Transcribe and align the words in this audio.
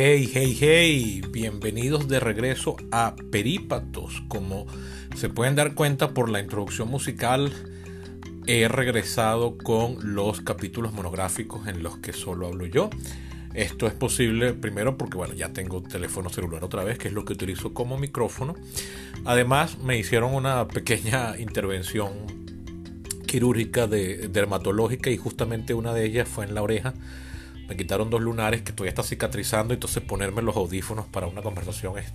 Hey, 0.00 0.30
hey, 0.32 0.56
hey, 0.60 1.22
bienvenidos 1.28 2.06
de 2.06 2.20
regreso 2.20 2.76
a 2.92 3.16
Perípatos. 3.32 4.22
Como 4.28 4.64
se 5.16 5.28
pueden 5.28 5.56
dar 5.56 5.74
cuenta 5.74 6.14
por 6.14 6.28
la 6.28 6.38
introducción 6.38 6.88
musical, 6.88 7.52
he 8.46 8.68
regresado 8.68 9.58
con 9.58 10.14
los 10.14 10.40
capítulos 10.40 10.92
monográficos 10.92 11.66
en 11.66 11.82
los 11.82 11.98
que 11.98 12.12
solo 12.12 12.46
hablo 12.46 12.64
yo. 12.66 12.90
Esto 13.54 13.88
es 13.88 13.92
posible 13.92 14.52
primero 14.52 14.96
porque 14.96 15.16
bueno, 15.16 15.34
ya 15.34 15.52
tengo 15.52 15.82
teléfono 15.82 16.30
celular 16.30 16.62
otra 16.62 16.84
vez, 16.84 16.96
que 16.96 17.08
es 17.08 17.14
lo 17.14 17.24
que 17.24 17.32
utilizo 17.32 17.74
como 17.74 17.98
micrófono. 17.98 18.54
Además, 19.24 19.78
me 19.78 19.98
hicieron 19.98 20.32
una 20.32 20.68
pequeña 20.68 21.36
intervención 21.40 22.12
quirúrgica 23.26 23.88
de 23.88 24.28
dermatológica 24.28 25.10
y 25.10 25.16
justamente 25.16 25.74
una 25.74 25.92
de 25.92 26.04
ellas 26.04 26.28
fue 26.28 26.44
en 26.44 26.54
la 26.54 26.62
oreja 26.62 26.94
me 27.68 27.76
quitaron 27.76 28.08
dos 28.08 28.22
lunares 28.22 28.62
que 28.62 28.72
todavía 28.72 28.90
está 28.90 29.02
cicatrizando, 29.02 29.74
entonces 29.74 30.02
ponerme 30.02 30.40
los 30.40 30.56
audífonos 30.56 31.06
para 31.06 31.26
una 31.26 31.42
conversación 31.42 31.98
es 31.98 32.06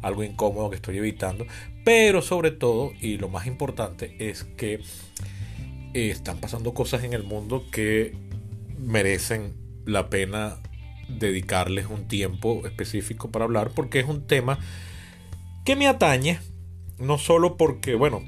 algo 0.00 0.22
incómodo 0.22 0.70
que 0.70 0.76
estoy 0.76 0.98
evitando. 0.98 1.46
Pero 1.84 2.22
sobre 2.22 2.52
todo, 2.52 2.92
y 3.00 3.18
lo 3.18 3.28
más 3.28 3.46
importante, 3.46 4.14
es 4.18 4.44
que 4.44 4.74
eh, 5.94 6.10
están 6.10 6.38
pasando 6.38 6.72
cosas 6.72 7.02
en 7.02 7.12
el 7.12 7.24
mundo 7.24 7.64
que 7.72 8.14
merecen 8.78 9.54
la 9.84 10.08
pena 10.08 10.58
dedicarles 11.08 11.86
un 11.86 12.06
tiempo 12.06 12.62
específico 12.64 13.30
para 13.30 13.44
hablar, 13.44 13.72
porque 13.74 13.98
es 13.98 14.06
un 14.06 14.26
tema 14.26 14.58
que 15.64 15.74
me 15.74 15.88
atañe, 15.88 16.38
no 16.98 17.18
solo 17.18 17.56
porque, 17.56 17.96
bueno, 17.96 18.22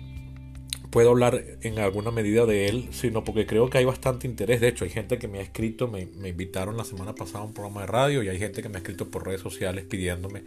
puedo 0.95 1.11
hablar 1.11 1.43
en 1.63 1.81
alguna 1.81 2.13
medida 2.13 2.47
de 2.47 2.69
él, 2.69 2.89
sino 2.93 3.25
porque 3.25 3.47
creo 3.47 3.69
que 3.69 3.79
hay 3.79 3.85
bastante 3.85 4.29
interés. 4.29 4.61
De 4.61 4.69
hecho, 4.69 4.85
hay 4.85 4.91
gente 4.91 5.19
que 5.19 5.27
me 5.27 5.41
ha 5.41 5.43
escrito, 5.43 5.89
me, 5.89 6.03
invitaron 6.03 6.77
la 6.77 6.85
semana 6.85 7.17
pasada 7.17 7.41
a 7.41 7.47
un 7.49 7.53
programa 7.53 7.81
de 7.81 7.89
radio 7.89 8.23
y 8.23 8.29
hay 8.29 8.39
gente 8.39 8.63
que 8.63 8.69
me 8.69 8.77
ha 8.77 8.79
escrito 8.79 9.11
por 9.11 9.27
redes 9.27 9.41
sociales 9.41 9.87
pidiéndome 9.87 10.45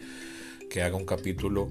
que 0.69 0.83
haga 0.83 0.95
un 0.95 1.05
capítulo 1.05 1.69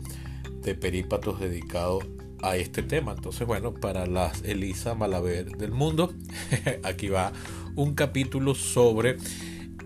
de 0.61 0.75
perípatos 0.75 1.41
dedicado 1.41 2.01
a 2.43 2.59
este 2.59 2.83
tema. 2.83 3.13
Entonces, 3.13 3.47
bueno, 3.47 3.73
para 3.73 4.05
las 4.05 4.43
Elisa 4.43 4.95
Malaver 4.95 5.57
del 5.57 5.71
mundo, 5.71 6.13
aquí 6.83 7.09
va 7.09 7.33
un 7.77 7.95
capítulo 7.95 8.55
sobre 8.55 9.17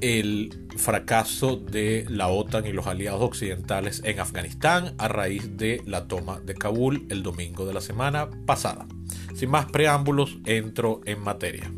el 0.01 0.67
fracaso 0.77 1.57
de 1.57 2.07
la 2.09 2.29
OTAN 2.29 2.67
y 2.67 2.73
los 2.73 2.87
aliados 2.87 3.23
occidentales 3.23 4.03
en 4.05 4.21
Afganistán 4.21 4.95
a 4.99 5.09
raíz 5.09 5.57
de 5.57 5.83
la 5.87 6.09
toma 6.09 6.41
de 6.41 6.55
Kabul 6.55 7.07
el 7.11 7.23
domingo 7.23 7.67
de 7.67 7.75
la 7.75 7.81
semana 7.81 8.31
pasada. 8.47 8.87
Sin 9.35 9.51
más 9.51 9.67
preámbulos, 9.71 10.39
entro 10.45 11.01
en 11.05 11.21
materia. 11.21 11.71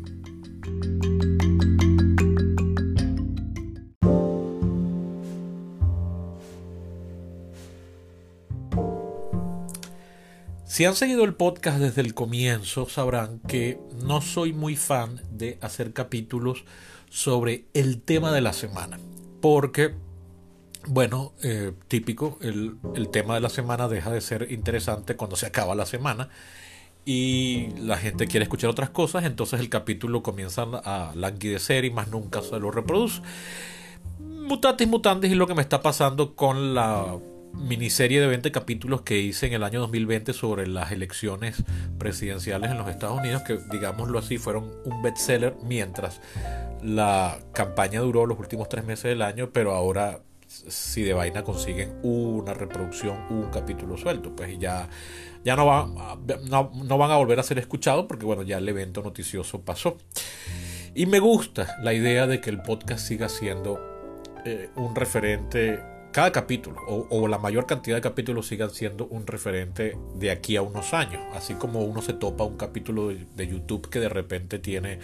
Si 10.73 10.85
han 10.85 10.95
seguido 10.95 11.23
el 11.23 11.35
podcast 11.35 11.77
desde 11.77 12.01
el 12.01 12.15
comienzo, 12.15 12.89
sabrán 12.89 13.37
que 13.41 13.77
no 14.03 14.21
soy 14.21 14.53
muy 14.53 14.75
fan 14.75 15.21
de 15.29 15.59
hacer 15.61 15.93
capítulos 15.93 16.65
sobre 17.13 17.65
el 17.75 18.01
tema 18.01 18.31
de 18.31 18.41
la 18.41 18.53
semana. 18.53 18.99
Porque, 19.39 19.93
bueno, 20.87 21.33
eh, 21.43 21.71
típico, 21.87 22.39
el, 22.41 22.79
tema 23.11 23.35
de 23.35 23.39
la 23.39 23.49
semana 23.49 23.87
deja 23.87 24.09
de 24.09 24.19
ser 24.19 24.51
interesante 24.51 25.15
cuando 25.15 25.35
se 25.35 25.45
acaba 25.45 25.75
la 25.75 25.85
semana 25.85 26.29
y 27.05 27.67
la 27.77 27.97
gente 27.97 28.25
quiere 28.25 28.45
escuchar 28.45 28.71
otras 28.71 28.89
cosas, 28.89 29.25
entonces 29.25 29.59
el 29.59 29.69
capítulo 29.69 30.23
comienza 30.23 30.63
a 30.63 31.11
languidecer 31.13 31.85
y 31.85 31.91
más 31.91 32.07
nunca 32.07 32.41
se 32.41 32.59
lo 32.59 32.71
reproduce. 32.71 33.21
Mutatis 34.19 34.87
mutandis 34.87 35.31
y 35.31 35.35
lo 35.35 35.45
que 35.45 35.53
me 35.53 35.61
está 35.61 35.83
pasando 35.83 36.35
con 36.35 36.73
la 36.73 37.15
miniserie 37.53 38.19
de 38.19 38.27
20 38.27 38.51
capítulos 38.51 39.01
que 39.01 39.19
hice 39.19 39.47
en 39.47 39.53
el 39.53 39.63
año 39.63 39.79
2020 39.81 40.33
sobre 40.33 40.67
las 40.67 40.91
elecciones 40.91 41.63
presidenciales 41.97 42.71
en 42.71 42.77
los 42.77 42.89
Estados 42.89 43.19
Unidos, 43.19 43.43
que 43.43 43.59
digámoslo 43.71 44.19
así 44.19 44.37
fueron 44.37 44.71
un 44.85 45.01
bestseller 45.01 45.55
mientras 45.63 46.19
la 46.81 47.39
campaña 47.53 48.01
duró 48.01 48.25
los 48.25 48.39
últimos 48.39 48.67
tres 48.69 48.83
meses 48.85 49.05
del 49.05 49.21
año, 49.21 49.51
pero 49.51 49.73
ahora 49.73 50.19
si 50.47 51.01
de 51.01 51.13
vaina 51.13 51.43
consiguen 51.43 51.97
una 52.03 52.53
reproducción, 52.53 53.17
un 53.29 53.49
capítulo 53.49 53.97
suelto, 53.97 54.35
pues 54.35 54.57
ya, 54.59 54.87
ya 55.43 55.55
no, 55.55 55.65
van, 55.65 55.95
no, 56.45 56.97
van 56.97 57.11
a 57.11 57.17
volver 57.17 57.39
a 57.39 57.43
ser 57.43 57.57
escuchados 57.57 58.05
porque 58.07 58.25
bueno, 58.25 58.43
ya 58.43 58.57
el 58.57 58.69
evento 58.69 59.01
noticioso 59.01 59.61
pasó. 59.61 59.97
Y 60.93 61.07
me 61.07 61.19
gusta 61.19 61.77
la 61.81 61.93
idea 61.93 62.27
de 62.27 62.39
que 62.39 62.51
el 62.51 62.61
podcast 62.61 63.07
siga 63.07 63.29
siendo 63.29 63.79
eh, 64.45 64.69
un 64.75 64.95
referente 64.95 65.81
cada 66.13 66.31
capítulo 66.31 66.79
o, 66.87 67.27
la 67.27 67.39
mayor 67.39 67.65
cantidad 67.65 67.97
de 67.97 68.01
capítulos 68.01 68.47
sigan 68.47 68.69
siendo 68.69 69.07
un 69.07 69.25
referente 69.25 69.97
de 70.15 70.29
aquí 70.29 70.55
a 70.55 70.61
unos 70.61 70.93
años. 70.93 71.21
Así 71.33 71.55
como 71.55 71.81
uno 71.81 72.03
se 72.03 72.13
topa 72.13 72.43
un 72.43 72.55
capítulo 72.55 73.07
de, 73.09 73.47
YouTube 73.47 73.89
que 73.89 73.99
de 73.99 74.09
repente 74.09 74.59
tiene 74.59 74.99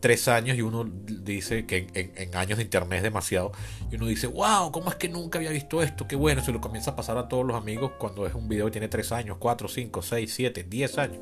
tres 0.00 0.28
años 0.28 0.58
y 0.58 0.62
uno 0.62 0.84
dice 0.84 1.64
que 1.64 1.86
en, 1.94 2.36
años 2.36 2.58
de 2.58 2.64
internet 2.64 2.98
es 2.98 3.02
demasiado. 3.02 3.52
Y 3.90 3.96
uno 3.96 4.06
dice, 4.06 4.26
wow, 4.26 4.70
¿cómo 4.70 4.90
es 4.90 4.96
que 4.96 5.08
nunca 5.08 5.38
había 5.38 5.50
visto 5.50 5.82
esto? 5.82 6.06
Qué 6.06 6.14
bueno. 6.14 6.44
Se 6.44 6.52
lo 6.52 6.60
comienza 6.60 6.90
a 6.90 6.96
pasar 6.96 7.16
a 7.16 7.26
todos 7.26 7.46
los 7.46 7.56
amigos 7.56 7.92
cuando 7.98 8.26
es 8.26 8.34
un 8.34 8.46
video 8.46 8.66
que 8.66 8.72
tiene 8.72 8.88
tres 8.88 9.12
años, 9.12 9.38
cuatro, 9.40 9.66
cinco, 9.66 10.02
seis, 10.02 10.34
siete, 10.34 10.62
diez 10.62 10.98
años. 10.98 11.20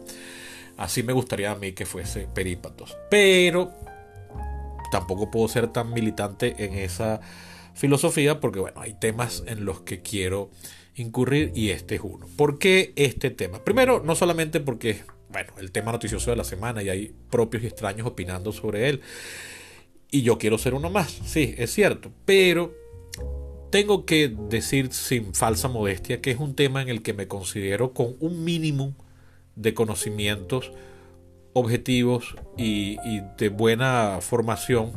Así 0.76 1.04
me 1.04 1.12
gustaría 1.12 1.52
a 1.52 1.54
mí 1.54 1.72
que 1.72 1.86
fuese 1.86 2.26
Perípatos. 2.34 2.96
Pero 3.08 3.72
tampoco 4.90 5.30
puedo 5.30 5.46
ser 5.46 5.68
tan 5.68 5.92
militante 5.92 6.64
en 6.64 6.74
esa 6.74 7.20
filosofía 7.78 8.40
porque 8.40 8.60
bueno, 8.60 8.80
hay 8.80 8.94
temas 8.94 9.44
en 9.46 9.64
los 9.64 9.80
que 9.80 10.02
quiero 10.02 10.50
incurrir 10.96 11.52
y 11.54 11.70
este 11.70 11.94
es 11.94 12.00
uno. 12.02 12.26
¿Por 12.36 12.58
qué 12.58 12.92
este 12.96 13.30
tema? 13.30 13.64
Primero, 13.64 14.02
no 14.04 14.14
solamente 14.16 14.60
porque 14.60 14.90
es 14.90 15.04
bueno, 15.30 15.52
el 15.58 15.72
tema 15.72 15.92
noticioso 15.92 16.30
de 16.30 16.36
la 16.36 16.44
semana 16.44 16.82
y 16.82 16.88
hay 16.88 17.14
propios 17.30 17.62
y 17.62 17.66
extraños 17.66 18.06
opinando 18.06 18.52
sobre 18.52 18.88
él. 18.88 19.00
Y 20.10 20.22
yo 20.22 20.38
quiero 20.38 20.58
ser 20.58 20.74
uno 20.74 20.90
más, 20.90 21.20
sí, 21.24 21.54
es 21.58 21.72
cierto, 21.72 22.10
pero 22.24 22.74
tengo 23.70 24.06
que 24.06 24.34
decir 24.48 24.92
sin 24.92 25.34
falsa 25.34 25.68
modestia 25.68 26.22
que 26.22 26.30
es 26.30 26.38
un 26.38 26.54
tema 26.54 26.80
en 26.80 26.88
el 26.88 27.02
que 27.02 27.12
me 27.12 27.28
considero 27.28 27.92
con 27.92 28.16
un 28.20 28.42
mínimo 28.42 28.96
de 29.54 29.74
conocimientos 29.74 30.72
objetivos 31.52 32.36
y, 32.56 32.96
de 33.36 33.50
buena 33.50 34.18
formación 34.22 34.92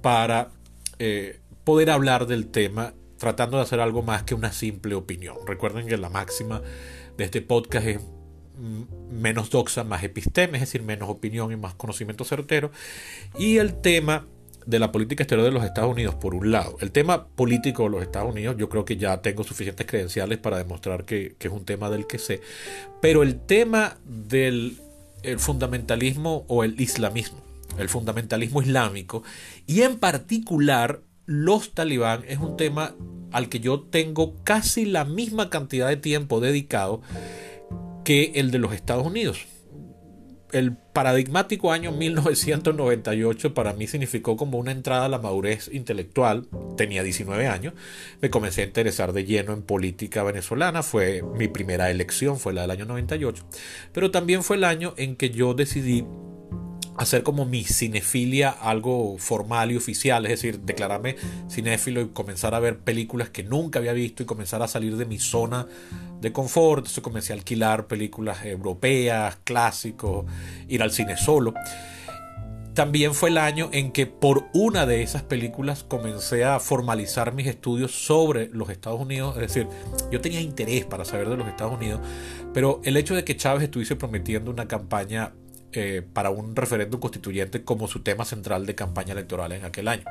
para 0.00 0.52
eh, 1.00 1.40
poder 1.64 1.90
hablar 1.90 2.26
del 2.26 2.48
tema 2.48 2.94
tratando 3.18 3.56
de 3.56 3.62
hacer 3.62 3.80
algo 3.80 4.02
más 4.02 4.24
que 4.24 4.34
una 4.34 4.52
simple 4.52 4.94
opinión. 4.94 5.36
Recuerden 5.46 5.86
que 5.86 5.96
la 5.96 6.08
máxima 6.08 6.60
de 7.16 7.24
este 7.24 7.40
podcast 7.40 7.86
es 7.86 8.00
menos 9.10 9.50
doxa, 9.50 9.84
más 9.84 10.02
episteme, 10.02 10.58
es 10.58 10.62
decir, 10.62 10.82
menos 10.82 11.08
opinión 11.08 11.52
y 11.52 11.56
más 11.56 11.74
conocimiento 11.74 12.24
certero. 12.24 12.70
Y 13.38 13.58
el 13.58 13.80
tema 13.80 14.26
de 14.66 14.78
la 14.78 14.92
política 14.92 15.22
exterior 15.22 15.46
de 15.46 15.52
los 15.52 15.64
Estados 15.64 15.90
Unidos, 15.90 16.14
por 16.16 16.34
un 16.34 16.50
lado. 16.52 16.76
El 16.80 16.92
tema 16.92 17.26
político 17.26 17.84
de 17.84 17.90
los 17.90 18.02
Estados 18.02 18.30
Unidos, 18.30 18.56
yo 18.58 18.68
creo 18.68 18.84
que 18.84 18.96
ya 18.96 19.20
tengo 19.22 19.44
suficientes 19.44 19.86
credenciales 19.86 20.38
para 20.38 20.58
demostrar 20.58 21.04
que, 21.04 21.36
es 21.38 21.50
un 21.50 21.64
tema 21.64 21.90
del 21.90 22.06
que 22.06 22.18
sé. 22.18 22.40
Pero 23.00 23.22
el 23.22 23.40
tema 23.40 23.98
del 24.04 24.78
fundamentalismo 25.38 26.44
o 26.48 26.64
el 26.64 26.80
islamismo, 26.80 27.38
el 27.78 27.88
fundamentalismo 27.88 28.62
islámico, 28.62 29.22
y 29.66 29.82
en 29.82 29.98
particular 29.98 31.02
los 31.26 31.72
talibán 31.72 32.24
es 32.28 32.38
un 32.38 32.56
tema 32.56 32.94
al 33.32 33.48
que 33.48 33.60
yo 33.60 33.80
tengo 33.80 34.34
casi 34.44 34.84
la 34.84 35.04
misma 35.04 35.50
cantidad 35.50 35.88
de 35.88 35.96
tiempo 35.96 36.40
dedicado 36.40 37.02
que 38.04 38.32
el 38.34 38.50
de 38.50 38.58
los 38.58 38.72
Estados 38.72 39.06
Unidos. 39.06 39.46
El 40.52 40.76
paradigmático 40.76 41.72
año 41.72 41.92
1998 41.92 43.54
para 43.54 43.72
mí 43.72 43.86
significó 43.86 44.36
como 44.36 44.58
una 44.58 44.70
entrada 44.70 45.06
a 45.06 45.08
la 45.08 45.18
madurez 45.18 45.70
intelectual. 45.72 46.46
Tenía 46.76 47.02
19 47.02 47.46
años, 47.46 47.72
me 48.20 48.28
comencé 48.28 48.60
a 48.60 48.66
interesar 48.66 49.14
de 49.14 49.24
lleno 49.24 49.54
en 49.54 49.62
política 49.62 50.22
venezolana, 50.22 50.82
fue 50.82 51.22
mi 51.22 51.48
primera 51.48 51.90
elección, 51.90 52.38
fue 52.38 52.52
la 52.52 52.62
del 52.62 52.72
año 52.72 52.84
98, 52.84 53.46
pero 53.94 54.10
también 54.10 54.42
fue 54.42 54.56
el 54.56 54.64
año 54.64 54.92
en 54.98 55.16
que 55.16 55.30
yo 55.30 55.54
decidí 55.54 56.04
hacer 56.96 57.22
como 57.22 57.44
mi 57.44 57.64
cinefilia 57.64 58.50
algo 58.50 59.16
formal 59.18 59.72
y 59.72 59.76
oficial, 59.76 60.26
es 60.26 60.32
decir, 60.32 60.60
declararme 60.60 61.16
cinéfilo 61.50 62.00
y 62.00 62.08
comenzar 62.08 62.54
a 62.54 62.60
ver 62.60 62.78
películas 62.78 63.30
que 63.30 63.42
nunca 63.42 63.78
había 63.78 63.92
visto 63.92 64.22
y 64.22 64.26
comenzar 64.26 64.62
a 64.62 64.68
salir 64.68 64.96
de 64.96 65.06
mi 65.06 65.18
zona 65.18 65.66
de 66.20 66.32
confort. 66.32 66.80
Entonces 66.80 67.02
comencé 67.02 67.32
a 67.32 67.36
alquilar 67.36 67.86
películas 67.86 68.44
europeas, 68.44 69.38
clásicos, 69.44 70.26
ir 70.68 70.82
al 70.82 70.92
cine 70.92 71.16
solo. 71.16 71.54
También 72.74 73.14
fue 73.14 73.28
el 73.28 73.36
año 73.36 73.68
en 73.72 73.92
que 73.92 74.06
por 74.06 74.46
una 74.54 74.86
de 74.86 75.02
esas 75.02 75.22
películas 75.22 75.84
comencé 75.84 76.44
a 76.44 76.58
formalizar 76.58 77.34
mis 77.34 77.46
estudios 77.46 77.92
sobre 77.92 78.48
los 78.48 78.70
Estados 78.70 78.98
Unidos. 78.98 79.36
Es 79.36 79.42
decir, 79.42 79.68
yo 80.10 80.22
tenía 80.22 80.40
interés 80.40 80.86
para 80.86 81.04
saber 81.04 81.28
de 81.28 81.36
los 81.36 81.48
Estados 81.48 81.74
Unidos, 81.74 82.00
pero 82.54 82.80
el 82.84 82.96
hecho 82.96 83.14
de 83.14 83.24
que 83.24 83.36
Chávez 83.36 83.64
estuviese 83.64 83.94
prometiendo 83.94 84.50
una 84.50 84.68
campaña 84.68 85.34
eh, 85.72 86.02
para 86.12 86.30
un 86.30 86.54
referéndum 86.54 87.00
constituyente 87.00 87.64
como 87.64 87.88
su 87.88 88.00
tema 88.00 88.24
central 88.24 88.66
de 88.66 88.74
campaña 88.74 89.12
electoral 89.12 89.52
en 89.52 89.64
aquel 89.64 89.88
año. 89.88 90.04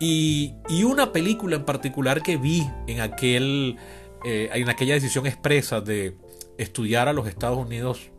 Y, 0.00 0.54
una 0.84 1.12
película 1.12 1.56
en 1.56 1.64
particular 1.64 2.22
que 2.22 2.36
vi 2.36 2.68
en, 2.86 3.00
aquel, 3.00 3.76
eh, 4.24 4.48
en 4.52 4.68
aquella 4.68 4.94
decisión 4.94 5.26
expresa 5.26 5.80
de 5.80 6.16
estudiar 6.56 7.08
a 7.08 7.12
los 7.12 7.26
Estados 7.26 7.58
Unidos, 7.58 8.10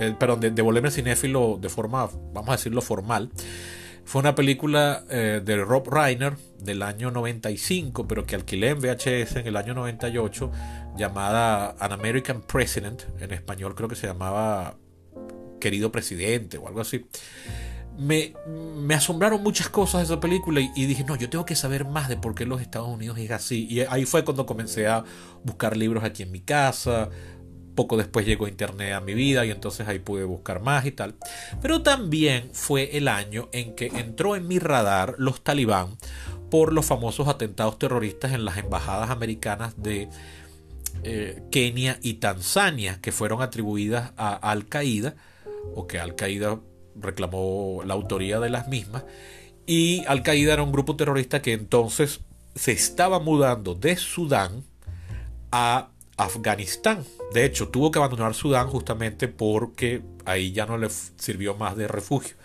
eh, 0.00 0.14
perdón, 0.18 0.40
de, 0.40 0.62
volverme 0.62 0.90
cinéfilo 0.90 1.58
de 1.60 1.68
forma, 1.68 2.08
vamos 2.32 2.48
a 2.50 2.52
decirlo, 2.52 2.82
formal, 2.82 3.30
fue 4.04 4.20
una 4.20 4.34
película 4.34 5.04
eh, 5.08 5.40
de 5.42 5.56
Rob 5.56 5.88
Reiner 5.88 6.36
del 6.58 6.82
año 6.82 7.10
95, 7.10 8.06
pero 8.06 8.26
que 8.26 8.34
alquilé 8.34 8.70
en 8.70 8.80
VHS 8.80 9.36
en 9.36 9.46
el 9.46 9.56
año 9.56 9.72
98, 9.74 10.50
llamada 10.96 11.74
An 11.78 11.92
American 11.92 12.42
President, 12.42 13.02
en 13.20 13.32
español 13.32 13.74
creo 13.74 13.88
que 13.88 13.96
se 13.96 14.06
llamaba 14.06 14.76
Querido 15.64 15.90
Presidente 15.90 16.58
o 16.58 16.68
algo 16.68 16.82
así 16.82 17.06
me, 17.96 18.34
asombraron 18.94 19.42
muchas 19.42 19.68
cosas 19.68 20.00
de 20.00 20.12
esa 20.12 20.20
película 20.20 20.60
y, 20.60 20.86
dije, 20.86 21.04
no, 21.04 21.16
yo 21.16 21.30
tengo 21.30 21.44
que 21.44 21.54
saber 21.54 21.84
más 21.84 22.08
de 22.08 22.16
por 22.16 22.34
qué 22.34 22.44
los 22.44 22.60
Estados 22.60 22.88
Unidos 22.88 23.18
es 23.18 23.30
así. 23.30 23.66
Y 23.70 23.80
ahí 23.80 24.04
fue 24.04 24.24
cuando 24.24 24.46
comencé 24.46 24.86
a 24.86 25.04
buscar 25.44 25.76
libros 25.76 26.04
aquí 26.04 26.24
en 26.24 26.32
mi 26.32 26.40
casa. 26.40 27.08
Poco 27.74 27.96
después 27.96 28.24
llegó 28.26 28.46
Internet 28.46 28.94
a 28.94 29.00
mi 29.00 29.14
vida 29.14 29.44
y 29.44 29.50
entonces 29.50 29.88
ahí 29.88 29.98
pude 29.98 30.24
buscar 30.24 30.60
más 30.60 30.86
y 30.86 30.92
tal. 30.92 31.14
Pero 31.60 31.82
también 31.82 32.50
fue 32.52 32.96
el 32.96 33.08
año 33.08 33.48
en 33.52 33.74
que 33.74 33.86
entró 33.86 34.36
en 34.36 34.46
mi 34.46 34.58
radar 34.58 35.16
los 35.18 35.42
talibán 35.42 35.96
por 36.50 36.72
los 36.72 36.86
famosos 36.86 37.26
atentados 37.26 37.78
terroristas 37.78 38.32
en 38.32 38.44
las 38.44 38.58
embajadas 38.58 39.10
americanas 39.10 39.74
de 39.76 40.08
eh, 41.02 41.42
Kenia 41.50 41.98
y 42.00 42.14
Tanzania, 42.14 43.00
que 43.00 43.10
fueron 43.10 43.42
atribuidas 43.42 44.12
a 44.16 44.34
Al 44.34 44.66
Qaeda, 44.66 45.16
o 45.74 45.86
que 45.86 45.98
Al 45.98 46.14
Qaeda 46.14 46.60
reclamó 46.96 47.82
la 47.84 47.94
autoría 47.94 48.40
de 48.40 48.50
las 48.50 48.68
mismas. 48.68 49.04
Y 49.66 50.04
Al 50.06 50.22
Qaeda 50.22 50.54
era 50.54 50.62
un 50.62 50.72
grupo 50.72 50.96
terrorista 50.96 51.42
que 51.42 51.52
entonces 51.52 52.20
se 52.54 52.72
estaba 52.72 53.18
mudando 53.18 53.74
de 53.74 53.96
Sudán 53.96 54.64
a 55.50 55.90
Afganistán. 56.16 57.04
De 57.32 57.44
hecho, 57.44 57.68
tuvo 57.68 57.90
que 57.90 57.98
abandonar 57.98 58.34
Sudán 58.34 58.68
justamente 58.68 59.28
porque 59.28 60.02
ahí 60.24 60.52
ya 60.52 60.66
no 60.66 60.78
le 60.78 60.88
sirvió 60.90 61.54
más 61.54 61.76
de 61.76 61.88
refugio. 61.88 62.36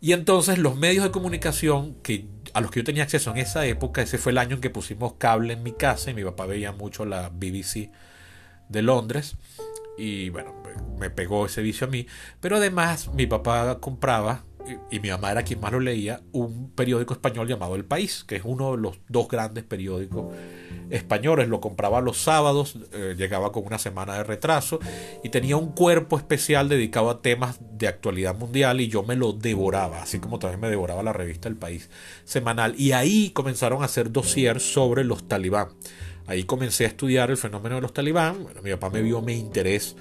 Y 0.00 0.12
entonces 0.12 0.58
los 0.58 0.76
medios 0.76 1.04
de 1.04 1.10
comunicación 1.10 1.94
que 2.02 2.26
a 2.52 2.60
los 2.60 2.70
que 2.70 2.80
yo 2.80 2.84
tenía 2.84 3.02
acceso 3.02 3.30
en 3.32 3.38
esa 3.38 3.66
época, 3.66 4.02
ese 4.02 4.18
fue 4.18 4.32
el 4.32 4.38
año 4.38 4.56
en 4.56 4.60
que 4.60 4.70
pusimos 4.70 5.14
cable 5.14 5.54
en 5.54 5.62
mi 5.62 5.72
casa 5.72 6.10
y 6.10 6.14
mi 6.14 6.22
papá 6.22 6.46
veía 6.46 6.72
mucho 6.72 7.04
la 7.04 7.30
BBC 7.30 7.90
de 8.68 8.82
Londres 8.82 9.36
y 9.96 10.28
bueno, 10.28 10.54
me 10.98 11.10
pegó 11.10 11.46
ese 11.46 11.62
vicio 11.62 11.86
a 11.86 11.90
mí. 11.90 12.06
Pero 12.40 12.56
además 12.56 13.10
mi 13.14 13.26
papá 13.26 13.78
compraba, 13.80 14.44
y, 14.90 15.00
mi 15.00 15.10
mamá 15.10 15.30
era 15.30 15.42
quien 15.42 15.60
más 15.60 15.72
lo 15.72 15.80
leía, 15.80 16.22
un 16.32 16.70
periódico 16.70 17.14
español 17.14 17.48
llamado 17.48 17.74
El 17.74 17.84
País, 17.84 18.24
que 18.26 18.36
es 18.36 18.42
uno 18.44 18.72
de 18.72 18.78
los 18.78 18.98
dos 19.08 19.28
grandes 19.28 19.64
periódicos 19.64 20.34
españoles. 20.90 21.48
Lo 21.48 21.60
compraba 21.60 22.00
los 22.00 22.18
sábados, 22.18 22.78
eh, 22.92 23.14
llegaba 23.16 23.52
con 23.52 23.66
una 23.66 23.78
semana 23.78 24.14
de 24.14 24.24
retraso 24.24 24.80
y 25.22 25.28
tenía 25.28 25.56
un 25.56 25.72
cuerpo 25.72 26.16
especial 26.16 26.68
dedicado 26.68 27.10
a 27.10 27.20
temas 27.20 27.58
de 27.72 27.88
actualidad 27.88 28.36
mundial 28.36 28.80
y 28.80 28.88
yo 28.88 29.02
me 29.02 29.16
lo 29.16 29.32
devoraba, 29.32 30.02
así 30.02 30.18
como 30.18 30.38
también 30.38 30.60
me 30.60 30.70
devoraba 30.70 31.02
la 31.02 31.12
revista 31.12 31.48
El 31.48 31.56
País 31.56 31.90
semanal. 32.24 32.74
Y 32.78 32.92
ahí 32.92 33.30
comenzaron 33.30 33.82
a 33.82 33.86
hacer 33.86 34.10
dossier 34.12 34.60
sobre 34.60 35.04
los 35.04 35.28
talibán. 35.28 35.68
Ahí 36.26 36.44
comencé 36.44 36.84
a 36.84 36.88
estudiar 36.88 37.30
el 37.30 37.36
fenómeno 37.36 37.74
de 37.74 37.82
los 37.82 37.92
talibán. 37.92 38.46
mi 38.62 38.70
papá 38.70 38.88
me 38.88 39.02
vio 39.02 39.20
mi 39.20 39.34
interés 39.34 39.94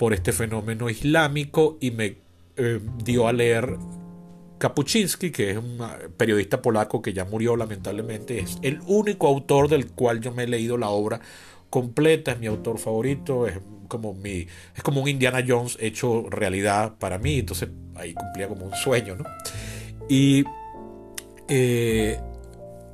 por 0.00 0.14
este 0.14 0.32
fenómeno 0.32 0.88
islámico 0.88 1.76
y 1.78 1.90
me 1.90 2.16
eh, 2.56 2.80
dio 3.04 3.28
a 3.28 3.34
leer 3.34 3.76
Kapuczynski, 4.56 5.30
que 5.30 5.50
es 5.50 5.58
un 5.58 5.78
periodista 6.16 6.62
polaco 6.62 7.02
que 7.02 7.12
ya 7.12 7.26
murió 7.26 7.54
lamentablemente. 7.54 8.38
Es 8.38 8.56
el 8.62 8.80
único 8.86 9.26
autor 9.26 9.68
del 9.68 9.88
cual 9.88 10.22
yo 10.22 10.32
me 10.32 10.44
he 10.44 10.48
leído 10.48 10.78
la 10.78 10.88
obra 10.88 11.20
completa. 11.68 12.32
Es 12.32 12.38
mi 12.38 12.46
autor 12.46 12.78
favorito. 12.78 13.46
Es 13.46 13.60
como, 13.88 14.14
mi, 14.14 14.46
es 14.74 14.82
como 14.82 15.02
un 15.02 15.08
Indiana 15.08 15.44
Jones 15.46 15.76
hecho 15.78 16.24
realidad 16.30 16.94
para 16.98 17.18
mí. 17.18 17.40
Entonces 17.40 17.68
ahí 17.94 18.14
cumplía 18.14 18.48
como 18.48 18.64
un 18.64 18.74
sueño, 18.74 19.16
¿no? 19.16 19.24
Y 20.08 20.44
eh, 21.46 22.18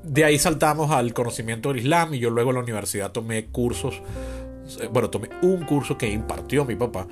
de 0.03 0.25
ahí 0.25 0.41
saltamos 0.41 0.91
al 0.91 1.15
conocimiento 1.15 1.69
del 1.69 1.79
Islam 1.79 2.15
y 2.15 2.19
yo 2.19 2.31
luego 2.31 2.51
en 2.51 2.57
la 2.57 2.63
universidad 2.63 3.13
tomé 3.13 3.47
cursos, 3.47 4.03
bueno, 4.91 5.11
tomé 5.11 5.29
un 5.43 5.65
curso 5.65 5.97
que 5.97 6.11
impartió 6.11 6.65
mi 6.65 6.77
papá, 6.77 7.07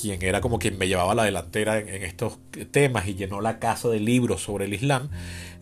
quien 0.00 0.22
era 0.22 0.40
como 0.40 0.58
quien 0.58 0.78
me 0.78 0.86
llevaba 0.86 1.14
la 1.14 1.24
delantera 1.24 1.78
en, 1.78 2.02
estos 2.02 2.38
temas 2.70 3.08
y 3.08 3.14
llenó 3.14 3.40
la 3.40 3.58
casa 3.58 3.88
de 3.88 4.00
libros 4.00 4.42
sobre 4.42 4.66
el 4.66 4.74
Islam. 4.74 5.08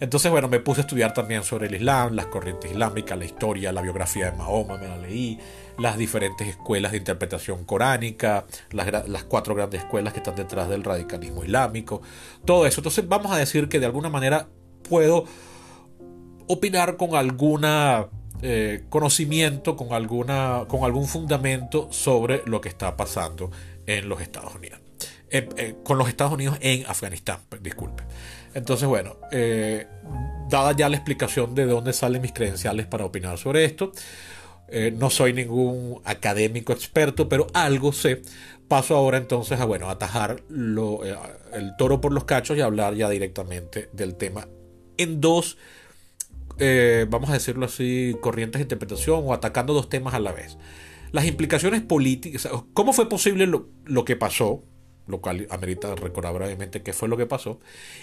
Entonces, 0.01 0.31
bueno, 0.31 0.49
me 0.49 0.61
puse 0.61 0.81
a 0.81 0.83
estudiar 0.83 1.15
también 1.15 1.43
sobre 1.43 1.69
el 1.69 1.75
Islam, 1.75 2.15
las 2.15 2.27
corrientes 2.27 2.71
islámicas, 2.71 3.19
la 3.19 3.25
historia, 3.25 3.73
la 3.73 3.83
biografía 3.83 4.31
de 4.31 4.37
Mahoma, 4.37 4.77
me 4.77 4.89
la 4.89 4.99
leí, 4.99 5.39
las 5.79 5.97
diferentes 5.97 6.47
escuelas 6.49 6.93
de 6.93 6.99
interpretación 6.99 7.65
coránica, 7.65 8.45
las, 8.73 9.09
las 9.09 9.25
cuatro 9.25 9.55
grandes 9.55 9.83
escuelas 9.83 10.13
que 10.13 10.21
están 10.21 10.37
detrás 10.37 10.69
del 10.69 10.85
radicalismo 10.85 11.45
islámico, 11.45 12.03
todo 12.45 12.67
eso. 12.67 12.81
Entonces, 12.81 13.09
vamos 13.09 13.33
a 13.33 13.37
decir 13.37 13.69
que 13.69 13.81
de 13.81 13.87
alguna 13.87 14.11
manera 14.11 14.49
puedo 14.89 15.25
opinar 16.47 16.97
con 16.97 17.15
alguna 17.15 18.07
eh, 18.43 18.85
conocimiento, 18.89 19.77
con, 19.77 19.93
alguna, 19.93 20.65
con 20.69 20.85
algún 20.85 21.07
fundamento 21.07 21.89
sobre 21.91 22.43
lo 22.47 22.61
que 22.61 22.69
está 22.69 22.97
pasando 22.97 23.51
en 23.87 24.09
los 24.09 24.21
Estados 24.21 24.55
Unidos. 24.55 24.81
Eh, 25.31 25.49
eh, 25.57 25.75
con 25.83 25.99
los 25.99 26.09
Estados 26.09 26.33
Unidos 26.33 26.59
en 26.61 26.85
Afganistán, 26.87 27.41
disculpe. 27.61 28.05
Entonces, 28.55 28.89
bueno, 28.89 29.17
dada 30.49 30.73
ya 30.73 30.89
la 30.89 30.97
explicación 30.97 31.55
de 31.55 31.67
dónde 31.67 31.93
salen 31.93 32.23
mis 32.23 32.33
credenciales 32.33 32.87
para 32.87 33.05
opinar 33.05 33.37
sobre 33.37 33.65
esto, 33.65 33.93
no 34.95 35.11
soy 35.11 35.35
ningún 35.35 36.01
académico 36.05 36.73
experto, 36.73 37.29
pero 37.29 37.49
algo 37.53 37.93
sé. 37.93 38.23
Paso 38.67 38.97
ahora 38.97 39.19
entonces 39.19 39.61
a, 39.61 39.67
bueno, 39.67 39.91
atajar 39.91 40.43
el 40.49 41.77
toro 41.77 42.01
por 42.01 42.13
los 42.13 42.25
cachos 42.25 42.57
y 42.57 42.63
hablar 42.63 42.95
ya 42.95 43.11
directamente 43.11 43.91
del 43.93 44.15
tema 44.15 44.49
en 44.99 45.21
dos 45.21 45.57
eh, 46.59 47.07
vamos 47.09 47.31
a 47.31 47.35
decirlo 47.35 47.67
así, 47.67 48.17
corrientes 48.21 48.59
de 48.59 48.65
interpretación 48.65 49.23
o 49.25 49.35
atacando 49.35 49.75
dos 49.75 49.89
temas 49.89 50.15
a 50.15 50.21
la 50.21 50.33
vez. 50.33 50.59
Las 51.13 51.27
implicaciones 51.27 51.83
políticas, 51.83 52.49
cómo 52.73 52.93
fue 52.93 53.09
posible 53.09 53.47
lo, 53.47 54.05
que 54.05 54.17
pasó, 54.17 54.65
lo 55.07 55.21
cual 55.21 55.47
amerita 55.51 55.95
recordar 55.95 56.35
brevemente 56.35 56.83
qué 56.83 56.93
fue 56.93 57.09
lo 57.09 57.17
que 57.17 57.27
pasó, 57.27 57.61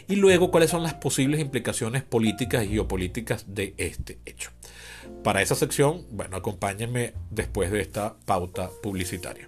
y 0.08 0.16
luego 0.16 0.52
cuáles 0.52 0.70
son 0.70 0.84
las 0.84 0.94
posibles 0.94 1.40
implicaciones 1.42 2.04
políticas 2.04 2.64
y 2.66 2.70
geopolíticas 2.70 3.46
de 3.54 3.74
este 3.78 4.20
hecho. 4.26 4.52
Para 5.24 5.42
esa 5.42 5.56
sección, 5.56 6.06
bueno, 6.12 6.38
acompáñenme 6.38 7.14
después 7.30 7.72
de 7.72 7.82
esta 7.82 8.16
pauta 8.26 8.70
publicitaria. 8.82 9.48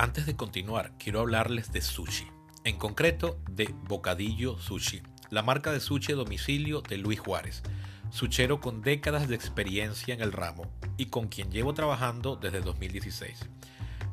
Antes 0.00 0.26
de 0.26 0.36
continuar, 0.36 0.92
quiero 0.96 1.18
hablarles 1.18 1.72
de 1.72 1.80
sushi, 1.80 2.28
en 2.62 2.78
concreto 2.78 3.40
de 3.50 3.74
Bocadillo 3.88 4.56
Sushi, 4.56 5.02
la 5.28 5.42
marca 5.42 5.72
de 5.72 5.80
sushi 5.80 6.12
domicilio 6.12 6.82
de 6.82 6.98
Luis 6.98 7.18
Juárez, 7.18 7.64
suchero 8.12 8.60
con 8.60 8.80
décadas 8.80 9.26
de 9.26 9.34
experiencia 9.34 10.14
en 10.14 10.20
el 10.20 10.30
ramo 10.30 10.70
y 10.98 11.06
con 11.06 11.26
quien 11.26 11.50
llevo 11.50 11.74
trabajando 11.74 12.36
desde 12.36 12.60
2016. 12.60 13.40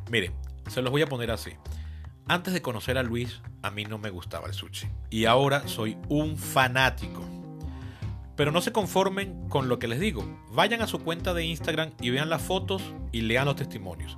Mire, 0.10 0.32
se 0.70 0.82
los 0.82 0.90
voy 0.90 1.04
a 1.04 1.08
poner 1.08 1.30
así. 1.30 1.52
Antes 2.28 2.56
de 2.56 2.64
conocer 2.64 2.98
a 2.98 3.04
Luis, 3.04 3.44
a 3.62 3.70
mí 3.70 3.86
no 3.86 4.00
me 4.00 4.10
gustaba 4.10 4.48
el 4.48 4.56
sushi 4.56 4.88
y 5.12 5.26
ahora 5.26 5.68
soy 5.68 6.00
un 6.10 6.36
fanático. 6.36 7.24
Pero 8.36 8.52
no 8.52 8.62
se 8.62 8.72
conformen 8.72 9.48
con 9.50 9.70
lo 9.70 9.78
que 9.78 9.88
les 9.88 10.00
digo. 10.00 10.26
Vayan 10.52 10.82
a 10.82 10.88
su 10.88 10.98
cuenta 10.98 11.36
de 11.36 11.46
Instagram 11.46 11.92
y 12.02 12.10
vean 12.10 12.32
las 12.32 12.42
fotos 12.42 12.82
y 13.12 13.22
lean 13.22 13.46
los 13.46 13.56
testimonios. 13.56 14.18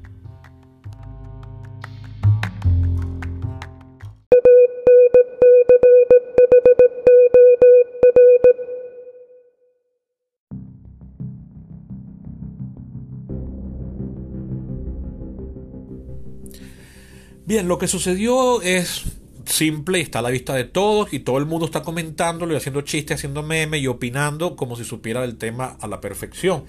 Bien, 17.51 17.67
lo 17.67 17.77
que 17.77 17.89
sucedió 17.89 18.61
es 18.61 19.03
simple 19.43 19.99
y 19.99 20.03
está 20.03 20.19
a 20.19 20.21
la 20.21 20.29
vista 20.29 20.55
de 20.55 20.63
todos 20.63 21.11
y 21.11 21.19
todo 21.19 21.37
el 21.37 21.45
mundo 21.45 21.65
está 21.65 21.81
comentándolo 21.81 22.53
y 22.53 22.55
haciendo 22.55 22.79
chistes, 22.79 23.15
haciendo 23.15 23.43
memes 23.43 23.81
y 23.81 23.87
opinando 23.87 24.55
como 24.55 24.77
si 24.77 24.85
supiera 24.85 25.19
del 25.19 25.35
tema 25.35 25.75
a 25.81 25.87
la 25.89 25.99
perfección. 25.99 26.63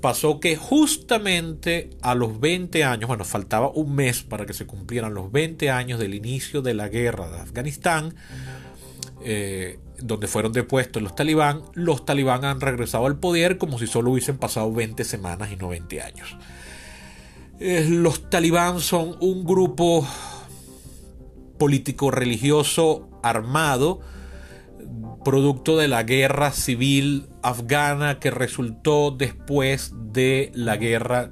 Pasó 0.00 0.40
que 0.40 0.56
justamente 0.56 1.90
a 2.02 2.16
los 2.16 2.40
20 2.40 2.82
años, 2.82 3.06
bueno, 3.06 3.24
faltaba 3.24 3.70
un 3.70 3.94
mes 3.94 4.24
para 4.24 4.44
que 4.44 4.54
se 4.54 4.66
cumplieran 4.66 5.14
los 5.14 5.30
20 5.30 5.70
años 5.70 6.00
del 6.00 6.14
inicio 6.14 6.62
de 6.62 6.74
la 6.74 6.88
guerra 6.88 7.30
de 7.30 7.38
Afganistán, 7.38 8.16
eh, 9.24 9.78
donde 10.00 10.26
fueron 10.26 10.52
depuestos 10.52 11.00
los 11.00 11.14
talibán, 11.14 11.62
los 11.74 12.04
talibán 12.04 12.44
han 12.44 12.60
regresado 12.60 13.06
al 13.06 13.20
poder 13.20 13.56
como 13.56 13.78
si 13.78 13.86
solo 13.86 14.10
hubiesen 14.10 14.38
pasado 14.38 14.72
20 14.72 15.04
semanas 15.04 15.52
y 15.52 15.54
no 15.54 15.68
20 15.68 16.02
años. 16.02 16.36
Eh, 17.60 17.86
los 17.88 18.30
talibán 18.30 18.78
son 18.78 19.16
un 19.20 19.44
grupo 19.44 20.06
político 21.58 22.12
religioso 22.12 23.08
armado, 23.20 24.00
producto 25.24 25.76
de 25.76 25.88
la 25.88 26.04
guerra 26.04 26.52
civil 26.52 27.26
afgana 27.42 28.20
que 28.20 28.30
resultó 28.30 29.10
después 29.10 29.92
de 30.12 30.52
la 30.54 30.76
guerra 30.76 31.30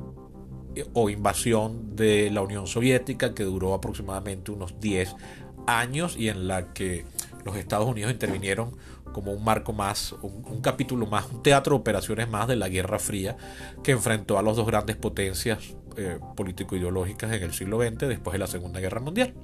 eh, 0.75 0.85
o 0.95 1.11
invasión 1.11 1.95
de 1.95 2.29
la 2.33 2.43
Unión 2.43 2.67
Soviética 2.67 3.33
que 3.33 3.45
duró 3.45 3.73
aproximadamente 3.73 4.51
unos 4.51 4.81
10 4.81 5.15
años 5.69 6.17
y 6.19 6.29
en 6.29 6.49
la 6.49 6.73
que 6.73 7.05
los 7.45 7.57
Estados 7.57 7.89
Unidos 7.89 8.11
intervinieron 8.11 8.77
como 9.13 9.33
un 9.33 9.45
marco 9.45 9.73
más, 9.73 10.13
un, 10.21 10.61
capítulo 10.61 11.07
más, 11.07 11.27
un 11.33 11.43
teatro 11.45 11.77
de 11.77 11.81
operaciones 11.81 12.29
más 12.29 12.49
de 12.49 12.57
la 12.57 12.69
Guerra 12.69 12.99
Fría 12.99 13.37
que 13.85 13.93
enfrentó 13.93 14.39
a 14.39 14.43
las 14.43 14.57
dos 14.57 14.67
grandes 14.67 14.97
potencias 14.97 15.77
eh, 15.97 16.19
político-ideológicas 16.37 17.33
en 17.33 17.43
el 17.43 17.53
siglo 17.53 17.81
XX 17.81 18.09
después 18.09 18.33
de 18.33 18.39
la 18.39 18.47
Segunda 18.47 18.81
Guerra 18.81 19.01
Mundial. 19.01 19.35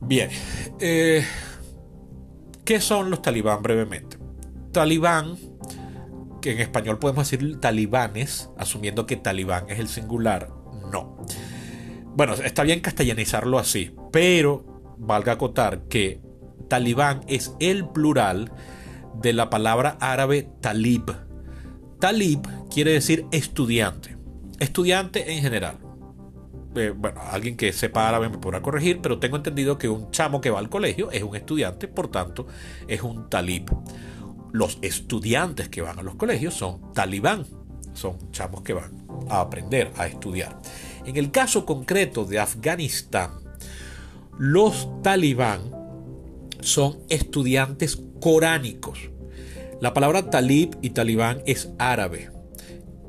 Bien, 0.00 0.30
eh, 0.78 1.24
¿qué 2.64 2.80
son 2.80 3.10
los 3.10 3.22
talibán 3.22 3.62
brevemente? 3.62 4.18
Talibán, 4.72 5.36
que 6.40 6.52
en 6.52 6.60
español 6.60 6.98
podemos 6.98 7.28
decir 7.28 7.58
talibanes, 7.60 8.50
asumiendo 8.58 9.06
que 9.06 9.16
talibán 9.16 9.70
es 9.70 9.78
el 9.78 9.88
singular, 9.88 10.50
no. 10.92 11.16
Bueno, 12.14 12.34
está 12.34 12.62
bien 12.62 12.80
castellanizarlo 12.80 13.58
así, 13.58 13.94
pero 14.12 14.94
valga 14.98 15.32
acotar 15.32 15.82
que 15.88 16.20
talibán 16.68 17.22
es 17.26 17.54
el 17.58 17.88
plural 17.88 18.52
de 19.20 19.32
la 19.32 19.50
palabra 19.50 19.96
árabe 20.00 20.48
talib. 20.60 21.04
Talib 22.00 22.40
quiere 22.70 22.92
decir 22.92 23.26
estudiante, 23.32 24.15
estudiante 24.58 25.32
en 25.32 25.42
general. 25.42 25.78
Eh, 26.76 26.92
bueno, 26.94 27.20
alguien 27.30 27.56
que 27.56 27.72
sepa 27.72 28.08
árabe 28.08 28.28
me 28.28 28.38
podrá 28.38 28.60
corregir, 28.60 29.00
pero 29.00 29.18
tengo 29.18 29.36
entendido 29.36 29.78
que 29.78 29.88
un 29.88 30.10
chamo 30.10 30.40
que 30.40 30.50
va 30.50 30.58
al 30.58 30.68
colegio 30.68 31.10
es 31.10 31.22
un 31.22 31.34
estudiante, 31.34 31.88
por 31.88 32.08
tanto 32.08 32.46
es 32.86 33.02
un 33.02 33.30
talib. 33.30 33.64
Los 34.52 34.78
estudiantes 34.82 35.68
que 35.68 35.82
van 35.82 35.98
a 35.98 36.02
los 36.02 36.16
colegios 36.16 36.54
son 36.54 36.92
talibán, 36.92 37.46
son 37.94 38.30
chamos 38.30 38.62
que 38.62 38.74
van 38.74 39.06
a 39.28 39.40
aprender, 39.40 39.90
a 39.96 40.06
estudiar. 40.06 40.60
En 41.06 41.16
el 41.16 41.30
caso 41.30 41.64
concreto 41.64 42.24
de 42.24 42.38
Afganistán, 42.38 43.30
los 44.38 44.88
talibán 45.02 45.60
son 46.60 46.98
estudiantes 47.08 48.02
coránicos. 48.20 48.98
La 49.80 49.94
palabra 49.94 50.30
talib 50.30 50.76
y 50.82 50.90
talibán 50.90 51.42
es 51.46 51.70
árabe. 51.78 52.35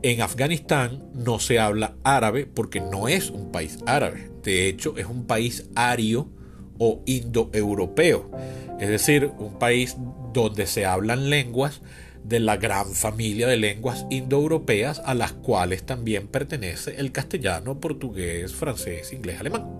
En 0.03 0.21
Afganistán 0.21 1.03
no 1.13 1.39
se 1.39 1.59
habla 1.59 1.95
árabe 2.03 2.45
porque 2.45 2.79
no 2.79 3.07
es 3.07 3.29
un 3.29 3.51
país 3.51 3.79
árabe. 3.85 4.29
De 4.43 4.67
hecho, 4.67 4.97
es 4.97 5.05
un 5.05 5.25
país 5.25 5.69
ario 5.75 6.29
o 6.77 7.01
indoeuropeo. 7.05 8.31
Es 8.79 8.89
decir, 8.89 9.31
un 9.39 9.57
país 9.57 9.97
donde 10.33 10.67
se 10.67 10.85
hablan 10.85 11.29
lenguas 11.29 11.81
de 12.23 12.39
la 12.39 12.57
gran 12.57 12.93
familia 12.93 13.47
de 13.47 13.57
lenguas 13.57 14.05
indoeuropeas 14.09 15.01
a 15.05 15.13
las 15.13 15.31
cuales 15.31 15.85
también 15.85 16.27
pertenece 16.27 16.95
el 16.97 17.11
castellano, 17.11 17.79
portugués, 17.79 18.53
francés, 18.53 19.13
inglés, 19.13 19.39
alemán. 19.39 19.77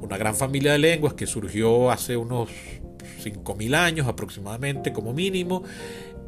Una 0.00 0.18
gran 0.18 0.36
familia 0.36 0.72
de 0.72 0.78
lenguas 0.78 1.14
que 1.14 1.26
surgió 1.26 1.90
hace 1.90 2.16
unos 2.16 2.50
5.000 3.24 3.74
años 3.74 4.06
aproximadamente 4.06 4.92
como 4.92 5.12
mínimo 5.12 5.64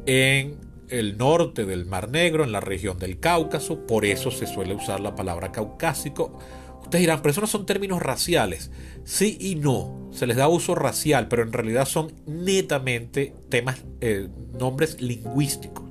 en 0.05 0.57
el 0.89 1.17
norte 1.17 1.65
del 1.65 1.85
Mar 1.85 2.09
Negro, 2.09 2.43
en 2.43 2.51
la 2.51 2.59
región 2.59 2.97
del 2.99 3.19
Cáucaso, 3.19 3.85
por 3.85 4.05
eso 4.05 4.31
se 4.31 4.47
suele 4.47 4.73
usar 4.73 4.99
la 4.99 5.15
palabra 5.15 5.51
caucásico. 5.51 6.39
Ustedes 6.81 7.01
dirán, 7.01 7.21
pero 7.21 7.31
eso 7.31 7.41
no 7.41 7.47
son 7.47 7.65
términos 7.65 8.01
raciales. 8.01 8.71
Sí 9.03 9.37
y 9.39 9.55
no, 9.55 10.09
se 10.11 10.27
les 10.27 10.37
da 10.37 10.47
uso 10.47 10.75
racial, 10.75 11.27
pero 11.27 11.43
en 11.43 11.53
realidad 11.53 11.85
son 11.85 12.13
netamente 12.25 13.35
temas, 13.49 13.83
eh, 14.01 14.27
nombres 14.57 15.01
lingüísticos. 15.01 15.85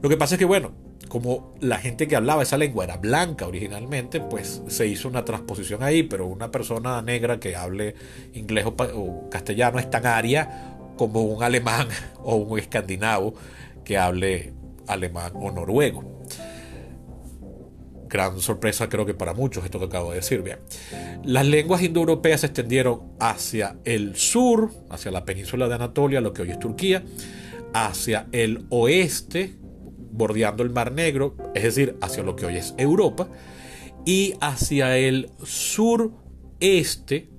Lo 0.00 0.08
que 0.08 0.16
pasa 0.16 0.34
es 0.34 0.38
que, 0.38 0.44
bueno, 0.44 0.72
como 1.08 1.54
la 1.60 1.78
gente 1.78 2.08
que 2.08 2.16
hablaba 2.16 2.42
esa 2.42 2.58
lengua 2.58 2.84
era 2.84 2.96
blanca 2.96 3.46
originalmente, 3.46 4.20
pues 4.20 4.62
se 4.66 4.86
hizo 4.86 5.08
una 5.08 5.24
transposición 5.24 5.82
ahí, 5.82 6.02
pero 6.02 6.26
una 6.26 6.50
persona 6.50 7.00
negra 7.02 7.38
que 7.38 7.54
hable 7.54 7.94
inglés 8.32 8.66
o, 8.66 9.28
castellano 9.30 9.78
es 9.78 9.88
tan 9.88 10.06
aria 10.06 10.74
como 10.96 11.22
un 11.22 11.42
alemán 11.42 11.88
o 12.24 12.36
un 12.36 12.58
escandinavo 12.58 13.34
que 13.84 13.98
hable 13.98 14.52
alemán 14.88 15.32
o 15.34 15.50
noruego. 15.50 16.22
Gran 18.08 18.40
sorpresa 18.40 18.88
creo 18.88 19.04
que 19.04 19.14
para 19.14 19.34
muchos 19.34 19.64
esto 19.64 19.78
que 19.78 19.86
acabo 19.86 20.10
de 20.10 20.16
decir. 20.16 20.42
Bien. 20.42 20.58
Las 21.24 21.46
lenguas 21.46 21.82
indoeuropeas 21.82 22.40
se 22.42 22.46
extendieron 22.46 23.14
hacia 23.18 23.76
el 23.84 24.16
sur, 24.16 24.70
hacia 24.90 25.10
la 25.10 25.24
península 25.24 25.68
de 25.68 25.74
Anatolia, 25.74 26.20
lo 26.20 26.32
que 26.32 26.42
hoy 26.42 26.50
es 26.50 26.58
Turquía, 26.58 27.02
hacia 27.72 28.28
el 28.30 28.66
oeste, 28.70 29.56
bordeando 30.12 30.62
el 30.62 30.70
Mar 30.70 30.92
Negro, 30.92 31.36
es 31.54 31.64
decir, 31.64 31.96
hacia 32.00 32.22
lo 32.22 32.36
que 32.36 32.46
hoy 32.46 32.56
es 32.56 32.74
Europa, 32.78 33.28
y 34.04 34.34
hacia 34.40 34.96
el 34.96 35.30
sureste, 35.42 37.30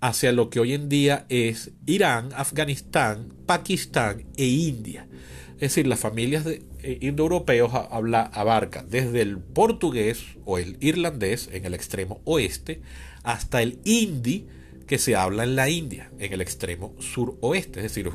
hacia 0.00 0.32
lo 0.32 0.50
que 0.50 0.60
hoy 0.60 0.74
en 0.74 0.88
día 0.88 1.26
es 1.28 1.72
Irán, 1.86 2.30
Afganistán, 2.34 3.28
Pakistán 3.46 4.26
e 4.36 4.46
India. 4.46 5.07
Es 5.58 5.72
decir, 5.72 5.88
las 5.88 5.98
familias 5.98 6.44
de, 6.44 6.62
eh, 6.82 6.98
indoeuropeos 7.00 7.72
habla, 7.74 8.22
abarcan 8.22 8.88
desde 8.88 9.22
el 9.22 9.38
portugués 9.38 10.24
o 10.44 10.58
el 10.58 10.76
irlandés 10.80 11.48
en 11.52 11.64
el 11.64 11.74
extremo 11.74 12.20
oeste 12.24 12.80
hasta 13.24 13.60
el 13.60 13.80
hindi 13.84 14.46
que 14.86 14.98
se 14.98 15.16
habla 15.16 15.44
en 15.44 15.56
la 15.56 15.68
India, 15.68 16.10
en 16.18 16.32
el 16.32 16.40
extremo 16.40 16.94
suroeste. 16.98 17.80
Es 17.80 17.84
decir, 17.84 18.10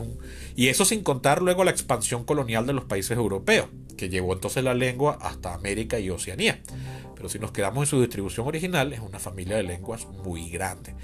y 0.55 0.67
eso 0.67 0.85
sin 0.85 1.03
contar 1.03 1.41
luego 1.41 1.63
la 1.63 1.71
expansión 1.71 2.23
colonial 2.23 2.65
de 2.65 2.73
los 2.73 2.85
países 2.85 3.15
europeos, 3.17 3.67
que 3.95 4.09
llevó 4.09 4.33
entonces 4.33 4.63
la 4.63 4.73
lengua 4.73 5.19
hasta 5.21 5.53
América 5.53 5.99
y 5.99 6.09
Oceanía. 6.09 6.61
Pero 7.15 7.29
si 7.29 7.39
nos 7.39 7.51
quedamos 7.51 7.83
en 7.83 7.89
su 7.89 8.01
distribución 8.01 8.47
original, 8.47 8.91
es 8.91 9.01
una 9.01 9.19
familia 9.19 9.57
de 9.57 9.63
lenguas 9.63 10.07
muy 10.25 10.49
grande. 10.49 10.95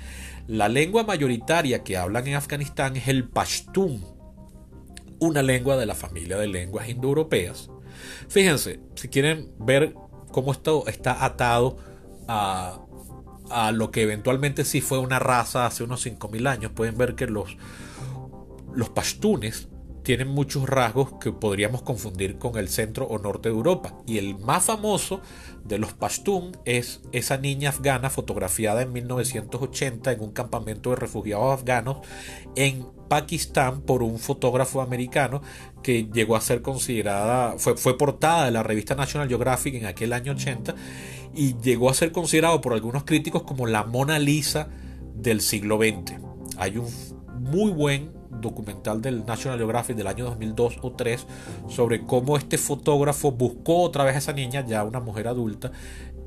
La 0.47 0.69
lengua 0.69 1.03
mayoritaria 1.03 1.83
que 1.83 1.97
hablan 1.97 2.27
en 2.27 2.35
Afganistán 2.35 2.97
es 2.97 3.07
el 3.07 3.29
pashtun, 3.29 4.03
una 5.19 5.41
lengua 5.41 5.77
de 5.77 5.85
la 5.85 5.95
familia 5.95 6.37
de 6.37 6.47
lenguas 6.47 6.89
indoeuropeas. 6.89 7.69
Fíjense, 8.27 8.79
si 8.95 9.09
quieren 9.09 9.51
ver 9.59 9.93
cómo 10.31 10.51
esto 10.51 10.87
está 10.87 11.25
atado 11.25 11.77
a, 12.27 12.79
a 13.49 13.71
lo 13.71 13.91
que 13.91 14.03
eventualmente 14.03 14.65
sí 14.65 14.81
fue 14.81 14.99
una 14.99 15.19
raza 15.19 15.65
hace 15.65 15.83
unos 15.83 16.05
5.000 16.05 16.47
años, 16.47 16.71
pueden 16.73 16.97
ver 16.97 17.15
que 17.15 17.27
los, 17.27 17.57
los 18.73 18.89
pashtunes 18.89 19.69
tienen 20.09 20.29
muchos 20.29 20.67
rasgos 20.67 21.13
que 21.19 21.31
podríamos 21.31 21.81
confundir 21.81 22.37
con 22.37 22.57
el 22.57 22.69
centro 22.69 23.05
o 23.05 23.19
norte 23.19 23.49
de 23.49 23.55
Europa. 23.55 23.93
Y 24.07 24.17
el 24.17 24.39
más 24.39 24.65
famoso 24.65 25.21
de 25.63 25.77
los 25.77 25.93
Pashtun 25.93 26.57
es 26.65 27.01
esa 27.11 27.37
niña 27.37 27.69
afgana 27.69 28.09
fotografiada 28.09 28.81
en 28.81 28.91
1980 28.91 30.11
en 30.11 30.21
un 30.21 30.31
campamento 30.31 30.89
de 30.89 30.95
refugiados 30.95 31.59
afganos 31.59 31.97
en 32.55 32.87
Pakistán 33.09 33.81
por 33.81 34.03
un 34.03 34.19
fotógrafo 34.19 34.81
americano 34.81 35.41
que 35.83 36.07
llegó 36.13 36.37
a 36.37 36.41
ser 36.41 36.61
considerada, 36.61 37.55
fue, 37.57 37.75
fue 37.75 37.97
portada 37.97 38.45
de 38.45 38.51
la 38.51 38.63
revista 38.63 38.95
National 38.95 39.27
Geographic 39.27 39.75
en 39.75 39.85
aquel 39.85 40.13
año 40.13 40.31
80 40.31 40.73
y 41.35 41.57
llegó 41.57 41.89
a 41.89 41.93
ser 41.93 42.11
considerado 42.11 42.61
por 42.61 42.73
algunos 42.73 43.03
críticos 43.03 43.43
como 43.43 43.67
la 43.67 43.83
Mona 43.83 44.19
Lisa 44.19 44.69
del 45.15 45.41
siglo 45.41 45.77
XX. 45.77 46.13
Hay 46.57 46.77
un 46.77 46.87
muy 47.39 47.71
buen 47.71 48.11
documental 48.29 49.01
del 49.01 49.25
National 49.25 49.57
Geographic 49.57 49.95
del 49.95 50.07
año 50.07 50.25
2002 50.25 50.79
o 50.81 50.91
3 50.91 51.25
sobre 51.67 52.05
cómo 52.05 52.37
este 52.37 52.57
fotógrafo 52.57 53.31
buscó 53.31 53.81
otra 53.81 54.03
vez 54.03 54.15
a 54.15 54.19
esa 54.19 54.33
niña, 54.33 54.65
ya 54.65 54.83
una 54.83 54.99
mujer 54.99 55.27
adulta, 55.27 55.71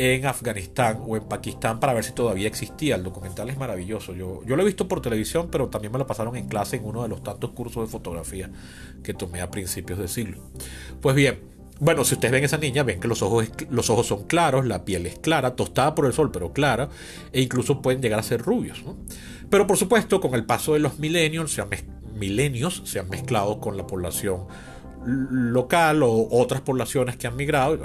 en 0.02 0.26
Afganistán 0.26 1.00
o 1.06 1.16
en 1.16 1.23
Pakistán 1.25 1.78
para 1.78 1.94
ver 1.94 2.02
si 2.02 2.12
todavía 2.12 2.49
existía. 2.49 2.97
El 2.97 3.04
documental 3.04 3.49
es 3.50 3.56
maravilloso. 3.56 4.14
Yo, 4.14 4.42
yo 4.44 4.56
lo 4.56 4.62
he 4.62 4.66
visto 4.66 4.88
por 4.88 5.00
televisión, 5.00 5.49
pero 5.50 5.68
también 5.68 5.92
me 5.92 5.99
lo 5.99 6.06
pasaron 6.06 6.37
en 6.37 6.49
clase 6.49 6.76
en 6.76 6.85
uno 6.85 7.02
de 7.02 7.09
los 7.09 7.23
tantos 7.23 7.50
cursos 7.50 7.87
de 7.87 7.90
fotografía 7.90 8.50
que 9.04 9.14
tomé 9.14 9.40
a 9.40 9.50
principios 9.50 9.99
de 9.99 10.09
siglo. 10.09 10.38
Pues 11.00 11.14
bien, 11.14 11.38
bueno, 11.78 12.04
si 12.04 12.14
ustedes 12.14 12.32
ven 12.32 12.44
esa 12.44 12.59
niña, 12.59 12.82
ven 12.82 13.00
que 13.00 13.09
los 13.09 13.23
ojos, 13.23 13.49
los 13.71 13.90
ojos 13.90 14.06
son 14.06 14.25
claros, 14.25 14.66
la 14.66 14.85
piel 14.85 15.06
es 15.06 15.18
clara, 15.18 15.56
tostada 15.56 15.94
por 15.94 16.06
el 16.06 16.12
sol, 16.12 16.30
pero 16.32 16.52
clara, 16.52 16.88
e 17.32 17.40
incluso 17.40 17.82
pueden 17.82 18.02
llegar 18.02 18.18
a 18.21 18.23
ser 18.23 18.40
rubios. 18.42 18.82
Pero 19.50 19.66
por 19.66 19.76
supuesto, 19.76 20.21
con 20.21 20.35
el 20.35 20.44
paso 20.44 20.75
de 20.75 20.78
los 20.78 20.99
milenios 20.99 21.52
se 21.52 21.61
han, 21.61 21.68
milenios 22.14 22.82
se 22.85 22.99
han 22.99 23.09
mezclado 23.09 23.61
con 23.61 23.76
la 23.76 23.87
población 23.87 24.47
local 25.06 26.02
o 26.02 26.28
otras 26.30 26.61
poblaciones 26.61 27.16
que 27.16 27.26
han 27.26 27.37
migrado, 27.37 27.78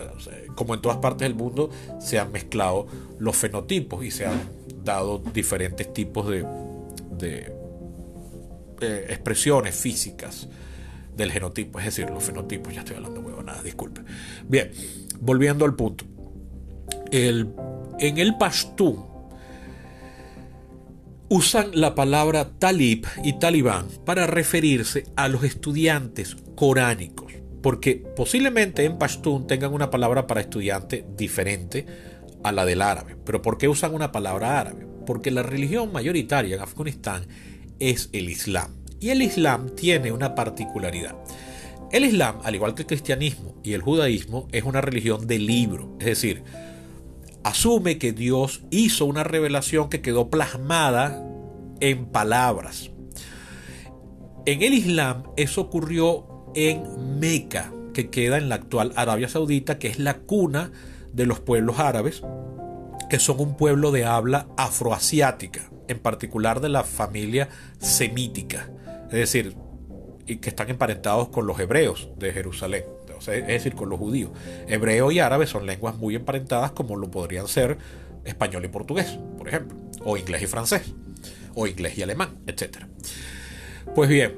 como 0.55 0.73
en 0.73 0.81
todas 0.81 0.97
partes 0.97 1.27
del 1.27 1.35
mundo, 1.35 1.69
se 1.99 2.19
han 2.19 2.31
mezclado 2.31 2.87
los 3.19 3.35
fenotipos 3.35 4.03
y 4.03 4.11
se 4.11 4.25
han 4.25 4.39
dado 4.83 5.19
diferentes 5.33 5.91
tipos 5.93 6.27
de, 6.29 6.45
de 7.17 7.53
eh, 8.81 9.05
expresiones 9.09 9.75
físicas 9.75 10.47
del 11.15 11.31
genotipo, 11.31 11.79
es 11.79 11.85
decir, 11.85 12.09
los 12.09 12.23
fenotipos, 12.23 12.73
ya 12.73 12.81
estoy 12.81 12.97
hablando 12.97 13.21
huevo, 13.21 13.41
nada, 13.41 13.63
disculpe. 13.63 14.01
Bien, 14.47 14.71
volviendo 15.19 15.65
al 15.65 15.75
punto. 15.75 16.05
El, 17.11 17.53
en 17.99 18.17
el 18.19 18.37
pashtun 18.37 19.16
usan 21.29 21.71
la 21.73 21.93
palabra 21.95 22.51
talib 22.57 23.05
y 23.23 23.33
talibán 23.33 23.87
para 24.05 24.27
referirse 24.27 25.05
a 25.15 25.27
los 25.27 25.43
estudiantes 25.43 26.37
coránicos, 26.55 27.33
porque 27.61 27.95
posiblemente 27.95 28.85
en 28.85 28.97
pashtun 28.97 29.47
tengan 29.47 29.73
una 29.73 29.89
palabra 29.89 30.27
para 30.27 30.41
estudiante 30.41 31.05
diferente 31.17 31.85
a 32.43 32.51
la 32.51 32.65
del 32.65 32.81
árabe. 32.81 33.17
Pero 33.25 33.41
¿por 33.41 33.57
qué 33.57 33.67
usan 33.67 33.93
una 33.93 34.11
palabra 34.11 34.59
árabe? 34.59 34.87
Porque 35.05 35.31
la 35.31 35.43
religión 35.43 35.91
mayoritaria 35.91 36.55
en 36.55 36.61
Afganistán 36.61 37.27
es 37.79 38.09
el 38.13 38.29
Islam. 38.29 38.75
Y 38.99 39.09
el 39.09 39.21
Islam 39.21 39.75
tiene 39.75 40.11
una 40.11 40.33
particularidad. 40.33 41.15
El 41.91 42.03
Islam, 42.03 42.39
al 42.43 42.55
igual 42.55 42.73
que 42.73 42.81
el 42.81 42.87
cristianismo 42.87 43.55
y 43.63 43.73
el 43.73 43.81
judaísmo, 43.81 44.47
es 44.51 44.63
una 44.63 44.81
religión 44.81 45.27
de 45.27 45.39
libro. 45.39 45.95
Es 45.99 46.07
decir, 46.07 46.43
asume 47.47 47.97
que 47.97 48.13
Dios 48.13 48.63
hizo 48.69 49.05
una 49.05 49.23
revelación 49.23 49.89
que 49.89 50.01
quedó 50.01 50.29
plasmada 50.29 51.23
en 51.79 52.05
palabras. 52.07 52.91
En 54.45 54.61
el 54.61 54.73
Islam 54.73 55.23
eso 55.35 55.61
ocurrió 55.61 56.51
en 56.55 57.19
Meca, 57.19 57.73
que 57.93 58.09
queda 58.09 58.37
en 58.37 58.49
la 58.49 58.55
actual 58.55 58.93
Arabia 58.95 59.29
Saudita, 59.29 59.79
que 59.79 59.87
es 59.87 59.99
la 59.99 60.19
cuna 60.19 60.71
de 61.11 61.25
los 61.25 61.39
pueblos 61.39 61.79
árabes, 61.79 62.21
que 63.09 63.19
son 63.19 63.39
un 63.39 63.57
pueblo 63.57 63.91
de 63.91 64.05
habla 64.05 64.47
afroasiática, 64.57 65.69
en 65.87 65.99
particular 65.99 66.61
de 66.61 66.69
la 66.69 66.83
familia 66.83 67.49
semítica 67.79 68.69
es 69.07 69.13
decir, 69.13 69.55
y 70.25 70.37
que 70.37 70.49
están 70.49 70.69
emparentados 70.69 71.29
con 71.29 71.47
los 71.47 71.59
hebreos 71.59 72.09
de 72.17 72.33
Jerusalén, 72.33 72.83
es 73.19 73.47
decir, 73.47 73.75
con 73.75 73.89
los 73.89 73.99
judíos. 73.99 74.31
Hebreo 74.67 75.11
y 75.11 75.19
árabe 75.19 75.47
son 75.47 75.65
lenguas 75.65 75.95
muy 75.97 76.15
emparentadas 76.15 76.71
como 76.71 76.95
lo 76.95 77.09
podrían 77.09 77.47
ser 77.47 77.77
español 78.25 78.65
y 78.65 78.67
portugués, 78.67 79.17
por 79.37 79.47
ejemplo, 79.47 79.77
o 80.03 80.17
inglés 80.17 80.43
y 80.43 80.47
francés, 80.47 80.93
o 81.55 81.67
inglés 81.67 81.97
y 81.97 82.03
alemán, 82.03 82.37
etc. 82.47 82.79
Pues 83.95 84.09
bien, 84.09 84.35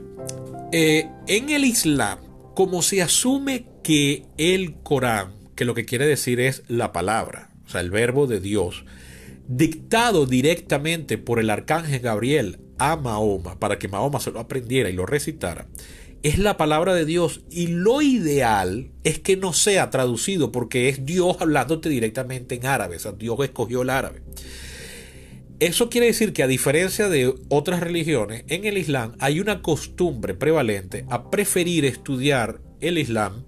eh, 0.71 1.09
en 1.27 1.49
el 1.49 1.65
Islam, 1.65 2.19
como 2.55 2.81
se 2.81 3.01
asume 3.01 3.65
que 3.83 4.25
el 4.37 4.75
Corán, 4.83 5.33
que 5.55 5.65
lo 5.65 5.73
que 5.73 5.85
quiere 5.85 6.05
decir 6.05 6.39
es 6.39 6.63
la 6.67 6.93
palabra, 6.93 7.49
o 7.65 7.69
sea, 7.69 7.81
el 7.81 7.89
verbo 7.89 8.27
de 8.27 8.39
Dios, 8.39 8.85
dictado 9.47 10.27
directamente 10.27 11.17
por 11.17 11.39
el 11.39 11.49
arcángel 11.49 12.01
Gabriel 12.01 12.59
a 12.77 12.95
Mahoma 12.95 13.59
para 13.59 13.79
que 13.79 13.87
Mahoma 13.87 14.19
se 14.19 14.31
lo 14.31 14.39
aprendiera 14.39 14.89
y 14.89 14.93
lo 14.93 15.05
recitara, 15.05 15.67
es 16.23 16.37
la 16.37 16.57
palabra 16.57 16.93
de 16.93 17.05
Dios 17.05 17.41
y 17.49 17.67
lo 17.67 18.01
ideal 18.01 18.91
es 19.03 19.19
que 19.19 19.37
no 19.37 19.53
sea 19.53 19.89
traducido 19.89 20.51
porque 20.51 20.89
es 20.89 21.05
Dios 21.05 21.37
hablándote 21.39 21.89
directamente 21.89 22.55
en 22.55 22.65
árabe, 22.65 22.97
o 22.97 22.99
sea, 22.99 23.13
Dios 23.13 23.37
escogió 23.41 23.81
el 23.81 23.89
árabe. 23.89 24.21
Eso 25.59 25.89
quiere 25.89 26.07
decir 26.07 26.31
que 26.31 26.43
a 26.43 26.47
diferencia 26.47 27.09
de 27.09 27.33
otras 27.49 27.81
religiones, 27.81 28.45
en 28.47 28.65
el 28.65 28.77
Islam 28.77 29.15
hay 29.19 29.39
una 29.39 29.61
costumbre 29.61 30.33
prevalente 30.33 31.05
a 31.09 31.29
preferir 31.29 31.83
estudiar 31.85 32.61
el 32.79 32.97
Islam 32.97 33.43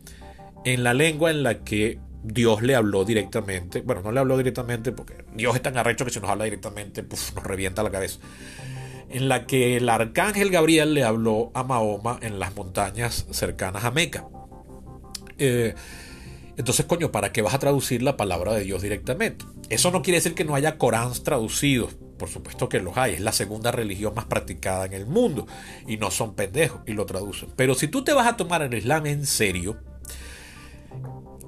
en 0.65 0.83
la 0.83 0.93
lengua 0.93 1.31
en 1.31 1.43
la 1.43 1.63
que 1.63 1.99
Dios 2.23 2.61
le 2.61 2.75
habló 2.75 3.05
directamente. 3.05 3.81
Bueno, 3.81 4.01
no 4.01 4.11
le 4.11 4.19
habló 4.19 4.37
directamente 4.37 4.91
porque 4.91 5.23
Dios 5.33 5.55
es 5.55 5.61
tan 5.61 5.77
arrecho 5.77 6.05
que 6.05 6.11
si 6.11 6.19
nos 6.19 6.29
habla 6.29 6.43
directamente 6.43 7.03
nos 7.03 7.33
revienta 7.43 7.81
la 7.81 7.91
cabeza 7.91 8.19
en 9.11 9.29
la 9.29 9.45
que 9.45 9.77
el 9.77 9.89
arcángel 9.89 10.49
Gabriel 10.49 10.93
le 10.93 11.03
habló 11.03 11.51
a 11.53 11.63
Mahoma 11.63 12.19
en 12.21 12.39
las 12.39 12.55
montañas 12.55 13.25
cercanas 13.31 13.83
a 13.83 13.91
Meca. 13.91 14.25
Eh, 15.37 15.75
entonces, 16.57 16.85
coño, 16.85 17.11
¿para 17.11 17.31
qué 17.31 17.41
vas 17.41 17.53
a 17.53 17.59
traducir 17.59 18.01
la 18.01 18.17
palabra 18.17 18.53
de 18.53 18.63
Dios 18.63 18.81
directamente? 18.81 19.45
Eso 19.69 19.91
no 19.91 20.01
quiere 20.01 20.17
decir 20.17 20.35
que 20.35 20.45
no 20.45 20.55
haya 20.55 20.77
Coráns 20.77 21.23
traducidos. 21.23 21.95
Por 22.17 22.29
supuesto 22.29 22.69
que 22.69 22.79
los 22.79 22.97
hay. 22.97 23.15
Es 23.15 23.21
la 23.21 23.31
segunda 23.31 23.71
religión 23.71 24.13
más 24.13 24.25
practicada 24.25 24.85
en 24.85 24.93
el 24.93 25.07
mundo. 25.07 25.47
Y 25.87 25.97
no 25.97 26.11
son 26.11 26.35
pendejos 26.35 26.81
y 26.85 26.93
lo 26.93 27.05
traducen. 27.05 27.49
Pero 27.55 27.73
si 27.73 27.87
tú 27.87 28.03
te 28.03 28.13
vas 28.13 28.27
a 28.27 28.37
tomar 28.37 28.61
el 28.61 28.73
Islam 28.73 29.07
en 29.07 29.25
serio, 29.25 29.77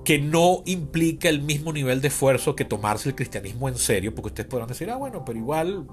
que 0.04 0.20
no 0.20 0.64
implica 0.66 1.30
el 1.30 1.42
mismo 1.42 1.72
nivel 1.72 2.02
de 2.02 2.10
esfuerzo 2.10 2.56
que 2.56 2.66
tomarse 2.66 3.10
el 3.10 3.16
cristianismo 3.16 3.70
en 3.70 3.78
serio, 3.78 4.14
porque 4.14 4.28
ustedes 4.28 4.50
podrán 4.50 4.68
decir, 4.68 4.90
ah, 4.90 4.98
bueno, 4.98 5.24
pero 5.24 5.38
igual 5.38 5.86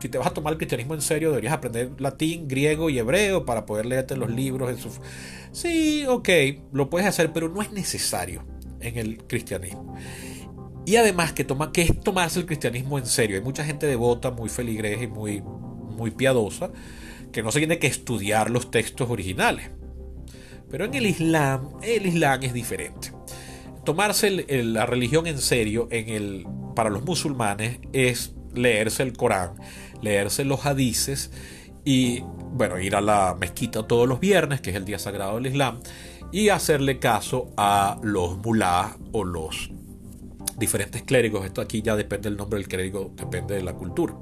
si 0.00 0.08
te 0.08 0.18
vas 0.18 0.28
a 0.28 0.34
tomar 0.34 0.52
el 0.52 0.58
cristianismo 0.58 0.94
en 0.94 1.02
serio, 1.02 1.30
deberías 1.30 1.54
aprender 1.54 1.92
latín, 1.98 2.48
griego 2.48 2.90
y 2.90 2.98
hebreo 2.98 3.44
para 3.44 3.66
poder 3.66 3.86
leerte 3.86 4.16
los 4.16 4.30
libros 4.30 4.70
en 4.70 4.78
su... 4.78 4.90
Sí, 5.52 6.04
ok, 6.06 6.28
lo 6.72 6.90
puedes 6.90 7.08
hacer, 7.08 7.32
pero 7.32 7.48
no 7.48 7.62
es 7.62 7.72
necesario 7.72 8.44
en 8.80 8.98
el 8.98 9.18
cristianismo. 9.24 9.96
Y 10.84 10.96
además, 10.96 11.32
que 11.32 11.44
toma, 11.44 11.72
¿qué 11.72 11.82
es 11.82 12.00
tomarse 12.00 12.38
el 12.38 12.46
cristianismo 12.46 12.98
en 12.98 13.06
serio? 13.06 13.36
Hay 13.36 13.42
mucha 13.42 13.64
gente 13.64 13.86
devota, 13.86 14.30
muy 14.30 14.48
feligresa 14.48 15.02
y 15.02 15.08
muy, 15.08 15.42
muy 15.42 16.10
piadosa, 16.12 16.70
que 17.32 17.42
no 17.42 17.50
se 17.50 17.58
tiene 17.58 17.78
que 17.78 17.88
estudiar 17.88 18.50
los 18.50 18.70
textos 18.70 19.10
originales. 19.10 19.70
Pero 20.70 20.84
en 20.84 20.94
el 20.94 21.06
Islam, 21.06 21.70
el 21.82 22.06
Islam 22.06 22.42
es 22.42 22.52
diferente. 22.52 23.12
Tomarse 23.84 24.30
la 24.62 24.86
religión 24.86 25.26
en 25.26 25.38
serio 25.38 25.88
en 25.90 26.08
el, 26.08 26.46
para 26.74 26.90
los 26.90 27.04
musulmanes 27.04 27.78
es 27.92 28.34
leerse 28.54 29.02
el 29.02 29.12
Corán, 29.12 29.54
leerse 30.06 30.44
los 30.44 30.64
hadices 30.64 31.30
y, 31.84 32.20
bueno, 32.52 32.78
ir 32.78 32.94
a 32.94 33.00
la 33.00 33.36
mezquita 33.38 33.86
todos 33.86 34.08
los 34.08 34.20
viernes, 34.20 34.60
que 34.60 34.70
es 34.70 34.76
el 34.76 34.84
día 34.84 34.98
sagrado 34.98 35.34
del 35.34 35.48
Islam, 35.48 35.80
y 36.32 36.48
hacerle 36.48 36.98
caso 36.98 37.50
a 37.56 37.98
los 38.02 38.38
mulá 38.38 38.96
o 39.12 39.24
los 39.24 39.70
diferentes 40.58 41.02
clérigos. 41.02 41.44
Esto 41.44 41.60
aquí 41.60 41.82
ya 41.82 41.96
depende 41.96 42.28
del 42.28 42.38
nombre 42.38 42.58
del 42.58 42.68
clérigo, 42.68 43.12
depende 43.16 43.56
de 43.56 43.62
la 43.62 43.74
cultura. 43.74 44.16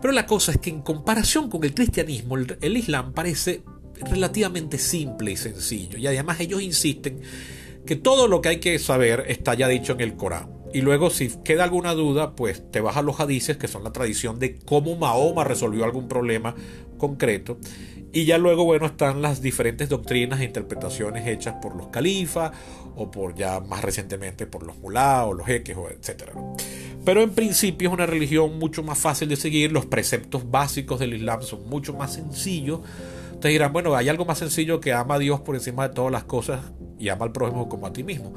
Pero 0.00 0.12
la 0.12 0.26
cosa 0.26 0.52
es 0.52 0.58
que 0.58 0.70
en 0.70 0.82
comparación 0.82 1.48
con 1.48 1.64
el 1.64 1.74
cristianismo, 1.74 2.36
el 2.36 2.76
Islam 2.76 3.12
parece 3.12 3.62
relativamente 4.10 4.78
simple 4.78 5.32
y 5.32 5.36
sencillo. 5.36 5.98
Y 5.98 6.06
además 6.06 6.40
ellos 6.40 6.60
insisten 6.60 7.20
que 7.86 7.96
todo 7.96 8.28
lo 8.28 8.40
que 8.42 8.50
hay 8.50 8.60
que 8.60 8.78
saber 8.78 9.24
está 9.28 9.54
ya 9.54 9.68
dicho 9.68 9.92
en 9.92 10.00
el 10.00 10.16
Corán. 10.16 10.60
Y 10.72 10.82
luego 10.82 11.10
si 11.10 11.28
queda 11.42 11.64
alguna 11.64 11.94
duda, 11.94 12.36
pues 12.36 12.70
te 12.70 12.80
vas 12.80 12.96
a 12.96 13.02
los 13.02 13.18
hadices, 13.18 13.56
que 13.56 13.66
son 13.66 13.82
la 13.82 13.92
tradición 13.92 14.38
de 14.38 14.58
cómo 14.58 14.94
Mahoma 14.96 15.42
resolvió 15.42 15.84
algún 15.84 16.06
problema 16.06 16.54
concreto. 16.96 17.58
Y 18.12 18.24
ya 18.24 18.38
luego, 18.38 18.64
bueno, 18.64 18.86
están 18.86 19.22
las 19.22 19.40
diferentes 19.40 19.88
doctrinas 19.88 20.40
e 20.40 20.44
interpretaciones 20.44 21.26
hechas 21.26 21.56
por 21.62 21.76
los 21.76 21.88
califas 21.88 22.52
o 22.96 23.10
por 23.10 23.34
ya 23.34 23.60
más 23.60 23.82
recientemente 23.82 24.46
por 24.46 24.64
los 24.64 24.78
mulá 24.78 25.24
o 25.26 25.32
los 25.32 25.46
jeques, 25.46 25.76
etc. 25.76 26.30
Pero 27.04 27.22
en 27.22 27.30
principio 27.30 27.88
es 27.88 27.94
una 27.94 28.06
religión 28.06 28.58
mucho 28.58 28.82
más 28.82 28.98
fácil 28.98 29.28
de 29.28 29.36
seguir, 29.36 29.70
los 29.72 29.86
preceptos 29.86 30.50
básicos 30.50 30.98
del 30.98 31.14
Islam 31.14 31.42
son 31.42 31.68
mucho 31.68 31.94
más 31.94 32.14
sencillos. 32.14 32.80
Ustedes 33.40 33.54
dirán, 33.54 33.72
bueno, 33.72 33.96
hay 33.96 34.06
algo 34.10 34.26
más 34.26 34.36
sencillo 34.36 34.80
que 34.80 34.92
ama 34.92 35.14
a 35.14 35.18
Dios 35.18 35.40
por 35.40 35.54
encima 35.54 35.88
de 35.88 35.94
todas 35.94 36.12
las 36.12 36.24
cosas 36.24 36.60
y 36.98 37.08
ama 37.08 37.24
al 37.24 37.32
prójimo 37.32 37.70
como 37.70 37.86
a 37.86 37.92
ti 37.94 38.04
mismo. 38.04 38.34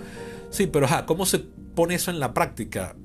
Sí, 0.50 0.66
pero 0.66 0.88
¿cómo 1.06 1.26
se 1.26 1.40
pone 1.40 1.96
eso 1.96 2.10
en 2.10 2.22
la 2.22 2.34
práctica? 2.34 2.96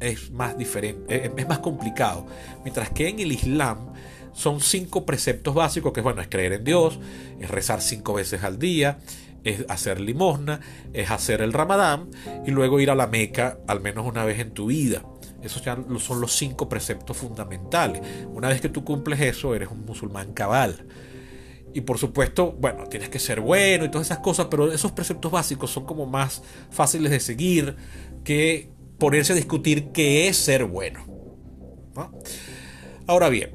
Es 0.00 0.30
más 0.32 0.58
diferente, 0.58 1.32
es 1.34 1.48
más 1.48 1.60
complicado. 1.60 2.26
Mientras 2.62 2.90
que 2.90 3.08
en 3.08 3.20
el 3.20 3.32
Islam 3.32 3.94
son 4.34 4.60
cinco 4.60 5.06
preceptos 5.06 5.54
básicos, 5.54 5.94
que 5.94 6.02
bueno, 6.02 6.20
es 6.20 6.28
creer 6.28 6.52
en 6.52 6.64
Dios, 6.64 7.00
es 7.40 7.50
rezar 7.50 7.80
cinco 7.80 8.12
veces 8.12 8.44
al 8.44 8.58
día, 8.58 8.98
es 9.42 9.64
hacer 9.70 9.98
limosna, 9.98 10.60
es 10.92 11.10
hacer 11.10 11.40
el 11.40 11.54
ramadán 11.54 12.10
y 12.46 12.50
luego 12.50 12.80
ir 12.80 12.90
a 12.90 12.94
la 12.94 13.06
Meca 13.06 13.60
al 13.66 13.80
menos 13.80 14.06
una 14.06 14.26
vez 14.26 14.40
en 14.40 14.50
tu 14.50 14.66
vida. 14.66 15.04
Esos 15.40 15.64
ya 15.64 15.78
son 16.00 16.20
los 16.20 16.32
cinco 16.32 16.68
preceptos 16.68 17.16
fundamentales. 17.16 18.02
Una 18.28 18.48
vez 18.48 18.60
que 18.60 18.68
tú 18.68 18.84
cumples 18.84 19.20
eso, 19.20 19.54
eres 19.54 19.70
un 19.70 19.86
musulmán 19.86 20.34
cabal. 20.34 20.86
Y 21.72 21.82
por 21.82 21.98
supuesto, 21.98 22.52
bueno, 22.52 22.84
tienes 22.86 23.08
que 23.08 23.18
ser 23.18 23.40
bueno 23.40 23.84
y 23.84 23.90
todas 23.90 24.08
esas 24.08 24.18
cosas, 24.18 24.48
pero 24.50 24.72
esos 24.72 24.92
preceptos 24.92 25.30
básicos 25.30 25.70
son 25.70 25.84
como 25.84 26.06
más 26.06 26.42
fáciles 26.70 27.10
de 27.10 27.20
seguir 27.20 27.76
que 28.24 28.70
ponerse 28.98 29.32
a 29.32 29.36
discutir 29.36 29.92
qué 29.92 30.28
es 30.28 30.36
ser 30.36 30.64
bueno. 30.64 31.04
Ahora 33.06 33.28
bien, 33.28 33.50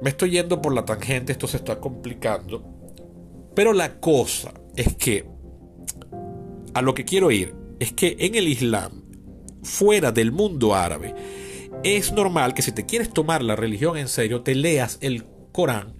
me 0.00 0.10
estoy 0.10 0.30
yendo 0.30 0.62
por 0.62 0.74
la 0.74 0.84
tangente, 0.84 1.32
esto 1.32 1.46
se 1.46 1.58
está 1.58 1.80
complicando, 1.80 2.64
pero 3.54 3.72
la 3.72 4.00
cosa 4.00 4.54
es 4.76 4.94
que 4.94 5.26
a 6.74 6.82
lo 6.82 6.94
que 6.94 7.04
quiero 7.04 7.30
ir 7.30 7.54
es 7.80 7.92
que 7.92 8.16
en 8.20 8.34
el 8.34 8.48
Islam, 8.48 9.02
fuera 9.62 10.12
del 10.12 10.32
mundo 10.32 10.74
árabe, 10.74 11.14
es 11.82 12.12
normal 12.12 12.54
que 12.54 12.62
si 12.62 12.72
te 12.72 12.86
quieres 12.86 13.12
tomar 13.12 13.42
la 13.42 13.56
religión 13.56 13.96
en 13.96 14.08
serio, 14.08 14.42
te 14.42 14.54
leas 14.54 14.98
el 15.00 15.24
Corán 15.52 15.97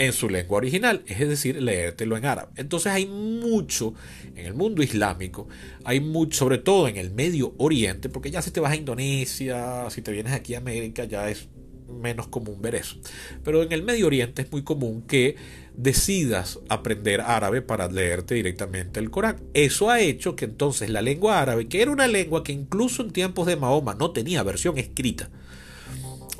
en 0.00 0.14
su 0.14 0.30
lengua 0.30 0.56
original, 0.56 1.02
es 1.06 1.18
decir, 1.28 1.60
leértelo 1.60 2.16
en 2.16 2.24
árabe. 2.24 2.52
Entonces 2.56 2.90
hay 2.90 3.04
mucho 3.04 3.92
en 4.34 4.46
el 4.46 4.54
mundo 4.54 4.82
islámico, 4.82 5.46
hay 5.84 6.00
mucho, 6.00 6.38
sobre 6.38 6.56
todo 6.56 6.88
en 6.88 6.96
el 6.96 7.10
Medio 7.10 7.52
Oriente, 7.58 8.08
porque 8.08 8.30
ya 8.30 8.40
si 8.40 8.50
te 8.50 8.60
vas 8.60 8.72
a 8.72 8.76
Indonesia, 8.76 9.90
si 9.90 10.00
te 10.00 10.10
vienes 10.10 10.32
aquí 10.32 10.54
a 10.54 10.58
América, 10.58 11.04
ya 11.04 11.28
es 11.28 11.48
menos 11.86 12.28
común 12.28 12.62
ver 12.62 12.76
eso. 12.76 12.96
Pero 13.44 13.62
en 13.62 13.72
el 13.72 13.82
Medio 13.82 14.06
Oriente 14.06 14.40
es 14.40 14.50
muy 14.50 14.62
común 14.62 15.02
que 15.02 15.36
decidas 15.76 16.60
aprender 16.70 17.20
árabe 17.20 17.60
para 17.60 17.86
leerte 17.86 18.36
directamente 18.36 19.00
el 19.00 19.10
Corán. 19.10 19.36
Eso 19.52 19.90
ha 19.90 20.00
hecho 20.00 20.34
que 20.34 20.46
entonces 20.46 20.88
la 20.88 21.02
lengua 21.02 21.42
árabe, 21.42 21.68
que 21.68 21.82
era 21.82 21.90
una 21.90 22.08
lengua 22.08 22.42
que 22.42 22.52
incluso 22.52 23.02
en 23.02 23.10
tiempos 23.10 23.46
de 23.46 23.56
Mahoma 23.56 23.94
no 23.96 24.12
tenía 24.12 24.42
versión 24.44 24.78
escrita, 24.78 25.28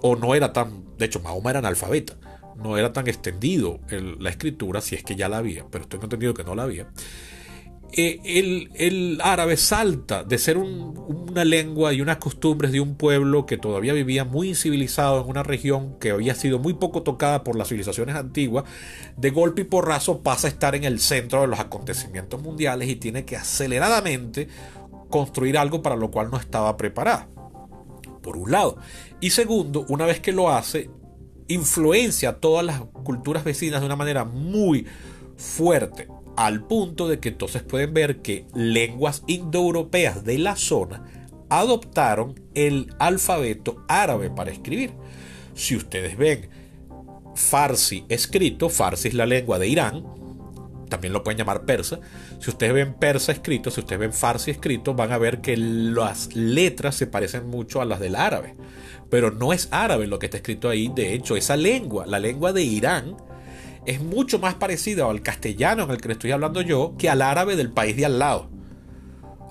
o 0.01 0.16
no 0.16 0.35
era 0.35 0.55
tan, 0.55 0.83
de 0.96 1.05
hecho 1.05 1.20
Mahoma 1.20 1.51
era 1.51 1.59
analfabeta, 1.59 2.16
no 2.57 2.77
era 2.77 2.93
tan 2.93 3.09
extendido 3.09 3.81
la 3.91 4.31
escritura, 4.31 4.81
si 4.81 4.95
es 4.95 5.03
que 5.03 5.17
ya 5.17 5.29
la 5.29 5.39
había, 5.39 5.67
pero 5.71 5.85
estoy 5.85 6.01
entendido 6.03 6.35
que 6.35 6.45
no 6.45 6.55
la 6.55 6.65
había. 6.65 6.89
Eh, 7.93 8.69
el, 8.79 9.21
árabe 9.21 9.57
salta 9.57 10.23
de 10.23 10.39
ser 10.39 10.59
una 10.59 11.45
lengua 11.45 11.93
y 11.93 12.01
unas 12.01 12.19
costumbres 12.19 12.71
de 12.71 12.81
un 12.81 12.95
pueblo 12.95 13.47
que 13.47 13.57
todavía 13.57 13.93
vivía 13.93 14.25
muy 14.25 14.51
incivilizado 14.51 15.21
en 15.21 15.29
una 15.29 15.43
región 15.43 15.99
que 15.99 16.13
había 16.13 16.37
sido 16.37 16.61
muy 16.61 16.75
poco 16.75 17.03
tocada 17.03 17.43
por 17.43 17.57
las 17.57 17.69
civilizaciones 17.69 18.15
antiguas, 18.15 18.65
de 19.17 19.31
golpe 19.31 19.63
y 19.63 19.65
porrazo 19.65 20.23
pasa 20.23 20.47
a 20.47 20.51
estar 20.51 20.77
en 20.77 20.85
el 20.85 21.01
centro 21.01 21.41
de 21.41 21.49
los 21.49 21.59
acontecimientos 21.59 22.41
mundiales 22.41 22.89
y 22.89 22.95
tiene 22.95 23.25
que 23.25 23.37
aceleradamente 23.37 24.47
construir 25.09 25.59
algo 25.59 25.83
para 25.83 25.97
lo 25.97 26.13
cual 26.13 26.31
no 26.31 26.39
estaba 26.39 26.77
preparada. 26.77 27.29
Por 28.23 28.37
un 28.37 28.53
lado. 28.53 28.77
Y 29.21 29.31
segundo, 29.31 29.85
una 29.89 30.07
vez 30.07 30.21
que 30.21 30.31
lo 30.31 30.51
hace, 30.51 30.91
influencia 31.51 32.31
a 32.31 32.37
todas 32.37 32.65
las 32.65 32.81
culturas 33.05 33.45
vecinas 33.45 33.81
de 33.81 33.87
una 33.87 33.97
manera 33.97 34.25
muy 34.25 34.87
fuerte 35.37 36.09
al 36.37 36.65
punto 36.65 37.09
de 37.09 37.19
que 37.19 37.31
entonces 37.31 37.63
pueden 37.63 37.93
ver 37.93 38.23
que 38.23 38.47
lenguas 38.55 39.23
indoeuropeas 39.27 40.25
de 40.25 40.39
la 40.39 40.57
zona 40.57 41.05
adoptaron 41.49 42.41
el 42.55 42.95
alfabeto 42.99 43.85
árabe 43.89 44.31
para 44.31 44.51
escribir. 44.51 44.93
Si 45.55 45.77
ustedes 45.77 46.17
ven 46.17 46.49
Farsi 47.35 48.05
escrito, 48.09 48.69
Farsi 48.69 49.09
es 49.09 49.15
la 49.15 49.27
lengua 49.27 49.59
de 49.59 49.69
Irán, 49.69 50.05
también 50.91 51.15
lo 51.15 51.25
pueden 51.25 51.39
llamar 51.39 51.65
persa. 51.65 52.01
Si 52.41 52.51
ustedes 52.51 52.75
ven 52.75 52.95
persa 52.95 53.33
escrito, 53.33 53.71
si 53.71 53.81
ustedes 53.81 54.01
ven 54.01 54.13
farsi 54.13 54.51
escrito, 54.51 54.93
van 54.93 55.13
a 55.13 55.19
ver 55.19 55.41
que 55.41 55.57
las 55.57 56.35
letras 56.35 56.97
se 56.97 57.07
parecen 57.07 57.47
mucho 57.47 57.81
a 57.81 57.87
las 57.87 58.01
del 58.01 58.17
árabe. 58.17 58.57
Pero 59.11 59.31
no 59.31 59.53
es 59.53 59.68
árabe 59.73 60.07
lo 60.07 60.18
que 60.18 60.27
está 60.27 60.38
escrito 60.38 60.68
ahí. 60.68 60.90
De 60.94 61.14
hecho, 61.14 61.37
esa 61.37 61.57
lengua, 61.57 62.07
la 62.07 62.18
lengua 62.18 62.53
de 62.53 62.62
Irán, 62.62 63.16
es 63.87 64.01
mucho 64.01 64.38
más 64.38 64.55
parecido 64.55 65.11
al 65.11 65.23
castellano 65.23 65.85
en 65.85 65.90
el 65.90 66.01
que 66.01 66.09
le 66.09 66.14
estoy 66.14 66.31
hablando 66.31 66.62
yo 66.62 66.94
que 66.96 67.11
al 67.11 67.23
árabe 67.23 67.57
del 67.57 67.73
país 67.73 67.96
de 67.96 68.07
al 68.07 68.18
lado. 68.18 68.51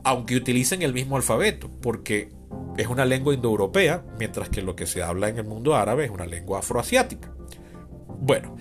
Aunque 0.04 0.36
utilicen 0.36 0.82
el 0.82 0.94
mismo 0.94 1.18
alfabeto, 1.18 1.70
porque 1.82 2.30
es 2.78 2.88
una 2.88 3.06
lengua 3.06 3.34
indoeuropea, 3.34 4.06
mientras 4.18 4.50
que 4.50 4.62
lo 4.62 4.76
que 4.76 4.86
se 4.86 5.04
habla 5.04 5.30
en 5.30 5.38
el 5.38 5.46
mundo 5.46 5.76
árabe 5.76 6.06
es 6.06 6.12
una 6.12 6.26
lengua 6.26 6.60
afroasiática. 6.60 7.34
Bueno, 8.22 8.56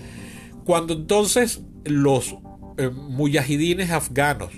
cuando 0.65 0.95
entonces 0.95 1.63
los 1.85 2.37
eh, 2.77 2.91
muyahidines 2.91 3.91
afganos 3.91 4.51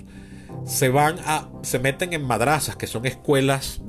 se 0.65 0.89
van 0.89 1.17
a 1.25 1.49
se 1.63 1.79
meten 1.79 2.13
en 2.13 2.23
madrazas 2.23 2.75
que 2.75 2.87
son 2.87 3.05
escuelas 3.05 3.81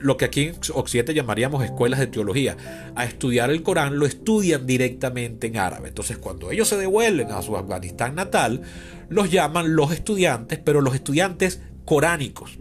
lo 0.00 0.16
que 0.16 0.24
aquí 0.24 0.42
en 0.42 0.56
Occidente 0.74 1.14
llamaríamos 1.14 1.64
escuelas 1.64 2.00
de 2.00 2.06
teología, 2.06 2.56
a 2.94 3.04
estudiar 3.04 3.50
el 3.50 3.62
Corán, 3.62 3.98
lo 3.98 4.06
estudian 4.06 4.66
directamente 4.66 5.46
en 5.46 5.58
árabe. 5.58 5.88
Entonces, 5.88 6.18
cuando 6.18 6.50
ellos 6.50 6.68
se 6.68 6.76
devuelven 6.76 7.30
a 7.30 7.42
su 7.42 7.56
Afganistán 7.56 8.14
natal, 8.14 8.62
los 9.08 9.30
llaman 9.30 9.76
los 9.76 9.92
estudiantes, 9.92 10.58
pero 10.58 10.80
los 10.80 10.94
estudiantes 10.94 11.60
coránicos. 11.84 12.58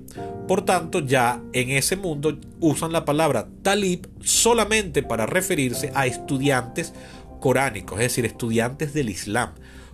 Por 0.48 0.66
tanto, 0.66 1.00
ya 1.00 1.42
en 1.54 1.70
ese 1.70 1.96
mundo 1.96 2.38
usan 2.60 2.92
la 2.92 3.06
palabra 3.06 3.48
talib 3.62 4.08
solamente 4.22 5.02
para 5.02 5.26
referirse 5.26 5.92
a 5.96 6.06
estudiantes 6.06 6.94
coránicos, 7.40 8.00
es 8.00 8.06
decir, 8.06 8.26
estudiantes 8.26 8.94
del 8.94 9.10
Islam. 9.10 9.54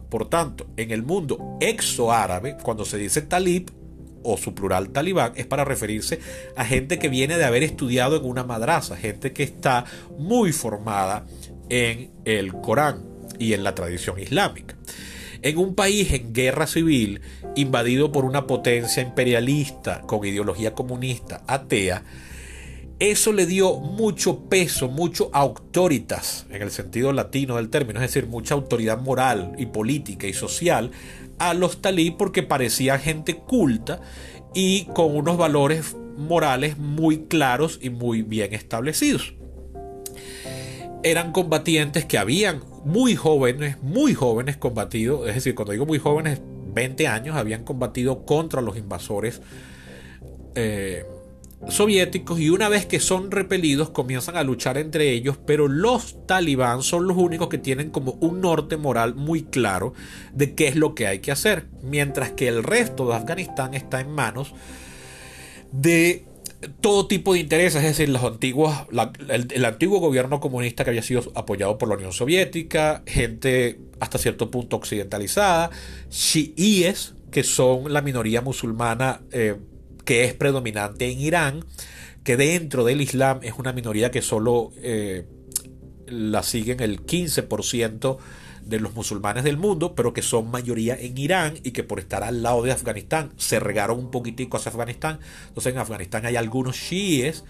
Por 0.09 0.27
tanto, 0.27 0.65
en 0.77 0.89
el 0.91 1.03
mundo 1.03 1.57
exo-árabe, 1.61 2.57
cuando 2.63 2.83
se 2.83 2.97
dice 2.97 3.21
talib, 3.21 3.71
o 4.23 4.37
su 4.37 4.53
plural 4.53 4.89
talibán 4.89 5.33
es 5.35 5.45
para 5.45 5.65
referirse 5.65 6.19
a 6.55 6.65
gente 6.65 6.99
que 6.99 7.09
viene 7.09 7.37
de 7.37 7.45
haber 7.45 7.63
estudiado 7.63 8.17
en 8.17 8.25
una 8.25 8.43
madraza, 8.43 8.95
gente 8.95 9.33
que 9.33 9.43
está 9.43 9.85
muy 10.17 10.51
formada 10.51 11.25
en 11.69 12.11
el 12.25 12.53
Corán 12.53 13.05
y 13.37 13.53
en 13.53 13.63
la 13.63 13.75
tradición 13.75 14.19
islámica. 14.19 14.75
En 15.41 15.57
un 15.57 15.73
país 15.73 16.11
en 16.11 16.33
guerra 16.33 16.67
civil, 16.67 17.21
invadido 17.55 18.11
por 18.11 18.25
una 18.25 18.45
potencia 18.45 19.01
imperialista 19.01 20.01
con 20.01 20.25
ideología 20.25 20.73
comunista 20.73 21.43
atea, 21.47 22.03
eso 22.99 23.31
le 23.31 23.45
dio 23.45 23.77
mucho 23.77 24.49
peso, 24.49 24.89
mucho 24.89 25.29
autoritas 25.31 26.45
en 26.49 26.61
el 26.61 26.69
sentido 26.69 27.13
latino 27.13 27.55
del 27.55 27.69
término, 27.69 28.01
es 28.01 28.13
decir, 28.13 28.27
mucha 28.27 28.55
autoridad 28.55 28.99
moral 28.99 29.53
y 29.57 29.67
política 29.67 30.27
y 30.27 30.33
social 30.33 30.91
a 31.39 31.53
los 31.53 31.81
talí 31.81 32.11
porque 32.11 32.43
parecía 32.43 32.99
gente 32.99 33.35
culta 33.35 34.01
y 34.53 34.85
con 34.93 35.15
unos 35.15 35.37
valores 35.37 35.95
morales 36.17 36.77
muy 36.77 37.25
claros 37.25 37.79
y 37.81 37.89
muy 37.89 38.21
bien 38.21 38.53
establecidos. 38.53 39.33
Eran 41.01 41.31
combatientes 41.31 42.05
que 42.05 42.17
habían 42.17 42.61
muy 42.83 43.15
jóvenes, 43.15 43.81
muy 43.81 44.13
jóvenes 44.13 44.57
combatido, 44.57 45.27
es 45.27 45.35
decir, 45.35 45.55
cuando 45.55 45.71
digo 45.71 45.85
muy 45.85 45.97
jóvenes, 45.97 46.41
20 46.73 47.07
años, 47.07 47.35
habían 47.35 47.63
combatido 47.63 48.25
contra 48.25 48.61
los 48.61 48.77
invasores 48.77 49.41
eh, 50.55 51.05
soviéticos 51.67 52.39
y 52.39 52.49
una 52.49 52.69
vez 52.69 52.85
que 52.85 52.99
son 52.99 53.31
repelidos 53.31 53.89
comienzan 53.89 54.37
a 54.37 54.43
luchar 54.43 54.77
entre 54.77 55.11
ellos, 55.11 55.37
pero 55.45 55.67
los 55.67 56.25
talibán 56.25 56.83
son 56.83 57.07
los 57.07 57.17
únicos 57.17 57.49
que 57.49 57.57
tienen 57.57 57.89
como 57.89 58.13
un 58.21 58.41
norte 58.41 58.77
moral 58.77 59.15
muy 59.15 59.43
claro 59.43 59.93
de 60.33 60.55
qué 60.55 60.67
es 60.67 60.75
lo 60.75 60.95
que 60.95 61.07
hay 61.07 61.19
que 61.19 61.31
hacer, 61.31 61.67
mientras 61.83 62.31
que 62.31 62.47
el 62.47 62.63
resto 62.63 63.07
de 63.07 63.15
Afganistán 63.15 63.73
está 63.73 63.99
en 63.99 64.11
manos 64.11 64.53
de 65.71 66.25
todo 66.81 67.07
tipo 67.07 67.33
de 67.33 67.39
intereses, 67.39 67.83
es 67.83 67.97
decir, 67.97 68.09
los 68.09 68.23
antiguos, 68.23 68.75
el, 69.29 69.65
antiguo 69.65 69.99
gobierno 69.99 70.39
comunista 70.39 70.83
que 70.83 70.89
había 70.89 71.03
sido 71.03 71.31
apoyado 71.35 71.77
por 71.77 71.87
la 71.87 71.95
Unión 71.95 72.11
Soviética, 72.11 73.03
gente 73.05 73.79
hasta 73.99 74.17
cierto 74.17 74.51
punto 74.51 74.75
occidentalizada, 74.75 75.69
chiíes, 76.09 77.13
que 77.31 77.43
son 77.43 77.93
la 77.93 78.01
minoría 78.01 78.41
musulmana 78.41 79.21
eh, 79.31 79.55
que 80.09 80.23
es 80.23 80.33
predominante 80.33 81.11
en 81.11 81.19
Irán, 81.19 81.65
que 82.23 82.35
dentro 82.35 82.83
del 82.83 82.99
Islam 82.99 83.41
es 83.43 83.53
una 83.59 83.73
minoría 83.73 84.09
que 84.09 84.23
solo 84.23 84.71
eh, 84.77 85.27
la 86.07 86.41
siguen 86.41 86.79
el 86.79 87.05
15% 87.05 88.17
de 88.65 88.79
los 88.79 88.95
musulmanes 88.95 89.43
del 89.43 89.57
mundo, 89.57 89.93
pero 89.93 90.11
que 90.11 90.23
son 90.23 90.49
mayoría 90.49 90.99
en 90.99 91.15
Irán 91.15 91.59
y 91.61 91.73
que 91.73 91.83
por 91.83 91.99
estar 91.99 92.23
al 92.23 92.41
lado 92.41 92.63
de 92.63 92.71
Afganistán 92.71 93.33
se 93.37 93.59
regaron 93.59 93.99
un 93.99 94.09
poquitico 94.09 94.57
hacia 94.57 94.71
Afganistán. 94.71 95.19
Entonces 95.49 95.73
en 95.73 95.79
Afganistán 95.79 96.25
hay 96.25 96.37
algunos 96.37 96.75
chiíes 96.75 97.43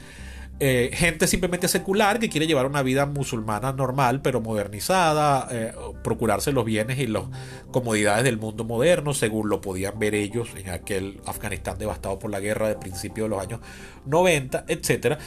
eh, 0.61 0.89
gente 0.93 1.25
simplemente 1.25 1.69
secular 1.69 2.19
que 2.19 2.27
quiere 2.27 2.45
llevar 2.45 2.65
una 2.65 2.83
vida 2.83 3.05
musulmana 3.05 3.71
normal 3.71 4.21
pero 4.21 4.41
modernizada, 4.41 5.47
eh, 5.51 5.71
procurarse 6.03 6.51
los 6.51 6.65
bienes 6.65 6.99
y 6.99 7.07
las 7.07 7.23
comodidades 7.71 8.25
del 8.25 8.37
mundo 8.37 8.65
moderno, 8.65 9.13
según 9.13 9.47
lo 9.47 9.61
podían 9.61 9.97
ver 9.97 10.15
ellos 10.15 10.49
en 10.57 10.69
aquel 10.69 11.21
Afganistán 11.25 11.77
devastado 11.77 12.19
por 12.19 12.29
la 12.29 12.41
guerra 12.41 12.67
de 12.67 12.75
principios 12.75 13.25
de 13.25 13.29
los 13.29 13.41
años 13.41 13.61
90, 14.05 14.65
etc. 14.67 15.17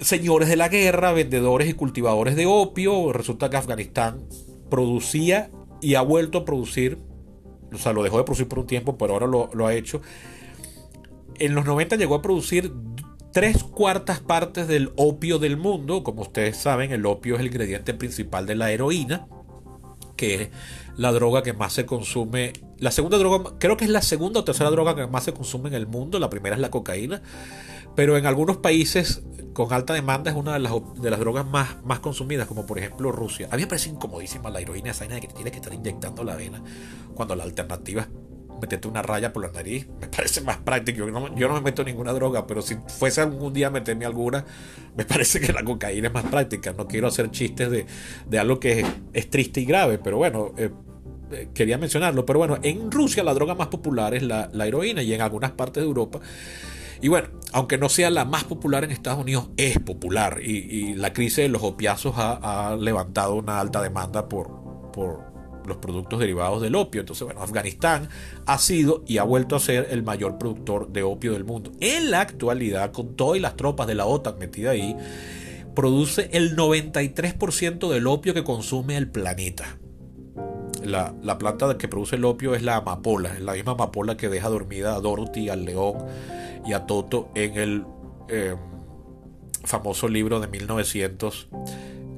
Señores 0.00 0.48
de 0.48 0.56
la 0.56 0.68
guerra, 0.68 1.12
vendedores 1.12 1.68
y 1.68 1.74
cultivadores 1.74 2.34
de 2.34 2.46
opio, 2.46 3.12
resulta 3.12 3.50
que 3.50 3.58
Afganistán 3.58 4.22
producía 4.70 5.50
y 5.82 5.94
ha 5.94 6.00
vuelto 6.00 6.38
a 6.38 6.44
producir, 6.46 6.96
o 7.70 7.76
sea, 7.76 7.92
lo 7.92 8.02
dejó 8.02 8.16
de 8.16 8.24
producir 8.24 8.48
por 8.48 8.60
un 8.60 8.66
tiempo, 8.66 8.96
pero 8.96 9.12
ahora 9.12 9.26
lo 9.26 9.66
ha 9.66 9.74
hecho. 9.74 10.00
En 11.38 11.54
los 11.54 11.66
90 11.66 11.96
llegó 11.96 12.14
a 12.14 12.22
producir 12.22 12.72
tres 13.38 13.62
cuartas 13.62 14.18
partes 14.18 14.66
del 14.66 14.90
opio 14.96 15.38
del 15.38 15.56
mundo. 15.56 16.02
Como 16.02 16.22
ustedes 16.22 16.56
saben, 16.56 16.90
el 16.90 17.06
opio 17.06 17.36
es 17.36 17.40
el 17.40 17.46
ingrediente 17.46 17.94
principal 17.94 18.46
de 18.46 18.56
la 18.56 18.72
heroína, 18.72 19.28
que 20.16 20.34
es 20.34 20.48
la 20.96 21.12
droga 21.12 21.44
que 21.44 21.52
más 21.52 21.72
se 21.72 21.86
consume. 21.86 22.52
La 22.78 22.90
segunda 22.90 23.16
droga, 23.16 23.52
creo 23.60 23.76
que 23.76 23.84
es 23.84 23.92
la 23.92 24.02
segunda 24.02 24.40
o 24.40 24.44
tercera 24.44 24.70
droga 24.70 24.96
que 24.96 25.06
más 25.06 25.22
se 25.22 25.34
consume 25.34 25.68
en 25.68 25.76
el 25.76 25.86
mundo. 25.86 26.18
La 26.18 26.28
primera 26.28 26.56
es 26.56 26.60
la 26.60 26.72
cocaína. 26.72 27.22
Pero 27.94 28.16
en 28.16 28.26
algunos 28.26 28.56
países 28.56 29.22
con 29.52 29.72
alta 29.72 29.94
demanda 29.94 30.32
es 30.32 30.36
una 30.36 30.54
de 30.54 30.58
las, 30.58 30.72
de 31.00 31.08
las 31.08 31.20
drogas 31.20 31.46
más, 31.46 31.76
más 31.84 32.00
consumidas, 32.00 32.48
como 32.48 32.66
por 32.66 32.80
ejemplo 32.80 33.12
Rusia. 33.12 33.46
A 33.52 33.56
mí 33.56 33.62
me 33.62 33.68
parece 33.68 33.90
incomodísima 33.90 34.50
la 34.50 34.58
heroína, 34.58 34.90
esa 34.90 35.06
de 35.06 35.20
que 35.20 35.28
te 35.28 35.34
tienes 35.34 35.52
que 35.52 35.58
estar 35.58 35.72
inyectando 35.72 36.24
la 36.24 36.34
vena, 36.34 36.60
cuando 37.14 37.36
la 37.36 37.44
alternativa 37.44 38.02
es 38.02 38.08
meterte 38.60 38.88
una 38.88 39.02
raya 39.02 39.32
por 39.32 39.44
la 39.44 39.52
nariz. 39.52 39.86
Me 40.00 40.08
parece 40.08 40.40
más 40.40 40.58
práctico. 40.58 40.98
Yo 40.98 41.48
no, 41.48 41.54
me 41.54 41.60
meto 41.60 41.84
ninguna 41.84 42.12
droga, 42.12 42.46
pero 42.46 42.62
si 42.62 42.76
fuese 42.98 43.20
algún 43.20 43.52
día 43.52 43.70
meterme 43.70 44.04
alguna, 44.04 44.44
me 44.96 45.04
parece 45.04 45.40
que 45.40 45.52
la 45.52 45.62
cocaína 45.62 46.08
es 46.08 46.14
más 46.14 46.24
práctica. 46.24 46.72
No 46.72 46.86
quiero 46.86 47.08
hacer 47.08 47.30
chistes 47.30 47.70
de, 47.70 47.86
de 48.26 48.38
algo 48.38 48.60
que 48.60 48.84
es, 49.12 49.30
triste 49.30 49.60
y 49.60 49.64
grave, 49.64 49.98
pero 49.98 50.16
bueno, 50.16 50.52
eh, 50.56 50.70
eh, 51.32 51.48
quería 51.54 51.78
mencionarlo. 51.78 52.24
Pero 52.26 52.38
bueno, 52.38 52.58
en 52.62 52.90
Rusia 52.90 53.22
la 53.22 53.34
droga 53.34 53.54
más 53.54 53.68
popular 53.68 54.14
es 54.14 54.22
la, 54.22 54.48
la 54.52 54.66
heroína 54.66 55.02
y 55.02 55.12
en 55.12 55.20
algunas 55.20 55.52
partes 55.52 55.82
de 55.82 55.86
Europa. 55.88 56.20
Y 57.00 57.08
bueno, 57.08 57.28
aunque 57.52 57.78
no 57.78 57.88
sea 57.88 58.10
la 58.10 58.24
más 58.24 58.44
popular 58.44 58.84
en 58.84 58.90
Estados 58.90 59.20
Unidos, 59.20 59.50
es 59.56 59.78
popular. 59.78 60.40
Y, 60.42 60.94
la 60.94 61.12
crisis 61.12 61.36
de 61.38 61.48
los 61.48 61.62
opiazos 61.62 62.14
ha, 62.16 62.70
ha, 62.70 62.76
levantado 62.76 63.36
una 63.36 63.60
alta 63.60 63.80
demanda 63.82 64.28
por, 64.28 64.90
por 64.92 65.27
los 65.68 65.78
productos 65.78 66.18
derivados 66.18 66.62
del 66.62 66.74
opio. 66.74 67.00
Entonces, 67.00 67.24
bueno, 67.24 67.42
Afganistán 67.42 68.08
ha 68.46 68.58
sido 68.58 69.04
y 69.06 69.18
ha 69.18 69.22
vuelto 69.22 69.56
a 69.56 69.60
ser 69.60 69.88
el 69.90 70.02
mayor 70.02 70.38
productor 70.38 70.88
de 70.88 71.02
opio 71.02 71.32
del 71.32 71.44
mundo. 71.44 71.72
En 71.80 72.10
la 72.10 72.20
actualidad, 72.20 72.92
con 72.92 73.14
todas 73.14 73.40
las 73.40 73.56
tropas 73.56 73.86
de 73.86 73.94
la 73.94 74.06
OTAN 74.06 74.38
metidas 74.38 74.72
ahí, 74.72 74.96
produce 75.74 76.30
el 76.32 76.56
93% 76.56 77.88
del 77.88 78.06
opio 78.06 78.34
que 78.34 78.42
consume 78.44 78.96
el 78.96 79.08
planeta. 79.08 79.78
La, 80.84 81.14
la, 81.22 81.38
planta 81.38 81.76
que 81.76 81.88
produce 81.88 82.16
el 82.16 82.24
opio 82.24 82.54
es 82.54 82.62
la 82.62 82.76
amapola, 82.76 83.34
es 83.34 83.40
la 83.40 83.52
misma 83.52 83.72
amapola 83.72 84.16
que 84.16 84.28
deja 84.28 84.48
dormida 84.48 84.94
a 84.94 85.00
Dorothy, 85.00 85.48
al 85.48 85.64
león 85.64 85.96
y 86.66 86.72
a 86.72 86.86
Toto 86.86 87.30
en 87.34 87.56
el 87.56 87.84
eh, 88.28 88.56
famoso 89.64 90.08
libro 90.08 90.40
de 90.40 90.48
1900 90.48 91.48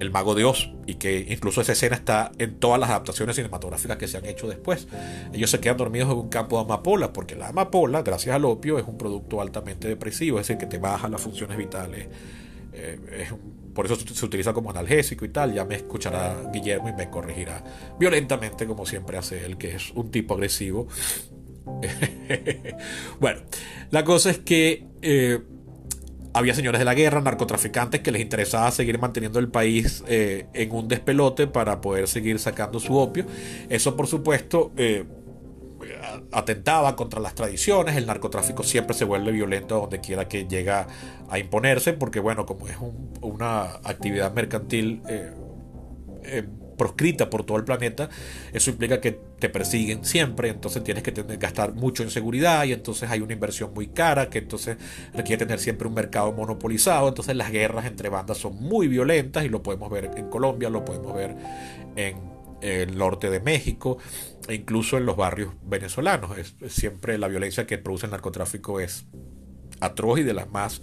el 0.01 0.11
Mago 0.11 0.35
de 0.35 0.45
Oz, 0.45 0.71
y 0.87 0.95
que 0.95 1.27
incluso 1.29 1.61
esa 1.61 1.73
escena 1.73 1.95
está 1.95 2.33
en 2.39 2.59
todas 2.59 2.81
las 2.81 2.91
adaptaciones 2.91 3.37
cinematográficas 3.37 3.99
que 3.99 4.09
se 4.09 4.17
han 4.17 4.25
hecho 4.25 4.49
después. 4.49 4.89
Ellos 5.33 5.51
se 5.51 5.61
quedan 5.61 5.77
dormidos 5.77 6.11
en 6.11 6.17
un 6.17 6.29
campo 6.29 6.57
de 6.57 6.65
amapola, 6.65 7.13
porque 7.13 7.37
la 7.37 7.49
amapola, 7.49 8.03
gracias 8.03 8.35
al 8.35 8.45
opio, 8.47 8.79
es 8.79 8.87
un 8.87 8.99
producto 8.99 9.41
altamente 9.41 9.89
depresivo, 9.89 10.41
es 10.41 10.49
decir, 10.49 10.59
que 10.59 10.67
te 10.67 10.79
baja 10.79 11.09
las 11.09 11.21
funciones 11.21 11.57
vitales. 11.57 12.09
Eh, 12.73 13.29
por 13.75 13.87
eso 13.87 13.97
se 13.97 14.27
utiliza 14.27 14.53
como 14.53 14.71
analgésico 14.71 15.25
y 15.25 15.29
tal. 15.29 15.55
Ya 15.55 15.65
me 15.65 15.77
escuchará 15.77 16.51
Guillermo 16.53 16.89
y 16.89 16.93
me 16.93 17.09
corregirá 17.11 17.63
violentamente, 17.99 18.67
como 18.67 18.87
siempre 18.87 19.19
hace 19.19 19.45
él, 19.45 19.59
que 19.59 19.75
es 19.75 19.91
un 19.93 20.11
tipo 20.11 20.35
agresivo. 20.35 20.89
bueno, 23.21 23.41
la 23.91 24.05
cosa 24.05 24.31
es 24.31 24.39
que 24.39 24.87
eh, 25.03 25.41
había 26.33 26.55
señores 26.55 26.79
de 26.79 26.85
la 26.85 26.95
guerra, 26.95 27.21
narcotraficantes 27.21 28.01
que 28.01 28.13
les 28.13 28.23
interesaba 28.23 28.71
seguir 28.71 28.99
manteniendo 28.99 29.39
el 29.39 29.49
país 29.49 30.05
eh, 30.07 30.47
en 30.55 30.73
un 30.73 30.89
despelote 30.89 31.47
para 31.47 31.81
poder 31.81 32.09
seguir 32.09 32.39
sacando 32.39 32.79
su 32.81 32.97
opio. 32.97 33.27
Eso, 33.69 33.97
por 33.97 34.07
supuesto, 34.07 34.73
eh, 34.77 35.05
atentaba 36.33 36.95
contra 36.97 37.21
las 37.21 37.35
tradiciones. 37.35 37.97
El 37.97 38.07
narcotráfico 38.07 38.63
siempre 38.63 38.95
se 38.95 39.05
vuelve 39.05 39.33
violento 39.33 39.81
donde 39.81 40.01
quiera 40.01 40.29
que 40.29 40.47
llega 40.47 40.87
a 41.29 41.39
imponerse, 41.39 41.93
porque, 41.95 42.21
bueno, 42.21 42.47
como 42.47 42.69
es 42.69 42.77
una 43.21 43.63
actividad 43.85 44.33
mercantil 44.33 45.03
eh, 45.09 46.45
proscrita 46.81 47.29
por 47.29 47.45
todo 47.45 47.59
el 47.59 47.65
planeta, 47.65 48.09
eso 48.55 48.71
implica 48.71 49.03
que 49.03 49.13
te 49.39 49.51
persiguen 49.51 50.03
siempre, 50.03 50.49
entonces 50.49 50.83
tienes 50.83 51.03
que 51.03 51.13
tener, 51.13 51.37
gastar 51.37 51.75
mucho 51.75 52.03
en 52.03 52.11
seguridad 52.11 52.65
y 52.65 52.73
entonces 52.73 53.11
hay 53.11 53.21
una 53.21 53.35
inversión 53.35 53.75
muy 53.75 53.89
cara 53.89 54.31
que 54.31 54.39
entonces 54.39 54.79
requiere 55.13 55.45
tener 55.45 55.59
siempre 55.59 55.89
un 55.89 55.93
mercado 55.93 56.33
monopolizado, 56.33 57.07
entonces 57.09 57.37
las 57.37 57.53
guerras 57.53 57.85
entre 57.85 58.09
bandas 58.09 58.39
son 58.39 58.57
muy 58.57 58.89
violentas 58.89 59.45
y 59.45 59.51
lo 59.51 59.63
podemos 59.63 59.91
ver 59.91 60.11
en 60.17 60.31
Colombia, 60.31 60.71
lo 60.71 60.83
podemos 60.83 61.15
ver 61.15 61.37
en 61.97 62.17
el 62.63 62.97
norte 62.97 63.29
de 63.29 63.41
México 63.41 63.99
e 64.49 64.55
incluso 64.55 64.97
en 64.97 65.05
los 65.05 65.19
barrios 65.19 65.53
venezolanos. 65.63 66.39
Es, 66.39 66.55
siempre 66.73 67.19
la 67.19 67.29
violencia 67.29 67.67
que 67.67 67.77
produce 67.77 68.07
el 68.07 68.13
narcotráfico 68.13 68.81
es 68.81 69.05
atroz 69.81 70.21
y 70.21 70.23
de 70.23 70.33
las 70.33 70.51
más 70.51 70.81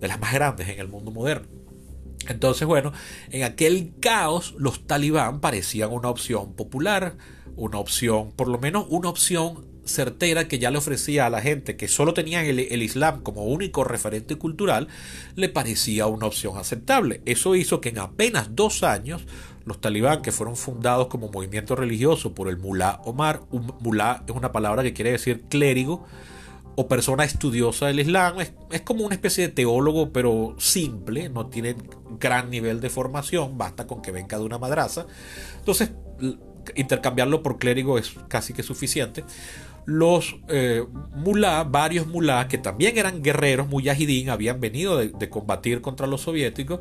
de 0.00 0.08
las 0.08 0.18
más 0.18 0.32
grandes 0.32 0.66
en 0.70 0.80
el 0.80 0.88
mundo 0.88 1.10
moderno. 1.10 1.65
Entonces, 2.28 2.66
bueno, 2.66 2.92
en 3.30 3.44
aquel 3.44 3.92
caos 4.00 4.54
los 4.58 4.86
talibán 4.86 5.40
parecían 5.40 5.92
una 5.92 6.08
opción 6.08 6.54
popular, 6.54 7.16
una 7.56 7.78
opción, 7.78 8.32
por 8.32 8.48
lo 8.48 8.58
menos 8.58 8.86
una 8.88 9.08
opción 9.08 9.64
certera 9.86 10.48
que 10.48 10.58
ya 10.58 10.70
le 10.70 10.78
ofrecía 10.78 11.26
a 11.26 11.30
la 11.30 11.40
gente 11.40 11.76
que 11.76 11.88
solo 11.88 12.12
tenían 12.12 12.44
el, 12.44 12.82
Islam 12.82 13.22
como 13.22 13.44
único 13.44 13.84
referente 13.84 14.36
cultural, 14.36 14.88
le 15.36 15.48
parecía 15.48 16.06
una 16.06 16.26
opción 16.26 16.58
aceptable. 16.58 17.22
Eso 17.24 17.54
hizo 17.54 17.80
que 17.80 17.90
en 17.90 17.98
apenas 17.98 18.54
dos 18.54 18.82
años 18.82 19.24
los 19.64 19.80
talibán, 19.80 20.22
que 20.22 20.32
fueron 20.32 20.56
fundados 20.56 21.08
como 21.08 21.30
movimiento 21.30 21.74
religioso 21.74 22.34
por 22.34 22.48
el 22.48 22.56
Mullah 22.56 23.00
Omar, 23.04 23.42
mullah 23.80 24.22
es 24.26 24.34
una 24.34 24.52
palabra 24.52 24.82
que 24.82 24.92
quiere 24.92 25.12
decir 25.12 25.42
clérigo, 25.48 26.06
o 26.76 26.86
persona 26.88 27.24
estudiosa 27.24 27.86
del 27.86 28.00
Islam. 28.00 28.36
Es, 28.70 28.80
como 28.82 29.04
una 29.04 29.14
especie 29.14 29.48
de 29.48 29.52
teólogo, 29.52 30.12
pero 30.12 30.54
simple, 30.58 31.28
no 31.28 31.46
tiene 31.46 31.74
gran 32.20 32.50
nivel 32.50 32.80
de 32.80 32.90
formación, 32.90 33.58
basta 33.58 33.86
con 33.86 34.02
que 34.02 34.12
venga 34.12 34.38
de 34.38 34.44
una 34.44 34.58
madraza. 34.58 35.06
Entonces, 35.58 35.90
intercambiarlo 36.74 37.42
por 37.42 37.58
clérigo 37.58 37.98
es 37.98 38.14
casi 38.28 38.52
que 38.52 38.62
suficiente. 38.62 39.24
Los 39.86 40.36
eh, 40.48 40.84
mulá, 41.14 41.64
varios 41.64 42.06
mulá, 42.06 42.46
que 42.48 42.58
también 42.58 42.98
eran 42.98 43.22
guerreros, 43.22 43.68
muyahidín, 43.68 44.30
habían 44.30 44.60
venido 44.60 44.98
de, 44.98 45.08
de 45.08 45.30
combatir 45.30 45.80
contra 45.80 46.06
los 46.06 46.22
soviéticos. 46.22 46.80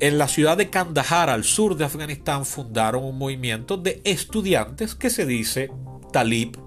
En 0.00 0.18
la 0.18 0.28
ciudad 0.28 0.56
de 0.56 0.70
Kandahar, 0.70 1.30
al 1.30 1.44
sur 1.44 1.76
de 1.76 1.84
Afganistán, 1.84 2.44
fundaron 2.44 3.04
un 3.04 3.16
movimiento 3.16 3.76
de 3.76 4.02
estudiantes 4.04 4.94
que 4.94 5.08
se 5.08 5.24
dice 5.24 5.70
talib 6.12 6.63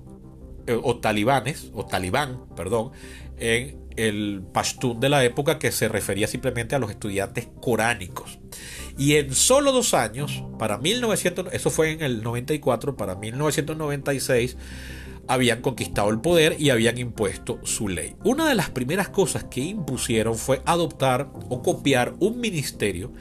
o 0.68 0.98
talibanes, 0.98 1.72
o 1.74 1.86
talibán, 1.86 2.46
perdón, 2.56 2.92
en 3.40 3.88
el 3.96 4.44
pashtun 4.54 5.00
de 5.00 5.10
la 5.10 5.24
época 5.24 5.60
que 5.60 5.72
se 5.72 5.88
refería 5.88 6.28
simplemente 6.28 6.76
a 6.76 6.80
los 6.80 6.92
estudiantes 6.92 7.48
coránicos. 7.60 8.40
Y 8.98 9.16
en 9.16 9.34
solo 9.34 9.72
dos 9.72 9.94
años, 9.94 10.44
para 10.58 10.78
1900, 10.78 11.54
eso 11.54 11.70
fue 11.70 11.92
en 11.92 12.02
el 12.02 12.24
94, 12.24 12.96
para 12.96 13.16
1996, 13.16 14.58
habían 15.28 15.62
conquistado 15.62 16.10
el 16.10 16.20
poder 16.20 16.56
y 16.58 16.70
habían 16.70 16.98
impuesto 16.98 17.60
su 17.64 17.90
ley. 17.90 18.16
Una 18.24 18.48
de 18.48 18.56
las 18.56 18.70
primeras 18.70 19.10
cosas 19.10 19.44
que 19.44 19.62
impusieron 19.62 20.36
fue 20.36 20.62
adoptar 20.66 21.30
o 21.50 21.62
copiar 21.62 22.16
un 22.20 22.40
ministerio 22.40 23.12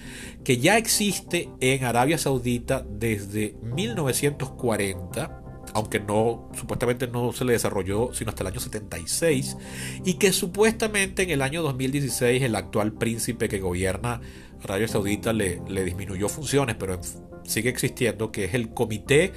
que 0.45 0.59
ya 0.59 0.79
existe 0.79 1.49
en 1.61 1.85
Arabia 1.85 2.17
Saudita 2.17 2.87
desde 2.89 3.57
1940 3.63 5.43
aunque 5.75 6.01
no, 6.01 6.51
supuestamente 6.55 7.07
no 7.09 7.33
se 7.33 7.45
le 7.45 7.53
desarrolló 7.53 8.13
sino 8.15 8.31
hasta 8.31 8.43
el 8.43 8.49
año 8.49 8.61
76, 8.61 9.57
y 10.05 10.15
que 10.15 10.33
supuestamente 10.33 11.23
en 11.23 11.31
el 11.31 11.43
año 11.43 11.63
2016 11.63 12.43
el 12.43 12.55
actual 12.55 12.93
príncipe 12.93 13.49
que 13.49 13.61
gobierna 13.61 14.21
Arabia 14.63 14.89
Saudita 14.89 15.33
le, 15.33 15.61
le 15.69 15.85
disminuyó 15.85 16.29
funciones, 16.29 16.77
pero 16.79 17.01
sigue 17.45 17.71
existiendo, 17.71 18.33
que 18.33 18.45
es 18.45 18.55
el 18.55 18.71
Comité 18.71 19.33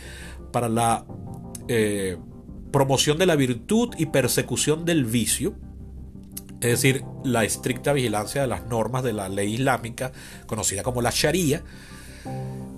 para 0.51 0.69
la 0.69 1.05
eh, 1.67 2.17
Promoción 2.71 3.17
de 3.17 3.25
la 3.25 3.35
Virtud 3.35 3.95
y 3.97 4.07
Persecución 4.07 4.85
del 4.85 5.05
Vicio, 5.05 5.55
es 6.61 6.69
decir, 6.69 7.03
la 7.23 7.43
estricta 7.43 7.93
vigilancia 7.93 8.41
de 8.41 8.47
las 8.47 8.65
normas 8.65 9.03
de 9.03 9.13
la 9.13 9.29
ley 9.29 9.53
islámica, 9.53 10.11
conocida 10.45 10.83
como 10.83 11.01
la 11.01 11.09
Sharia, 11.11 11.63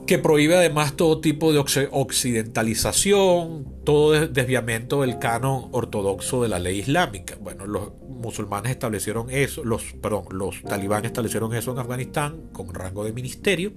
que 0.06 0.18
prohíbe 0.18 0.58
además 0.58 0.98
todo 0.98 1.22
tipo 1.22 1.54
de 1.54 1.60
occidentalización, 1.60 3.66
todo 3.84 4.28
desviamiento 4.28 5.02
del 5.02 5.20
canon 5.20 5.70
ortodoxo 5.72 6.44
de 6.44 6.50
la 6.50 6.60
ley 6.60 6.80
islámica. 6.80 7.38
Bueno, 7.40 7.66
los 7.66 7.94
musulmanes 8.10 8.72
establecieron 8.72 9.30
eso, 9.30 9.64
los, 9.64 9.94
perdón, 10.02 10.26
los 10.32 10.62
talibanes 10.64 11.12
establecieron 11.12 11.56
eso 11.56 11.72
en 11.72 11.80
Afganistán 11.80 12.42
con 12.52 12.74
rango 12.74 13.06
de 13.06 13.14
ministerio 13.14 13.72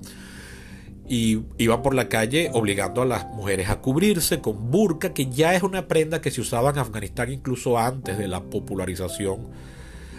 y 1.06 1.42
iban 1.58 1.82
por 1.82 1.94
la 1.94 2.08
calle 2.08 2.50
obligando 2.52 3.02
a 3.02 3.06
las 3.06 3.26
mujeres 3.26 3.68
a 3.68 3.80
cubrirse 3.80 4.40
con 4.40 4.70
burka, 4.70 5.12
que 5.12 5.26
ya 5.26 5.54
es 5.54 5.62
una 5.62 5.86
prenda 5.86 6.20
que 6.20 6.30
se 6.30 6.40
usaba 6.40 6.70
en 6.70 6.78
Afganistán 6.78 7.30
incluso 7.30 7.78
antes 7.78 8.18
de 8.18 8.28
la 8.28 8.42
popularización, 8.42 9.48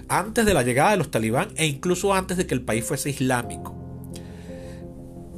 antes 0.08 0.46
de 0.46 0.54
la 0.54 0.64
llegada 0.64 0.92
de 0.92 0.98
los 0.98 1.10
talibán 1.10 1.50
e 1.56 1.66
incluso 1.66 2.14
antes 2.14 2.38
de 2.38 2.46
que 2.46 2.54
el 2.54 2.62
país 2.62 2.86
fuese 2.86 3.10
islámico 3.10 3.85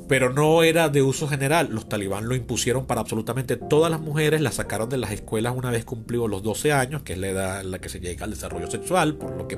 pero 0.08 0.32
no 0.32 0.64
era 0.64 0.90
de 0.90 1.02
uso 1.02 1.28
general. 1.28 1.70
Los 1.72 1.90
talibán 1.90 2.28
lo 2.28 2.36
impusieron 2.36 2.86
para 2.86 3.02
absolutamente 3.02 3.58
todas 3.58 3.92
las 3.92 4.00
mujeres, 4.00 4.42
las 4.42 4.56
sacaron 4.56 4.90
de 4.90 4.98
las 4.98 5.12
escuelas 5.12 5.54
una 5.56 5.72
vez 5.72 5.86
cumplidos 5.86 6.30
los 6.30 6.44
12 6.44 6.72
años, 6.72 7.02
que 7.04 7.14
es 7.14 7.20
la 7.20 7.28
edad 7.28 7.62
en 7.62 7.72
la 7.72 7.80
que 7.80 7.90
se 7.90 8.00
llega 8.00 8.26
al 8.26 8.32
desarrollo 8.32 8.70
sexual, 8.70 9.16
por 9.16 9.36
lo 9.36 9.48
que 9.48 9.58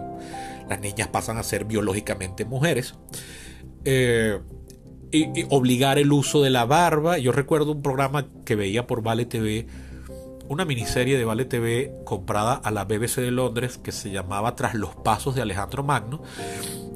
las 0.67 0.79
niñas 0.81 1.07
pasan 1.07 1.37
a 1.37 1.43
ser 1.43 1.65
biológicamente 1.65 2.45
mujeres. 2.45 2.95
Eh, 3.85 4.39
y, 5.11 5.45
obligar 5.49 5.97
el 5.99 6.11
uso 6.11 6.41
de 6.41 6.49
la 6.49 6.65
barba. 6.65 7.17
Yo 7.17 7.31
recuerdo 7.31 7.71
un 7.71 7.81
programa 7.81 8.27
que 8.45 8.55
veía 8.55 8.87
por 8.87 9.01
Vale 9.01 9.25
TV, 9.25 9.67
una 10.47 10.65
miniserie 10.65 11.17
de 11.17 11.25
Vale 11.25 11.45
TV 11.45 11.93
comprada 12.05 12.53
a 12.55 12.71
la 12.71 12.85
BBC 12.85 13.17
de 13.17 13.31
Londres 13.31 13.77
que 13.77 13.91
se 13.91 14.11
llamaba 14.11 14.55
Tras 14.55 14.73
los 14.73 14.95
Pasos 14.95 15.35
de 15.35 15.41
Alejandro 15.41 15.83
Magno, 15.83 16.21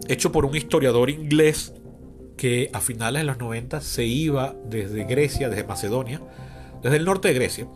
hecho 0.08 0.32
por 0.32 0.46
un 0.46 0.56
historiador 0.56 1.10
inglés 1.10 1.74
que 2.44 2.70
a 2.74 2.82
finales 2.82 3.22
de 3.22 3.26
los 3.26 3.40
90 3.40 3.80
se 3.80 4.04
iba 4.04 4.54
desde 4.66 5.06
Grecia, 5.06 5.48
desde 5.48 5.64
Macedonia, 5.64 6.20
desde 6.82 6.98
el 6.98 7.06
norte 7.06 7.30
de 7.30 7.36
Grecia, 7.36 7.68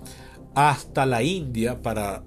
hasta 0.56 1.06
la 1.06 1.24
India 1.24 1.82
para 1.82 2.26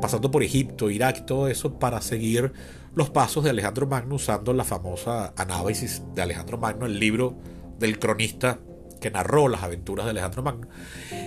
pasando 0.00 0.30
por 0.30 0.44
Egipto, 0.44 0.90
Irak 0.90 1.18
y 1.18 1.26
todo 1.26 1.48
eso 1.48 1.80
para 1.80 2.00
seguir 2.00 2.52
los 2.94 3.10
pasos 3.10 3.42
de 3.42 3.50
Alejandro 3.50 3.88
Magno 3.88 4.14
usando 4.14 4.52
la 4.52 4.62
famosa 4.62 5.34
análisis 5.36 6.04
de 6.14 6.22
Alejandro 6.22 6.56
Magno, 6.56 6.86
el 6.86 7.00
libro 7.00 7.34
del 7.80 7.98
cronista 7.98 8.60
que 9.00 9.10
narró 9.10 9.48
las 9.48 9.64
aventuras 9.64 10.06
de 10.06 10.10
Alejandro 10.10 10.44
Magno. 10.44 10.68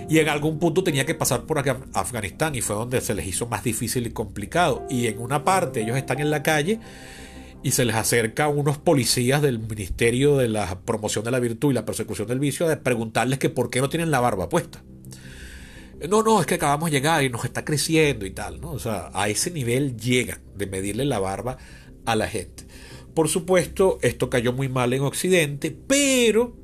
Y 0.08 0.20
en 0.20 0.30
algún 0.30 0.58
punto 0.58 0.82
tenía 0.82 1.04
que 1.04 1.14
pasar 1.14 1.42
por 1.42 1.62
Afganistán 1.92 2.54
y 2.54 2.62
fue 2.62 2.76
donde 2.76 3.02
se 3.02 3.12
les 3.14 3.26
hizo 3.26 3.46
más 3.46 3.62
difícil 3.62 4.06
y 4.06 4.10
complicado. 4.10 4.86
Y 4.88 5.08
en 5.08 5.18
una 5.18 5.44
parte 5.44 5.82
ellos 5.82 5.98
están 5.98 6.18
en 6.20 6.30
la 6.30 6.42
calle 6.42 6.80
y 7.66 7.72
se 7.72 7.84
les 7.84 7.96
acerca 7.96 8.46
unos 8.46 8.78
policías 8.78 9.42
del 9.42 9.58
Ministerio 9.58 10.36
de 10.36 10.46
la 10.46 10.78
Promoción 10.82 11.24
de 11.24 11.32
la 11.32 11.40
Virtud 11.40 11.72
y 11.72 11.74
la 11.74 11.84
Persecución 11.84 12.28
del 12.28 12.38
Vicio 12.38 12.68
de 12.68 12.76
preguntarles 12.76 13.40
que 13.40 13.50
por 13.50 13.70
qué 13.70 13.80
no 13.80 13.88
tienen 13.88 14.12
la 14.12 14.20
barba 14.20 14.48
puesta. 14.48 14.84
No, 16.08 16.22
no, 16.22 16.40
es 16.40 16.46
que 16.46 16.54
acabamos 16.54 16.92
de 16.92 16.96
llegar 16.96 17.24
y 17.24 17.28
nos 17.28 17.44
está 17.44 17.64
creciendo 17.64 18.24
y 18.24 18.30
tal, 18.30 18.60
¿no? 18.60 18.70
O 18.70 18.78
sea, 18.78 19.10
a 19.12 19.28
ese 19.28 19.50
nivel 19.50 19.96
llegan 19.96 20.38
de 20.54 20.68
medirle 20.68 21.06
la 21.06 21.18
barba 21.18 21.58
a 22.04 22.14
la 22.14 22.28
gente. 22.28 22.68
Por 23.14 23.28
supuesto, 23.28 23.98
esto 24.00 24.30
cayó 24.30 24.52
muy 24.52 24.68
mal 24.68 24.92
en 24.92 25.02
Occidente, 25.02 25.76
pero 25.88 26.54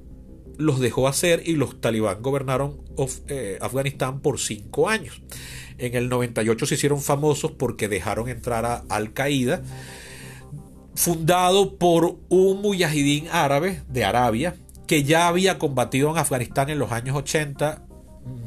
los 0.59 0.79
dejó 0.79 1.09
hacer 1.09 1.43
y 1.45 1.57
los 1.57 1.81
talibán 1.81 2.23
gobernaron 2.23 2.81
eh, 3.27 3.59
Afganistán 3.61 4.21
por 4.21 4.38
cinco 4.38 4.88
años. 4.88 5.21
En 5.79 5.97
el 5.97 6.09
98 6.09 6.65
se 6.65 6.77
hicieron 6.77 7.03
famosos 7.03 7.51
porque 7.51 7.88
dejaron 7.88 8.29
entrar 8.29 8.65
a 8.67 8.85
Al 8.88 9.12
Qaeda, 9.12 9.65
fundado 10.94 11.76
por 11.76 12.18
un 12.28 12.62
mujahidín 12.62 13.28
árabe 13.31 13.83
de 13.88 14.05
Arabia, 14.05 14.57
que 14.87 15.05
ya 15.05 15.28
había 15.28 15.59
combatido 15.59 16.11
en 16.11 16.18
Afganistán 16.18 16.68
en 16.70 16.78
los 16.78 16.92
años 16.92 17.16
80 17.16 17.87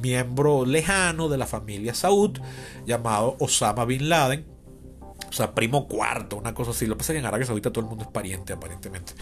miembro 0.02 0.66
lejano 0.66 1.30
de 1.30 1.38
la 1.38 1.48
familia 1.48 1.94
Saud, 1.94 2.40
llamado 2.86 3.36
Osama 3.40 3.86
Bin 3.86 4.10
Laden. 4.10 4.46
O 5.30 5.34
sea, 5.34 5.54
primo 5.54 5.88
cuarto, 5.88 6.38
una 6.38 6.54
cosa 6.54 6.72
así. 6.72 6.86
Lo 6.86 6.96
que 6.96 7.00
pasa 7.00 7.14
es 7.14 7.16
que 7.16 7.20
en 7.20 7.26
Arabia 7.26 7.46
Saudita 7.46 7.72
todo 7.72 7.84
el 7.84 7.90
mundo 7.90 8.06
es 8.06 8.12
pariente, 8.12 8.54
aparentemente. 8.54 9.14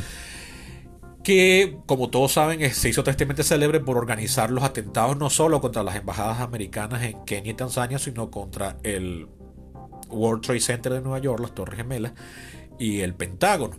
Que, 1.24 1.78
como 1.86 2.10
todos 2.10 2.34
saben, 2.34 2.70
se 2.74 2.90
hizo 2.90 3.04
tristemente 3.04 3.44
célebre 3.44 3.80
por 3.80 3.98
organizar 3.98 4.52
los 4.52 4.64
atentados 4.64 5.18
no 5.18 5.30
solo 5.30 5.62
contra 5.62 5.82
las 5.82 5.96
embajadas 5.96 6.42
americanas 6.42 7.04
en 7.04 7.24
Kenia 7.24 7.52
y 7.52 7.56
Tanzania, 7.56 7.98
sino 7.98 8.30
contra 8.30 8.78
el 8.84 9.28
World 10.10 10.44
Trade 10.44 10.60
Center 10.60 10.94
de 10.94 11.02
Nueva 11.02 11.20
York, 11.20 11.40
las 11.40 11.56
Torres 11.56 11.78
Gemelas 11.78 12.12
y 12.80 13.02
el 13.02 13.16
Pentágono. 13.16 13.76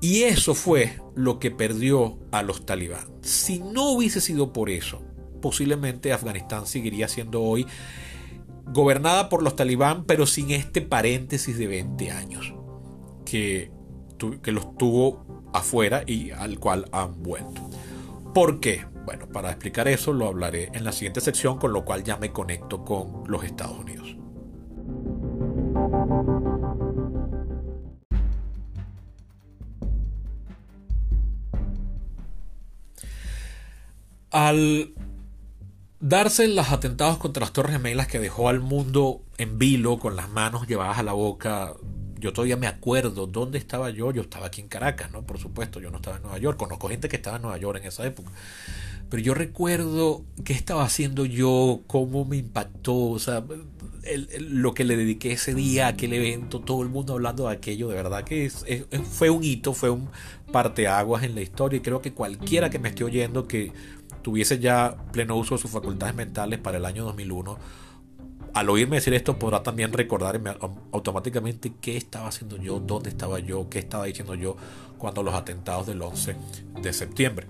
Y 0.00 0.24
eso 0.24 0.54
fue 0.54 0.98
lo 1.14 1.38
que 1.38 1.50
perdió 1.50 2.18
a 2.30 2.42
los 2.42 2.66
talibán. 2.66 3.08
Si 3.22 3.58
no 3.60 3.90
hubiese 3.90 4.20
sido 4.20 4.52
por 4.52 4.68
eso, 4.68 5.02
posiblemente 5.40 6.12
Afganistán 6.12 6.66
seguiría 6.66 7.08
siendo 7.08 7.42
hoy 7.42 7.66
gobernada 8.66 9.28
por 9.28 9.42
los 9.42 9.56
talibán, 9.56 10.04
pero 10.04 10.26
sin 10.26 10.50
este 10.50 10.80
paréntesis 10.82 11.56
de 11.58 11.66
20 11.66 12.10
años 12.10 12.54
que, 13.24 13.70
que 14.42 14.52
los 14.52 14.76
tuvo 14.76 15.50
afuera 15.52 16.02
y 16.06 16.30
al 16.30 16.58
cual 16.58 16.86
han 16.92 17.22
vuelto. 17.22 17.70
¿Por 18.34 18.60
qué? 18.60 18.84
Bueno, 19.04 19.28
para 19.28 19.50
explicar 19.50 19.86
eso 19.86 20.12
lo 20.12 20.26
hablaré 20.26 20.70
en 20.72 20.84
la 20.84 20.92
siguiente 20.92 21.20
sección, 21.20 21.58
con 21.58 21.72
lo 21.72 21.84
cual 21.84 22.02
ya 22.04 22.16
me 22.16 22.32
conecto 22.32 22.84
con 22.84 23.24
los 23.26 23.44
Estados 23.44 23.78
Unidos. 23.78 24.16
Al 34.34 34.92
darse 36.00 36.48
los 36.48 36.72
atentados 36.72 37.18
contra 37.18 37.40
las 37.40 37.52
Torres 37.52 37.72
Gemelas 37.72 38.08
que 38.08 38.18
dejó 38.18 38.48
al 38.48 38.58
mundo 38.58 39.22
en 39.38 39.58
vilo 39.58 39.98
con 39.98 40.16
las 40.16 40.28
manos 40.28 40.66
llevadas 40.66 40.98
a 40.98 41.04
la 41.04 41.12
boca. 41.12 41.74
Yo 42.18 42.32
todavía 42.32 42.56
me 42.56 42.66
acuerdo 42.66 43.28
dónde 43.28 43.58
estaba 43.58 43.90
yo. 43.90 44.10
Yo 44.10 44.22
estaba 44.22 44.46
aquí 44.46 44.60
en 44.60 44.66
Caracas, 44.66 45.12
¿no? 45.12 45.22
Por 45.22 45.38
supuesto, 45.38 45.78
yo 45.78 45.90
no 45.90 45.98
estaba 45.98 46.16
en 46.16 46.22
Nueva 46.22 46.38
York. 46.38 46.58
Conozco 46.58 46.88
gente 46.88 47.08
que 47.08 47.16
estaba 47.16 47.36
en 47.36 47.42
Nueva 47.42 47.58
York 47.58 47.78
en 47.80 47.86
esa 47.86 48.04
época. 48.04 48.32
Pero 49.08 49.22
yo 49.22 49.34
recuerdo 49.34 50.24
qué 50.44 50.54
estaba 50.54 50.82
haciendo 50.82 51.24
yo, 51.24 51.82
cómo 51.86 52.24
me 52.24 52.38
impactó, 52.38 53.10
o 53.10 53.18
sea, 53.20 53.44
lo 54.40 54.74
que 54.74 54.84
le 54.84 54.96
dediqué 54.96 55.32
ese 55.32 55.54
día, 55.54 55.86
aquel 55.86 56.14
evento, 56.14 56.60
todo 56.60 56.82
el 56.82 56.88
mundo 56.88 57.12
hablando 57.12 57.46
de 57.46 57.54
aquello, 57.54 57.88
de 57.88 57.94
verdad 57.94 58.24
que 58.24 58.50
fue 59.12 59.30
un 59.30 59.44
hito, 59.44 59.72
fue 59.72 59.90
un 59.90 60.08
parteaguas 60.52 61.22
en 61.22 61.34
la 61.34 61.42
historia 61.42 61.76
y 61.78 61.80
creo 61.80 62.00
que 62.00 62.12
cualquiera 62.12 62.70
que 62.70 62.78
me 62.78 62.88
esté 62.88 63.04
oyendo 63.04 63.46
que 63.46 63.72
tuviese 64.24 64.58
ya 64.58 64.96
pleno 65.12 65.36
uso 65.36 65.54
de 65.54 65.60
sus 65.60 65.70
facultades 65.70 66.14
mentales 66.14 66.58
para 66.58 66.78
el 66.78 66.86
año 66.86 67.04
2001, 67.04 67.58
al 68.54 68.70
oírme 68.70 68.96
decir 68.96 69.12
esto 69.14 69.38
podrá 69.38 69.62
también 69.62 69.92
recordarme 69.92 70.56
automáticamente 70.92 71.74
qué 71.80 71.96
estaba 71.96 72.28
haciendo 72.28 72.56
yo, 72.56 72.80
dónde 72.80 73.10
estaba 73.10 73.38
yo, 73.38 73.68
qué 73.68 73.80
estaba 73.80 74.06
diciendo 74.06 74.34
yo 74.34 74.56
cuando 74.96 75.22
los 75.22 75.34
atentados 75.34 75.86
del 75.86 76.00
11 76.00 76.36
de 76.80 76.92
septiembre. 76.92 77.46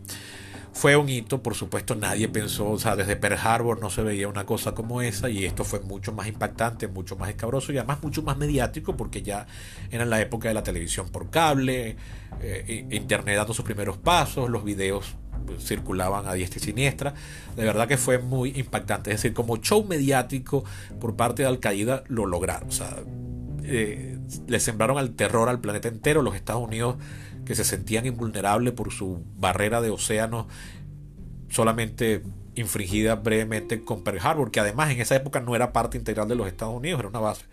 Fue 0.72 0.96
un 0.96 1.08
hito, 1.08 1.40
por 1.40 1.54
supuesto, 1.54 1.94
nadie 1.94 2.26
pensó, 2.28 2.70
o 2.70 2.78
sea, 2.80 2.96
desde 2.96 3.14
Pearl 3.14 3.38
Harbor 3.40 3.80
no 3.80 3.90
se 3.90 4.02
veía 4.02 4.26
una 4.26 4.44
cosa 4.44 4.74
como 4.74 5.00
esa 5.02 5.30
y 5.30 5.44
esto 5.44 5.62
fue 5.62 5.78
mucho 5.78 6.12
más 6.12 6.26
impactante, 6.26 6.88
mucho 6.88 7.14
más 7.14 7.28
escabroso 7.28 7.72
y 7.72 7.78
además 7.78 8.02
mucho 8.02 8.22
más 8.22 8.36
mediático 8.36 8.96
porque 8.96 9.22
ya 9.22 9.46
era 9.92 10.04
la 10.04 10.20
época 10.20 10.48
de 10.48 10.54
la 10.54 10.64
televisión 10.64 11.10
por 11.10 11.30
cable, 11.30 11.96
eh, 12.40 12.88
Internet 12.90 13.36
dando 13.36 13.54
sus 13.54 13.64
primeros 13.64 13.98
pasos, 13.98 14.50
los 14.50 14.64
videos 14.64 15.14
circulaban 15.58 16.26
a 16.26 16.34
diestra 16.34 16.60
y 16.60 16.62
siniestra. 16.62 17.14
De 17.56 17.64
verdad 17.64 17.88
que 17.88 17.96
fue 17.96 18.18
muy 18.18 18.52
impactante. 18.56 19.10
Es 19.10 19.18
decir, 19.18 19.34
como 19.34 19.56
show 19.58 19.84
mediático 19.84 20.64
por 21.00 21.16
parte 21.16 21.42
de 21.42 21.48
Al 21.48 21.60
Qaeda 21.60 22.04
lo 22.08 22.26
lograron. 22.26 22.68
O 22.68 22.72
sea, 22.72 22.96
eh, 23.62 24.18
le 24.46 24.60
sembraron 24.60 24.98
al 24.98 25.10
terror 25.10 25.48
al 25.48 25.60
planeta 25.60 25.88
entero. 25.88 26.22
Los 26.22 26.34
Estados 26.34 26.62
Unidos 26.62 26.96
que 27.44 27.54
se 27.54 27.64
sentían 27.64 28.06
invulnerables 28.06 28.72
por 28.72 28.92
su 28.92 29.22
barrera 29.36 29.80
de 29.80 29.90
océanos 29.90 30.46
solamente 31.48 32.22
infringida 32.54 33.16
brevemente 33.16 33.84
con 33.84 34.02
Pearl 34.02 34.18
Harbor, 34.22 34.50
que 34.50 34.60
además 34.60 34.90
en 34.90 35.00
esa 35.00 35.16
época 35.16 35.40
no 35.40 35.54
era 35.54 35.72
parte 35.72 35.98
integral 35.98 36.28
de 36.28 36.36
los 36.36 36.46
Estados 36.46 36.74
Unidos, 36.74 37.00
era 37.00 37.08
una 37.08 37.20
base 37.20 37.44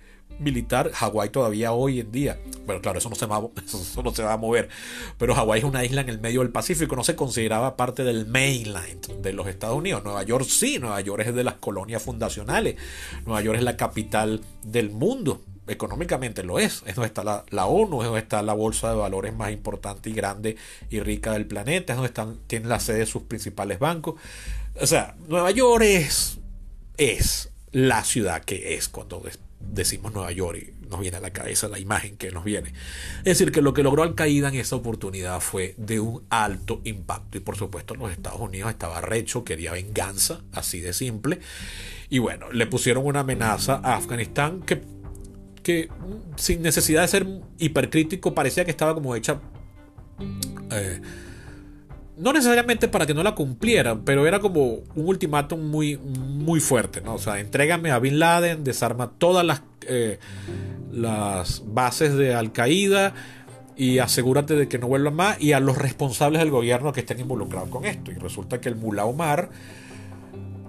militar, 0.42 0.92
Hawái 0.92 1.30
todavía 1.30 1.72
hoy 1.72 2.00
en 2.00 2.12
día, 2.12 2.40
bueno, 2.66 2.82
claro, 2.82 3.00
eso 3.00 3.10
no, 3.10 3.16
se 3.16 3.26
va, 3.26 3.42
eso 3.66 4.04
no 4.04 4.14
se 4.14 4.24
va 4.24 4.34
a 4.34 4.38
mover, 4.38 4.70
pero 5.18 5.36
Hawái 5.36 5.60
es 5.60 5.66
una 5.66 5.86
isla 5.86 6.02
en 6.02 6.10
el 6.10 6.20
medio 6.20 6.42
del 6.42 6.50
Pacífico, 6.50 6.96
no 6.96 7.04
se 7.04 7.16
consideraba 7.16 7.78
parte 7.78 8.04
del 8.04 8.26
mainland 8.26 9.06
de 9.22 9.34
los 9.34 9.48
Estados 9.48 9.78
Unidos. 9.78 10.04
Nueva 10.04 10.24
York 10.24 10.46
sí, 10.48 10.80
Nueva 10.80 11.02
York 11.02 11.24
es 11.28 11.36
de 11.36 11.44
las 11.44 11.56
colonias 11.56 12.02
fundacionales, 12.02 12.76
Nueva 13.26 13.42
York 13.42 13.58
es 13.58 13.64
la 13.64 13.78
capital 13.78 14.42
del 14.64 14.90
mundo, 14.90 15.42
económicamente 15.68 16.44
lo 16.44 16.60
es, 16.60 16.84
es 16.86 16.96
donde 16.96 17.08
está 17.08 17.24
la, 17.24 17.46
la, 17.50 17.66
ONU, 17.66 18.02
es 18.02 18.06
donde 18.06 18.20
está 18.20 18.42
la 18.42 18.54
bolsa 18.54 18.90
de 18.90 18.96
valores 18.96 19.34
más 19.34 19.52
importante 19.52 20.10
y 20.10 20.14
grande 20.14 20.58
y 20.90 21.00
rica 21.00 21.34
del 21.34 21.46
planeta, 21.46 21.94
es 21.94 21.98
donde 21.98 22.08
están, 22.08 22.40
tienen 22.48 22.70
la 22.70 22.80
sede 22.80 23.00
de 23.00 23.06
sus 23.06 23.24
principales 23.24 23.80
bancos. 23.80 24.16
O 24.80 24.88
sea, 24.88 25.16
Nueva 25.28 25.52
York 25.52 25.84
es, 25.84 26.40
es 26.98 27.52
la 27.72 28.04
ciudad 28.04 28.44
que 28.44 28.76
es 28.76 28.90
cuando 28.90 29.22
decimos 29.72 30.14
Nueva 30.14 30.32
York 30.32 30.58
y 30.60 30.88
nos 30.88 31.00
viene 31.00 31.18
a 31.18 31.22
la 31.22 31.32
cabeza 31.32 31.68
la 31.68 31.80
imagen 31.80 32.18
que 32.18 32.32
nos 32.32 32.44
viene. 32.44 32.74
Es 33.20 33.38
decir, 33.38 33.52
que 33.52 33.62
lo 33.62 33.74
que 33.74 33.84
logró 33.84 34.04
Al 34.04 34.14
Qaeda 34.14 34.50
en 34.50 34.56
esa 34.56 34.76
oportunidad 34.76 35.40
fue 35.40 35.74
de 35.78 36.00
un 36.00 36.24
alto 36.30 36.82
impacto. 36.84 37.38
Y 37.38 37.42
por 37.42 37.56
supuesto, 37.56 37.96
los 37.96 38.12
Estados 38.12 38.40
Unidos 38.40 38.70
estaba 38.70 39.02
recho, 39.02 39.44
quería 39.44 39.72
venganza, 39.72 40.42
así 40.52 40.82
de 40.82 40.94
simple. 40.94 41.40
Y 42.10 42.20
bueno, 42.20 42.52
le 42.52 42.68
pusieron 42.68 43.06
una 43.06 43.22
amenaza 43.22 43.80
a 43.84 43.96
Afganistán 43.96 44.62
que, 44.62 44.82
que 45.64 45.90
sin 46.36 46.62
necesidad 46.62 47.02
de 47.02 47.08
ser 47.08 47.28
hipercrítico, 47.58 48.36
parecía 48.36 48.66
que 48.66 48.72
estaba 48.72 48.94
como 48.94 49.16
hecha. 49.16 49.40
Eh, 50.72 51.02
no 52.22 52.34
necesariamente 52.34 52.88
para 52.88 53.08
que 53.08 53.16
no 53.16 53.24
la 53.24 53.34
cumplieran, 53.34 54.04
pero 54.06 54.28
era 54.28 54.40
como 54.40 54.82
un 54.96 55.08
ultimátum 55.08 55.60
muy, 55.60 55.98
muy 55.98 56.60
fuerte, 56.60 57.02
¿no? 57.02 57.16
O 57.16 57.18
sea, 57.18 57.40
entrégame 57.40 57.90
a 57.90 57.98
Bin 57.98 58.20
Laden, 58.20 58.64
desarma 58.64 59.12
todas 59.18 59.44
las, 59.44 59.64
eh, 59.88 60.20
las 60.92 61.64
bases 61.66 62.14
de 62.14 62.36
Al 62.36 62.52
Qaeda 62.52 63.16
y 63.76 63.98
asegúrate 63.98 64.56
de 64.56 64.68
que 64.68 64.78
no 64.78 64.88
vuelvan 64.88 65.16
más 65.16 65.42
y 65.42 65.54
a 65.54 65.60
los 65.60 65.80
responsables 65.80 66.40
del 66.40 66.52
gobierno 66.52 66.94
que 66.94 67.00
estén 67.00 67.20
involucrados 67.20 67.70
con 67.70 67.86
esto. 67.86 68.12
Y 68.12 68.16
resulta 68.16 68.62
que 68.62 68.70
el 68.70 68.76
Mullah 68.76 69.06
Omar, 69.06 69.50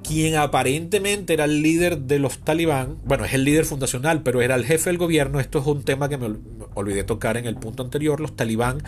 quien 0.02 0.36
aparentemente 0.36 1.34
era 1.34 1.44
el 1.44 1.60
líder 1.60 1.98
de 1.98 2.18
los 2.18 2.38
talibán, 2.38 2.96
bueno, 3.04 3.26
es 3.26 3.34
el 3.34 3.44
líder 3.44 3.66
fundacional, 3.66 4.22
pero 4.22 4.40
era 4.40 4.54
el 4.54 4.64
jefe 4.64 4.88
del 4.88 4.96
gobierno, 4.96 5.38
esto 5.38 5.58
es 5.58 5.66
un 5.66 5.82
tema 5.82 6.08
que 6.08 6.16
me 6.16 6.34
olvidé 6.72 7.04
tocar 7.04 7.36
en 7.36 7.44
el 7.44 7.56
punto 7.56 7.82
anterior, 7.82 8.20
los 8.20 8.34
talibán 8.34 8.82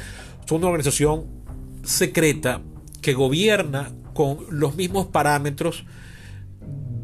son 0.47 0.59
una 0.59 0.69
organización 0.69 1.44
secreta 1.85 2.63
que 3.01 3.15
gobierna 3.15 3.93
con 4.15 4.39
los 4.51 4.77
mismos 4.77 5.07
parámetros 5.07 5.85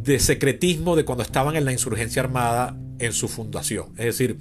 de 0.03 0.19
secretismo 0.19 0.97
de 0.97 1.05
cuando 1.05 1.23
estaban 1.23 1.57
en 1.57 1.65
la 1.65 1.73
insurgencia 1.73 2.23
armada 2.23 2.77
en 2.99 3.13
su 3.13 3.29
fundación. 3.29 3.89
Es 3.99 4.07
decir, 4.07 4.39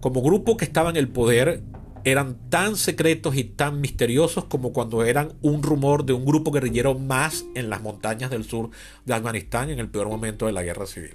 como 0.00 0.22
grupo 0.22 0.56
que 0.56 0.64
estaba 0.64 0.90
en 0.90 0.96
el 0.96 1.08
poder, 1.08 1.62
eran 2.04 2.36
tan 2.48 2.76
secretos 2.76 3.36
y 3.36 3.44
tan 3.44 3.80
misteriosos 3.80 4.44
como 4.44 4.72
cuando 4.72 5.04
eran 5.04 5.34
un 5.42 5.62
rumor 5.62 6.04
de 6.04 6.12
un 6.12 6.24
grupo 6.24 6.50
guerrillero 6.50 6.98
más 6.98 7.44
en 7.54 7.68
las 7.68 7.82
montañas 7.82 8.30
del 8.30 8.44
sur 8.44 8.70
de 9.04 9.14
Afganistán 9.14 9.70
en 9.70 9.78
el 9.78 9.88
peor 9.88 10.08
momento 10.08 10.46
de 10.46 10.52
la 10.52 10.62
guerra 10.62 10.86
civil. 10.86 11.14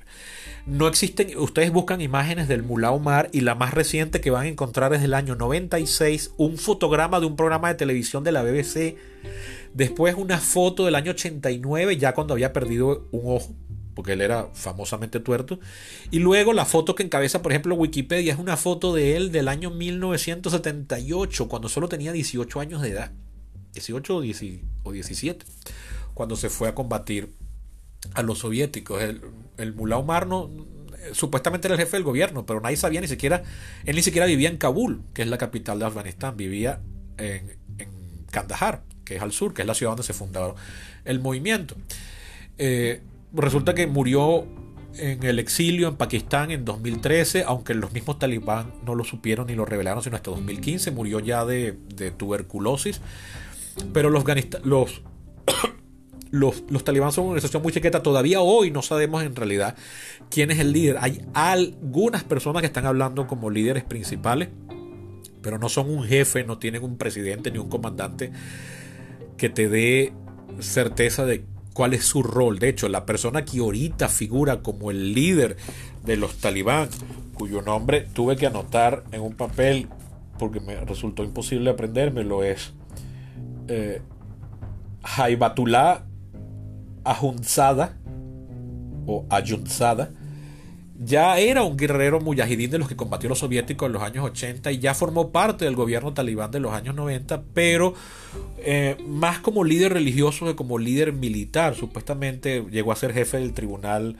No 0.65 0.87
existen, 0.87 1.37
ustedes 1.37 1.71
buscan 1.71 2.01
imágenes 2.01 2.47
del 2.47 2.63
Mullah 2.63 2.91
Omar 2.91 3.29
y 3.31 3.41
la 3.41 3.53
más 3.53 3.75
reciente 3.75 4.19
que 4.19 4.31
van 4.31 4.45
a 4.45 4.49
encontrar 4.49 4.91
es 4.95 5.01
del 5.01 5.13
año 5.13 5.35
96, 5.35 6.31
un 6.37 6.57
fotograma 6.57 7.19
de 7.19 7.27
un 7.27 7.35
programa 7.35 7.67
de 7.67 7.75
televisión 7.75 8.23
de 8.23 8.31
la 8.31 8.41
BBC, 8.41 8.95
después 9.75 10.15
una 10.15 10.39
foto 10.39 10.83
del 10.85 10.95
año 10.95 11.11
89 11.11 11.97
ya 11.97 12.15
cuando 12.15 12.33
había 12.33 12.51
perdido 12.51 13.07
un 13.11 13.35
ojo 13.35 13.55
porque 13.93 14.13
él 14.13 14.21
era 14.21 14.49
famosamente 14.53 15.19
tuerto. 15.19 15.59
Y 16.11 16.19
luego 16.19 16.51
la 16.51 16.65
foto 16.65 16.95
que 16.95 17.03
encabeza, 17.03 17.41
por 17.41 17.53
ejemplo, 17.53 17.75
Wikipedia 17.75 18.33
es 18.33 18.39
una 18.39 18.57
foto 18.57 18.93
de 18.93 19.15
él 19.15 19.31
del 19.31 19.47
año 19.47 19.71
1978, 19.71 21.47
cuando 21.47 21.69
solo 21.69 21.87
tenía 21.87 22.11
18 22.11 22.59
años 22.59 22.81
de 22.81 22.89
edad. 22.89 23.13
18 23.71 24.17
o 24.83 24.91
17, 24.91 25.45
cuando 26.13 26.35
se 26.35 26.49
fue 26.49 26.67
a 26.67 26.75
combatir 26.75 27.33
a 28.13 28.21
los 28.21 28.39
soviéticos. 28.39 29.01
El, 29.01 29.21
el 29.57 29.73
Mullah 29.73 29.97
Omar 29.97 30.27
no, 30.27 30.49
supuestamente 31.13 31.67
era 31.67 31.75
el 31.75 31.81
jefe 31.81 31.97
del 31.97 32.03
gobierno, 32.03 32.45
pero 32.45 32.61
nadie 32.61 32.77
sabía 32.77 33.01
ni 33.01 33.07
siquiera, 33.07 33.43
él 33.85 33.95
ni 33.95 34.01
siquiera 34.01 34.25
vivía 34.25 34.49
en 34.49 34.57
Kabul, 34.57 35.01
que 35.13 35.21
es 35.21 35.27
la 35.27 35.37
capital 35.37 35.79
de 35.79 35.85
Afganistán, 35.85 36.37
vivía 36.37 36.79
en, 37.17 37.57
en 37.77 37.89
Kandahar, 38.31 38.83
que 39.03 39.15
es 39.15 39.21
al 39.21 39.31
sur, 39.31 39.53
que 39.53 39.61
es 39.61 39.67
la 39.67 39.75
ciudad 39.75 39.91
donde 39.91 40.03
se 40.03 40.13
fundó 40.13 40.55
el 41.05 41.19
movimiento. 41.19 41.75
Eh, 42.57 43.01
resulta 43.33 43.73
que 43.73 43.87
murió 43.87 44.45
en 44.97 45.23
el 45.23 45.39
exilio 45.39 45.89
en 45.89 45.95
Pakistán 45.95 46.51
en 46.51 46.65
2013, 46.65 47.43
aunque 47.45 47.73
los 47.73 47.91
mismos 47.91 48.17
talibán 48.17 48.73
no 48.85 48.95
lo 48.95 49.03
supieron 49.03 49.47
ni 49.47 49.55
lo 49.55 49.65
revelaron 49.65 50.01
sino 50.01 50.15
hasta 50.15 50.31
2015, 50.31 50.91
murió 50.91 51.19
ya 51.19 51.45
de, 51.45 51.73
tuberculosis. 52.17 53.01
Pero 53.93 54.09
los, 54.09 54.23
los, 54.63 55.01
los, 56.31 56.63
los 56.69 56.83
talibán 56.83 57.11
son 57.11 57.25
una 57.25 57.31
organización 57.31 57.63
muy 57.63 57.71
chiqueta, 57.71 58.03
todavía 58.03 58.41
hoy 58.41 58.71
no 58.71 58.81
sabemos 58.81 59.23
en 59.23 59.35
realidad 59.35 59.75
quién 60.29 60.51
es 60.51 60.59
el 60.59 60.71
líder. 60.71 60.97
Hay 60.99 61.21
algunas 61.33 62.23
personas 62.23 62.61
que 62.61 62.67
están 62.67 62.85
hablando 62.85 63.27
como 63.27 63.49
líderes 63.49 63.83
principales, 63.83 64.49
pero 65.41 65.59
no 65.59 65.69
son 65.69 65.89
un 65.89 66.03
jefe, 66.03 66.43
no 66.43 66.57
tienen 66.57 66.83
un 66.83 66.97
presidente 66.97 67.51
ni 67.51 67.59
un 67.59 67.69
comandante 67.69 68.31
que 69.37 69.49
te 69.49 69.69
dé 69.69 70.13
certeza 70.59 71.25
de 71.25 71.45
cuál 71.73 71.93
es 71.93 72.05
su 72.05 72.23
rol. 72.23 72.59
De 72.59 72.69
hecho, 72.69 72.87
la 72.89 73.05
persona 73.05 73.45
que 73.45 73.59
ahorita 73.59 74.07
figura 74.07 74.61
como 74.61 74.91
el 74.91 75.13
líder 75.13 75.57
de 76.05 76.17
los 76.17 76.37
talibán, 76.37 76.89
cuyo 77.33 77.61
nombre 77.61 78.01
tuve 78.01 78.37
que 78.37 78.47
anotar 78.47 79.03
en 79.11 79.21
un 79.21 79.35
papel 79.35 79.87
porque 80.39 80.59
me 80.59 80.79
resultó 80.81 81.23
imposible 81.23 81.69
aprendérmelo, 81.69 82.43
es 82.43 82.73
eh, 83.67 84.01
Ajunzada 87.05 87.97
o 89.05 89.25
Ayunzada 89.29 90.11
ya 90.97 91.37
era 91.39 91.63
un 91.63 91.75
guerrero 91.75 92.21
mujahidín 92.21 92.71
de 92.71 92.77
los 92.77 92.87
que 92.87 92.95
combatió 92.95 93.27
los 93.27 93.39
soviéticos 93.39 93.87
en 93.87 93.93
los 93.93 94.01
años 94.01 94.23
80 94.25 94.71
y 94.71 94.79
ya 94.79 94.93
formó 94.93 95.31
parte 95.31 95.65
del 95.65 95.75
gobierno 95.75 96.13
talibán 96.13 96.51
de 96.51 96.59
los 96.59 96.71
años 96.73 96.95
90, 96.95 97.43
pero 97.53 97.93
eh, 98.59 98.95
más 99.05 99.39
como 99.39 99.63
líder 99.63 99.93
religioso 99.93 100.45
que 100.45 100.55
como 100.55 100.77
líder 100.77 101.11
militar. 101.11 101.75
Supuestamente 101.75 102.65
llegó 102.71 102.91
a 102.93 102.95
ser 102.95 103.13
jefe 103.13 103.37
del 103.37 103.53
tribunal 103.53 104.17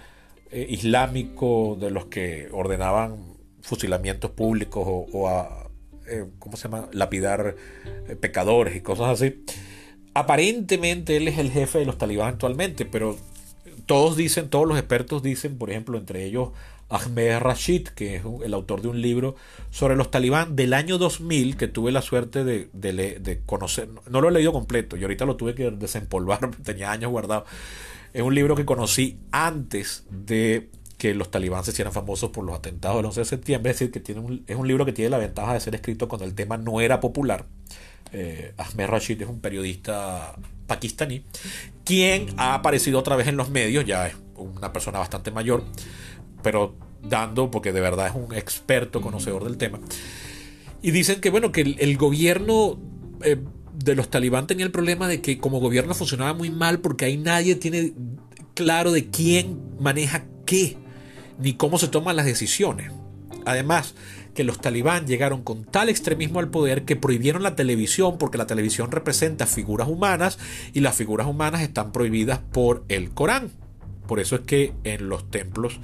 eh, 0.51 0.67
islámico 0.69 1.77
de 1.79 1.91
los 1.91 2.07
que 2.07 2.49
ordenaban 2.51 3.35
fusilamientos 3.61 4.31
públicos 4.31 4.85
o, 4.85 5.29
a, 5.29 5.69
eh, 6.07 6.25
¿cómo 6.39 6.57
se 6.57 6.63
llama?, 6.63 6.89
lapidar 6.91 7.55
pecadores 8.19 8.75
y 8.75 8.81
cosas 8.81 9.21
así. 9.21 9.43
Aparentemente 10.15 11.17
él 11.17 11.27
es 11.27 11.37
el 11.37 11.51
jefe 11.51 11.79
de 11.79 11.85
los 11.85 11.97
talibán 11.97 12.29
actualmente, 12.29 12.85
pero 12.85 13.17
todos 13.85 14.15
dicen, 14.15 14.49
todos 14.49 14.65
los 14.65 14.77
expertos 14.77 15.21
dicen, 15.21 15.57
por 15.57 15.69
ejemplo, 15.69 15.97
entre 15.97 16.23
ellos 16.23 16.51
Ahmed 16.87 17.39
Rashid, 17.39 17.89
que 17.89 18.15
es 18.15 18.23
el 18.45 18.53
autor 18.53 18.81
de 18.81 18.87
un 18.87 19.01
libro 19.01 19.35
sobre 19.71 19.97
los 19.97 20.11
talibán 20.11 20.55
del 20.55 20.73
año 20.73 20.97
2000, 20.97 21.57
que 21.57 21.67
tuve 21.67 21.91
la 21.91 22.01
suerte 22.01 22.45
de, 22.45 22.69
de, 22.71 23.41
conocer, 23.45 23.89
no 24.09 24.21
lo 24.21 24.29
he 24.29 24.31
leído 24.31 24.53
completo, 24.53 24.95
y 24.95 25.01
ahorita 25.01 25.25
lo 25.25 25.35
tuve 25.35 25.53
que 25.53 25.69
desempolvar, 25.69 26.49
tenía 26.63 26.93
años 26.93 27.11
guardado. 27.11 27.45
Es 28.13 28.21
un 28.21 28.33
libro 28.33 28.55
que 28.55 28.63
conocí 28.63 29.19
antes 29.31 30.05
de 30.09 30.69
que 30.97 31.13
los 31.13 31.29
talibán 31.29 31.65
se 31.65 31.71
hicieran 31.71 31.91
famosos 31.91 32.29
por 32.29 32.45
los 32.45 32.55
atentados 32.55 32.95
del 32.95 33.07
11 33.07 33.19
de 33.19 33.25
septiembre, 33.25 33.71
es 33.71 33.79
decir, 33.79 33.91
que 33.91 33.99
tiene 33.99 34.43
es 34.47 34.55
un 34.55 34.65
libro 34.65 34.85
que 34.85 34.93
tiene 34.93 35.09
la 35.09 35.17
ventaja 35.17 35.53
de 35.53 35.59
ser 35.59 35.75
escrito 35.75 36.07
cuando 36.07 36.23
el 36.23 36.35
tema 36.35 36.55
no 36.55 36.79
era 36.79 37.01
popular. 37.01 37.47
Eh, 38.17 38.53
Ahmed 38.55 38.87
Rashid 38.87 39.21
es 39.21 39.27
un 39.27 39.41
periodista 39.41 40.35
pakistaní, 40.67 41.25
quien 41.83 42.27
ha 42.37 42.53
aparecido 42.53 42.97
otra 42.97 43.17
vez 43.17 43.27
en 43.27 43.35
los 43.35 43.49
medios, 43.49 43.83
ya 43.83 44.07
es 44.07 44.15
una 44.37 44.71
persona 44.71 44.99
bastante 44.99 45.31
mayor, 45.31 45.65
pero 46.41 46.77
dando, 47.03 47.51
porque 47.51 47.73
de 47.73 47.81
verdad 47.81 48.07
es 48.07 48.15
un 48.15 48.33
experto 48.33 49.01
conocedor 49.01 49.43
del 49.43 49.57
tema. 49.57 49.81
Y 50.81 50.91
dicen 50.91 51.19
que, 51.19 51.29
bueno, 51.29 51.51
que 51.51 51.59
el, 51.61 51.97
gobierno 51.97 52.79
eh, 53.21 53.35
de 53.73 53.95
los 53.95 54.09
talibán 54.09 54.47
tenía 54.47 54.65
el 54.65 54.71
problema 54.71 55.09
de 55.09 55.19
que 55.19 55.37
como 55.37 55.59
gobierno 55.59 55.93
funcionaba 55.93 56.33
muy 56.33 56.49
mal 56.49 56.79
porque 56.79 57.03
ahí 57.03 57.17
nadie 57.17 57.55
tiene 57.55 57.91
claro 58.53 58.93
de 58.93 59.09
quién 59.09 59.59
maneja 59.77 60.23
qué, 60.45 60.77
ni 61.37 61.55
cómo 61.55 61.77
se 61.77 61.89
toman 61.89 62.15
las 62.15 62.25
decisiones. 62.25 62.93
Además, 63.43 63.93
que 64.35 64.43
los 64.43 64.59
talibán 64.59 65.07
llegaron 65.07 65.41
con 65.41 65.63
tal 65.63 65.89
extremismo 65.89 66.39
al 66.39 66.49
poder 66.49 66.85
que 66.85 66.95
prohibieron 66.95 67.41
la 67.41 67.55
televisión 67.55 68.19
porque 68.19 68.37
la 68.37 68.45
televisión 68.45 68.91
representa 68.91 69.47
figuras 69.47 69.87
humanas 69.87 70.37
y 70.73 70.81
las 70.81 70.95
figuras 70.95 71.25
humanas 71.25 71.61
están 71.61 71.91
prohibidas 71.91 72.39
por 72.51 72.83
el 72.89 73.09
Corán. 73.09 73.49
Por 74.07 74.19
eso 74.19 74.35
es 74.35 74.41
que 74.41 74.73
en 74.83 75.09
los 75.09 75.31
templos 75.31 75.79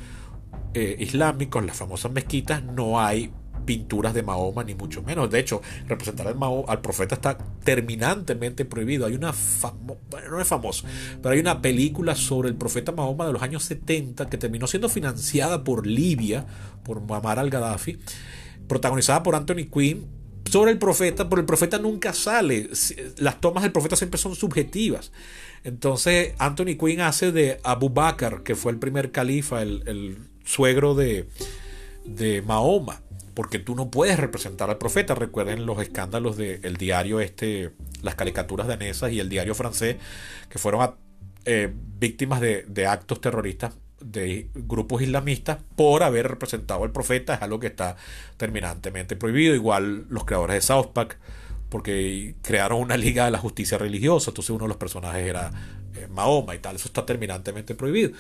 eh, 0.74 0.96
islámicos, 1.00 1.66
las 1.66 1.78
famosas 1.78 2.12
mezquitas, 2.12 2.64
no 2.64 3.00
hay 3.00 3.32
pinturas 3.66 4.14
de 4.14 4.24
Mahoma, 4.24 4.64
ni 4.64 4.76
mucho 4.76 5.02
menos. 5.04 5.30
De 5.30 5.40
hecho, 5.40 5.62
representar 5.88 6.28
al, 6.28 6.38
al 6.68 6.82
profeta 6.82 7.16
está 7.16 7.38
terminantemente 7.64 8.66
prohibido. 8.66 9.06
Hay 9.06 9.16
una, 9.16 9.34
bueno, 10.10 10.30
no 10.30 10.42
es 10.42 10.48
famoso, 10.48 10.86
pero 11.22 11.34
hay 11.34 11.40
una 11.40 11.62
película 11.62 12.16
sobre 12.16 12.50
el 12.50 12.56
profeta 12.56 12.92
Mahoma 12.92 13.26
de 13.26 13.34
los 13.34 13.42
años 13.42 13.64
70 13.64 14.30
que 14.30 14.38
terminó 14.38 14.68
siendo 14.68 14.90
financiada 14.90 15.64
por 15.64 15.86
Libia, 15.86 16.46
por 16.84 17.02
Muammar 17.02 17.40
al-Gaddafi, 17.40 18.00
protagonizada 18.72 19.22
por 19.22 19.36
Anthony 19.36 19.70
Quinn, 19.70 20.08
sobre 20.50 20.72
el 20.72 20.78
profeta, 20.78 21.28
pero 21.28 21.42
el 21.42 21.46
profeta 21.46 21.78
nunca 21.78 22.14
sale. 22.14 22.70
Las 23.18 23.42
tomas 23.42 23.64
del 23.64 23.74
profeta 23.74 23.98
siempre 23.98 24.18
son 24.18 24.34
subjetivas. 24.34 25.12
Entonces, 25.66 26.36
Anthony 26.38 26.78
Quinn 26.80 27.02
hace 27.02 27.34
de 27.34 27.60
Abu 27.66 27.90
Bakr, 27.90 28.44
que 28.44 28.56
fue 28.56 28.72
el 28.72 28.80
primer 28.80 29.12
califa, 29.12 29.62
el, 29.62 30.20
suegro 30.46 30.96
de, 30.96 31.28
de, 32.06 32.42
Mahoma, 32.44 33.02
porque 33.34 33.60
tú 33.60 33.76
no 33.76 33.92
puedes 33.92 34.18
representar 34.18 34.70
al 34.70 34.78
profeta. 34.78 35.16
Recuerden 35.16 35.66
los 35.66 35.82
escándalos 35.82 36.38
del 36.38 36.78
diario 36.78 37.20
este, 37.20 37.72
las 38.02 38.16
caricaturas 38.16 38.68
danesas 38.68 39.12
y 39.12 39.20
el 39.20 39.28
diario 39.28 39.54
francés, 39.54 39.98
que 40.48 40.60
fueron 40.60 40.96
eh, 41.44 41.74
víctimas 42.00 42.40
de, 42.40 42.64
de 42.70 42.88
actos 42.88 43.20
terroristas 43.20 43.74
de 44.02 44.48
grupos 44.54 45.02
islamistas 45.02 45.60
por 45.76 46.04
haber 46.04 46.28
representado 46.28 46.84
al 46.84 46.92
profeta 46.92 47.36
es 47.36 47.42
algo 47.42 47.60
que 47.60 47.68
está 47.68 47.96
terminantemente 48.38 49.16
prohibido. 49.16 49.56
Igual 49.56 50.06
los 50.10 50.26
creadores 50.26 50.56
de 50.56 50.62
South 50.62 50.88
Park, 50.94 51.18
porque 51.70 52.36
crearon 52.42 52.82
una 52.82 52.98
liga 52.98 53.26
de 53.26 53.32
la 53.32 53.38
justicia 53.38 53.78
religiosa, 53.78 54.32
entonces 54.32 54.50
uno 54.50 54.66
de 54.66 54.70
los 54.70 54.78
personajes 54.78 55.26
era 55.26 55.52
eh, 55.96 56.08
Mahoma 56.10 56.56
y 56.56 56.60
tal, 56.60 56.76
eso 56.76 56.88
está 56.88 57.06
terminantemente 57.06 57.76
prohibido. 57.76 58.12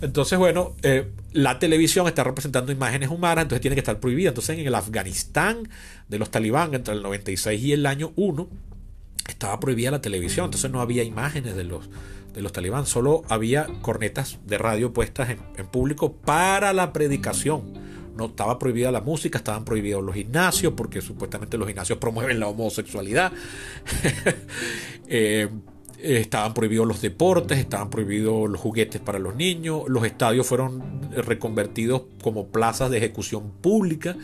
Entonces, 0.00 0.38
bueno, 0.38 0.74
eh, 0.82 1.10
la 1.32 1.58
televisión 1.58 2.06
está 2.06 2.24
representando 2.24 2.72
imágenes 2.72 3.10
humanas, 3.10 3.42
entonces 3.42 3.60
tiene 3.60 3.74
que 3.74 3.80
estar 3.80 3.98
prohibida. 4.00 4.28
Entonces, 4.28 4.58
en 4.58 4.66
el 4.66 4.74
Afganistán 4.74 5.68
de 6.08 6.18
los 6.18 6.30
talibán, 6.30 6.74
entre 6.74 6.94
el 6.94 7.02
96 7.02 7.62
y 7.62 7.72
el 7.72 7.86
año 7.86 8.12
1, 8.16 8.48
estaba 9.28 9.60
prohibida 9.60 9.90
la 9.90 10.00
televisión, 10.00 10.46
entonces 10.46 10.70
no 10.70 10.80
había 10.80 11.02
imágenes 11.02 11.56
de 11.56 11.64
los 11.64 11.88
de 12.38 12.42
los 12.42 12.52
talibán. 12.52 12.86
Solo 12.86 13.24
había 13.28 13.66
cornetas 13.82 14.38
de 14.46 14.58
radio 14.58 14.92
puestas 14.92 15.30
en, 15.30 15.66
público 15.66 16.12
para 16.12 16.72
la 16.72 16.92
predicación. 16.92 17.62
No 18.16 18.26
estaba 18.26 18.60
prohibida 18.60 18.92
la 18.92 19.00
música, 19.00 19.38
estaban 19.38 19.64
prohibidos 19.64 20.04
los 20.04 20.14
gimnasios, 20.14 20.72
porque 20.76 21.00
supuestamente 21.00 21.58
los 21.58 21.66
gimnasios 21.66 21.98
promueven 21.98 22.38
la 22.40 22.46
homosexualidad. 22.46 23.32
Eh, 25.10 25.48
estaban 26.02 26.52
prohibidos 26.52 26.86
los 26.86 27.00
deportes, 27.00 27.58
estaban 27.58 27.88
prohibidos 27.88 28.50
los 28.50 28.60
juguetes 28.60 29.00
para 29.00 29.18
los 29.18 29.34
niños, 29.36 29.84
los 29.88 30.04
estadios 30.04 30.46
fueron 30.46 31.10
reconvertidos 31.12 32.02
como 32.22 32.48
plazas 32.48 32.90
de 32.90 32.98
ejecución 32.98 33.50
pública. 33.62 34.14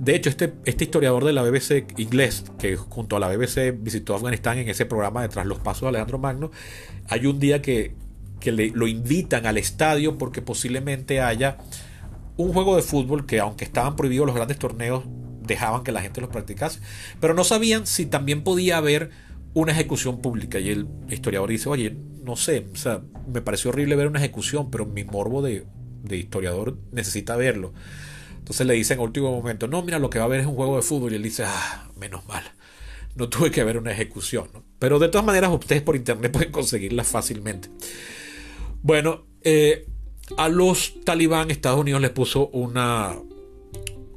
De 0.00 0.16
hecho, 0.16 0.30
este, 0.30 0.54
este 0.64 0.84
historiador 0.84 1.26
de 1.26 1.34
la 1.34 1.42
BBC 1.42 1.84
inglés, 1.98 2.44
que 2.58 2.74
junto 2.74 3.16
a 3.16 3.20
la 3.20 3.28
BBC 3.28 3.76
visitó 3.78 4.14
Afganistán 4.14 4.56
en 4.56 4.70
ese 4.70 4.86
programa 4.86 5.20
de 5.20 5.28
Tras 5.28 5.44
los 5.44 5.58
Pasos 5.58 5.82
de 5.82 5.88
Alejandro 5.88 6.18
Magno, 6.18 6.50
hay 7.10 7.26
un 7.26 7.38
día 7.38 7.60
que, 7.60 7.94
lo 8.46 8.86
invitan 8.86 9.44
al 9.44 9.58
estadio 9.58 10.16
porque 10.16 10.40
posiblemente 10.40 11.20
haya 11.20 11.58
un 12.38 12.54
juego 12.54 12.76
de 12.76 12.82
fútbol 12.82 13.26
que 13.26 13.40
aunque 13.40 13.66
estaban 13.66 13.94
prohibidos 13.94 14.24
los 14.24 14.34
grandes 14.34 14.58
torneos 14.58 15.04
dejaban 15.42 15.84
que 15.84 15.92
la 15.92 16.00
gente 16.00 16.22
los 16.22 16.30
practicase. 16.30 16.80
Pero 17.20 17.34
no 17.34 17.44
sabían 17.44 17.86
si 17.86 18.06
también 18.06 18.42
podía 18.42 18.78
haber 18.78 19.10
una 19.52 19.72
ejecución 19.72 20.22
pública. 20.22 20.58
Y 20.60 20.70
el 20.70 20.88
historiador 21.10 21.50
dice, 21.50 21.68
oye, 21.68 21.94
no 22.24 22.36
sé, 22.36 22.66
o 22.72 22.76
sea, 22.76 23.02
me 23.30 23.42
pareció 23.42 23.68
horrible 23.68 23.96
ver 23.96 24.06
una 24.06 24.20
ejecución, 24.20 24.70
pero 24.70 24.86
mi 24.86 25.04
morbo 25.04 25.42
de, 25.42 25.66
de 26.02 26.16
historiador 26.16 26.78
necesita 26.90 27.36
verlo. 27.36 27.74
Entonces 28.50 28.66
le 28.66 28.74
dice 28.74 28.94
en 28.94 28.98
último 29.00 29.30
momento, 29.30 29.68
no, 29.68 29.80
mira, 29.80 30.00
lo 30.00 30.10
que 30.10 30.18
va 30.18 30.24
a 30.24 30.28
ver 30.28 30.40
es 30.40 30.46
un 30.46 30.56
juego 30.56 30.74
de 30.74 30.82
fútbol. 30.82 31.12
Y 31.12 31.14
él 31.14 31.22
dice, 31.22 31.44
ah, 31.46 31.88
menos 32.00 32.26
mal. 32.26 32.42
No 33.14 33.28
tuve 33.28 33.52
que 33.52 33.62
ver 33.62 33.78
una 33.78 33.92
ejecución. 33.92 34.48
Pero 34.80 34.98
de 34.98 35.08
todas 35.08 35.24
maneras, 35.24 35.52
ustedes 35.52 35.82
por 35.82 35.94
internet 35.94 36.32
pueden 36.32 36.50
conseguirla 36.50 37.04
fácilmente. 37.04 37.68
Bueno, 38.82 39.24
eh, 39.42 39.86
a 40.36 40.48
los 40.48 40.96
talibán 41.04 41.52
Estados 41.52 41.78
Unidos 41.78 42.00
les 42.00 42.10
puso 42.10 42.48
una, 42.48 43.14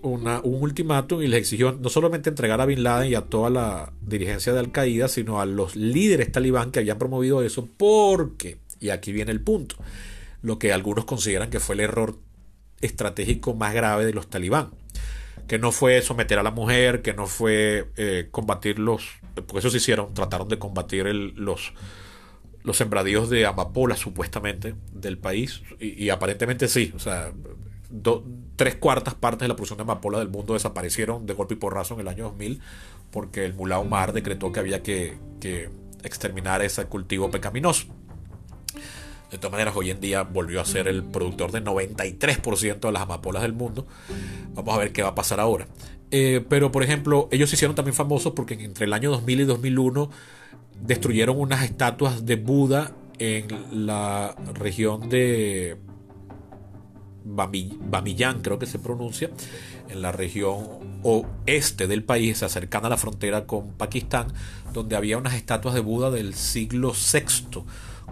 una, 0.01 0.39
un 0.41 0.63
ultimátum 0.63 1.21
y 1.21 1.27
les 1.27 1.41
exigió 1.41 1.77
no 1.79 1.89
solamente 1.89 2.31
entregar 2.31 2.59
a 2.59 2.65
Bin 2.65 2.81
Laden 2.81 3.11
y 3.11 3.13
a 3.13 3.21
toda 3.21 3.51
la 3.51 3.93
dirigencia 4.01 4.51
de 4.51 4.57
Al 4.57 4.71
Qaeda, 4.71 5.09
sino 5.09 5.41
a 5.41 5.45
los 5.45 5.75
líderes 5.75 6.31
talibán 6.31 6.71
que 6.71 6.79
habían 6.79 6.97
promovido 6.97 7.43
eso, 7.43 7.69
porque, 7.77 8.57
y 8.79 8.89
aquí 8.89 9.11
viene 9.11 9.31
el 9.31 9.41
punto, 9.41 9.75
lo 10.41 10.57
que 10.57 10.73
algunos 10.73 11.05
consideran 11.05 11.51
que 11.51 11.59
fue 11.59 11.75
el 11.75 11.81
error 11.81 12.17
estratégico 12.85 13.53
más 13.53 13.73
grave 13.73 14.05
de 14.05 14.13
los 14.13 14.29
talibán, 14.29 14.71
que 15.47 15.59
no 15.59 15.71
fue 15.71 16.01
someter 16.01 16.39
a 16.39 16.43
la 16.43 16.51
mujer, 16.51 17.01
que 17.01 17.13
no 17.13 17.27
fue 17.27 17.89
eh, 17.97 18.27
combatir 18.31 18.79
los, 18.79 19.07
porque 19.35 19.59
eso 19.59 19.69
se 19.69 19.77
hicieron, 19.77 20.13
trataron 20.13 20.47
de 20.47 20.59
combatir 20.59 21.05
los 21.05 21.73
los 22.63 22.77
sembradíos 22.77 23.29
de 23.29 23.45
amapola 23.45 23.95
supuestamente 23.95 24.75
del 24.93 25.17
país 25.17 25.61
y, 25.79 26.09
aparentemente 26.09 26.67
sí, 26.67 26.93
o 26.95 26.99
sea, 26.99 27.33
tres 28.55 28.75
cuartas 28.75 29.15
partes 29.15 29.41
de 29.41 29.47
la 29.49 29.55
producción 29.55 29.77
de 29.77 29.83
amapola 29.83 30.19
del 30.19 30.29
mundo 30.29 30.53
desaparecieron 30.53 31.25
de 31.25 31.33
golpe 31.33 31.55
y 31.55 31.57
porrazo 31.57 31.93
en 31.95 31.99
el 31.99 32.07
año 32.07 32.23
2000 32.25 32.61
porque 33.11 33.45
el 33.45 33.53
Mullah 33.53 33.79
Omar 33.79 34.13
decretó 34.13 34.51
que 34.51 34.59
había 34.59 34.81
que, 34.81 35.17
exterminar 36.03 36.61
ese 36.61 36.85
cultivo 36.85 37.31
pecaminoso. 37.31 37.85
De 39.33 39.39
todas 39.39 39.53
maneras, 39.53 39.73
hoy 39.75 39.89
en 39.89 39.99
día 39.99 40.21
volvió 40.21 40.61
a 40.61 40.65
ser 40.65 40.87
el 40.87 41.01
productor 41.01 41.51
de 41.51 41.63
93% 41.63 42.79
de 42.79 42.91
las 42.91 43.01
amapolas 43.01 43.41
del 43.41 43.53
mundo. 43.53 43.87
Vamos 44.53 44.75
a 44.75 44.77
ver 44.77 44.93
qué 44.93 45.01
va 45.01 45.09
a 45.09 45.15
pasar 45.15 45.39
ahora. 45.39 45.65
Eh, 46.11 46.45
pero, 46.47 46.71
por 46.71 46.83
ejemplo, 46.83 47.29
ellos 47.31 47.49
se 47.49 47.55
hicieron 47.55 47.75
también 47.75 47.95
famosos 47.95 48.33
porque 48.33 48.53
entre 48.53 48.85
el 48.85 48.93
año 48.93 49.09
2000 49.09 49.39
y 49.39 49.45
2001 49.45 50.11
destruyeron 50.85 51.39
unas 51.39 51.63
estatuas 51.63 52.27
de 52.27 52.35
Buda 52.35 52.91
en 53.17 53.47
la 53.71 54.35
región 54.53 55.09
de 55.09 55.77
Bamiyan, 57.25 58.43
creo 58.43 58.59
que 58.59 58.67
se 58.67 58.77
pronuncia, 58.77 59.31
en 59.89 60.03
la 60.03 60.11
región 60.11 60.99
oeste 61.01 61.87
del 61.87 62.03
país, 62.03 62.37
cercana 62.37 62.85
a 62.85 62.89
la 62.91 62.97
frontera 62.97 63.47
con 63.47 63.69
Pakistán, 63.71 64.27
donde 64.73 64.95
había 64.95 65.17
unas 65.17 65.33
estatuas 65.33 65.73
de 65.73 65.81
Buda 65.81 66.11
del 66.11 66.35
siglo 66.35 66.91
VI, 66.91 67.63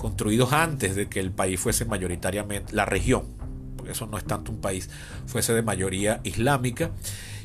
construidos 0.01 0.51
antes 0.51 0.95
de 0.95 1.07
que 1.07 1.19
el 1.19 1.29
país 1.29 1.59
fuese 1.59 1.85
mayoritariamente, 1.85 2.73
la 2.73 2.85
región, 2.85 3.21
porque 3.77 3.91
eso 3.91 4.07
no 4.07 4.17
es 4.17 4.23
tanto 4.23 4.51
un 4.51 4.59
país, 4.59 4.89
fuese 5.27 5.53
de 5.53 5.61
mayoría 5.61 6.21
islámica 6.23 6.89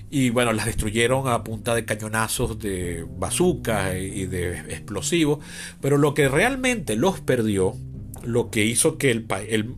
y 0.08 0.30
bueno, 0.30 0.54
las 0.54 0.64
destruyeron 0.64 1.28
a 1.28 1.44
punta 1.44 1.74
de 1.74 1.84
cañonazos 1.84 2.58
de 2.58 3.04
bazookas 3.18 3.96
y 3.96 4.24
de 4.24 4.60
explosivos. 4.72 5.40
Pero 5.82 5.98
lo 5.98 6.14
que 6.14 6.28
realmente 6.28 6.96
los 6.96 7.20
perdió, 7.20 7.74
lo 8.24 8.50
que 8.50 8.64
hizo 8.64 8.96
que 8.96 9.10
el, 9.10 9.26
el 9.48 9.74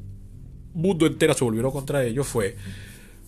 mundo 0.72 1.06
entero 1.06 1.34
se 1.34 1.42
volviera 1.42 1.70
contra 1.70 2.04
ellos 2.04 2.28
fue, 2.28 2.54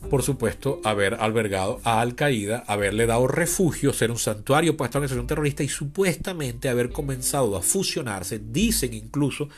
por 0.08 0.22
supuesto, 0.22 0.80
haber 0.84 1.14
albergado 1.14 1.80
a 1.84 2.00
Al 2.00 2.14
Qaeda, 2.14 2.64
haberle 2.66 3.06
dado 3.06 3.26
refugio, 3.28 3.92
ser 3.92 4.10
un 4.10 4.18
santuario 4.18 4.76
para 4.76 4.86
esta 4.86 4.98
organización 4.98 5.26
terrorista 5.26 5.62
y 5.62 5.68
supuestamente 5.68 6.68
haber 6.68 6.90
comenzado 6.90 7.56
a 7.56 7.62
fusionarse. 7.62 8.40
Dicen 8.40 8.94
incluso 8.94 9.48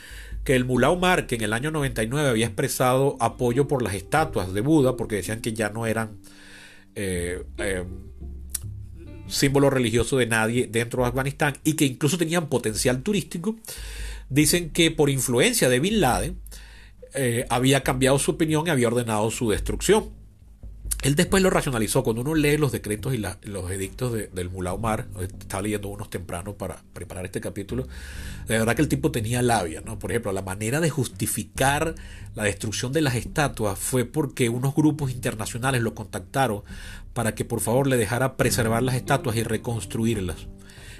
que 0.43 0.55
el 0.55 0.65
Mullah 0.65 0.91
Omar, 0.91 1.27
que 1.27 1.35
en 1.35 1.41
el 1.41 1.53
año 1.53 1.71
99 1.71 2.29
había 2.29 2.47
expresado 2.47 3.17
apoyo 3.19 3.67
por 3.67 3.81
las 3.81 3.95
estatuas 3.95 4.53
de 4.53 4.61
Buda, 4.61 4.97
porque 4.97 5.15
decían 5.15 5.41
que 5.41 5.53
ya 5.53 5.69
no 5.69 5.87
eran 5.87 6.17
eh, 6.95 7.43
eh, 7.57 7.85
símbolo 9.27 9.69
religioso 9.69 10.17
de 10.17 10.27
nadie 10.27 10.67
dentro 10.67 11.03
de 11.03 11.09
Afganistán 11.09 11.55
y 11.63 11.73
que 11.73 11.85
incluso 11.85 12.17
tenían 12.17 12.47
potencial 12.47 13.01
turístico, 13.01 13.55
dicen 14.29 14.69
que 14.71 14.91
por 14.91 15.09
influencia 15.09 15.69
de 15.69 15.79
Bin 15.79 16.01
Laden 16.01 16.37
eh, 17.15 17.45
había 17.49 17.81
cambiado 17.81 18.19
su 18.19 18.31
opinión 18.31 18.67
y 18.67 18.69
había 18.69 18.87
ordenado 18.87 19.31
su 19.31 19.49
destrucción. 19.49 20.22
Él 21.03 21.15
después 21.15 21.43
lo 21.43 21.49
racionalizó. 21.49 22.01
Cuando 22.01 22.21
uno 22.21 22.33
lee 22.33 22.57
los 22.57 22.71
decretos 22.71 23.13
y 23.13 23.17
los 23.17 23.71
edictos 23.71 24.13
del 24.13 24.49
Mullah 24.49 24.73
Omar, 24.73 25.07
estaba 25.19 25.61
leyendo 25.61 25.89
unos 25.89 26.09
temprano 26.09 26.53
para 26.53 26.81
preparar 26.93 27.25
este 27.25 27.41
capítulo, 27.41 27.87
de 28.47 28.57
verdad 28.57 28.73
que 28.73 28.81
el 28.81 28.87
tipo 28.87 29.11
tenía 29.11 29.41
labia. 29.41 29.81
¿no? 29.81 29.99
Por 29.99 30.11
ejemplo, 30.11 30.31
la 30.31 30.41
manera 30.41 30.79
de 30.79 30.89
justificar 30.89 31.95
la 32.35 32.43
destrucción 32.43 32.93
de 32.93 33.01
las 33.01 33.15
estatuas 33.15 33.77
fue 33.77 34.05
porque 34.05 34.47
unos 34.47 34.73
grupos 34.73 35.11
internacionales 35.11 35.81
lo 35.81 35.93
contactaron 35.93 36.63
para 37.13 37.35
que 37.35 37.43
por 37.43 37.59
favor 37.59 37.87
le 37.87 37.97
dejara 37.97 38.37
preservar 38.37 38.81
las 38.81 38.95
estatuas 38.95 39.35
y 39.35 39.43
reconstruirlas. 39.43 40.47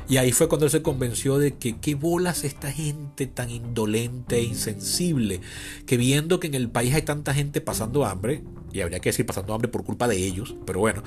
Y 0.10 0.18
ahí 0.18 0.32
fue 0.32 0.50
cuando 0.50 0.66
él 0.66 0.72
se 0.72 0.82
convenció 0.82 1.38
de 1.38 1.56
que 1.56 1.78
qué 1.78 1.96
bolas 1.96 2.44
esta 2.44 2.72
gente 2.72 3.26
tan 3.28 3.50
indolente 3.50 4.38
e 4.38 4.44
insensible, 4.44 5.40
que 5.86 5.98
viendo 5.98 6.40
que 6.40 6.48
en 6.48 6.56
el 6.56 6.70
país 6.70 6.94
hay 6.94 7.04
tanta 7.04 7.34
gente 7.34 7.62
pasando 7.62 8.06
hambre, 8.06 8.44
y 8.72 8.82
habría 8.82 9.00
que 9.00 9.10
decir 9.10 9.26
pasando 9.26 9.54
hambre 9.54 9.70
por 9.70 9.84
culpa 9.84 10.08
de 10.08 10.18
ellos, 10.18 10.56
pero 10.66 10.80
bueno, 10.80 11.04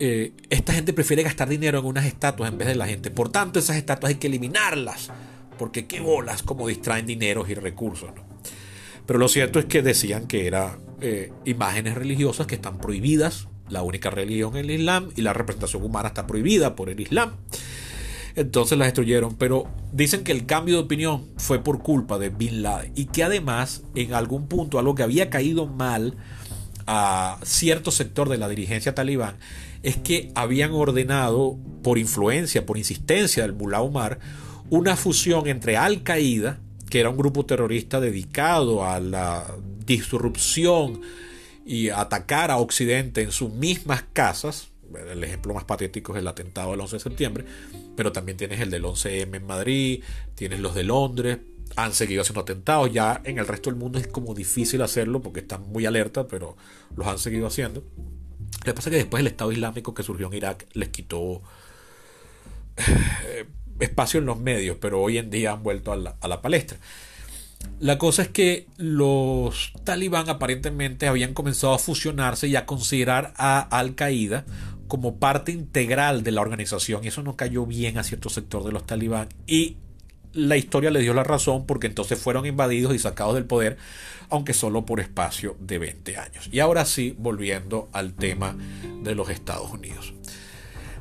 eh, 0.00 0.32
esta 0.48 0.72
gente 0.72 0.92
prefiere 0.92 1.24
gastar 1.24 1.48
dinero 1.48 1.80
en 1.80 1.86
unas 1.86 2.06
estatuas 2.06 2.50
en 2.50 2.58
vez 2.58 2.68
de 2.68 2.76
la 2.76 2.86
gente. 2.86 3.10
Por 3.10 3.30
tanto, 3.30 3.58
esas 3.58 3.76
estatuas 3.76 4.10
hay 4.10 4.16
que 4.16 4.28
eliminarlas, 4.28 5.10
porque 5.58 5.86
qué 5.86 6.00
bolas 6.00 6.42
como 6.42 6.68
distraen 6.68 7.06
dinero 7.06 7.44
y 7.48 7.54
recursos. 7.54 8.10
Pero 9.06 9.18
lo 9.18 9.28
cierto 9.28 9.58
es 9.58 9.64
que 9.64 9.82
decían 9.82 10.26
que 10.26 10.46
eran 10.46 10.78
eh, 11.00 11.32
imágenes 11.44 11.94
religiosas 11.94 12.46
que 12.46 12.54
están 12.54 12.78
prohibidas. 12.78 13.48
La 13.68 13.82
única 13.82 14.10
religión 14.10 14.56
es 14.56 14.64
el 14.64 14.70
Islam 14.70 15.10
y 15.16 15.22
la 15.22 15.32
representación 15.32 15.82
humana 15.82 16.08
está 16.08 16.26
prohibida 16.26 16.76
por 16.76 16.90
el 16.90 17.00
Islam. 17.00 17.32
Entonces 18.38 18.78
las 18.78 18.86
destruyeron, 18.86 19.34
pero 19.34 19.66
dicen 19.92 20.22
que 20.22 20.30
el 20.30 20.46
cambio 20.46 20.76
de 20.76 20.82
opinión 20.82 21.26
fue 21.38 21.58
por 21.58 21.82
culpa 21.82 22.18
de 22.18 22.28
Bin 22.28 22.62
Laden. 22.62 22.92
Y 22.94 23.06
que 23.06 23.24
además 23.24 23.82
en 23.96 24.14
algún 24.14 24.46
punto 24.46 24.78
algo 24.78 24.94
que 24.94 25.02
había 25.02 25.28
caído 25.28 25.66
mal 25.66 26.14
a 26.86 27.40
cierto 27.42 27.90
sector 27.90 28.28
de 28.28 28.38
la 28.38 28.48
dirigencia 28.48 28.94
talibán 28.94 29.38
es 29.82 29.96
que 29.96 30.30
habían 30.36 30.70
ordenado 30.70 31.58
por 31.82 31.98
influencia, 31.98 32.64
por 32.64 32.78
insistencia 32.78 33.42
del 33.42 33.54
Mullah 33.54 33.80
Omar, 33.82 34.20
una 34.70 34.94
fusión 34.94 35.48
entre 35.48 35.76
Al 35.76 36.04
Qaeda, 36.04 36.60
que 36.88 37.00
era 37.00 37.10
un 37.10 37.16
grupo 37.16 37.44
terrorista 37.44 37.98
dedicado 37.98 38.84
a 38.84 39.00
la 39.00 39.46
disrupción 39.84 41.00
y 41.66 41.88
atacar 41.88 42.52
a 42.52 42.58
Occidente 42.58 43.22
en 43.22 43.32
sus 43.32 43.52
mismas 43.52 44.04
casas, 44.12 44.68
el 44.94 45.24
ejemplo 45.24 45.54
más 45.54 45.64
patético 45.64 46.14
es 46.14 46.20
el 46.20 46.28
atentado 46.28 46.70
del 46.72 46.80
11 46.80 46.96
de 46.96 47.00
septiembre, 47.00 47.44
pero 47.96 48.12
también 48.12 48.36
tienes 48.36 48.60
el 48.60 48.70
del 48.70 48.84
11M 48.84 49.36
en 49.36 49.46
Madrid, 49.46 50.02
tienes 50.34 50.60
los 50.60 50.74
de 50.74 50.84
Londres, 50.84 51.38
han 51.76 51.92
seguido 51.92 52.22
haciendo 52.22 52.40
atentados, 52.40 52.92
ya 52.92 53.20
en 53.24 53.38
el 53.38 53.46
resto 53.46 53.70
del 53.70 53.78
mundo 53.78 53.98
es 53.98 54.06
como 54.06 54.34
difícil 54.34 54.82
hacerlo 54.82 55.20
porque 55.20 55.40
están 55.40 55.68
muy 55.70 55.86
alerta, 55.86 56.26
pero 56.26 56.56
los 56.96 57.06
han 57.06 57.18
seguido 57.18 57.46
haciendo. 57.46 57.84
Lo 58.58 58.64
que 58.64 58.74
pasa 58.74 58.88
es 58.88 58.92
que 58.92 58.98
después 58.98 59.20
el 59.20 59.26
Estado 59.28 59.52
Islámico 59.52 59.94
que 59.94 60.02
surgió 60.02 60.26
en 60.26 60.34
Irak 60.34 60.66
les 60.72 60.88
quitó 60.88 61.42
eh, 62.76 63.46
espacio 63.78 64.20
en 64.20 64.26
los 64.26 64.38
medios, 64.38 64.78
pero 64.80 65.00
hoy 65.00 65.18
en 65.18 65.30
día 65.30 65.52
han 65.52 65.62
vuelto 65.62 65.92
a 65.92 65.96
la, 65.96 66.16
a 66.20 66.28
la 66.28 66.42
palestra. 66.42 66.78
La 67.80 67.98
cosa 67.98 68.22
es 68.22 68.28
que 68.28 68.66
los 68.76 69.72
talibán 69.84 70.28
aparentemente 70.28 71.06
habían 71.06 71.34
comenzado 71.34 71.74
a 71.74 71.78
fusionarse 71.78 72.48
y 72.48 72.56
a 72.56 72.66
considerar 72.66 73.34
a 73.36 73.60
Al 73.60 73.94
Qaeda 73.94 74.46
como 74.88 75.16
parte 75.16 75.52
integral 75.52 76.22
de 76.24 76.32
la 76.32 76.40
organización 76.40 77.04
y 77.04 77.08
eso 77.08 77.22
no 77.22 77.36
cayó 77.36 77.66
bien 77.66 77.98
a 77.98 78.04
cierto 78.04 78.28
sector 78.28 78.64
de 78.64 78.72
los 78.72 78.86
talibán 78.86 79.28
y 79.46 79.76
la 80.32 80.56
historia 80.56 80.90
le 80.90 81.00
dio 81.00 81.14
la 81.14 81.24
razón 81.24 81.66
porque 81.66 81.86
entonces 81.86 82.18
fueron 82.18 82.46
invadidos 82.46 82.94
y 82.94 82.98
sacados 82.98 83.34
del 83.34 83.44
poder 83.44 83.78
aunque 84.30 84.52
solo 84.52 84.84
por 84.84 85.00
espacio 85.00 85.56
de 85.58 85.78
20 85.78 86.16
años. 86.16 86.48
Y 86.52 86.60
ahora 86.60 86.84
sí, 86.84 87.14
volviendo 87.18 87.88
al 87.92 88.14
tema 88.14 88.56
de 89.02 89.14
los 89.14 89.30
Estados 89.30 89.70
Unidos. 89.70 90.12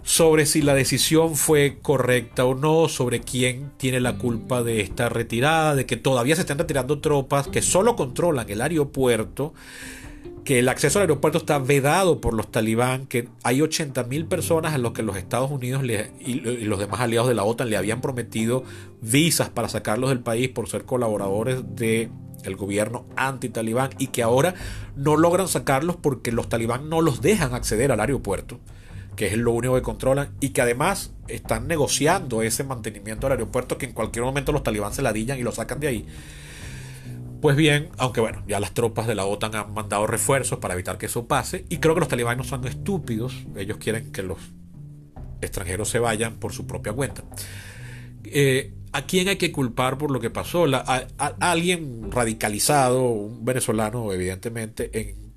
Sobre 0.04 0.46
si 0.46 0.62
la 0.62 0.74
decisión 0.74 1.36
fue 1.36 1.80
correcta 1.82 2.46
o 2.46 2.56
no, 2.56 2.88
sobre 2.88 3.20
quién 3.20 3.72
tiene 3.76 4.00
la 4.00 4.18
culpa 4.18 4.64
de 4.64 4.80
esta 4.80 5.10
retirada, 5.10 5.76
de 5.76 5.86
que 5.86 5.98
todavía 5.98 6.36
se 6.36 6.42
están 6.42 6.60
retirando 6.60 7.00
tropas 7.00 7.50
que 7.50 7.62
solo 7.62 7.98
controlan 7.98 8.50
el 8.50 8.62
aeropuerto 8.62 9.54
que 10.48 10.60
el 10.60 10.70
acceso 10.70 11.00
al 11.00 11.04
aeropuerto 11.04 11.40
está 11.40 11.60
vedado 11.60 12.22
por 12.22 12.34
los 12.34 12.50
talibán, 12.50 13.06
que 13.06 13.28
hay 13.44 13.60
80.000 13.60 14.30
personas 14.30 14.74
a 14.74 14.78
los 14.78 14.94
que 14.94 15.04
los 15.04 15.18
Estados 15.18 15.52
Unidos 15.52 15.84
y, 15.84 16.36
los 16.36 16.80
demás 16.80 17.02
aliados 17.02 17.28
de 17.28 17.36
la 17.36 17.44
OTAN 17.44 17.70
le 17.70 17.76
habían 17.76 18.00
prometido 18.00 18.64
visas 19.02 19.50
para 19.50 19.68
sacarlos 19.68 20.10
del 20.10 20.22
país 20.22 20.48
por 20.48 20.70
ser 20.70 20.86
colaboradores 20.86 21.64
del 21.76 22.56
gobierno 22.56 23.06
anti-talibán 23.18 23.90
y 23.98 24.08
que 24.08 24.24
ahora 24.24 24.56
no 24.96 25.18
logran 25.18 25.50
sacarlos 25.50 25.98
porque 25.98 26.32
los 26.32 26.48
talibán 26.48 26.88
no 26.88 27.02
los 27.02 27.22
dejan 27.22 27.54
acceder 27.54 27.92
al 27.92 28.00
aeropuerto. 28.00 28.62
que 29.18 29.28
es 29.28 29.36
lo 29.36 29.52
único 29.52 29.76
que 29.76 29.82
controlan, 29.82 30.30
y 30.40 30.50
que 30.52 30.62
además 30.62 31.12
están 31.28 31.68
negociando 31.68 32.42
ese 32.42 32.64
mantenimiento 32.64 33.28
del 33.28 33.34
aeropuerto 33.34 33.78
que 33.78 33.88
en 33.88 33.92
cualquier 33.92 34.24
momento 34.24 34.54
los 34.54 34.64
talibán 34.64 34.94
se 34.94 35.02
ladillan 35.02 35.38
y 35.40 35.44
lo 35.44 35.52
sacan 35.52 35.82
de 35.82 35.88
ahí. 35.88 36.06
Pues 37.42 37.56
bien, 37.56 37.90
aunque 37.98 38.20
bueno, 38.20 38.44
ya 38.48 38.60
las 38.60 38.74
tropas 38.74 39.08
de 39.08 39.16
la 39.16 39.26
OTAN 39.26 39.56
han 39.56 39.74
mandado 39.74 40.08
refuerzos 40.08 40.60
para 40.60 40.74
evitar 40.74 40.98
que 40.98 41.06
eso 41.06 41.28
pase, 41.28 41.66
y 41.70 41.78
creo 41.78 41.94
que 41.94 42.00
los 42.00 42.10
talibanes 42.10 42.38
no 42.38 42.44
son 42.44 42.66
estúpidos, 42.66 43.46
ellos 43.56 43.78
quieren 43.78 44.12
que 44.12 44.24
los 44.24 44.40
extranjeros 45.42 45.90
se 45.90 46.00
vayan 46.00 46.38
por 46.38 46.54
su 46.54 46.66
propia 46.66 46.94
cuenta. 46.94 47.24
Eh, 48.24 48.74
¿A 48.92 49.06
quién 49.06 49.28
hay 49.28 49.36
que 49.36 49.52
culpar 49.52 49.98
por 49.98 50.10
lo 50.10 50.20
que 50.20 50.30
pasó? 50.30 50.66
a, 50.66 51.08
alguien 51.40 52.12
radicalizado, 52.12 53.04
un 53.04 53.46
venezolano, 53.46 54.12
evidentemente, 54.12 54.90
en 54.94 55.28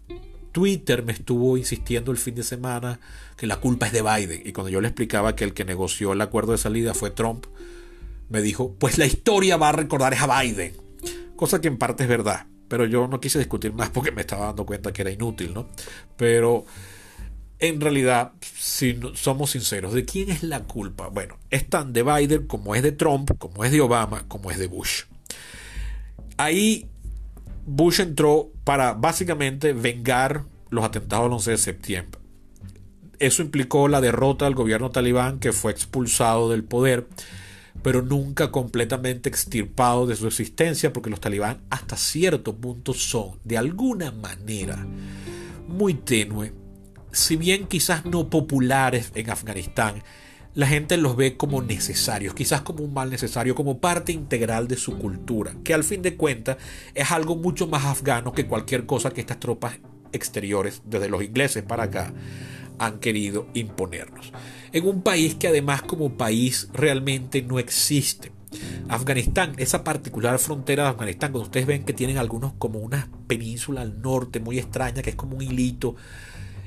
Twitter 0.52 1.02
me 1.02 1.12
estuvo 1.12 1.56
insistiendo 1.56 2.10
el 2.10 2.18
fin 2.18 2.34
de 2.34 2.42
semana 2.42 3.00
que 3.36 3.46
la 3.46 3.56
culpa 3.56 3.86
es 3.86 3.92
de 3.92 4.02
Biden. 4.02 4.42
Y 4.44 4.52
cuando 4.52 4.70
yo 4.70 4.80
le 4.80 4.88
explicaba 4.88 5.36
que 5.36 5.44
el 5.44 5.52
que 5.52 5.64
negoció 5.64 6.12
el 6.12 6.20
acuerdo 6.20 6.52
de 6.52 6.58
salida 6.58 6.94
fue 6.94 7.10
Trump, 7.10 7.46
me 8.28 8.40
dijo, 8.42 8.74
pues 8.78 8.98
la 8.98 9.06
historia 9.06 9.56
va 9.56 9.70
a 9.70 9.72
recordar 9.72 10.14
a 10.14 10.42
Biden. 10.42 10.89
Cosa 11.40 11.58
que 11.58 11.68
en 11.68 11.78
parte 11.78 12.02
es 12.02 12.08
verdad. 12.10 12.44
Pero 12.68 12.84
yo 12.84 13.08
no 13.08 13.18
quise 13.18 13.38
discutir 13.38 13.72
más 13.72 13.88
porque 13.88 14.12
me 14.12 14.20
estaba 14.20 14.44
dando 14.44 14.66
cuenta 14.66 14.92
que 14.92 15.00
era 15.00 15.10
inútil, 15.10 15.54
¿no? 15.54 15.68
Pero 16.18 16.66
en 17.58 17.80
realidad, 17.80 18.32
si 18.42 19.00
somos 19.14 19.52
sinceros, 19.52 19.94
¿de 19.94 20.04
quién 20.04 20.28
es 20.28 20.42
la 20.42 20.64
culpa? 20.64 21.08
Bueno, 21.08 21.38
es 21.48 21.66
tan 21.66 21.94
de 21.94 22.02
Biden 22.02 22.46
como 22.46 22.74
es 22.74 22.82
de 22.82 22.92
Trump, 22.92 23.30
como 23.38 23.64
es 23.64 23.72
de 23.72 23.80
Obama, 23.80 24.28
como 24.28 24.50
es 24.50 24.58
de 24.58 24.66
Bush. 24.66 25.04
Ahí 26.36 26.90
Bush 27.64 28.00
entró 28.00 28.52
para 28.64 28.92
básicamente 28.92 29.72
vengar 29.72 30.44
los 30.68 30.84
atentados 30.84 31.24
del 31.24 31.32
11 31.32 31.50
de 31.52 31.56
septiembre. 31.56 32.20
Eso 33.18 33.40
implicó 33.40 33.88
la 33.88 34.02
derrota 34.02 34.44
del 34.44 34.54
gobierno 34.54 34.90
talibán 34.90 35.40
que 35.40 35.52
fue 35.52 35.72
expulsado 35.72 36.50
del 36.50 36.64
poder, 36.64 37.06
pero 37.82 38.02
nunca 38.02 38.50
completamente 38.50 39.28
extirpado 39.28 40.06
de 40.06 40.16
su 40.16 40.26
existencia 40.26 40.92
porque 40.92 41.10
los 41.10 41.20
talibán 41.20 41.60
hasta 41.70 41.96
cierto 41.96 42.56
punto 42.56 42.94
son, 42.94 43.38
de 43.44 43.58
alguna 43.58 44.10
manera, 44.10 44.86
muy 45.68 45.94
tenue, 45.94 46.52
si 47.12 47.36
bien 47.36 47.66
quizás 47.66 48.04
no 48.04 48.28
populares 48.28 49.12
en 49.14 49.30
Afganistán, 49.30 50.02
la 50.54 50.66
gente 50.66 50.96
los 50.96 51.16
ve 51.16 51.36
como 51.36 51.62
necesarios, 51.62 52.34
quizás 52.34 52.62
como 52.62 52.84
un 52.84 52.92
mal 52.92 53.08
necesario, 53.10 53.54
como 53.54 53.78
parte 53.78 54.12
integral 54.12 54.66
de 54.66 54.76
su 54.76 54.98
cultura, 54.98 55.54
que 55.62 55.74
al 55.74 55.84
fin 55.84 56.02
de 56.02 56.16
cuentas 56.16 56.56
es 56.94 57.10
algo 57.12 57.36
mucho 57.36 57.68
más 57.68 57.84
afgano 57.84 58.32
que 58.32 58.46
cualquier 58.46 58.84
cosa 58.84 59.10
que 59.10 59.20
estas 59.20 59.38
tropas 59.38 59.78
exteriores, 60.12 60.82
desde 60.84 61.08
los 61.08 61.22
ingleses 61.22 61.62
para 61.62 61.84
acá, 61.84 62.12
han 62.78 62.98
querido 62.98 63.46
imponernos. 63.54 64.32
En 64.72 64.86
un 64.86 65.02
país 65.02 65.34
que 65.34 65.48
además 65.48 65.82
como 65.82 66.16
país 66.16 66.68
realmente 66.72 67.42
no 67.42 67.58
existe. 67.58 68.32
Afganistán, 68.88 69.52
esa 69.58 69.84
particular 69.84 70.38
frontera 70.38 70.84
de 70.84 70.88
Afganistán, 70.90 71.32
cuando 71.32 71.46
ustedes 71.46 71.66
ven 71.66 71.84
que 71.84 71.92
tienen 71.92 72.18
algunos 72.18 72.52
como 72.54 72.80
una 72.80 73.08
península 73.26 73.82
al 73.82 74.02
norte 74.02 74.40
muy 74.40 74.58
extraña, 74.58 75.02
que 75.02 75.10
es 75.10 75.16
como 75.16 75.36
un 75.36 75.42
hilito 75.42 75.96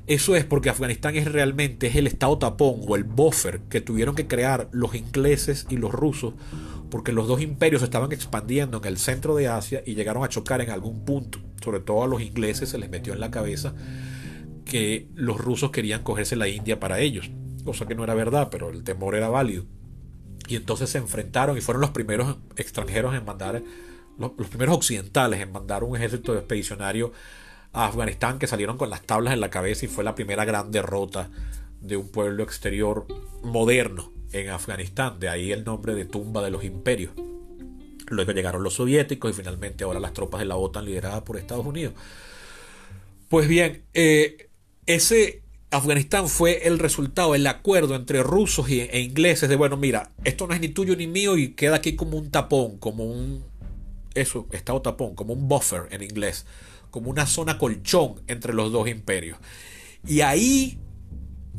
eso 0.05 0.35
es 0.35 0.43
porque 0.43 0.69
Afganistán 0.69 1.15
es 1.15 1.31
realmente 1.31 1.87
es 1.87 1.95
el 1.95 2.07
estado 2.07 2.37
tapón 2.37 2.81
o 2.85 2.97
el 2.97 3.05
buffer 3.05 3.61
que 3.69 3.79
tuvieron 3.79 4.15
que 4.15 4.27
crear 4.27 4.67
los 4.73 4.95
ingleses 4.95 5.65
y 5.69 5.77
los 5.77 5.93
rusos 5.93 6.33
porque 6.89 7.13
los 7.13 7.27
dos 7.27 7.41
imperios 7.41 7.81
estaban 7.83 8.11
expandiendo 8.11 8.79
en 8.79 8.85
el 8.85 8.97
centro 8.97 9.33
de 9.33 9.47
Asia 9.47 9.81
y 9.85 9.95
llegaron 9.95 10.25
a 10.25 10.29
chocar 10.29 10.59
en 10.59 10.71
algún 10.71 11.05
punto. 11.05 11.39
Sobre 11.63 11.79
todo 11.79 12.03
a 12.03 12.07
los 12.07 12.21
ingleses 12.21 12.69
se 12.69 12.77
les 12.77 12.89
metió 12.89 13.13
en 13.13 13.21
la 13.21 13.31
cabeza 13.31 13.73
que 14.65 15.07
los 15.15 15.39
rusos 15.39 15.71
querían 15.71 16.03
cogerse 16.03 16.35
la 16.35 16.49
India 16.49 16.79
para 16.81 16.99
ellos, 16.99 17.31
cosa 17.63 17.85
que 17.85 17.95
no 17.95 18.03
era 18.03 18.13
verdad, 18.13 18.49
pero 18.51 18.69
el 18.69 18.83
temor 18.83 19.15
era 19.15 19.29
válido. 19.29 19.65
Y 20.47 20.55
entonces 20.55 20.89
se 20.89 20.97
enfrentaron 20.97 21.57
y 21.57 21.61
fueron 21.61 21.81
los 21.81 21.91
primeros 21.91 22.37
extranjeros 22.55 23.15
en 23.15 23.25
mandar, 23.25 23.63
los, 24.17 24.31
primeros 24.31 24.75
occidentales 24.75 25.39
en 25.41 25.51
mandar 25.51 25.83
un 25.83 25.95
ejército 25.95 26.35
expedicionario 26.35 27.13
a 27.71 27.87
Afganistán 27.87 28.39
que 28.39 28.47
salieron 28.47 28.77
con 28.77 28.89
las 28.89 29.01
tablas 29.01 29.33
en 29.33 29.39
la 29.39 29.49
cabeza 29.49 29.85
y 29.85 29.89
fue 29.89 30.03
la 30.03 30.15
primera 30.15 30.45
gran 30.45 30.71
derrota 30.71 31.29
de 31.81 31.97
un 31.97 32.09
pueblo 32.09 32.43
exterior 32.43 33.07
moderno 33.43 34.11
en 34.31 34.49
Afganistán. 34.49 35.19
De 35.19 35.29
ahí 35.29 35.51
el 35.51 35.63
nombre 35.63 35.95
de 35.95 36.05
tumba 36.05 36.43
de 36.43 36.51
los 36.51 36.63
imperios. 36.63 37.13
Luego 38.07 38.31
llegaron 38.31 38.63
los 38.63 38.75
soviéticos 38.75 39.31
y 39.31 39.33
finalmente 39.33 39.83
ahora 39.83 39.99
las 39.99 40.13
tropas 40.13 40.39
de 40.39 40.45
la 40.45 40.57
OTAN 40.57 40.85
lideradas 40.85 41.21
por 41.23 41.37
Estados 41.37 41.65
Unidos. 41.65 41.93
Pues 43.29 43.47
bien, 43.47 43.83
eh, 43.93 44.49
ese 44.85 45.42
Afganistán 45.73 46.29
fue 46.29 46.67
el 46.67 46.79
resultado, 46.79 47.35
el 47.35 47.45
acuerdo 47.47 47.95
entre 47.95 48.23
rusos 48.23 48.69
e 48.69 49.01
ingleses 49.01 49.49
de, 49.49 49.55
bueno, 49.55 49.77
mira, 49.77 50.11
esto 50.23 50.47
no 50.47 50.53
es 50.53 50.61
ni 50.61 50.69
tuyo 50.69 50.95
ni 50.95 51.07
mío 51.07 51.37
y 51.37 51.49
queda 51.49 51.77
aquí 51.77 51.95
como 51.95 52.17
un 52.17 52.31
tapón, 52.31 52.77
como 52.77 53.05
un, 53.05 53.43
eso, 54.13 54.47
estado 54.51 54.81
tapón, 54.81 55.15
como 55.15 55.33
un 55.33 55.47
buffer 55.47 55.87
en 55.91 56.03
inglés 56.03 56.45
como 56.93 57.09
una 57.09 57.25
zona 57.25 57.57
colchón 57.57 58.21
entre 58.27 58.53
los 58.53 58.71
dos 58.71 58.87
imperios. 58.87 59.39
Y 60.07 60.21
ahí 60.21 60.77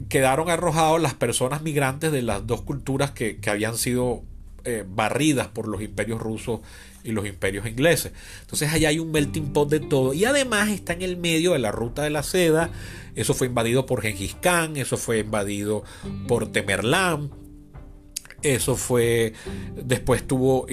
quedaron 0.08 0.48
arrojados 0.48 1.02
las 1.02 1.14
personas 1.14 1.60
migrantes 1.60 2.12
de 2.12 2.22
las 2.22 2.46
dos 2.46 2.62
culturas 2.62 3.10
que, 3.10 3.40
habían 3.48 3.76
sido 3.76 4.22
eh, 4.62 4.84
barridas 4.86 5.48
por 5.48 5.66
los 5.66 5.82
imperios 5.82 6.20
rusos 6.20 6.60
y 7.02 7.10
los 7.10 7.26
imperios 7.26 7.66
ingleses. 7.66 8.12
Entonces 8.42 8.72
allá 8.72 8.90
hay 8.90 9.00
un 9.00 9.10
melting 9.10 9.52
pot 9.52 9.68
de 9.68 9.80
todo. 9.80 10.14
Y 10.14 10.24
además 10.24 10.68
está 10.68 10.92
en 10.92 11.02
el 11.02 11.16
medio 11.16 11.54
de 11.54 11.58
la 11.58 11.72
ruta 11.72 12.04
de 12.04 12.10
la 12.10 12.22
seda. 12.22 12.70
Eso 13.14 13.34
fue 13.34 13.46
invadido 13.46 13.86
por 13.86 14.02
Gengis 14.02 14.34
Khan, 14.40 14.76
eso 14.76 14.96
fue 14.96 15.20
invadido 15.20 15.84
por 16.26 16.50
Temerlán. 16.50 17.30
Eso 18.42 18.76
fue. 18.76 19.32
Después 19.76 20.26
tuvo 20.26 20.66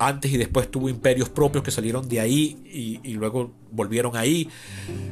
antes 0.00 0.32
y 0.32 0.38
después 0.38 0.70
tuvo 0.70 0.88
imperios 0.88 1.28
propios 1.28 1.62
que 1.62 1.70
salieron 1.70 2.08
de 2.08 2.20
ahí 2.20 3.00
y, 3.04 3.12
luego 3.12 3.52
volvieron 3.70 4.16
ahí. 4.16 4.48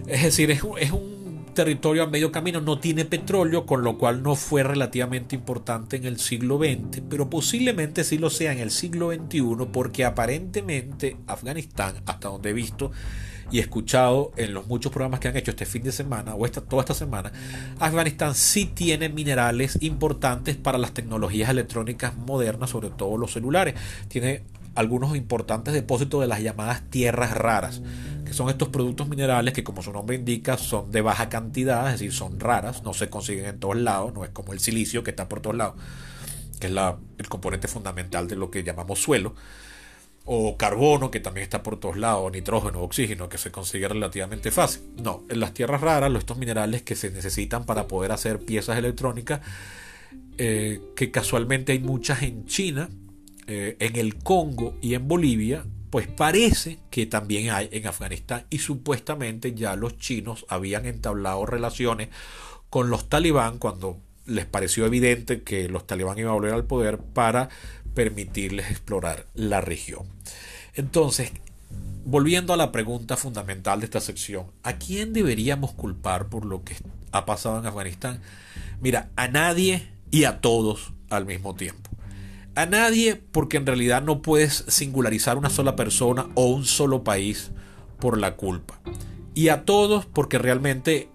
Es 0.07 0.23
decir, 0.23 0.51
es, 0.51 0.63
es, 0.81 0.91
un 0.91 1.18
territorio 1.59 2.05
a 2.05 2.07
medio 2.07 2.31
camino, 2.31 2.61
no 2.61 2.79
tiene 2.79 3.05
petróleo, 3.05 3.67
con 3.67 3.83
lo 3.83 3.99
cual 3.99 4.23
no 4.23 4.37
fue 4.37 4.63
relativamente 4.63 5.35
importante 5.35 5.97
en 5.97 6.05
el 6.05 6.21
siglo 6.21 6.57
XX, 6.57 7.03
pero 7.11 7.29
posiblemente 7.29 8.05
sí 8.05 8.17
lo 8.17 8.31
sea 8.31 8.53
en 8.53 8.59
el 8.59 8.71
siglo 8.71 9.11
XXI, 9.13 9.67
porque 9.73 10.05
aparentemente 10.05 11.17
Afganistán, 11.27 11.97
hasta 12.07 12.29
donde 12.29 12.51
he 12.51 12.53
visto, 12.53 12.93
y 13.51 13.59
escuchado 13.59 14.31
en 14.37 14.55
los 14.55 14.69
muchos 14.69 14.93
programas 14.93 15.19
que 15.19 15.27
han 15.27 15.37
hecho 15.37 15.51
este 15.51 15.67
fin 15.67 15.83
de 15.83 15.91
semana 15.91 16.37
o 16.37 16.47
esta, 16.47 16.61
toda 16.61 16.83
esta 16.83 16.95
semana, 16.95 17.33
Afganistán 17.81 18.37
sí 18.37 18.67
tiene 18.67 19.09
minerales 19.09 19.79
importantes 19.81 20.55
para 20.55 20.79
las 20.79 20.93
tecnologías 20.93 21.51
electrónicas 21.51 22.17
modernas, 22.17 22.71
sobre 22.71 22.91
todo 22.91 23.17
los 23.17 23.33
celulares. 23.33 23.75
Tiene 24.07 24.45
algunos 24.77 25.17
importantes 25.17 25.75
depósitos 25.75 26.21
de 26.21 26.29
las 26.29 26.41
llamadas 26.41 26.89
tierras 26.89 27.33
raras, 27.33 27.83
son 28.39 28.51
estos 28.51 28.69
productos 28.69 29.09
minerales 29.09 29.53
que 29.53 29.65
como 29.65 29.83
su 29.83 29.93
nombre 29.93 30.15
indica 30.15 30.57
son 30.57 30.93
de 30.93 31.01
baja 31.01 31.29
cantidad, 31.29 31.87
es 31.87 31.95
decir, 31.95 32.13
son 32.13 32.39
raras, 32.39 32.85
no 32.85 32.95
se 32.95 33.11
consiguen 33.11 33.47
en 33.47 33.59
todos 33.59 33.77
lados, 33.77 34.15
no 34.15 34.25
es 34.25 34.31
como 34.31 34.53
el 34.53 34.61
silicio 34.61 35.03
que 35.03 35.11
está 35.11 35.29
por 35.29 35.41
todos 35.41 35.57
lados, 35.57 35.75
que 36.61 36.69
es 36.69 36.73
la, 36.73 36.97
el 37.19 37.29
componente 37.29 37.67
fundamental 37.67 38.29
de 38.29 38.37
lo 38.37 38.49
que 38.49 38.63
llamamos 38.63 39.01
suelo, 39.01 39.35
o 40.25 40.57
carbono 40.57 41.11
que 41.11 41.19
también 41.19 41.43
está 41.43 41.65
por 41.65 41.81
todos 41.81 41.97
lados, 41.97 42.31
nitrógeno, 42.31 42.81
oxígeno, 42.81 43.29
que 43.29 43.39
se 43.39 43.51
consigue 43.51 43.89
relativamente 43.89 44.53
fácil. 44.53 44.83
No, 45.03 45.25
en 45.29 45.41
las 45.41 45.53
tierras 45.53 45.81
raras, 45.81 46.15
estos 46.15 46.39
minerales 46.39 46.83
que 46.83 46.95
se 46.95 47.11
necesitan 47.11 47.67
para 47.67 47.89
poder 47.89 48.13
hacer 48.13 48.39
piezas 48.39 48.79
electrónicas, 48.79 49.41
eh, 50.37 50.81
que 50.95 51.11
casualmente 51.11 51.73
hay 51.73 51.81
muchas 51.81 52.23
en 52.23 52.47
China, 52.47 52.89
eh, 53.49 53.77
en 53.81 53.97
el 53.97 54.15
Congo 54.15 54.77
y 54.81 54.95
en 54.95 55.09
Bolivia, 55.09 55.65
pues 55.91 56.07
parece 56.07 56.79
que 56.91 57.07
también 57.07 57.51
hay 57.51 57.69
en 57.73 57.87
Afganistán 57.87 58.45
y 58.51 58.59
supuestamente 58.59 59.55
ya 59.55 59.77
los 59.77 59.99
chinos 59.99 60.45
habían 60.49 60.87
entablado 60.87 61.47
relaciones 61.47 62.09
con 62.71 62.91
los 62.91 63.09
talibán 63.09 63.59
cuando 63.59 63.99
les 64.27 64.47
pareció 64.47 64.85
evidente 64.85 65.43
que 65.43 65.69
los 65.69 65.87
talibán 65.87 66.19
iban 66.19 66.31
a 66.31 66.35
volver 66.35 66.53
al 66.53 66.65
poder 66.65 66.99
para 66.99 67.49
permitirles 67.95 68.71
explorar 68.71 69.27
la 69.35 69.61
región. 69.61 70.07
Entonces, 70.75 71.33
volviendo 72.05 72.53
a 72.53 72.57
la 72.57 72.71
pregunta 72.71 73.17
fundamental 73.17 73.81
de 73.81 73.87
esta 73.87 74.01
sección, 74.01 74.47
¿a 74.63 74.75
quién 74.75 75.13
deberíamos 75.13 75.73
culpar 75.73 76.29
por 76.29 76.45
lo 76.45 76.63
que 76.63 76.77
ha 77.11 77.25
pasado 77.25 77.59
en 77.59 77.67
Afganistán? 77.67 78.21
Mira, 78.81 79.09
a 79.17 79.29
nadie 79.29 79.89
y 80.11 80.25
a 80.25 80.41
todos 80.41 80.93
al 81.11 81.27
mismo 81.27 81.55
tiempo. 81.55 81.88
A 82.59 82.67
nadie 82.67 83.15
porque 83.15 83.57
en 83.57 83.67
realidad 83.67 84.03
no 84.03 84.21
puedes 84.21 84.65
singularizar 84.67 85.39
una 85.39 85.49
sola 85.49 85.77
persona 85.77 86.27
o 86.35 86.47
un 86.47 86.65
solo 86.65 87.05
país 87.05 87.53
por 88.01 88.19
la 88.19 88.35
culpa. 88.35 88.81
Y 89.33 89.51
a 89.51 89.65
todos 89.65 90.07
porque 90.07 90.39
realmente 90.39 91.09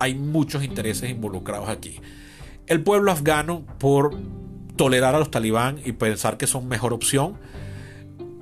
hay 0.00 0.16
muchos 0.16 0.64
intereses 0.64 1.08
involucrados 1.08 1.68
aquí. 1.68 2.00
El 2.66 2.82
pueblo 2.82 3.12
afgano 3.12 3.64
por 3.78 4.18
tolerar 4.74 5.14
a 5.14 5.20
los 5.20 5.30
talibán 5.30 5.80
y 5.84 5.92
pensar 5.92 6.36
que 6.36 6.48
son 6.48 6.66
mejor 6.66 6.92
opción, 6.92 7.38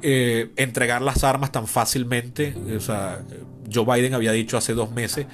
eh, 0.00 0.50
entregar 0.56 1.02
las 1.02 1.24
armas 1.24 1.52
tan 1.52 1.66
fácilmente. 1.66 2.54
O 2.74 2.80
sea, 2.80 3.22
Joe 3.70 3.84
Biden 3.84 4.14
había 4.14 4.32
dicho 4.32 4.56
hace 4.56 4.72
dos 4.72 4.92
meses 4.92 5.26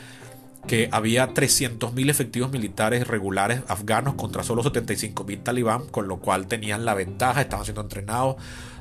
que 0.66 0.88
había 0.92 1.34
300.000 1.34 2.10
efectivos 2.10 2.50
militares 2.50 3.06
regulares 3.06 3.62
afganos 3.68 4.14
contra 4.14 4.42
solo 4.42 4.62
75.000 4.62 5.42
talibán, 5.42 5.86
con 5.88 6.08
lo 6.08 6.20
cual 6.20 6.46
tenían 6.46 6.84
la 6.84 6.94
ventaja, 6.94 7.40
estaban 7.40 7.64
siendo 7.64 7.80
entrenados, 7.80 8.36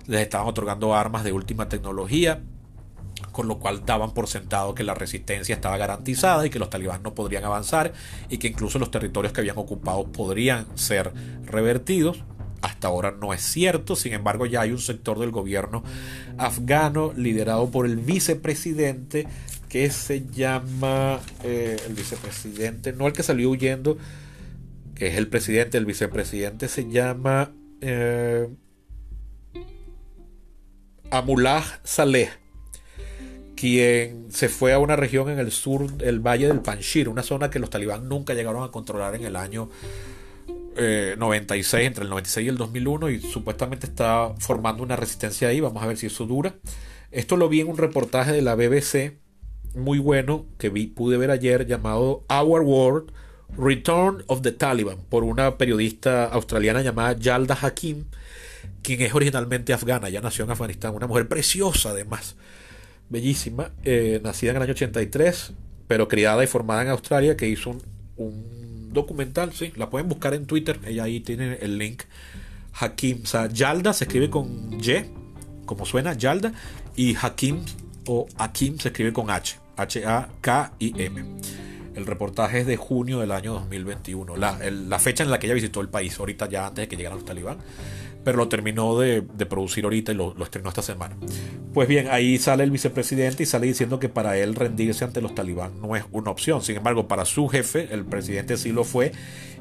les 0.07 0.21
estaban 0.21 0.47
otorgando 0.47 0.95
armas 0.95 1.23
de 1.23 1.31
última 1.31 1.69
tecnología, 1.69 2.41
con 3.31 3.47
lo 3.47 3.59
cual 3.59 3.85
daban 3.85 4.13
por 4.13 4.27
sentado 4.27 4.75
que 4.75 4.83
la 4.83 4.93
resistencia 4.93 5.55
estaba 5.55 5.77
garantizada 5.77 6.45
y 6.45 6.49
que 6.49 6.59
los 6.59 6.69
talibán 6.69 7.03
no 7.03 7.13
podrían 7.13 7.43
avanzar 7.45 7.93
y 8.29 8.37
que 8.37 8.47
incluso 8.47 8.79
los 8.79 8.91
territorios 8.91 9.33
que 9.33 9.41
habían 9.41 9.57
ocupado 9.57 10.05
podrían 10.05 10.65
ser 10.77 11.13
revertidos. 11.45 12.23
Hasta 12.61 12.89
ahora 12.89 13.11
no 13.11 13.33
es 13.33 13.41
cierto, 13.41 13.95
sin 13.95 14.13
embargo 14.13 14.45
ya 14.45 14.61
hay 14.61 14.71
un 14.71 14.79
sector 14.79 15.17
del 15.17 15.31
gobierno 15.31 15.83
afgano 16.37 17.11
liderado 17.15 17.71
por 17.71 17.87
el 17.87 17.97
vicepresidente 17.97 19.27
que 19.71 19.89
se 19.89 20.25
llama 20.27 21.21
eh, 21.45 21.77
el 21.87 21.93
vicepresidente, 21.93 22.91
no 22.91 23.07
el 23.07 23.13
que 23.13 23.23
salió 23.23 23.49
huyendo, 23.49 23.97
que 24.95 25.07
es 25.07 25.15
el 25.15 25.29
presidente, 25.29 25.77
el 25.77 25.85
vicepresidente 25.85 26.67
se 26.67 26.89
llama 26.89 27.53
eh, 27.79 28.49
Amullah 31.09 31.63
Saleh 31.85 32.31
quien 33.55 34.29
se 34.29 34.49
fue 34.49 34.73
a 34.73 34.79
una 34.79 34.97
región 34.97 35.29
en 35.29 35.39
el 35.39 35.51
sur 35.51 35.89
del 35.93 36.19
valle 36.19 36.47
del 36.47 36.59
Panjshir, 36.59 37.07
una 37.07 37.23
zona 37.23 37.49
que 37.49 37.59
los 37.59 37.69
talibán 37.69 38.09
nunca 38.09 38.33
llegaron 38.33 38.63
a 38.63 38.71
controlar 38.71 39.15
en 39.15 39.23
el 39.23 39.37
año 39.37 39.69
96, 40.75 41.73
eh, 41.73 41.85
entre 41.85 42.03
el 42.03 42.09
96 42.09 42.45
y 42.45 42.49
el 42.49 42.57
2001, 42.57 43.09
y 43.11 43.21
supuestamente 43.21 43.85
está 43.85 44.33
formando 44.39 44.81
una 44.81 44.95
resistencia 44.95 45.47
ahí. 45.47 45.59
Vamos 45.59 45.83
a 45.83 45.85
ver 45.85 45.95
si 45.95 46.07
eso 46.07 46.25
dura. 46.25 46.55
Esto 47.11 47.37
lo 47.37 47.49
vi 47.49 47.61
en 47.61 47.69
un 47.69 47.77
reportaje 47.77 48.31
de 48.31 48.41
la 48.41 48.55
BBC 48.55 49.20
muy 49.75 49.99
bueno 49.99 50.45
que 50.57 50.69
vi, 50.69 50.87
pude 50.87 51.17
ver 51.17 51.31
ayer 51.31 51.65
llamado 51.65 52.23
Our 52.29 52.61
World 52.61 53.11
Return 53.57 54.23
of 54.27 54.41
the 54.41 54.51
Taliban 54.51 54.97
por 55.09 55.23
una 55.23 55.57
periodista 55.57 56.25
australiana 56.25 56.81
llamada 56.81 57.17
Yalda 57.17 57.57
Hakim, 57.61 58.05
quien 58.81 59.01
es 59.01 59.13
originalmente 59.13 59.73
afgana, 59.73 60.09
ya 60.09 60.21
nació 60.21 60.45
en 60.45 60.51
Afganistán, 60.51 60.95
una 60.95 61.07
mujer 61.07 61.27
preciosa 61.27 61.89
además 61.89 62.35
bellísima, 63.11 63.71
eh, 63.83 64.21
nacida 64.23 64.51
en 64.51 64.57
el 64.57 64.63
año 64.63 64.71
83, 64.71 65.51
pero 65.87 66.07
criada 66.07 66.43
y 66.43 66.47
formada 66.47 66.81
en 66.83 66.89
Australia, 66.89 67.35
que 67.35 67.47
hizo 67.49 67.75
un, 68.15 68.89
documental, 68.93 69.53
sí, 69.53 69.71
la 69.75 69.89
pueden 69.89 70.09
buscar 70.09 70.33
en 70.33 70.45
Twitter, 70.45 70.79
ella 70.85 71.03
ahí 71.03 71.19
tiene 71.19 71.57
el 71.61 71.77
link. 71.77 72.03
Hakim, 72.73 73.21
o 73.23 73.25
sea, 73.25 73.47
Yalda 73.47 73.93
se 73.93 74.05
escribe 74.05 74.29
con 74.29 74.79
Y, 74.81 75.05
como 75.65 75.85
suena, 75.85 76.13
Yalda, 76.13 76.53
y 76.95 77.15
Hakim 77.15 77.63
o 78.07 78.27
Hakim 78.37 78.77
se 78.77 78.89
escribe 78.89 79.13
con 79.13 79.29
H, 79.29 79.57
H-A-K-I-M. 79.77 81.25
El 81.95 82.05
reportaje 82.05 82.61
es 82.61 82.67
de 82.67 82.77
junio 82.77 83.19
del 83.19 83.31
año 83.31 83.53
2021, 83.53 84.37
la, 84.37 84.99
fecha 84.99 85.23
en 85.23 85.31
la 85.31 85.39
que 85.39 85.47
ella 85.47 85.55
visitó 85.55 85.81
el 85.81 85.89
país, 85.89 86.17
ahorita 86.17 86.47
ya 86.47 86.67
antes 86.67 86.83
de 86.83 86.87
que 86.87 86.95
llegaran 86.95 87.17
los 87.17 87.25
talibán 87.25 87.57
pero 88.23 88.37
lo 88.37 88.47
terminó 88.47 88.99
de, 88.99 89.21
producir 89.21 89.83
ahorita 89.83 90.11
y 90.11 90.15
lo, 90.15 90.35
estrenó 90.43 90.69
esta 90.69 90.81
semana. 90.81 91.15
Pues 91.73 91.87
bien, 91.87 92.07
ahí 92.11 92.37
sale 92.37 92.63
el 92.63 92.71
vicepresidente 92.71 93.43
y 93.43 93.45
sale 93.45 93.67
diciendo 93.67 93.99
que 93.99 94.09
para 94.09 94.37
él 94.37 94.55
rendirse 94.55 95.03
ante 95.03 95.21
los 95.21 95.33
talibán 95.33 95.81
no 95.81 95.95
es 95.95 96.03
una 96.11 96.31
opción. 96.31 96.61
Sin 96.61 96.77
embargo, 96.77 97.07
para 97.07 97.25
su 97.25 97.47
jefe, 97.47 97.87
el 97.91 98.05
presidente 98.05 98.57
sí 98.57 98.71
lo 98.71 98.83
fue 98.83 99.11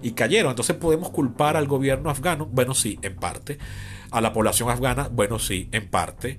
y 0.03 0.12
cayeron. 0.12 0.51
Entonces 0.51 0.76
podemos 0.76 1.11
culpar 1.11 1.57
al 1.57 1.66
gobierno 1.66 2.11
afgano, 2.11 2.47
bueno, 2.47 2.74
sí, 2.74 2.99
en 3.03 3.16
parte. 3.16 3.59
A 4.11 4.20
la 4.20 4.32
población 4.32 4.70
afgana, 4.70 5.09
bueno, 5.11 5.38
sí, 5.38 5.68
en 5.72 5.88
parte. 5.88 6.38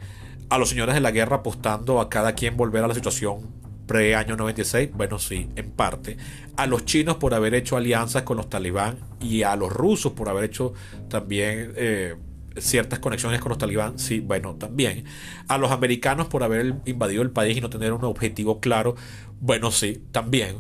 A 0.52 0.58
los 0.58 0.68
señores 0.68 0.96
de 0.96 1.00
la 1.00 1.12
guerra 1.12 1.38
apostando 1.38 2.02
a 2.02 2.10
cada 2.10 2.36
quien 2.36 2.58
volver 2.58 2.84
a 2.84 2.88
la 2.90 2.94
situación 2.94 3.54
pre-año 3.88 4.36
96? 4.36 4.90
Bueno, 4.94 5.18
sí, 5.18 5.48
en 5.56 5.72
parte. 5.72 6.18
A 6.58 6.68
los 6.68 6.84
chinos 6.84 7.16
por 7.16 7.34
haber 7.34 7.56
hecho 7.56 7.78
alianzas 7.78 8.24
con 8.24 8.36
los 8.36 8.50
talibán 8.50 8.98
y 9.22 9.44
a 9.44 9.56
los 9.56 9.72
rusos 9.72 10.12
por 10.12 10.28
haber 10.28 10.44
hecho 10.44 10.74
también 11.08 11.72
eh, 11.78 12.16
ciertas 12.58 13.00
conexiones 13.00 13.40
con 13.40 13.48
los 13.48 13.60
talibán, 13.60 13.98
sí, 13.98 14.20
bueno, 14.20 14.56
también. 14.56 15.06
A 15.48 15.58
los 15.58 15.72
americanos 15.72 16.28
por 16.28 16.44
haber 16.44 16.76
invadido 16.84 17.22
el 17.22 17.32
país 17.32 17.56
y 17.56 17.62
no 17.62 17.70
tener 17.70 17.94
un 17.94 18.04
objetivo 18.04 18.60
claro, 18.60 18.96
bueno, 19.40 19.72
sí, 19.72 20.04
también. 20.12 20.58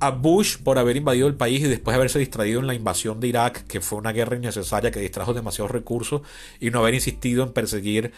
A 0.00 0.08
Bush 0.08 0.56
por 0.56 0.78
haber 0.78 0.96
invadido 0.96 1.28
el 1.28 1.34
país 1.34 1.60
y 1.60 1.68
después 1.68 1.94
haberse 1.94 2.18
distraído 2.18 2.60
en 2.60 2.66
la 2.66 2.72
invasión 2.72 3.20
de 3.20 3.28
Irak, 3.28 3.66
que 3.66 3.82
fue 3.82 3.98
una 3.98 4.12
guerra 4.12 4.36
innecesaria 4.36 4.90
que 4.90 5.00
distrajo 5.00 5.34
demasiados 5.34 5.70
recursos 5.70 6.22
y 6.60 6.70
no 6.70 6.78
haber 6.78 6.94
insistido 6.94 7.44
en 7.44 7.52
perseguir 7.52 8.12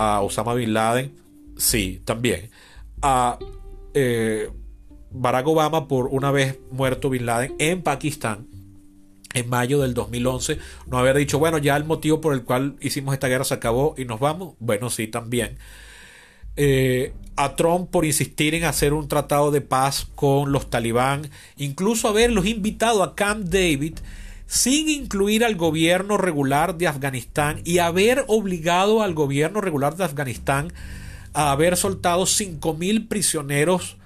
a 0.00 0.22
Osama 0.22 0.54
Bin 0.54 0.72
Laden, 0.72 1.12
sí, 1.58 2.00
también. 2.06 2.50
A 3.02 3.38
eh, 3.92 4.50
Barack 5.10 5.46
Obama 5.46 5.88
por 5.88 6.06
una 6.06 6.30
vez 6.30 6.58
muerto 6.70 7.10
Bin 7.10 7.26
Laden 7.26 7.54
en 7.58 7.82
Pakistán 7.82 8.46
en 9.34 9.48
mayo 9.48 9.80
del 9.80 9.94
2011 9.94 10.58
no 10.86 10.98
haber 10.98 11.16
dicho 11.16 11.38
bueno 11.38 11.58
ya 11.58 11.76
el 11.76 11.84
motivo 11.84 12.20
por 12.20 12.34
el 12.34 12.42
cual 12.42 12.76
hicimos 12.80 13.14
esta 13.14 13.28
guerra 13.28 13.44
se 13.44 13.54
acabó 13.54 13.94
y 13.96 14.04
nos 14.04 14.20
vamos 14.20 14.54
bueno 14.58 14.90
sí 14.90 15.06
también 15.06 15.58
eh, 16.56 17.12
a 17.36 17.54
Trump 17.54 17.90
por 17.90 18.04
insistir 18.04 18.54
en 18.54 18.64
hacer 18.64 18.92
un 18.92 19.06
tratado 19.06 19.50
de 19.50 19.60
paz 19.60 20.06
con 20.16 20.50
los 20.50 20.68
talibán 20.68 21.30
incluso 21.56 22.08
haberlos 22.08 22.46
invitado 22.46 23.02
a 23.02 23.14
Camp 23.14 23.44
David 23.44 23.98
sin 24.50 24.88
incluir 24.88 25.44
al 25.44 25.54
gobierno 25.54 26.16
regular 26.16 26.76
de 26.76 26.88
Afganistán 26.88 27.60
y 27.64 27.78
haber 27.78 28.24
obligado 28.26 29.00
al 29.00 29.14
gobierno 29.14 29.60
regular 29.60 29.94
de 29.94 30.02
Afganistán 30.02 30.72
a 31.32 31.52
haber 31.52 31.76
soltado 31.76 32.24
5.000 32.24 33.06
prisioneros 33.06 33.96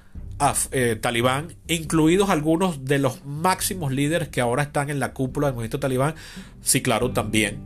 eh, 0.71 0.99
talibán, 1.01 1.55
incluidos 1.67 2.29
algunos 2.29 2.85
de 2.85 2.99
los 2.99 3.25
máximos 3.25 3.91
líderes 3.91 4.29
que 4.29 4.43
ahora 4.43 4.65
están 4.65 4.91
en 4.91 5.01
la 5.01 5.15
cúpula 5.15 5.47
del 5.47 5.55
movimiento 5.55 5.81
talibán. 5.81 6.15
Sí, 6.61 6.83
claro, 6.83 7.13
también. 7.13 7.65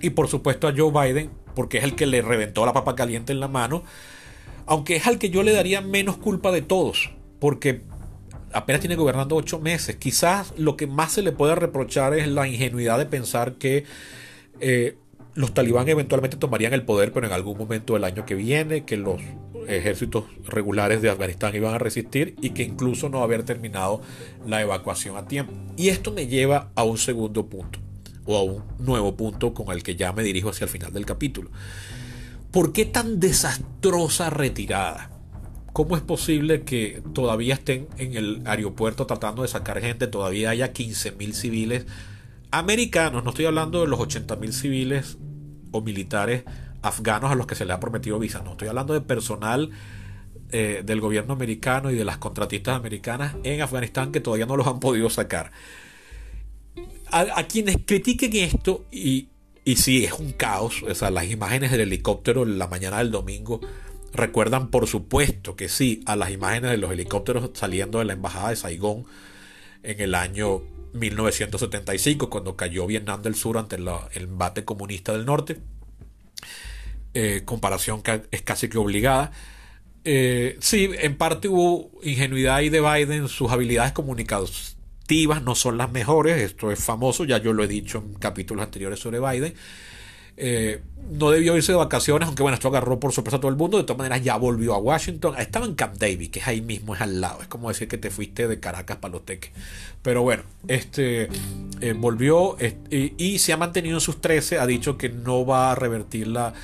Y 0.00 0.10
por 0.10 0.28
supuesto 0.28 0.68
a 0.68 0.74
Joe 0.76 0.92
Biden, 0.92 1.32
porque 1.56 1.78
es 1.78 1.84
el 1.84 1.96
que 1.96 2.06
le 2.06 2.22
reventó 2.22 2.64
la 2.66 2.72
papa 2.72 2.94
caliente 2.94 3.32
en 3.32 3.40
la 3.40 3.48
mano, 3.48 3.82
aunque 4.64 4.94
es 4.94 5.08
al 5.08 5.18
que 5.18 5.30
yo 5.30 5.42
le 5.42 5.50
daría 5.50 5.80
menos 5.80 6.18
culpa 6.18 6.52
de 6.52 6.62
todos, 6.62 7.10
porque 7.40 7.82
apenas 8.52 8.80
tiene 8.80 8.96
gobernando 8.96 9.36
ocho 9.36 9.58
meses. 9.58 9.96
Quizás 9.96 10.52
lo 10.56 10.76
que 10.76 10.86
más 10.86 11.12
se 11.12 11.22
le 11.22 11.32
puede 11.32 11.54
reprochar 11.54 12.14
es 12.14 12.28
la 12.28 12.46
ingenuidad 12.48 12.98
de 12.98 13.06
pensar 13.06 13.54
que 13.54 13.84
eh, 14.60 14.96
los 15.34 15.54
talibán 15.54 15.88
eventualmente 15.88 16.36
tomarían 16.36 16.72
el 16.72 16.84
poder, 16.84 17.12
pero 17.12 17.26
en 17.26 17.32
algún 17.32 17.56
momento 17.56 17.94
del 17.94 18.04
año 18.04 18.26
que 18.26 18.34
viene, 18.34 18.84
que 18.84 18.96
los 18.96 19.20
ejércitos 19.68 20.24
regulares 20.46 21.02
de 21.02 21.10
Afganistán 21.10 21.54
iban 21.54 21.74
a 21.74 21.78
resistir 21.78 22.34
y 22.40 22.50
que 22.50 22.62
incluso 22.62 23.08
no 23.08 23.22
haber 23.22 23.44
terminado 23.44 24.00
la 24.46 24.60
evacuación 24.60 25.16
a 25.16 25.26
tiempo. 25.26 25.52
Y 25.76 25.88
esto 25.88 26.12
me 26.12 26.26
lleva 26.26 26.70
a 26.74 26.84
un 26.84 26.98
segundo 26.98 27.46
punto, 27.46 27.78
o 28.24 28.36
a 28.36 28.42
un 28.42 28.64
nuevo 28.78 29.16
punto 29.16 29.54
con 29.54 29.72
el 29.74 29.82
que 29.82 29.96
ya 29.96 30.12
me 30.12 30.22
dirijo 30.22 30.50
hacia 30.50 30.64
el 30.64 30.70
final 30.70 30.92
del 30.92 31.06
capítulo. 31.06 31.50
¿Por 32.50 32.72
qué 32.72 32.84
tan 32.84 33.20
desastrosa 33.20 34.28
retirada? 34.30 35.19
¿Cómo 35.72 35.96
es 35.96 36.02
posible 36.02 36.62
que 36.62 37.02
todavía 37.14 37.54
estén 37.54 37.88
en 37.98 38.16
el 38.16 38.42
aeropuerto 38.44 39.06
tratando 39.06 39.42
de 39.42 39.48
sacar 39.48 39.80
gente? 39.80 40.06
Todavía 40.08 40.50
haya 40.50 40.72
15.000 40.72 41.32
civiles 41.32 41.86
americanos, 42.50 43.22
no 43.24 43.30
estoy 43.30 43.46
hablando 43.46 43.80
de 43.80 43.86
los 43.86 44.00
80.000 44.00 44.52
civiles 44.52 45.18
o 45.70 45.80
militares 45.80 46.44
afganos 46.82 47.30
a 47.30 47.34
los 47.34 47.46
que 47.46 47.54
se 47.54 47.64
les 47.64 47.74
ha 47.74 47.80
prometido 47.80 48.18
visa, 48.18 48.42
no, 48.42 48.52
estoy 48.52 48.68
hablando 48.68 48.94
de 48.94 49.00
personal 49.00 49.70
eh, 50.50 50.82
del 50.84 51.00
gobierno 51.00 51.34
americano 51.34 51.90
y 51.90 51.94
de 51.94 52.04
las 52.04 52.18
contratistas 52.18 52.76
americanas 52.76 53.36
en 53.44 53.62
Afganistán 53.62 54.10
que 54.10 54.20
todavía 54.20 54.46
no 54.46 54.56
los 54.56 54.66
han 54.66 54.80
podido 54.80 55.10
sacar. 55.10 55.52
A, 57.12 57.42
quienes 57.44 57.78
critiquen 57.84 58.36
esto, 58.36 58.84
y, 58.92 59.28
sí, 59.74 60.04
es 60.04 60.12
un 60.12 60.30
caos, 60.32 60.82
o 60.82 61.10
las 61.10 61.28
imágenes 61.28 61.72
del 61.72 61.80
helicóptero 61.80 62.44
en 62.44 62.56
la 62.56 62.68
mañana 62.68 62.98
del 62.98 63.10
domingo 63.10 63.60
recuerdan 64.12 64.68
por 64.68 64.86
supuesto 64.86 65.56
que 65.56 65.68
sí 65.68 66.02
a 66.06 66.16
las 66.16 66.30
imágenes 66.30 66.70
de 66.70 66.76
los 66.76 66.90
helicópteros 66.90 67.50
saliendo 67.54 67.98
de 67.98 68.04
la 68.06 68.12
embajada 68.14 68.50
de 68.50 68.56
Saigón 68.56 69.04
en 69.82 70.00
el 70.00 70.14
año 70.14 70.62
1975, 70.92 72.30
cuando 72.30 72.56
cayó 72.56 72.86
Vietnam 72.86 73.22
del 73.22 73.34
Sur 73.34 73.58
ante 73.58 73.76
el 73.76 73.88
embate 74.14 74.64
comunista 74.64 75.12
del 75.12 75.24
norte. 75.24 75.58
Eh, 77.12 77.42
comparación 77.44 78.02
que 78.02 78.22
es 78.30 78.42
casi 78.42 78.68
que 78.68 78.78
obligada. 78.78 79.32
Eh, 80.04 80.56
sí, 80.60 80.90
en 80.98 81.16
parte 81.16 81.48
hubo 81.48 81.90
ingenuidad 82.02 82.56
ahí 82.56 82.68
de 82.68 82.80
Biden, 82.80 83.28
sus 83.28 83.50
habilidades 83.50 83.92
comunicativas 83.92 85.42
no 85.42 85.54
son 85.54 85.76
las 85.76 85.90
mejores, 85.90 86.40
esto 86.40 86.70
es 86.70 86.82
famoso, 86.82 87.24
ya 87.24 87.38
yo 87.38 87.52
lo 87.52 87.64
he 87.64 87.68
dicho 87.68 87.98
en 87.98 88.14
capítulos 88.14 88.64
anteriores 88.64 89.00
sobre 89.00 89.20
Biden. 89.20 89.54
Eh, 90.36 90.82
no 91.10 91.30
debió 91.30 91.56
irse 91.56 91.72
de 91.72 91.78
vacaciones, 91.78 92.26
aunque 92.26 92.42
bueno, 92.42 92.54
esto 92.54 92.68
agarró 92.68 93.00
por 93.00 93.12
sorpresa 93.12 93.38
a 93.38 93.40
todo 93.40 93.50
el 93.50 93.56
mundo. 93.56 93.78
De 93.78 93.84
todas 93.84 93.98
maneras, 93.98 94.22
ya 94.22 94.36
volvió 94.36 94.74
a 94.74 94.78
Washington. 94.78 95.34
Estaba 95.38 95.66
en 95.66 95.74
Camp 95.74 95.96
David, 95.96 96.30
que 96.30 96.38
es 96.38 96.46
ahí 96.46 96.60
mismo, 96.60 96.94
es 96.94 97.00
al 97.00 97.20
lado. 97.20 97.42
Es 97.42 97.48
como 97.48 97.68
decir 97.68 97.88
que 97.88 97.98
te 97.98 98.10
fuiste 98.10 98.46
de 98.46 98.60
Caracas 98.60 98.98
para 98.98 99.12
los 99.12 99.24
teques. 99.24 99.50
Pero 100.02 100.22
bueno, 100.22 100.44
este 100.68 101.28
volvió 101.96 102.56
y, 102.90 103.38
se 103.38 103.52
ha 103.52 103.56
mantenido 103.56 103.96
en 103.96 104.00
sus 104.00 104.20
13. 104.20 104.58
Ha 104.58 104.66
dicho 104.66 104.96
que 104.96 105.08
no 105.08 105.44
va 105.44 105.72
a 105.72 105.74
revertir 105.74 106.28
la 106.28 106.54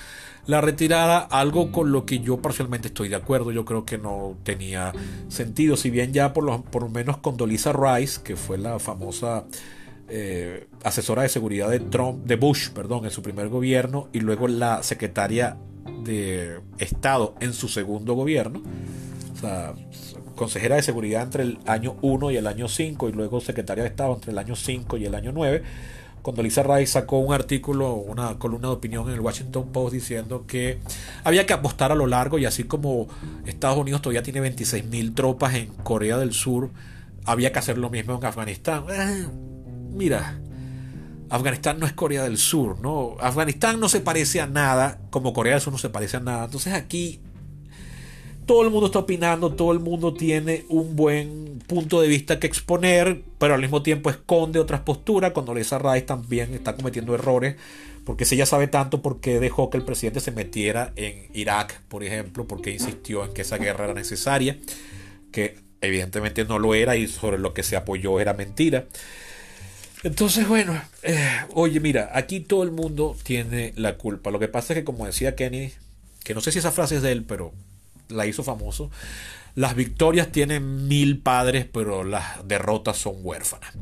la 0.47 0.61
retirada, 0.61 1.19
algo 1.19 1.73
con 1.73 1.91
lo 1.91 2.07
que 2.07 2.21
yo 2.21 2.41
parcialmente 2.41 2.89
estoy 2.89 3.09
de 3.09 3.17
acuerdo, 3.17 3.51
yo 3.51 3.65
creo 3.65 3.85
que 3.85 3.99
no 3.99 4.37
tenía 4.45 4.93
sentido, 5.29 5.77
si 5.77 5.91
bien 5.91 6.13
ya 6.13 6.33
por 6.33 6.45
lo, 6.45 6.63
por 6.63 6.89
menos 6.89 7.17
con 7.19 7.37
Dolisa 7.37 7.73
Rice, 7.73 8.21
que 8.23 8.37
fue 8.37 8.57
la 8.57 8.79
famosa 8.79 9.45
eh, 10.09 10.67
asesora 10.85 11.23
de 11.23 11.29
seguridad 11.29 11.71
de 11.71 11.81
Trump, 11.81 12.25
de 12.25 12.37
Bush, 12.37 12.71
perdón, 12.71 13.05
en 13.05 13.11
su 13.11 13.23
primer 13.23 13.49
gobierno, 13.49 14.09
y 14.13 14.21
luego 14.21 14.49
la 14.49 14.83
secretaria 14.83 15.57
de 16.05 16.61
Estado 16.79 17.35
en 17.41 17.53
su 17.53 17.69
segundo 17.69 18.15
gobierno, 18.15 18.63
o 19.35 19.39
sea, 19.39 19.75
consejera 20.35 20.77
de 20.77 20.83
seguridad 20.83 21.23
entre 21.23 21.43
el 21.43 21.59
año 21.67 21.97
1 22.03 22.31
y 22.31 22.37
el 22.37 22.47
año 22.47 22.69
5, 22.69 23.09
y 23.09 23.13
luego 23.13 23.41
secretaria 23.41 23.85
de 23.85 23.91
Estado 23.91 24.15
entre 24.15 24.33
el 24.33 24.39
año 24.39 24.57
5 24.57 24.97
y 24.97 25.07
el 25.07 25.15
año 25.15 25.33
9 25.33 25.63
cuando 26.27 26.43
Lisa 26.43 26.65
Rice 26.65 26.91
sacó 26.91 27.21
un 27.21 27.33
artículo, 27.33 27.95
una 27.95 28.37
columna 28.37 28.67
de 28.67 28.75
opinión 28.75 29.07
en 29.07 29.15
el 29.15 29.21
Washington 29.21 29.71
Post 29.71 29.95
diciendo 29.95 30.45
que 30.45 30.81
había 31.23 31.47
que 31.47 31.53
apostar 31.53 31.93
a 31.93 31.95
lo 31.95 32.09
largo 32.09 32.37
y 32.37 32.45
así 32.45 32.65
como 32.65 33.07
Estados 33.45 33.79
Unidos 33.79 34.03
todavía 34.03 34.25
tiene 34.25 34.41
26 34.41 34.87
mil 34.87 35.15
tropas 35.15 35.55
en 35.55 35.69
Corea 35.69 36.19
del 36.19 36.33
Sur, 36.33 36.71
había 37.27 37.53
que 37.53 37.61
hacer 37.61 37.79
lo 37.79 37.91
mismo 37.91 38.19
en 38.19 38.25
Afganistán. 38.25 38.87
Mira, 39.93 40.39
Afganistán 41.29 41.81
no 41.81 41.87
es 41.87 41.93
Corea 41.93 42.25
del 42.25 42.39
Sur, 42.39 42.81
¿no? 42.81 43.17
Afganistán 43.21 43.81
no 43.81 43.89
se 43.89 44.01
parece 44.01 44.41
a 44.41 44.47
nada, 44.47 44.99
como 45.11 45.33
Corea 45.33 45.55
del 45.55 45.63
Sur 45.63 45.73
no 45.73 45.79
se 45.79 45.91
parece 45.91 46.19
a 46.19 46.21
nada. 46.21 46.45
Entonces 46.45 46.73
aquí 46.73 47.21
todo 48.47 48.63
el 48.63 48.71
mundo 48.71 48.87
está 48.87 49.01
opinando, 49.01 49.53
todo 49.55 49.73
el 49.73 49.81
mundo 49.81 50.15
tiene 50.15 50.65
un 50.69 50.95
buen 50.95 51.59
punto 51.67 52.01
de 52.01 52.07
vista 52.07 52.39
que 52.39 52.47
exponer, 52.47 53.23
pero 53.39 53.55
al 53.55 53.61
mismo 53.61 53.83
tiempo 53.83 54.09
esconde 54.09 54.61
otras 54.61 54.81
posturas. 54.83 55.33
Cuando 55.33 55.53
Lisa 55.53 55.79
Rice 55.79 56.03
también 56.03 56.55
está 56.55 56.77
cometiendo 56.77 57.15
errores, 57.15 57.57
porque 58.05 58.25
si 58.25 58.37
ella 58.37 58.47
sabe 58.47 58.69
tanto 58.69 59.03
por 59.03 59.21
qué 59.21 59.41
dejó 59.41 59.69
que 59.69 59.79
el 59.79 59.85
presidente 59.85 60.21
se 60.21 60.31
metiera 60.31 60.93
en 60.95 61.29
Irak, 61.35 61.81
por 61.89 62.05
ejemplo, 62.05 62.47
porque 62.47 62.71
insistió 62.71 63.25
en 63.25 63.35
que 63.35 63.43
esa 63.43 63.59
guerra 63.59 63.87
era 63.87 63.95
necesaria, 63.95 64.59
que 65.33 65.57
evidentemente 65.81 66.45
no 66.45 66.61
lo 66.61 66.77
era 66.77 66.95
y 66.97 67.09
sobre 67.09 67.39
lo 67.39 67.53
que 67.53 67.65
se 67.65 67.75
apoyó 67.75 68.21
era 68.21 68.33
mentira. 68.33 68.87
Entonces, 70.07 70.47
bueno, 70.47 70.81
eh, 71.03 71.19
oye, 71.53 71.81
mira, 71.81 72.13
aquí 72.15 72.39
todo 72.39 72.63
el 72.63 72.71
mundo 72.71 73.17
tiene 73.25 73.73
la 73.75 73.97
culpa. 73.97 74.31
Lo 74.31 74.39
que 74.39 74.47
pasa 74.47 74.73
es 74.73 74.79
que, 74.79 74.85
como 74.85 75.05
decía 75.05 75.35
Kenny, 75.35 75.73
que 76.23 76.33
no 76.33 76.41
sé 76.41 76.53
si 76.53 76.61
esa 76.61 76.71
frase 76.71 76.95
es 76.95 77.03
de 77.03 77.11
él, 77.11 77.25
pero 77.25 77.53
la 78.09 78.25
hizo 78.25 78.45
famoso. 78.45 78.89
Las 79.57 79.75
victorias 79.75 80.31
tienen 80.31 80.87
mil 80.87 81.19
padres, 81.19 81.67
pero 81.67 82.05
las 82.05 82.47
derrotas 82.47 82.99
son 82.99 83.17
huérfanas. 83.19 83.75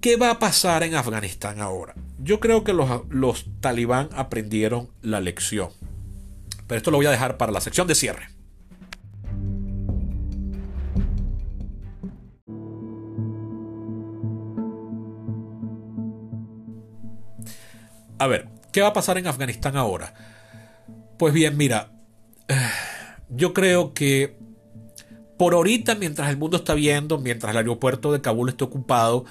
¿Qué 0.00 0.16
va 0.16 0.30
a 0.30 0.38
pasar 0.38 0.82
en 0.82 0.94
Afganistán 0.94 1.60
ahora? 1.60 1.94
Yo 2.18 2.40
creo 2.40 2.64
que 2.64 2.72
los, 2.72 3.02
los 3.10 3.44
talibán 3.60 4.08
aprendieron 4.14 4.88
la 5.02 5.20
lección. 5.20 5.68
Pero 6.66 6.78
esto 6.78 6.90
lo 6.90 6.96
voy 6.96 7.06
a 7.06 7.10
dejar 7.10 7.36
para 7.36 7.52
la 7.52 7.60
sección 7.60 7.86
de 7.86 7.96
cierre. 7.96 8.37
A 18.18 18.26
ver, 18.26 18.48
¿qué 18.72 18.80
va 18.80 18.88
a 18.88 18.92
pasar 18.92 19.18
en 19.18 19.26
Afganistán 19.26 19.76
ahora? 19.76 20.14
Pues 21.18 21.32
bien, 21.32 21.56
mira, 21.56 21.92
yo 23.28 23.54
creo 23.54 23.94
que 23.94 24.36
por 25.36 25.54
ahorita, 25.54 25.94
mientras 25.94 26.30
el 26.30 26.36
mundo 26.36 26.56
está 26.56 26.74
viendo, 26.74 27.18
mientras 27.18 27.52
el 27.52 27.58
aeropuerto 27.58 28.12
de 28.12 28.20
Kabul 28.20 28.48
esté 28.48 28.64
ocupado 28.64 29.24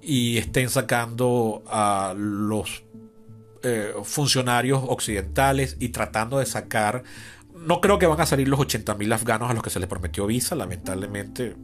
y 0.00 0.38
estén 0.38 0.68
sacando 0.68 1.64
a 1.66 2.14
los 2.16 2.84
eh, 3.64 3.92
funcionarios 4.04 4.80
occidentales 4.86 5.76
y 5.80 5.88
tratando 5.88 6.38
de 6.38 6.46
sacar, 6.46 7.02
no 7.54 7.80
creo 7.80 7.98
que 7.98 8.06
van 8.06 8.20
a 8.20 8.26
salir 8.26 8.48
los 8.48 8.60
80.000 8.60 9.12
afganos 9.12 9.50
a 9.50 9.54
los 9.54 9.62
que 9.62 9.70
se 9.70 9.80
les 9.80 9.88
prometió 9.88 10.26
visa, 10.26 10.54
lamentablemente. 10.54 11.56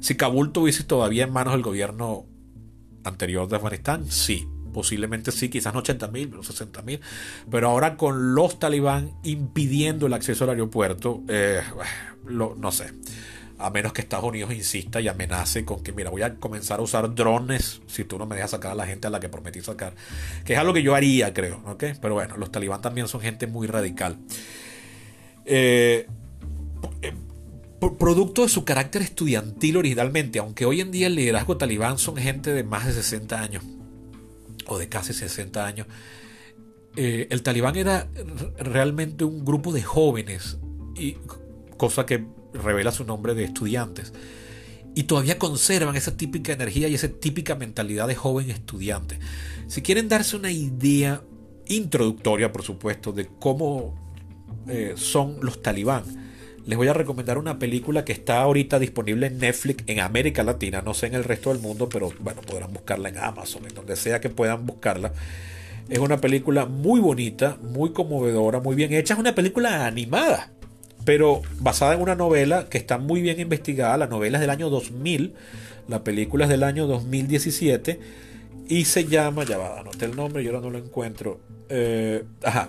si 0.00 0.16
Kabul 0.16 0.52
tuviese 0.52 0.84
todavía 0.84 1.24
en 1.24 1.32
manos 1.32 1.54
del 1.54 1.62
gobierno 1.62 2.24
anterior 3.04 3.48
de 3.48 3.56
Afganistán, 3.56 4.06
sí, 4.08 4.48
Posiblemente 4.72 5.32
sí, 5.32 5.48
quizás 5.48 5.72
no 5.72 5.80
80 5.80 6.08
mil, 6.08 6.28
pero 6.28 6.42
60 6.42 6.82
mil. 6.82 7.00
Pero 7.50 7.68
ahora 7.68 7.96
con 7.96 8.34
los 8.34 8.58
talibán 8.58 9.12
impidiendo 9.24 10.06
el 10.06 10.12
acceso 10.12 10.44
al 10.44 10.50
aeropuerto, 10.50 11.22
eh, 11.28 11.60
no 12.28 12.72
sé. 12.72 12.92
A 13.60 13.70
menos 13.70 13.92
que 13.92 14.02
Estados 14.02 14.24
Unidos 14.24 14.52
insista 14.52 15.00
y 15.00 15.08
amenace 15.08 15.64
con 15.64 15.82
que, 15.82 15.92
mira, 15.92 16.10
voy 16.10 16.22
a 16.22 16.36
comenzar 16.36 16.78
a 16.78 16.82
usar 16.82 17.12
drones 17.12 17.80
si 17.88 18.04
tú 18.04 18.16
no 18.16 18.24
me 18.24 18.36
dejas 18.36 18.52
sacar 18.52 18.70
a 18.70 18.74
la 18.76 18.86
gente 18.86 19.08
a 19.08 19.10
la 19.10 19.18
que 19.18 19.28
prometí 19.28 19.60
sacar. 19.60 19.94
Que 20.44 20.52
es 20.52 20.58
algo 20.60 20.72
que 20.72 20.82
yo 20.82 20.94
haría, 20.94 21.34
creo. 21.34 21.60
Pero 21.76 22.14
bueno, 22.14 22.36
los 22.36 22.52
talibán 22.52 22.80
también 22.80 23.08
son 23.08 23.20
gente 23.20 23.48
muy 23.48 23.66
radical. 23.66 24.16
Eh, 25.44 26.06
eh, 27.02 27.14
producto 27.98 28.42
de 28.42 28.48
su 28.48 28.64
carácter 28.64 29.02
estudiantil 29.02 29.76
originalmente, 29.76 30.38
aunque 30.38 30.64
hoy 30.64 30.80
en 30.80 30.92
día 30.92 31.08
el 31.08 31.16
liderazgo 31.16 31.56
talibán 31.56 31.98
son 31.98 32.16
gente 32.16 32.52
de 32.52 32.62
más 32.62 32.86
de 32.86 32.92
60 32.92 33.40
años 33.40 33.64
o 34.68 34.78
de 34.78 34.88
casi 34.88 35.12
60 35.12 35.66
años, 35.66 35.86
eh, 36.96 37.28
el 37.30 37.42
talibán 37.42 37.76
era 37.76 38.08
realmente 38.58 39.24
un 39.24 39.44
grupo 39.44 39.72
de 39.72 39.82
jóvenes, 39.82 40.58
y, 40.96 41.16
cosa 41.76 42.06
que 42.06 42.26
revela 42.52 42.92
su 42.92 43.04
nombre 43.04 43.34
de 43.34 43.44
estudiantes, 43.44 44.12
y 44.94 45.04
todavía 45.04 45.38
conservan 45.38 45.96
esa 45.96 46.16
típica 46.16 46.52
energía 46.52 46.88
y 46.88 46.94
esa 46.94 47.08
típica 47.08 47.54
mentalidad 47.54 48.08
de 48.08 48.16
joven 48.16 48.50
estudiante. 48.50 49.18
Si 49.68 49.82
quieren 49.82 50.08
darse 50.08 50.36
una 50.36 50.50
idea 50.50 51.22
introductoria, 51.66 52.50
por 52.50 52.62
supuesto, 52.62 53.12
de 53.12 53.28
cómo 53.38 53.94
eh, 54.66 54.94
son 54.96 55.38
los 55.42 55.62
talibán, 55.62 56.04
les 56.68 56.76
voy 56.76 56.86
a 56.86 56.92
recomendar 56.92 57.38
una 57.38 57.58
película 57.58 58.04
que 58.04 58.12
está 58.12 58.42
ahorita 58.42 58.78
disponible 58.78 59.28
en 59.28 59.38
Netflix 59.38 59.84
en 59.86 60.00
América 60.00 60.42
Latina, 60.42 60.82
no 60.82 60.92
sé 60.92 61.06
en 61.06 61.14
el 61.14 61.24
resto 61.24 61.48
del 61.50 61.62
mundo, 61.62 61.88
pero 61.88 62.12
bueno, 62.20 62.42
podrán 62.42 62.74
buscarla 62.74 63.08
en 63.08 63.16
Amazon, 63.16 63.64
en 63.66 63.74
donde 63.74 63.96
sea 63.96 64.20
que 64.20 64.28
puedan 64.28 64.66
buscarla. 64.66 65.14
Es 65.88 65.98
una 65.98 66.20
película 66.20 66.66
muy 66.66 67.00
bonita, 67.00 67.56
muy 67.62 67.92
conmovedora, 67.94 68.60
muy 68.60 68.76
bien 68.76 68.92
hecha. 68.92 69.14
Es 69.14 69.20
una 69.20 69.34
película 69.34 69.86
animada, 69.86 70.52
pero 71.06 71.40
basada 71.58 71.94
en 71.94 72.02
una 72.02 72.14
novela 72.14 72.68
que 72.68 72.76
está 72.76 72.98
muy 72.98 73.22
bien 73.22 73.40
investigada. 73.40 73.96
La 73.96 74.06
novela 74.06 74.36
es 74.36 74.42
del 74.42 74.50
año 74.50 74.68
2000, 74.68 75.32
la 75.88 76.04
película 76.04 76.44
es 76.44 76.50
del 76.50 76.64
año 76.64 76.86
2017 76.86 77.98
y 78.68 78.84
se 78.84 79.06
llama, 79.06 79.44
ya 79.44 79.56
va, 79.56 79.80
anoté 79.80 80.04
el 80.04 80.14
nombre, 80.14 80.44
yo 80.44 80.50
ahora 80.50 80.66
no 80.66 80.70
lo 80.70 80.76
encuentro. 80.76 81.40
Eh, 81.70 82.24
ajá. 82.42 82.68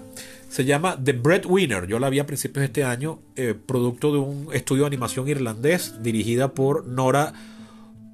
Se 0.50 0.66
llama 0.66 1.00
The 1.02 1.14
Breadwinner. 1.14 1.88
Yo 1.88 2.00
la 2.00 2.10
vi 2.10 2.20
a 2.20 2.26
principios 2.26 2.62
de 2.62 2.66
este 2.66 2.84
año, 2.84 3.20
eh, 3.36 3.54
producto 3.54 4.12
de 4.12 4.18
un 4.18 4.50
estudio 4.54 4.84
de 4.84 4.88
animación 4.88 5.28
irlandés 5.30 6.02
dirigida 6.02 6.54
por 6.54 6.86
Nora 6.86 7.34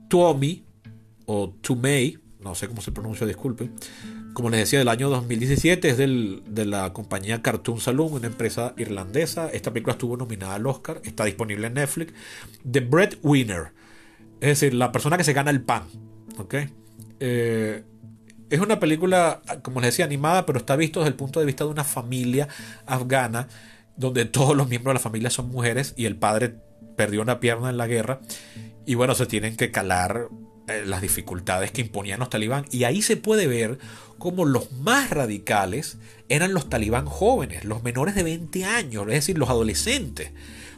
Tuomi 0.09 0.63
o 1.25 1.49
Tumey, 1.61 2.19
no 2.41 2.53
sé 2.53 2.67
cómo 2.67 2.81
se 2.81 2.91
pronuncia, 2.91 3.25
disculpen. 3.25 3.73
Como 4.33 4.49
les 4.49 4.59
decía, 4.59 4.79
del 4.79 4.89
año 4.89 5.09
2017 5.09 5.89
es 5.89 5.97
de 5.97 6.65
la 6.65 6.91
compañía 6.93 7.41
Cartoon 7.41 7.79
Saloon, 7.79 8.13
una 8.13 8.27
empresa 8.27 8.73
irlandesa. 8.77 9.49
Esta 9.49 9.71
película 9.71 9.93
estuvo 9.93 10.17
nominada 10.17 10.55
al 10.55 10.67
Oscar, 10.67 11.01
está 11.05 11.23
disponible 11.23 11.67
en 11.67 11.75
Netflix. 11.75 12.13
The 12.69 12.81
Breadwinner, 12.81 13.71
es 14.41 14.59
decir, 14.59 14.73
la 14.73 14.91
persona 14.91 15.17
que 15.17 15.23
se 15.23 15.33
gana 15.33 15.51
el 15.51 15.61
pan. 15.61 15.83
¿ok? 16.37 16.55
Eh, 17.19 17.83
es 18.49 18.59
una 18.59 18.79
película, 18.79 19.41
como 19.61 19.81
les 19.81 19.89
decía, 19.89 20.05
animada, 20.05 20.45
pero 20.45 20.59
está 20.59 20.75
visto 20.75 20.99
desde 20.99 21.09
el 21.09 21.15
punto 21.15 21.39
de 21.39 21.45
vista 21.45 21.63
de 21.63 21.71
una 21.71 21.83
familia 21.83 22.47
afgana, 22.85 23.47
donde 23.97 24.25
todos 24.25 24.55
los 24.55 24.67
miembros 24.67 24.91
de 24.91 24.95
la 24.95 25.03
familia 25.03 25.29
son 25.29 25.49
mujeres 25.49 25.93
y 25.97 26.05
el 26.05 26.15
padre 26.15 26.55
perdió 26.95 27.21
una 27.21 27.39
pierna 27.39 27.69
en 27.69 27.77
la 27.77 27.87
guerra. 27.87 28.19
Y 28.85 28.95
bueno, 28.95 29.15
se 29.15 29.25
tienen 29.25 29.55
que 29.55 29.71
calar 29.71 30.29
eh, 30.67 30.83
las 30.85 31.01
dificultades 31.01 31.71
que 31.71 31.81
imponían 31.81 32.19
los 32.19 32.29
talibán. 32.29 32.65
Y 32.71 32.83
ahí 32.83 33.01
se 33.01 33.17
puede 33.17 33.47
ver 33.47 33.79
cómo 34.17 34.45
los 34.45 34.71
más 34.71 35.09
radicales 35.09 35.97
eran 36.29 36.53
los 36.53 36.69
talibán 36.69 37.05
jóvenes, 37.05 37.65
los 37.65 37.83
menores 37.83 38.15
de 38.15 38.23
20 38.23 38.65
años, 38.65 39.03
es 39.07 39.13
decir, 39.13 39.37
los 39.37 39.49
adolescentes 39.49 40.31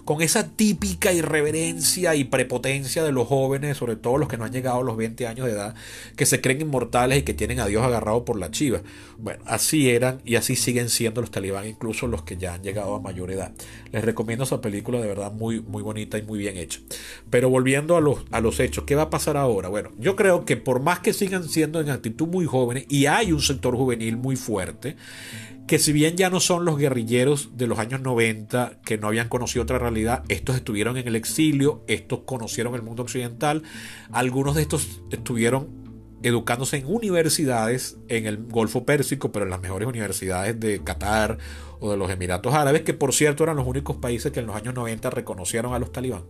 con 0.08 0.22
esa 0.22 0.48
típica 0.48 1.12
irreverencia 1.12 2.16
y 2.16 2.24
prepotencia 2.24 3.04
de 3.04 3.12
los 3.12 3.28
jóvenes, 3.28 3.76
sobre 3.76 3.98
todo 3.98 4.18
los 4.18 4.30
que 4.30 4.38
no 4.38 4.46
han 4.46 4.54
llegado 4.54 4.80
a 4.80 4.84
los 4.84 4.96
20 4.96 5.28
años 5.28 5.46
de 5.46 5.52
edad, 5.52 5.76
que 6.16 6.26
se 6.26 6.40
creen 6.40 6.62
inmortales 6.62 7.20
y 7.20 7.22
que 7.24 7.34
tienen 7.34 7.60
a 7.60 7.66
Dios 7.66 7.84
agarrado 7.84 8.24
por 8.24 8.40
la 8.40 8.50
chiva. 8.50 8.80
Bueno, 9.18 9.44
así 9.46 9.90
eran 9.90 10.22
y 10.24 10.36
así 10.36 10.56
siguen 10.56 10.88
siendo 10.88 11.20
los 11.20 11.30
talibán, 11.30 11.68
incluso 11.68 12.08
los 12.08 12.22
que 12.22 12.38
ya 12.38 12.54
han 12.54 12.64
llegado 12.64 12.96
a 12.96 13.02
mayor 13.02 13.32
edad. 13.32 13.52
Les 13.92 14.02
recomiendo 14.06 14.46
esa 14.46 14.62
película 14.62 15.02
de 15.02 15.08
verdad 15.08 15.34
muy, 15.34 15.60
muy 15.60 15.84
bonita 15.84 16.18
y 16.18 16.22
muy 16.22 16.40
bien 16.40 16.56
hecha. 16.56 16.80
Pero 17.30 17.50
volviendo 17.50 17.98
a 17.98 18.00
los, 18.00 18.20
a 18.32 18.40
los 18.40 18.62
hechos, 18.62 18.86
¿qué 18.86 18.96
va 18.96 19.04
a 19.04 19.10
pasar 19.10 19.36
ahora? 19.36 19.68
Bueno, 19.68 19.92
yo 20.00 20.16
creo 20.16 20.46
que 20.46 20.56
por 20.56 20.80
más 20.80 21.00
que 21.00 21.12
sigan 21.12 21.50
siendo 21.50 21.82
en 21.82 21.90
actitud 21.90 22.28
muy 22.28 22.46
jóvenes, 22.46 22.86
y 22.88 23.08
hay 23.08 23.34
un 23.34 23.42
sector 23.42 23.76
juvenil 23.76 24.16
muy 24.16 24.38
fuerte, 24.38 24.96
que 25.68 25.80
si 25.80 25.92
bien 25.92 26.16
ya 26.16 26.30
no 26.30 26.40
son 26.40 26.64
los 26.64 26.78
guerrilleros 26.78 27.58
de 27.58 27.68
los 27.68 27.78
años 27.78 28.00
90 28.02 28.80
que 28.86 28.98
no 28.98 29.08
habían 29.08 29.28
conocido 29.28 29.64
otra 29.64 29.78
realidad, 29.78 30.24
estos 30.30 30.56
estuvieron 30.56 30.96
en 30.96 31.08
el 31.08 31.16
exilio, 31.16 31.84
estos 31.88 32.22
conocieron 32.22 32.74
el 32.74 32.82
mundo 32.82 33.04
occidental, 33.04 33.64
algunos 34.12 34.56
de 34.56 34.62
estos 34.62 35.02
estuvieron 35.12 35.86
educándose 36.24 36.78
en 36.78 36.86
universidades 36.88 37.98
en 38.08 38.26
el 38.26 38.38
Golfo 38.38 38.86
Pérsico, 38.86 39.32
pero 39.32 39.44
en 39.44 39.52
las 39.52 39.62
mejores 39.62 39.88
universidades 39.88 40.58
de 40.58 40.82
Qatar 40.84 41.38
o 41.80 41.92
de 41.92 41.98
los 41.98 42.10
Emiratos 42.10 42.54
Árabes, 42.54 42.82
que 42.82 42.94
por 42.94 43.14
cierto 43.14 43.44
eran 43.44 43.58
los 43.58 43.68
únicos 43.68 43.98
países 43.98 44.32
que 44.32 44.40
en 44.40 44.48
los 44.48 44.56
años 44.56 44.74
90 44.74 45.10
reconocieron 45.10 45.74
a 45.74 45.80
los 45.80 45.92
talibán. 45.92 46.24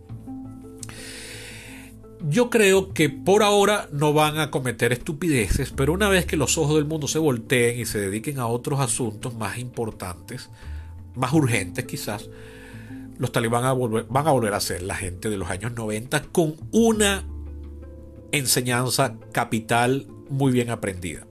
Yo 2.20 2.50
creo 2.50 2.92
que 2.92 3.10
por 3.10 3.42
ahora 3.42 3.88
no 3.92 4.12
van 4.12 4.38
a 4.38 4.50
cometer 4.50 4.92
estupideces, 4.92 5.70
pero 5.70 5.92
una 5.92 6.08
vez 6.08 6.26
que 6.26 6.36
los 6.36 6.58
ojos 6.58 6.74
del 6.74 6.84
mundo 6.84 7.06
se 7.06 7.18
volteen 7.18 7.78
y 7.78 7.86
se 7.86 8.00
dediquen 8.00 8.40
a 8.40 8.46
otros 8.46 8.80
asuntos 8.80 9.34
más 9.34 9.58
importantes, 9.58 10.50
más 11.14 11.32
urgentes 11.32 11.84
quizás, 11.84 12.28
los 13.18 13.32
talibán 13.32 13.62
van 14.08 14.26
a 14.26 14.30
volver 14.32 14.54
a 14.54 14.60
ser 14.60 14.82
la 14.82 14.94
gente 14.94 15.30
de 15.30 15.36
los 15.36 15.50
años 15.50 15.72
90 15.72 16.22
con 16.24 16.56
una 16.72 17.24
enseñanza 18.32 19.14
capital 19.32 20.06
muy 20.28 20.52
bien 20.52 20.70
aprendida. 20.70 21.24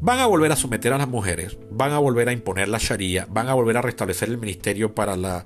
Van 0.00 0.18
a 0.18 0.26
volver 0.26 0.50
a 0.50 0.56
someter 0.56 0.92
a 0.92 0.98
las 0.98 1.08
mujeres, 1.08 1.58
van 1.70 1.92
a 1.92 1.98
volver 1.98 2.28
a 2.28 2.32
imponer 2.32 2.68
la 2.68 2.78
Sharia, 2.78 3.26
van 3.30 3.48
a 3.48 3.54
volver 3.54 3.76
a 3.76 3.82
restablecer 3.82 4.28
el 4.28 4.38
Ministerio 4.38 4.94
para 4.94 5.16
la 5.16 5.44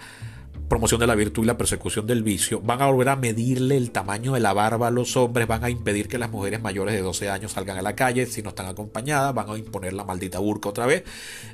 promoción 0.68 1.00
de 1.00 1.06
la 1.06 1.14
virtud 1.14 1.44
y 1.44 1.46
la 1.46 1.56
persecución 1.56 2.06
del 2.06 2.22
vicio, 2.22 2.60
van 2.60 2.82
a 2.82 2.86
volver 2.86 3.08
a 3.10 3.16
medirle 3.16 3.76
el 3.76 3.90
tamaño 3.90 4.34
de 4.34 4.40
la 4.40 4.52
barba 4.52 4.88
a 4.88 4.90
los 4.90 5.16
hombres, 5.16 5.46
van 5.46 5.64
a 5.64 5.70
impedir 5.70 6.08
que 6.08 6.18
las 6.18 6.30
mujeres 6.30 6.60
mayores 6.60 6.94
de 6.94 7.00
12 7.00 7.30
años 7.30 7.52
salgan 7.52 7.78
a 7.78 7.82
la 7.82 7.94
calle 7.94 8.26
si 8.26 8.42
no 8.42 8.50
están 8.50 8.66
acompañadas, 8.66 9.34
van 9.34 9.48
a 9.48 9.56
imponer 9.56 9.92
la 9.92 10.04
maldita 10.04 10.38
burka 10.38 10.68
otra 10.68 10.86
vez, 10.86 11.04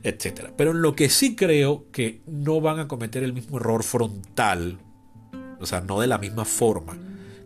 etc. 0.03 0.51
Pero 0.57 0.73
en 0.73 0.83
lo 0.83 0.95
que 0.95 1.09
sí 1.09 1.37
creo 1.37 1.87
que 1.93 2.23
no 2.27 2.61
van 2.61 2.79
a 2.79 2.89
cometer 2.89 3.23
el 3.23 3.33
mismo 3.33 3.59
error 3.59 3.83
frontal, 3.83 4.79
o 5.61 5.67
sea, 5.67 5.81
no 5.81 6.01
de 6.01 6.07
la 6.07 6.19
misma 6.19 6.45
forma, 6.45 6.97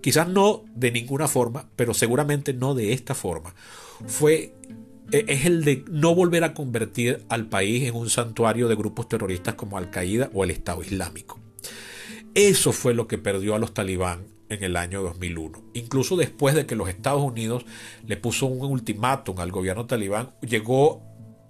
quizás 0.01 0.29
no 0.29 0.65
de 0.75 0.93
ninguna 0.93 1.29
forma, 1.29 1.69
pero 1.77 1.95
seguramente 1.95 2.55
no 2.55 2.75
de 2.75 2.93
esta 2.93 3.15
forma, 3.15 3.55
fue 4.07 4.55
e, 5.13 5.25
es 5.29 5.45
el 5.47 5.65
de 5.65 5.85
no 5.91 6.15
volver 6.15 6.45
a 6.45 6.55
convertir 6.55 7.25
al 7.29 7.47
país 7.47 7.85
en 7.85 7.95
un 7.95 8.11
santuario 8.11 8.69
de 8.69 8.75
grupos 8.75 9.09
terroristas 9.09 9.55
como 9.55 9.79
Al-Qaeda 9.79 10.31
o 10.35 10.45
el 10.45 10.51
Estado 10.51 10.83
Islámico. 10.83 11.46
Eso 12.37 12.73
fue 12.73 12.93
lo 12.93 13.09
que 13.09 13.17
perdió 13.17 13.55
a 13.55 13.59
los 13.59 13.73
talibán 13.73 14.27
en 14.51 14.63
el 14.63 14.77
año 14.77 15.01
2001. 15.01 15.71
Incluso 15.73 16.17
después 16.17 16.55
de 16.55 16.67
que 16.67 16.77
los 16.77 16.87
Estados 16.87 17.23
Unidos 17.23 17.65
le 18.07 18.19
puso 18.19 18.45
un 18.45 18.71
ultimátum 18.71 19.41
al 19.41 19.51
gobierno 19.51 19.87
talibán, 19.87 20.35
llegó 20.43 21.03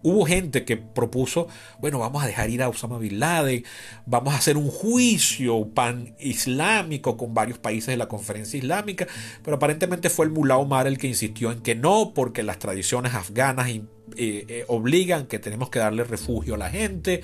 Hubo 0.06 0.24
gente 0.24 0.64
que 0.64 0.76
propuso, 0.76 1.48
bueno, 1.80 1.98
vamos 1.98 2.22
a 2.22 2.28
dejar 2.28 2.48
ir 2.48 2.62
a 2.62 2.68
Osama 2.68 2.96
Bin 2.96 3.18
Laden, 3.18 3.64
vamos 4.06 4.34
a 4.34 4.36
hacer 4.36 4.56
un 4.56 4.68
juicio 4.68 5.68
pan-islámico 5.74 7.16
con 7.16 7.34
varios 7.34 7.58
países 7.58 7.88
de 7.88 7.96
la 7.96 8.06
conferencia 8.06 8.56
islámica, 8.56 9.08
pero 9.42 9.56
aparentemente 9.56 10.08
fue 10.08 10.26
el 10.26 10.30
Mullah 10.30 10.58
Omar 10.58 10.86
el 10.86 10.98
que 10.98 11.08
insistió 11.08 11.50
en 11.50 11.58
que 11.58 11.74
no, 11.74 12.12
porque 12.14 12.44
las 12.44 12.60
tradiciones 12.60 13.14
afganas 13.14 13.68
eh, 13.68 13.82
eh, 14.16 14.64
obligan 14.68 15.26
que 15.26 15.40
tenemos 15.40 15.70
que 15.70 15.80
darle 15.80 16.04
refugio 16.04 16.54
a 16.54 16.58
la 16.58 16.70
gente 16.70 17.22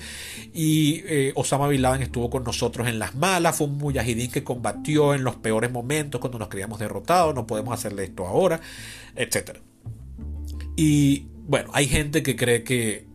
y 0.53 1.03
eh, 1.05 1.31
Osama 1.35 1.69
Bin 1.69 1.83
Laden 1.83 2.01
estuvo 2.01 2.29
con 2.29 2.43
nosotros 2.43 2.89
en 2.89 2.99
las 2.99 3.15
malas, 3.15 3.55
fue 3.55 3.67
un 3.67 3.77
mujahidín 3.77 4.29
que 4.29 4.43
combatió 4.43 5.13
en 5.13 5.23
los 5.23 5.37
peores 5.37 5.71
momentos 5.71 6.19
cuando 6.19 6.37
nos 6.37 6.49
creíamos 6.49 6.79
derrotados, 6.79 7.33
no 7.33 7.47
podemos 7.47 7.73
hacerle 7.73 8.03
esto 8.03 8.27
ahora, 8.27 8.59
etc. 9.15 9.59
Y 10.75 11.27
bueno, 11.47 11.69
hay 11.73 11.87
gente 11.87 12.23
que 12.23 12.35
cree 12.35 12.63
que, 12.63 13.05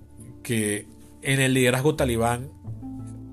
que 0.42 0.86
en 1.22 1.40
el 1.40 1.54
liderazgo 1.54 1.94
talibán 1.94 2.50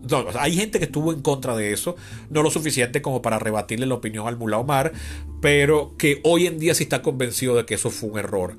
no, 0.10 0.26
hay 0.40 0.54
gente 0.56 0.78
que 0.78 0.86
estuvo 0.86 1.12
en 1.12 1.22
contra 1.22 1.56
de 1.56 1.74
eso, 1.74 1.96
no 2.30 2.44
lo 2.44 2.52
suficiente 2.52 3.02
como 3.02 3.22
para 3.22 3.40
rebatirle 3.40 3.86
la 3.86 3.96
opinión 3.96 4.28
al 4.28 4.38
Mullah 4.38 4.60
Omar, 4.60 4.94
pero 5.42 5.96
que 5.98 6.22
hoy 6.24 6.46
en 6.46 6.60
día 6.60 6.76
sí 6.76 6.84
está 6.84 7.02
convencido 7.02 7.56
de 7.56 7.66
que 7.66 7.76
eso 7.76 7.90
fue 7.90 8.10
un 8.10 8.20
error. 8.20 8.58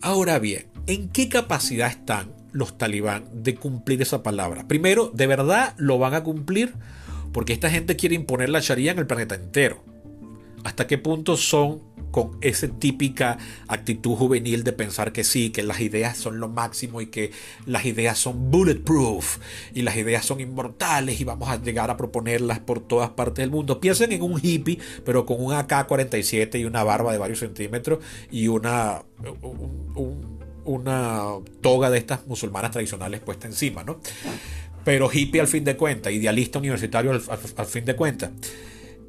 Ahora 0.00 0.38
bien, 0.38 0.66
¿en 0.86 1.08
qué 1.10 1.28
capacidad 1.28 1.88
están 1.88 2.32
los 2.52 2.78
talibán 2.78 3.28
de 3.32 3.54
cumplir 3.54 4.00
esa 4.00 4.22
palabra? 4.22 4.66
Primero, 4.68 5.10
¿de 5.12 5.26
verdad 5.26 5.74
lo 5.76 5.98
van 5.98 6.14
a 6.14 6.22
cumplir? 6.22 6.74
Porque 7.32 7.52
esta 7.52 7.70
gente 7.70 7.96
quiere 7.96 8.14
imponer 8.14 8.48
la 8.48 8.60
Sharia 8.60 8.92
en 8.92 8.98
el 8.98 9.06
planeta 9.06 9.34
entero. 9.34 9.84
¿Hasta 10.64 10.86
qué 10.86 10.96
punto 10.96 11.36
son 11.36 11.82
con 12.10 12.38
esa 12.40 12.68
típica 12.68 13.38
actitud 13.68 14.16
juvenil 14.16 14.64
de 14.64 14.72
pensar 14.72 15.12
que 15.12 15.24
sí, 15.24 15.50
que 15.50 15.62
las 15.62 15.80
ideas 15.80 16.16
son 16.16 16.40
lo 16.40 16.48
máximo 16.48 17.00
y 17.00 17.06
que 17.06 17.30
las 17.66 17.84
ideas 17.84 18.18
son 18.18 18.50
bulletproof 18.50 19.38
y 19.74 19.82
las 19.82 19.96
ideas 19.96 20.24
son 20.24 20.40
inmortales 20.40 21.20
y 21.20 21.24
vamos 21.24 21.48
a 21.48 21.60
llegar 21.60 21.90
a 21.90 21.96
proponerlas 21.96 22.60
por 22.60 22.80
todas 22.80 23.10
partes 23.10 23.42
del 23.42 23.50
mundo. 23.50 23.80
Piensen 23.80 24.12
en 24.12 24.22
un 24.22 24.40
hippie, 24.42 24.78
pero 25.04 25.26
con 25.26 25.42
un 25.44 25.52
AK-47 25.52 26.60
y 26.60 26.64
una 26.64 26.84
barba 26.84 27.12
de 27.12 27.18
varios 27.18 27.40
centímetros 27.40 27.98
y 28.30 28.48
una, 28.48 29.02
toga 31.60 31.90
de 31.90 31.98
estas 31.98 32.26
musulmanas 32.26 32.70
tradicionales 32.70 33.20
puesta 33.20 33.46
encima, 33.46 33.84
¿no? 33.84 34.00
Pero 34.84 35.10
hippie 35.12 35.40
al 35.40 35.48
fin 35.48 35.64
de 35.64 35.76
cuentas, 35.76 36.12
idealista 36.12 36.58
universitario 36.58 37.10
al, 37.10 37.66
fin 37.66 37.84
de 37.84 37.96
cuentas. 37.96 38.30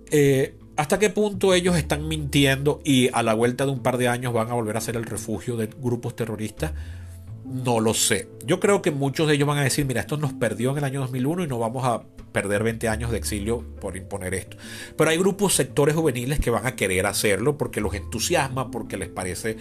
Eh, 0.09 0.55
¿Hasta 0.77 0.99
qué 0.99 1.09
punto 1.09 1.55
ellos 1.55 1.75
están 1.75 2.07
mintiendo 2.07 2.81
y 2.83 3.09
a 3.11 3.23
la 3.23 3.33
vuelta 3.33 3.65
de 3.65 3.71
un 3.71 3.79
par 3.79 3.97
de 3.97 4.07
años 4.07 4.31
van 4.31 4.51
a 4.51 4.53
volver 4.53 4.77
a 4.77 4.81
ser 4.81 4.95
el 4.95 5.05
refugio 5.05 5.57
de 5.57 5.65
grupos 5.65 6.15
terroristas? 6.15 6.73
No 7.45 7.79
lo 7.79 7.95
sé. 7.95 8.29
Yo 8.45 8.59
creo 8.59 8.83
que 8.83 8.91
muchos 8.91 9.27
de 9.27 9.33
ellos 9.33 9.47
van 9.47 9.57
a 9.57 9.63
decir, 9.63 9.85
mira, 9.85 10.01
esto 10.01 10.17
nos 10.17 10.33
perdió 10.33 10.71
en 10.71 10.77
el 10.77 10.83
año 10.83 10.99
2001 10.99 11.45
y 11.45 11.47
no 11.47 11.57
vamos 11.57 11.83
a 11.83 12.03
perder 12.31 12.61
20 12.61 12.89
años 12.89 13.09
de 13.09 13.17
exilio 13.17 13.63
por 13.81 13.97
imponer 13.97 14.35
esto. 14.35 14.57
Pero 14.95 15.09
hay 15.09 15.17
grupos, 15.17 15.55
sectores 15.55 15.95
juveniles 15.95 16.39
que 16.39 16.51
van 16.51 16.67
a 16.67 16.75
querer 16.75 17.07
hacerlo 17.07 17.57
porque 17.57 17.81
los 17.81 17.95
entusiasma, 17.95 18.69
porque 18.69 18.97
les 18.97 19.09
parece 19.09 19.57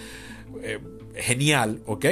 eh, 0.62 0.81
genial, 1.14 1.81
¿ok? 1.87 2.07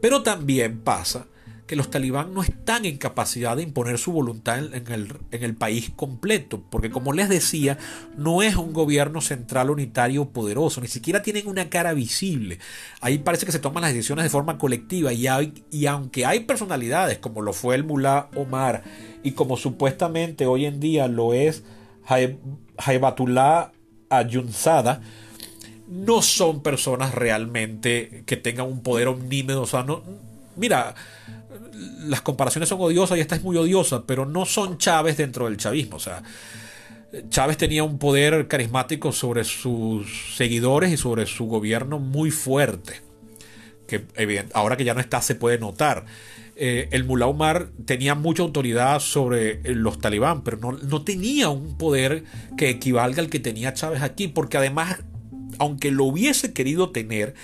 Pero 0.00 0.22
también 0.22 0.78
pasa 0.78 1.26
que 1.66 1.76
los 1.76 1.90
talibán 1.90 2.32
no 2.32 2.42
están 2.42 2.84
en 2.84 2.96
capacidad 2.96 3.56
de 3.56 3.62
imponer 3.62 3.98
su 3.98 4.12
voluntad 4.12 4.58
en, 4.58 5.42
el, 5.42 5.56
país 5.56 5.90
completo, 5.94 6.62
porque 6.70 6.90
como 6.90 7.12
les 7.12 7.28
decía, 7.28 7.78
no 8.16 8.42
es 8.42 8.56
un 8.56 8.72
gobierno 8.72 9.20
central 9.20 9.70
unitario 9.70 10.30
poderoso, 10.30 10.80
ni 10.80 10.88
siquiera 10.88 11.22
tienen 11.22 11.48
una 11.48 11.68
cara 11.68 11.92
visible. 11.92 12.58
Ahí 13.00 13.18
parece 13.18 13.46
que 13.46 13.52
se 13.52 13.58
toman 13.58 13.82
las 13.82 13.92
decisiones 13.92 14.24
de 14.24 14.30
forma 14.30 14.58
colectiva 14.58 15.12
y, 15.12 15.26
y 15.70 15.86
aunque 15.86 16.24
hay 16.24 16.40
personalidades 16.40 17.18
como 17.18 17.42
lo 17.42 17.52
fue 17.52 17.74
el 17.74 17.84
mulá 17.84 18.28
Omar 18.34 18.84
y 19.22 19.32
como 19.32 19.56
supuestamente 19.56 20.46
hoy 20.46 20.66
en 20.66 20.78
día 20.78 21.08
lo 21.08 21.34
es 21.34 21.64
Jaibatullah 22.78 23.72
Ayunzada, 24.08 25.02
no 25.88 26.22
son 26.22 26.62
personas 26.62 27.14
realmente 27.14 28.22
que 28.26 28.36
tengan 28.36 28.66
un 28.66 28.82
poder 28.82 29.08
omnímedo. 29.08 29.62
O 29.62 29.66
sea, 29.66 29.82
no, 29.82 30.02
mira, 30.56 30.94
las 32.06 32.22
comparaciones 32.22 32.68
son 32.68 32.80
odiosas 32.80 33.18
y 33.18 33.20
esta 33.20 33.36
es 33.36 33.42
muy 33.42 33.56
odiosa, 33.56 34.04
pero 34.06 34.26
no 34.26 34.46
son 34.46 34.78
Chávez 34.78 35.16
dentro 35.16 35.46
del 35.46 35.56
chavismo. 35.56 35.96
O 35.96 36.00
sea, 36.00 36.22
Chávez 37.28 37.56
tenía 37.56 37.84
un 37.84 37.98
poder 37.98 38.48
carismático 38.48 39.12
sobre 39.12 39.44
sus 39.44 40.34
seguidores 40.36 40.92
y 40.92 40.96
sobre 40.96 41.26
su 41.26 41.46
gobierno 41.46 41.98
muy 41.98 42.30
fuerte, 42.30 43.00
que 43.86 44.04
ahora 44.52 44.76
que 44.76 44.84
ya 44.84 44.94
no 44.94 45.00
está 45.00 45.22
se 45.22 45.34
puede 45.34 45.58
notar. 45.58 46.04
Eh, 46.58 46.88
el 46.92 47.04
Mullah 47.04 47.26
Omar 47.26 47.68
tenía 47.84 48.14
mucha 48.14 48.42
autoridad 48.42 49.00
sobre 49.00 49.60
los 49.74 49.98
talibán, 49.98 50.42
pero 50.42 50.56
no, 50.56 50.72
no 50.72 51.02
tenía 51.02 51.50
un 51.50 51.76
poder 51.76 52.24
que 52.56 52.70
equivalga 52.70 53.20
al 53.20 53.28
que 53.28 53.40
tenía 53.40 53.74
Chávez 53.74 54.02
aquí, 54.02 54.28
porque 54.28 54.56
además, 54.56 55.00
aunque 55.58 55.90
lo 55.90 56.04
hubiese 56.04 56.54
querido 56.54 56.90
tener, 56.90 57.34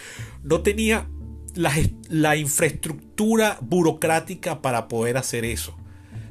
no 0.43 0.63
tenía 0.63 1.09
la, 1.55 2.37
infraestructura 2.37 3.59
burocrática 3.61 4.63
para 4.63 4.89
poder 4.89 5.17
hacer 5.17 5.45
eso. 5.45 5.77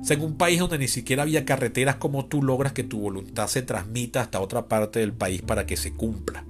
en 0.09 0.22
un 0.22 0.38
país 0.38 0.59
donde 0.59 0.78
ni 0.78 0.88
siquiera 0.88 1.24
había 1.24 1.45
carreteras, 1.45 1.95
como 1.97 2.26
tú 2.26 2.41
logras 2.43 2.74
que 2.74 2.84
tu 2.84 2.99
voluntad 2.99 3.47
se 3.47 3.61
transmita 3.61 4.22
hasta 4.22 4.39
otra 4.39 4.67
parte 4.67 4.99
del 4.99 5.13
país 5.13 5.41
para 5.41 5.65
que 5.65 5.78
se 5.78 5.93
cumpla? 5.93 6.43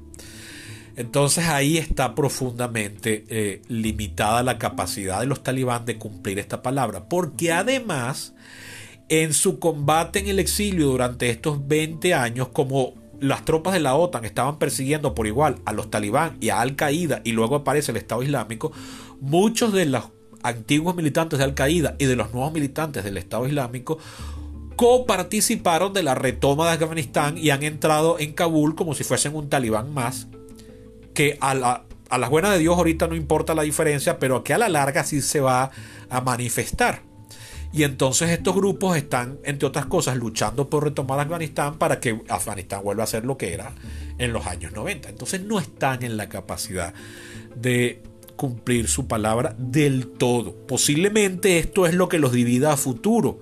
Entonces 0.96 1.46
ahí 1.46 1.78
está 1.78 2.16
profundamente 2.16 3.26
eh, 3.30 3.62
limitada 3.70 4.44
la 4.44 4.58
capacidad 4.58 5.22
de 5.22 5.26
los 5.26 5.42
talibán 5.42 5.86
de 5.86 5.98
cumplir 5.98 6.38
esta 6.40 6.62
palabra, 6.62 7.08
porque 7.08 7.52
además 7.52 8.34
en 9.08 9.34
su 9.34 9.60
combate 9.60 10.20
en 10.20 10.28
el 10.28 10.40
exilio 10.40 10.88
durante 10.88 11.30
estos 11.30 11.68
20 11.68 12.14
años, 12.14 12.50
como 12.50 12.94
las 13.22 13.46
tropas 13.46 13.74
de 13.74 13.80
la 13.80 13.96
OTAN 13.96 14.26
estaban 14.26 14.58
persiguiendo 14.58 15.16
por 15.16 15.28
igual 15.28 15.60
a 15.66 15.74
los 15.74 15.90
talibán 15.90 16.38
y 16.42 16.50
a 16.50 16.60
Al 16.60 16.76
Qaeda 16.76 17.22
y 17.24 17.32
luego 17.32 17.56
aparece 17.56 17.92
el 17.92 17.98
Estado 17.98 18.24
Islámico, 18.24 18.72
muchos 19.22 19.72
de 19.72 19.86
los 19.86 20.06
antiguos 20.44 20.96
militantes 20.96 21.38
de 21.38 21.46
Al 21.46 21.54
Qaeda 21.54 21.96
y 22.00 22.06
de 22.06 22.16
los 22.16 22.34
nuevos 22.34 22.52
militantes 22.52 23.04
del 23.04 23.18
Estado 23.18 23.48
Islámico 23.48 24.00
coparticiparon 24.76 25.94
de 25.94 26.02
la 26.02 26.16
retoma 26.16 26.66
de 26.66 26.84
Afganistán 26.84 27.38
y 27.38 27.52
han 27.52 27.62
entrado 27.62 28.18
en 28.18 28.34
Kabul 28.34 28.74
como 28.74 28.96
si 28.96 29.04
fuesen 29.04 29.36
un 29.36 29.48
talibán 29.48 29.94
más, 29.94 30.28
que 31.14 31.38
a, 31.42 31.54
la, 31.54 31.86
a 32.10 32.18
las 32.18 32.30
buenas 32.32 32.52
de 32.52 32.58
Dios 32.58 32.76
ahorita 32.76 33.08
no 33.08 33.16
importa 33.16 33.54
la 33.54 33.62
diferencia, 33.62 34.18
pero 34.18 34.44
que 34.44 34.56
a 34.56 34.58
la 34.58 34.70
larga 34.70 35.04
sí 35.04 35.22
se 35.22 35.40
va 35.40 35.70
a 36.10 36.22
manifestar. 36.22 37.11
Y 37.74 37.84
entonces 37.84 38.30
estos 38.30 38.54
grupos 38.56 38.98
están, 38.98 39.40
entre 39.44 39.68
otras 39.68 39.86
cosas, 39.86 40.18
luchando 40.18 40.70
por 40.70 40.84
retomar 40.84 41.20
Afganistán 41.20 41.78
para 41.78 42.00
que 42.00 42.22
Afganistán 42.28 42.84
vuelva 42.84 43.04
a 43.04 43.08
ser 43.08 43.24
lo 43.24 43.38
que 43.38 43.54
era 43.54 43.74
en 44.18 44.34
los 44.34 44.46
años 44.46 44.74
90. 44.74 45.10
Entonces 45.10 45.42
no 45.42 45.58
están 45.58 46.04
en 46.04 46.18
la 46.18 46.28
capacidad 46.28 46.94
de 47.56 48.02
cumplir 48.36 48.88
su 48.88 49.08
palabra 49.08 49.56
del 49.58 50.08
todo. 50.08 50.54
Posiblemente 50.68 51.60
esto 51.60 51.86
es 51.86 51.94
lo 51.94 52.10
que 52.10 52.20
los 52.20 52.32
divida 52.32 52.74
a 52.74 52.78
futuro, 52.78 53.40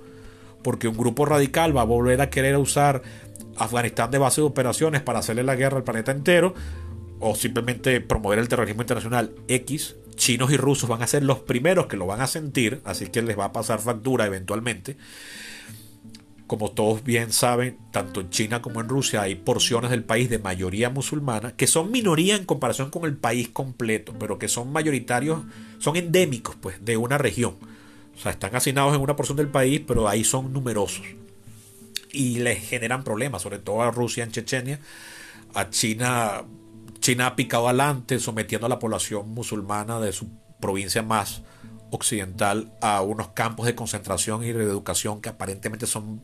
porque 0.61 0.87
un 0.87 0.97
grupo 0.97 1.25
radical 1.25 1.75
va 1.75 1.81
a 1.81 1.85
volver 1.85 2.21
a 2.21 2.29
querer 2.29 2.57
usar 2.57 3.01
Afganistán 3.55 4.11
de 4.11 4.17
base 4.17 4.41
de 4.41 4.47
operaciones 4.47 5.01
para 5.01 5.19
hacerle 5.19 5.43
la 5.43 5.55
guerra 5.55 5.77
al 5.77 5.83
planeta 5.83 6.11
entero, 6.11 6.53
o 7.19 7.35
simplemente 7.35 7.99
promover 8.01 8.39
el 8.39 8.47
terrorismo 8.47 8.81
internacional 8.81 9.31
X, 9.47 9.95
chinos 10.19 10.51
y 10.51 10.57
rusos 10.57 10.87
van 10.87 11.01
a 11.01 11.07
ser 11.07 11.23
los 11.23 11.39
primeros 11.39 11.87
que 11.87 11.97
lo 11.97 12.05
van 12.05 12.21
a 12.21 12.27
sentir, 12.27 12.81
así 12.85 13.07
que 13.07 13.23
les 13.23 13.39
va 13.39 13.45
a 13.45 13.53
pasar 13.53 13.79
factura 13.79 14.27
eventualmente. 14.27 14.97
Como 16.45 16.71
todos 16.71 17.03
bien 17.03 17.31
saben, 17.31 17.77
tanto 17.91 18.21
en 18.21 18.29
China 18.29 18.61
como 18.61 18.81
en 18.81 18.89
Rusia 18.89 19.21
hay 19.21 19.35
porciones 19.35 19.91
del 19.91 20.03
país 20.03 20.29
de 20.29 20.39
mayoría 20.39 20.89
musulmana 20.89 21.53
que 21.55 21.67
son 21.67 21.91
minoría 21.91 22.35
en 22.35 22.45
comparación 22.45 22.91
con 22.91 23.05
el 23.05 23.15
país 23.15 23.49
completo, 23.49 24.13
pero 24.19 24.37
que 24.37 24.47
son 24.47 24.71
mayoritarios, 24.71 25.41
son 25.79 25.95
endémicos 25.95 26.55
pues 26.59 26.83
de 26.83 26.97
una 26.97 27.17
región. 27.17 27.55
O 28.15 28.21
sea, 28.21 28.31
están 28.31 28.55
hacinados 28.55 28.93
en 28.95 29.01
una 29.01 29.15
porción 29.15 29.37
del 29.37 29.47
país, 29.47 29.81
pero 29.87 30.09
ahí 30.09 30.23
son 30.23 30.51
numerosos. 30.51 31.05
Y 32.11 32.39
les 32.39 32.59
generan 32.67 33.03
problemas, 33.03 33.41
sobre 33.43 33.59
todo 33.59 33.81
a 33.81 33.91
Rusia 33.91 34.23
en 34.23 34.31
Chechenia, 34.31 34.79
a 35.53 35.69
China 35.69 36.43
China 37.09 37.25
ha 37.25 37.35
picado 37.35 37.67
adelante 37.67 38.19
sometiendo 38.19 38.67
a 38.67 38.69
la 38.69 38.77
población 38.77 39.29
musulmana 39.29 39.99
de 39.99 40.13
su 40.13 40.29
provincia 40.59 41.01
más 41.01 41.41
occidental 41.89 42.71
a 42.81 43.01
unos 43.01 43.29
campos 43.29 43.65
de 43.65 43.73
concentración 43.73 44.43
y 44.43 44.51
de 44.51 44.63
educación 44.63 45.19
que 45.19 45.29
aparentemente 45.29 45.87
son 45.87 46.21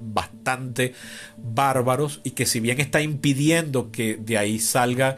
bastante 0.00 0.94
bárbaros 1.36 2.22
y 2.24 2.30
que 2.30 2.46
si 2.46 2.60
bien 2.60 2.80
está 2.80 3.02
impidiendo 3.02 3.92
que 3.92 4.16
de 4.16 4.38
ahí 4.38 4.58
salgan 4.58 5.16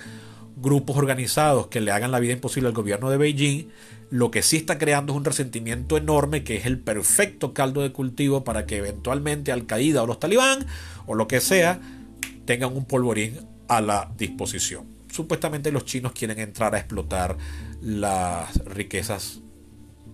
grupos 0.56 0.96
organizados 0.96 1.68
que 1.68 1.80
le 1.80 1.92
hagan 1.92 2.10
la 2.10 2.18
vida 2.18 2.32
imposible 2.32 2.66
al 2.66 2.74
gobierno 2.74 3.08
de 3.08 3.18
Beijing, 3.18 3.68
lo 4.10 4.32
que 4.32 4.42
sí 4.42 4.56
está 4.56 4.78
creando 4.78 5.12
es 5.12 5.16
un 5.16 5.24
resentimiento 5.24 5.96
enorme 5.96 6.42
que 6.42 6.56
es 6.56 6.66
el 6.66 6.80
perfecto 6.80 7.54
caldo 7.54 7.82
de 7.82 7.92
cultivo 7.92 8.42
para 8.42 8.66
que 8.66 8.78
eventualmente 8.78 9.52
Al 9.52 9.64
Qaeda 9.64 10.02
o 10.02 10.08
los 10.08 10.18
talibán 10.18 10.66
o 11.06 11.14
lo 11.14 11.28
que 11.28 11.40
sea 11.40 11.80
tengan 12.46 12.76
un 12.76 12.84
polvorín 12.84 13.57
a 13.68 13.80
la 13.80 14.10
disposición. 14.16 14.86
Supuestamente 15.10 15.72
los 15.72 15.84
chinos 15.84 16.12
quieren 16.12 16.38
entrar 16.38 16.74
a 16.74 16.78
explotar 16.78 17.36
las 17.80 18.54
riquezas 18.64 19.40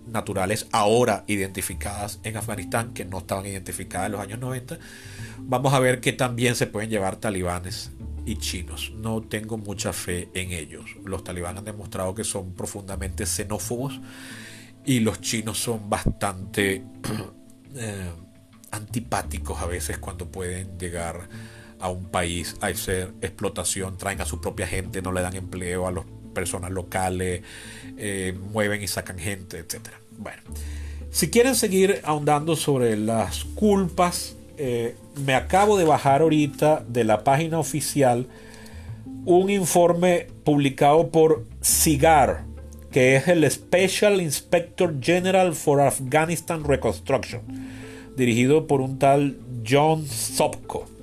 naturales 0.07 0.67
ahora 0.71 1.23
identificadas 1.27 2.19
en 2.23 2.37
Afganistán, 2.37 2.93
que 2.93 3.05
no 3.05 3.19
estaban 3.19 3.45
identificadas 3.45 4.07
en 4.07 4.11
los 4.13 4.21
años 4.21 4.39
90. 4.39 4.77
Vamos 5.39 5.73
a 5.73 5.79
ver 5.79 5.99
que 5.99 6.13
también 6.13 6.55
se 6.55 6.67
pueden 6.67 6.89
llevar 6.89 7.17
talibanes 7.17 7.91
y 8.25 8.37
chinos. 8.37 8.91
No 8.95 9.21
tengo 9.21 9.57
mucha 9.57 9.93
fe 9.93 10.29
en 10.33 10.51
ellos. 10.51 10.85
Los 11.03 11.23
talibanes 11.23 11.59
han 11.59 11.65
demostrado 11.65 12.13
que 12.15 12.23
son 12.23 12.53
profundamente 12.53 13.25
xenófobos 13.25 13.99
y 14.85 14.99
los 14.99 15.21
chinos 15.21 15.57
son 15.57 15.89
bastante 15.89 16.83
eh, 17.75 18.11
antipáticos 18.71 19.59
a 19.61 19.65
veces 19.65 19.97
cuando 19.97 20.29
pueden 20.29 20.77
llegar 20.77 21.27
a 21.85 21.89
un 21.89 22.05
país 22.05 22.55
a 22.61 22.67
hacer 22.67 23.13
explotación, 23.21 23.97
traen 23.97 24.19
a 24.21 24.25
su 24.25 24.41
propia 24.41 24.65
gente, 24.65 25.01
no 25.01 25.11
le 25.11 25.21
dan 25.21 25.35
empleo 25.35 25.87
a 25.87 25.91
las 25.91 26.03
personas 26.33 26.71
locales, 26.71 27.43
eh, 27.97 28.37
mueven 28.51 28.81
y 28.81 28.87
sacan 28.87 29.19
gente, 29.19 29.59
etc. 29.59 29.89
Bueno, 30.17 30.41
si 31.11 31.29
quieren 31.29 31.55
seguir 31.55 32.01
ahondando 32.03 32.55
sobre 32.55 32.97
las 32.97 33.45
culpas, 33.45 34.35
eh, 34.57 34.95
me 35.23 35.35
acabo 35.35 35.77
de 35.77 35.85
bajar 35.85 36.21
ahorita 36.21 36.83
de 36.87 37.03
la 37.03 37.23
página 37.23 37.59
oficial 37.59 38.27
un 39.25 39.49
informe 39.49 40.27
publicado 40.43 41.09
por 41.09 41.45
SIGAR, 41.61 42.45
que 42.91 43.15
es 43.15 43.27
el 43.27 43.49
Special 43.49 44.21
Inspector 44.21 44.95
General 45.01 45.53
for 45.53 45.81
Afghanistan 45.81 46.63
Reconstruction, 46.63 47.41
dirigido 48.17 48.65
por 48.65 48.81
un 48.81 48.97
tal 48.97 49.37
John 49.67 50.05
Sopko. 50.07 50.94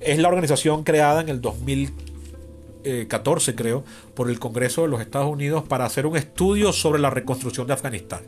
Es 0.00 0.18
la 0.18 0.28
organización 0.28 0.84
creada 0.84 1.20
en 1.20 1.28
el 1.28 1.40
2014, 1.40 3.54
creo, 3.54 3.84
por 4.14 4.30
el 4.30 4.38
Congreso 4.38 4.82
de 4.82 4.88
los 4.88 5.00
Estados 5.00 5.30
Unidos 5.30 5.64
para 5.68 5.84
hacer 5.84 6.06
un 6.06 6.16
estudio 6.16 6.72
sobre 6.72 7.00
la 7.00 7.10
reconstrucción 7.10 7.66
de 7.66 7.72
Afganistán. 7.72 8.20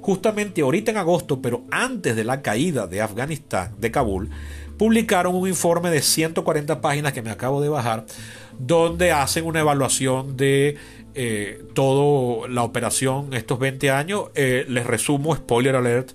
Justamente 0.00 0.62
ahorita 0.62 0.90
en 0.90 0.96
agosto, 0.96 1.42
pero 1.42 1.64
antes 1.70 2.16
de 2.16 2.24
la 2.24 2.40
caída 2.40 2.86
de 2.86 3.02
Afganistán, 3.02 3.74
de 3.78 3.90
Kabul, 3.90 4.30
publicaron 4.78 5.34
un 5.34 5.48
informe 5.48 5.90
de 5.90 6.00
140 6.00 6.80
páginas 6.80 7.12
que 7.12 7.20
me 7.20 7.30
acabo 7.30 7.60
de 7.60 7.68
bajar, 7.68 8.06
donde 8.58 9.12
hacen 9.12 9.44
una 9.44 9.60
evaluación 9.60 10.36
de 10.36 10.76
eh, 11.14 11.62
toda 11.74 12.48
la 12.48 12.62
operación 12.62 13.34
estos 13.34 13.58
20 13.58 13.90
años. 13.90 14.30
Eh, 14.34 14.64
les 14.68 14.86
resumo, 14.86 15.34
spoiler 15.34 15.76
alert, 15.76 16.12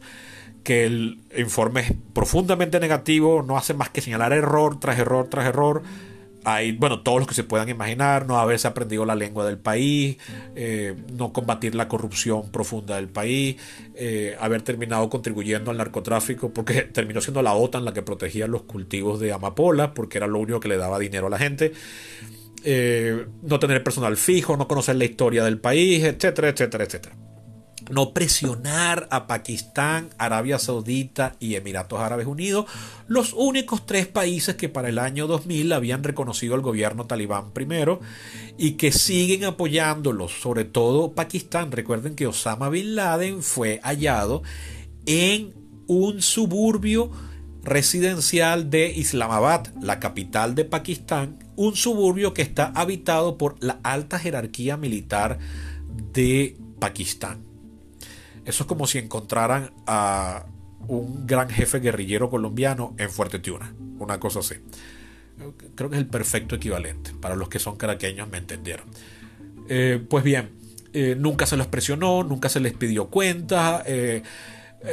que 0.64 0.86
el 0.86 1.20
informe 1.38 1.82
es 1.82 1.94
profundamente 2.14 2.80
negativo, 2.80 3.44
no 3.44 3.58
hace 3.58 3.74
más 3.74 3.90
que 3.90 4.02
señalar 4.02 4.34
error 4.34 4.80
tras 4.80 4.98
error 4.98 5.28
tras 5.30 5.46
error. 5.46 5.84
Hay, 6.46 6.74
bueno, 6.74 7.02
todos 7.02 7.20
los 7.20 7.28
que 7.28 7.34
se 7.34 7.46
puedan 7.46 7.70
imaginar, 7.70 8.26
no 8.26 8.38
haberse 8.38 8.68
aprendido 8.68 9.06
la 9.06 9.16
lengua 9.16 9.46
del 9.46 9.58
país, 9.58 10.18
eh, 10.56 10.94
no 11.14 11.32
combatir 11.32 11.74
la 11.74 11.88
corrupción 11.88 12.52
profunda 12.52 12.98
del 12.98 13.08
país, 13.08 13.56
eh, 13.96 14.36
haber 14.42 14.62
terminado 14.62 15.10
contribuyendo 15.10 15.72
al 15.72 15.78
narcotráfico, 15.78 16.50
porque 16.52 16.82
terminó 16.94 17.22
siendo 17.22 17.42
la 17.42 17.54
OTAN 17.54 17.86
la 17.86 17.94
que 17.94 18.02
protegía 18.02 18.48
los 18.48 18.64
cultivos 18.64 19.22
de 19.22 19.32
amapola, 19.32 19.94
porque 19.94 20.18
era 20.18 20.28
lo 20.28 20.40
único 20.40 20.60
que 20.60 20.68
le 20.68 20.76
daba 20.76 21.00
dinero 21.00 21.28
a 21.28 21.30
la 21.30 21.38
gente. 21.38 21.72
Eh, 22.66 23.26
no 23.42 23.60
tener 23.60 23.82
personal 23.82 24.18
fijo, 24.18 24.58
no 24.58 24.68
conocer 24.68 24.98
la 24.98 25.06
historia 25.06 25.46
del 25.46 25.60
país, 25.60 26.04
etcétera, 26.04 26.50
etcétera, 26.50 26.84
etcétera 26.84 27.23
no 27.94 28.14
presionar 28.14 29.08
a 29.12 29.28
Pakistán, 29.28 30.10
Arabia 30.18 30.60
Saudita 30.60 31.36
y 31.40 31.56
Emiratos 31.56 32.00
Árabes 32.00 32.28
Unidos, 32.28 32.66
los 33.08 33.34
únicos 33.34 33.86
tres 33.86 34.08
países 34.08 34.56
que 34.56 34.70
para 34.70 34.90
el 34.90 35.00
año 35.00 35.28
2000 35.28 35.74
habían 35.74 36.04
reconocido 36.04 36.56
al 36.56 36.62
gobierno 36.62 37.06
talibán 37.06 37.52
primero 37.52 38.00
y 38.58 38.72
que 38.72 38.92
siguen 38.92 39.46
apoyándolos, 39.46 40.32
sobre 40.42 40.66
todo 40.66 41.14
Pakistán. 41.14 41.72
Recuerden 41.72 42.16
que 42.16 42.28
Osama 42.28 42.70
Bin 42.70 42.96
Laden 42.96 43.44
fue 43.44 43.80
hallado 43.84 44.44
en 45.06 45.54
un 45.88 46.22
suburbio 46.22 47.12
residencial 47.64 48.70
de 48.70 48.92
Islamabad, 48.92 49.68
la 49.82 50.00
capital 50.00 50.56
de 50.56 50.66
Pakistán, 50.66 51.40
un 51.56 51.76
suburbio 51.76 52.34
que 52.34 52.42
está 52.42 52.72
habitado 52.76 53.38
por 53.38 53.56
la 53.64 53.80
alta 53.84 54.20
jerarquía 54.20 54.76
militar 54.76 55.40
de 56.14 56.58
Pakistán. 56.80 57.53
Eso 58.46 58.64
es 58.64 58.68
como 58.68 58.88
si 58.88 58.98
encontraran 58.98 59.72
a 59.88 60.46
un 60.88 61.26
gran 61.26 61.50
jefe 61.50 61.80
guerrillero 61.80 62.30
colombiano 62.30 62.94
en 62.98 63.10
Fuerte 63.10 63.40
Tiuna. 63.40 63.74
Una 64.00 64.20
cosa 64.20 64.40
así. 64.40 64.56
Creo 65.76 65.90
que 65.90 65.96
es 65.96 66.02
el 66.02 66.08
perfecto 66.08 66.56
equivalente. 66.56 67.12
Para 67.20 67.36
los 67.36 67.50
que 67.50 67.60
son 67.60 67.78
caraqueños 67.78 68.30
me 68.30 68.38
entendieron. 68.38 68.86
Eh, 69.70 70.04
pues 70.10 70.24
bien, 70.24 70.50
eh, 70.94 71.16
nunca 71.18 71.46
se 71.46 71.58
los 71.58 71.68
presionó, 71.68 72.24
nunca 72.24 72.50
se 72.50 72.60
les 72.60 72.74
pidió 72.74 73.08
cuentas. 73.10 73.84
Eh, 73.88 74.24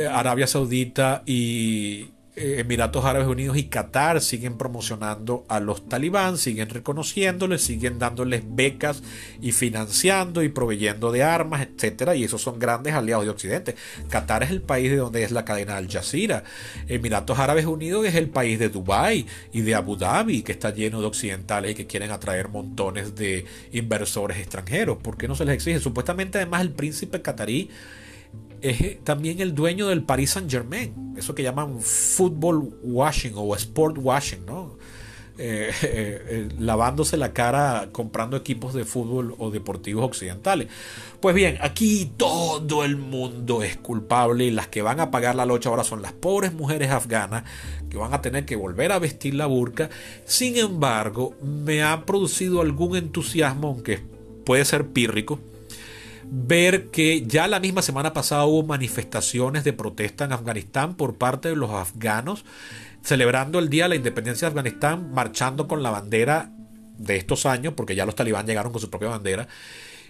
Arabia 0.06 0.46
Saudita 0.46 1.22
y, 1.26 2.02
eh, 2.02 2.10
Emiratos 2.40 3.04
Árabes 3.04 3.28
Unidos 3.28 3.58
y 3.58 3.64
Qatar 3.64 4.22
siguen 4.22 4.56
promocionando 4.56 5.44
a 5.48 5.60
los 5.60 5.86
talibán, 5.88 6.38
siguen 6.38 6.70
reconociéndoles, 6.70 7.60
siguen 7.60 7.98
dándoles 7.98 8.42
becas 8.46 9.02
y 9.42 9.52
financiando 9.52 10.42
y 10.42 10.48
proveyendo 10.48 11.12
de 11.12 11.22
armas, 11.22 11.60
etcétera, 11.60 12.16
y 12.16 12.24
esos 12.24 12.40
son 12.40 12.58
grandes 12.58 12.94
aliados 12.94 13.26
de 13.26 13.30
Occidente. 13.30 13.76
Qatar 14.08 14.42
es 14.42 14.50
el 14.50 14.62
país 14.62 14.90
de 14.90 14.96
donde 14.96 15.22
es 15.22 15.32
la 15.32 15.44
cadena 15.44 15.76
Al 15.76 15.90
Jazeera. 15.90 16.44
Emiratos 16.88 17.38
Árabes 17.38 17.66
Unidos 17.66 18.06
es 18.06 18.14
el 18.14 18.30
país 18.30 18.58
de 18.58 18.70
Dubái 18.70 19.26
y 19.52 19.60
de 19.60 19.74
Abu 19.74 19.96
Dhabi, 19.96 20.42
que 20.42 20.52
está 20.52 20.72
lleno 20.72 21.00
de 21.02 21.06
occidentales 21.06 21.72
y 21.72 21.74
que 21.74 21.86
quieren 21.86 22.10
atraer 22.10 22.48
montones 22.48 23.14
de 23.16 23.44
inversores 23.72 24.38
extranjeros. 24.38 24.96
¿Por 24.98 25.18
qué 25.18 25.28
no 25.28 25.34
se 25.34 25.44
les 25.44 25.56
exige? 25.56 25.78
Supuestamente 25.78 26.38
además 26.38 26.62
el 26.62 26.70
príncipe 26.70 27.20
catarí 27.20 27.68
es 28.60 29.02
también 29.04 29.40
el 29.40 29.54
dueño 29.54 29.88
del 29.88 30.02
Paris 30.02 30.30
Saint 30.30 30.50
Germain, 30.50 31.14
eso 31.16 31.34
que 31.34 31.42
llaman 31.42 31.80
fútbol 31.80 32.74
washing 32.82 33.32
o 33.36 33.54
sport 33.56 33.96
washing, 33.98 34.44
¿no? 34.46 34.78
Eh, 35.42 35.70
eh, 35.82 36.22
eh, 36.28 36.48
lavándose 36.58 37.16
la 37.16 37.32
cara 37.32 37.88
comprando 37.92 38.36
equipos 38.36 38.74
de 38.74 38.84
fútbol 38.84 39.34
o 39.38 39.50
deportivos 39.50 40.04
occidentales. 40.04 40.68
Pues 41.20 41.34
bien, 41.34 41.56
aquí 41.62 42.12
todo 42.18 42.84
el 42.84 42.96
mundo 42.96 43.62
es 43.62 43.78
culpable 43.78 44.44
y 44.44 44.50
las 44.50 44.68
que 44.68 44.82
van 44.82 45.00
a 45.00 45.10
pagar 45.10 45.34
la 45.36 45.46
locha 45.46 45.70
ahora 45.70 45.82
son 45.82 46.02
las 46.02 46.12
pobres 46.12 46.52
mujeres 46.52 46.90
afganas 46.90 47.44
que 47.88 47.96
van 47.96 48.12
a 48.12 48.20
tener 48.20 48.44
que 48.44 48.54
volver 48.54 48.92
a 48.92 48.98
vestir 48.98 49.34
la 49.34 49.46
burka. 49.46 49.88
Sin 50.26 50.58
embargo, 50.58 51.34
me 51.42 51.82
ha 51.82 52.04
producido 52.04 52.60
algún 52.60 52.96
entusiasmo, 52.96 53.68
aunque 53.68 54.00
puede 54.44 54.66
ser 54.66 54.88
pírrico, 54.88 55.40
ver 56.30 56.90
que 56.90 57.26
ya 57.26 57.48
la 57.48 57.60
misma 57.60 57.82
semana 57.82 58.12
pasada 58.12 58.44
hubo 58.44 58.62
manifestaciones 58.62 59.64
de 59.64 59.72
protesta 59.72 60.24
en 60.24 60.32
Afganistán 60.32 60.94
por 60.94 61.16
parte 61.16 61.48
de 61.48 61.56
los 61.56 61.70
afganos, 61.70 62.44
celebrando 63.02 63.58
el 63.58 63.68
Día 63.68 63.84
de 63.84 63.90
la 63.90 63.96
Independencia 63.96 64.46
de 64.46 64.50
Afganistán, 64.50 65.12
marchando 65.12 65.66
con 65.66 65.82
la 65.82 65.90
bandera 65.90 66.52
de 66.98 67.16
estos 67.16 67.46
años, 67.46 67.74
porque 67.74 67.94
ya 67.94 68.06
los 68.06 68.14
talibán 68.14 68.46
llegaron 68.46 68.72
con 68.72 68.80
su 68.80 68.90
propia 68.90 69.08
bandera. 69.08 69.48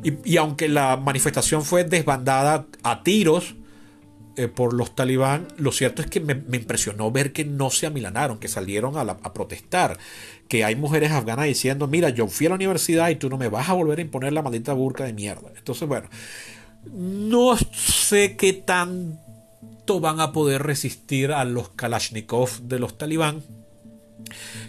Y, 0.03 0.37
aunque 0.39 0.69
la 0.69 0.97
manifestación 0.97 1.63
fue 1.63 1.85
desbandada 1.85 2.67
a 2.83 3.03
tiros 3.03 3.55
eh, 4.41 4.49
por 4.49 4.73
los 4.73 4.95
talibán, 4.95 5.49
lo 5.59 5.71
cierto 5.73 6.01
es 6.03 6.09
que 6.09 6.21
me, 6.21 6.33
impresionó 6.33 7.11
ver 7.11 7.33
que 7.33 7.45
no 7.45 7.71
se 7.71 7.87
amilanaron, 7.87 8.39
que 8.39 8.49
salieron 8.49 8.97
a, 8.97 9.03
a, 9.03 9.33
protestar, 9.35 9.99
que 10.49 10.65
hay 10.65 10.77
mujeres 10.77 11.13
afganas 11.13 11.45
diciendo, 11.45 11.87
mira, 11.87 12.09
yo 12.09 12.27
fui 12.27 12.47
a 12.47 12.49
la 12.49 12.55
universidad 12.55 13.11
y 13.11 13.17
tú 13.17 13.29
no 13.29 13.37
me 13.37 13.49
vas 13.49 13.69
a 13.69 13.75
volver 13.75 13.99
a 13.99 14.03
imponer 14.03 14.33
la 14.33 14.43
maldita 14.43 14.73
burka 14.73 15.05
de 15.05 15.13
mierda. 15.13 15.51
Entonces, 15.57 15.87
bueno, 15.87 16.09
no 16.93 17.57
sé 17.57 18.37
qué 18.37 18.53
tanto 18.53 20.01
van 20.01 20.21
a 20.21 20.33
poder 20.33 20.63
resistir 20.63 21.33
a 21.33 21.45
los 21.45 21.69
Kalashnikov 21.69 22.63
de 22.63 22.79
los 22.79 22.97
talibán 22.97 23.43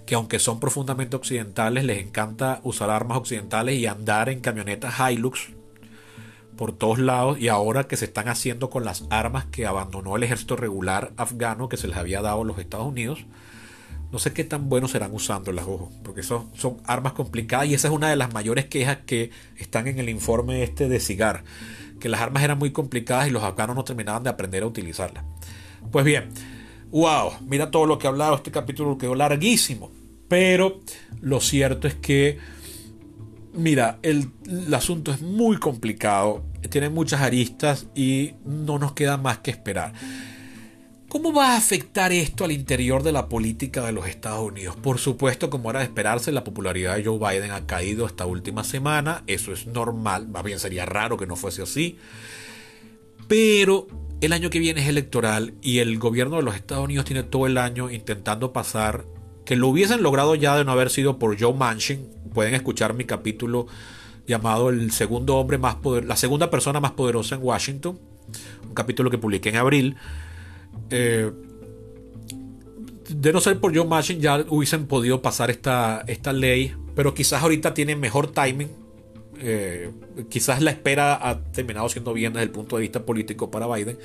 que 0.06 0.16
aunque 0.16 0.40
son 0.40 0.60
profundamente 0.60 1.16
occidentales, 1.16 1.84
les 1.84 2.02
encanta 2.02 2.60
usar 2.64 2.90
armas 2.90 3.18
occidentales 3.18 3.78
y 3.78 3.86
andar 3.86 4.30
en 4.30 4.40
camionetas 4.40 4.96
Hilux 5.12 5.50
por 6.62 6.74
todos 6.74 7.00
lados 7.00 7.40
y 7.40 7.48
ahora 7.48 7.86
que 7.86 7.98
se 7.98 8.06
están 8.06 8.28
haciendo 8.28 8.70
con 8.70 8.86
las 8.86 9.06
armas 9.10 9.46
que 9.46 9.66
abandonó 9.66 10.16
el 10.16 10.22
ejército 10.22 10.56
regular 10.56 11.12
afgano 11.18 11.70
que 11.70 11.76
se 11.76 11.88
les 11.88 11.98
había 11.98 12.22
dado 12.22 12.44
a 12.44 12.46
los 12.46 12.60
Estados 12.60 12.86
Unidos, 12.86 13.26
no 14.12 14.20
sé 14.20 14.32
qué 14.32 14.44
tan 14.44 14.70
buenos 14.70 14.92
serán 14.92 15.12
usando 15.12 15.52
las 15.54 15.66
ojos, 15.66 15.90
porque 16.04 16.22
son, 16.22 16.52
son 16.56 16.78
armas 16.86 17.14
complicadas 17.14 17.66
y 17.66 17.74
esa 17.74 17.88
es 17.88 17.94
una 17.96 18.12
de 18.12 18.16
las 18.16 18.32
mayores 18.32 18.68
quejas 18.68 19.00
que 19.08 19.32
están 19.58 19.88
en 19.88 19.98
el 19.98 20.08
informe 20.08 20.62
este 20.62 20.88
de 20.88 21.00
Cigar, 21.00 21.44
que 22.00 22.10
las 22.10 22.22
armas 22.22 22.44
eran 22.44 22.60
muy 22.60 22.70
complicadas 22.72 23.28
y 23.28 23.32
los 23.32 23.42
afganos 23.42 23.76
no 23.76 23.84
terminaban 23.84 24.22
de 24.22 24.30
aprender 24.30 24.62
a 24.62 24.68
utilizarlas. 24.68 25.24
Pues 25.92 26.06
bien, 26.06 26.30
wow, 26.92 27.32
mira 27.48 27.72
todo 27.72 27.88
lo 27.88 27.98
que 27.98 28.06
he 28.06 28.10
hablado, 28.10 28.36
este 28.36 28.52
capítulo 28.52 29.00
quedó 29.00 29.16
larguísimo, 29.16 29.90
pero 30.28 30.80
lo 31.22 31.42
cierto 31.42 31.88
es 31.88 31.96
que, 31.96 32.38
mira, 33.52 33.98
el, 34.04 34.30
asunto 34.76 35.12
es 35.12 35.24
muy 35.24 35.58
complicado, 35.58 36.51
tiene 36.70 36.90
muchas 36.90 37.22
aristas 37.22 37.88
y 37.96 38.34
no 38.46 38.80
nos 38.80 38.94
queda 38.94 39.18
más 39.18 39.40
que 39.40 39.52
esperar. 39.52 39.94
¿Cómo 41.12 41.34
va 41.34 41.56
a 41.56 41.58
afectar 41.58 42.14
esto 42.14 42.46
al 42.46 42.54
interior 42.54 43.04
de 43.04 43.12
la 43.12 43.28
política 43.28 43.86
de 43.86 43.92
los 43.92 44.08
Estados 44.08 44.50
Unidos? 44.50 44.78
Por 44.78 44.98
supuesto, 44.98 45.50
como 45.50 45.70
era 45.70 45.80
de 45.80 45.86
esperarse, 45.86 46.32
la 46.32 46.46
popularidad 46.46 46.96
de 46.96 47.04
Joe 47.04 47.20
Biden 47.20 47.52
ha 47.52 47.68
caído 47.68 48.06
esta 48.06 48.26
última 48.26 48.64
semana. 48.64 49.22
Eso 49.28 49.52
es 49.52 49.68
normal, 49.68 50.30
más 50.30 50.44
bien 50.46 50.58
sería 50.58 50.86
raro 50.86 51.18
que 51.18 51.28
no 51.28 51.36
fuese 51.36 51.64
así. 51.64 51.98
Pero 53.28 53.88
el 54.22 54.32
año 54.32 54.50
que 54.50 54.60
viene 54.60 54.82
es 54.82 54.88
electoral 54.88 55.54
y 55.62 55.80
el 55.80 56.00
gobierno 56.00 56.38
de 56.38 56.44
los 56.44 56.56
Estados 56.56 56.86
Unidos 56.86 57.04
tiene 57.04 57.24
todo 57.24 57.46
el 57.46 57.58
año 57.58 57.90
intentando 57.90 58.54
pasar, 58.54 59.04
que 59.44 59.58
lo 59.58 59.68
hubiesen 59.68 60.04
logrado 60.04 60.36
ya 60.36 60.56
de 60.56 60.64
no 60.64 60.72
haber 60.72 60.90
sido 60.90 61.20
por 61.20 61.38
Joe 61.38 61.54
Manchin. 61.54 62.08
Pueden 62.34 62.54
escuchar 62.54 62.94
mi 62.94 63.04
capítulo 63.04 63.68
llamado 64.32 64.70
El 64.70 64.92
segundo 64.92 65.38
hombre 65.38 65.58
más 65.58 65.76
poder, 65.76 66.06
la 66.06 66.16
segunda 66.16 66.50
persona 66.50 66.80
más 66.80 66.92
poderosa 66.92 67.36
en 67.36 67.44
Washington, 67.44 68.00
un 68.68 68.74
capítulo 68.74 69.10
que 69.10 69.18
publiqué 69.18 69.50
en 69.50 69.58
abril. 69.58 69.96
Eh, 70.90 71.32
de 73.10 73.34
no 73.34 73.42
ser 73.42 73.60
por 73.60 73.76
Joe 73.76 73.86
Manchin 73.86 74.22
ya 74.22 74.44
hubiesen 74.50 74.88
podido 74.88 75.22
pasar 75.22 75.52
esta, 75.52 76.04
esta 76.08 76.34
ley, 76.34 76.74
pero 76.96 77.14
quizás 77.14 77.44
ahorita 77.44 77.74
tienen 77.74 78.00
mejor 78.00 78.32
timing 78.32 78.70
eh, 79.44 79.92
quizás 80.30 80.62
la 80.62 80.70
espera 80.70 81.28
ha 81.28 81.40
terminado 81.40 81.90
siendo 81.90 82.14
bien 82.14 82.32
desde 82.34 82.44
el 82.44 82.52
punto 82.52 82.76
de 82.76 82.84
vista 82.84 83.04
político 83.04 83.50
para 83.50 83.66
Biden, 83.68 83.98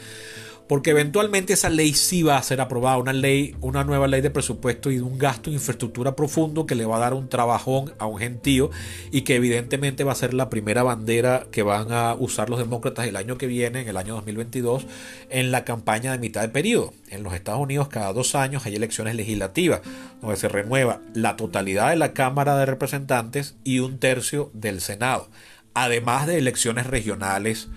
porque 0.69 0.91
eventualmente 0.91 1.53
esa 1.53 1.71
ley 1.71 1.95
sí 1.95 2.23
va 2.23 2.37
a 2.37 2.43
ser 2.43 2.61
aprobada, 2.61 2.99
una 2.99 3.13
ley, 3.13 3.55
una 3.61 3.85
nueva 3.85 4.09
ley 4.09 4.21
de 4.21 4.31
presupuesto 4.31 4.91
y 4.91 4.97
de 4.97 5.03
un 5.03 5.19
gasto 5.19 5.51
en 5.51 5.55
infraestructura 5.55 6.17
profundo 6.17 6.67
que 6.67 6.75
le 6.75 6.87
va 6.87 6.97
a 6.97 7.01
dar 7.01 7.15
un 7.15 7.29
trabajón 7.29 7.93
a 7.99 8.07
un 8.07 8.19
gentío 8.19 8.71
y 9.13 9.23
que 9.23 9.37
evidentemente 9.37 10.05
va 10.05 10.13
a 10.13 10.17
ser 10.17 10.35
la 10.35 10.51
primera 10.51 10.83
bandera 10.83 11.47
que 11.51 11.63
van 11.63 11.93
a 11.93 12.15
usar 12.15 12.51
los 12.51 12.59
demócratas 12.59 13.07
el 13.07 13.17
año 13.17 13.39
que 13.39 13.47
viene, 13.47 13.83
en 13.83 13.89
el 13.89 13.97
año 13.97 14.15
2022, 14.15 14.87
en 15.31 15.53
la 15.53 15.65
campaña 15.65 16.13
de 16.13 16.19
mitad 16.19 16.43
de 16.43 16.49
periodo. 16.49 16.93
En 17.11 17.23
los 17.23 17.35
Estados 17.35 17.61
Unidos 17.61 17.89
cada 17.89 18.13
dos 18.13 18.35
años 18.35 18.67
hay 18.67 18.75
elecciones 18.75 19.15
legislativas 19.15 19.83
donde 20.21 20.37
se 20.37 20.49
renueva 20.49 21.01
la 21.15 21.37
totalidad 21.37 21.91
de 21.91 21.97
la 21.97 22.13
Cámara 22.13 22.57
de 22.57 22.67
Representantes 22.67 23.57
y 23.63 23.79
un 23.79 23.99
tercio 23.99 24.51
del 24.53 24.81
Senado, 24.81 25.29
además 25.75 26.27
de 26.27 26.39
elecciones 26.39 26.87
regionales 26.87 27.69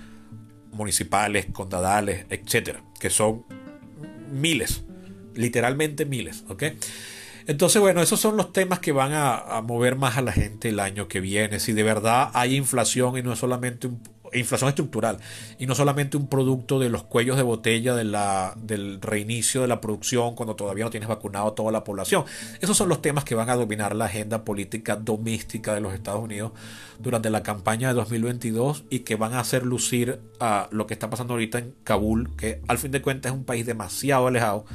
municipales, 0.71 1.47
condadales, 1.51 2.25
etcétera, 2.29 2.81
que 2.99 3.09
son 3.09 3.45
miles, 4.31 4.83
literalmente 5.35 6.05
miles, 6.05 6.43
¿ok? 6.49 6.63
Entonces, 7.49 7.81
bueno, 7.81 8.03
esos 8.03 8.19
son 8.19 8.37
los 8.37 8.53
temas 8.53 8.77
que 8.79 8.91
van 8.91 9.11
a, 9.13 9.61
mover 9.61 9.95
más 9.95 10.17
a 10.17 10.21
la 10.21 10.31
gente 10.31 10.69
el 10.69 10.79
año 10.79 11.07
que 11.07 11.19
viene. 11.19 11.59
Si 11.59 11.73
de 11.73 11.81
verdad 11.81 12.29
hay 12.33 12.55
inflación 12.55 13.17
y 13.17 13.23
no 13.23 13.33
es 13.33 13.39
solamente 13.39 13.87
un, 13.87 13.99
inflación 14.33 14.69
estructural 14.69 15.17
y 15.57 15.65
no 15.65 15.75
solamente 15.75 16.17
un 16.17 16.27
producto 16.27 16.79
de 16.79 16.89
los 16.89 17.03
cuellos 17.03 17.37
de 17.37 17.43
botella 17.43 17.95
de 17.95 18.03
la, 18.03 18.53
del 18.57 19.01
reinicio 19.01 19.61
de 19.61 19.67
la 19.67 19.81
producción 19.81 20.35
cuando 20.35 20.55
todavía 20.55 20.85
no 20.85 20.89
tienes 20.89 21.09
vacunado 21.09 21.47
a 21.47 21.55
toda 21.55 21.71
la 21.71 21.83
población. 21.83 22.25
Esos 22.61 22.77
son 22.77 22.89
los 22.89 23.01
temas 23.01 23.23
que 23.23 23.35
van 23.35 23.49
a 23.49 23.55
dominar 23.55 23.95
la 23.95 24.05
agenda 24.05 24.43
política 24.43 24.95
doméstica 24.95 25.73
de 25.73 25.81
los 25.81 25.93
Estados 25.93 26.23
Unidos 26.23 26.51
durante 26.99 27.29
la 27.29 27.43
campaña 27.43 27.89
de 27.89 27.93
2022 27.95 28.85
y 28.89 28.99
que 28.99 29.15
van 29.15 29.33
a 29.33 29.39
hacer 29.39 29.65
lucir 29.65 30.19
a 30.39 30.67
lo 30.71 30.87
que 30.87 30.93
está 30.93 31.09
pasando 31.09 31.33
ahorita 31.33 31.59
en 31.59 31.75
Kabul, 31.83 32.35
que 32.35 32.61
al 32.67 32.77
fin 32.77 32.91
de 32.91 33.01
cuentas 33.01 33.31
es 33.31 33.37
un 33.37 33.45
país 33.45 33.65
demasiado 33.65 34.27
alejado. 34.27 34.65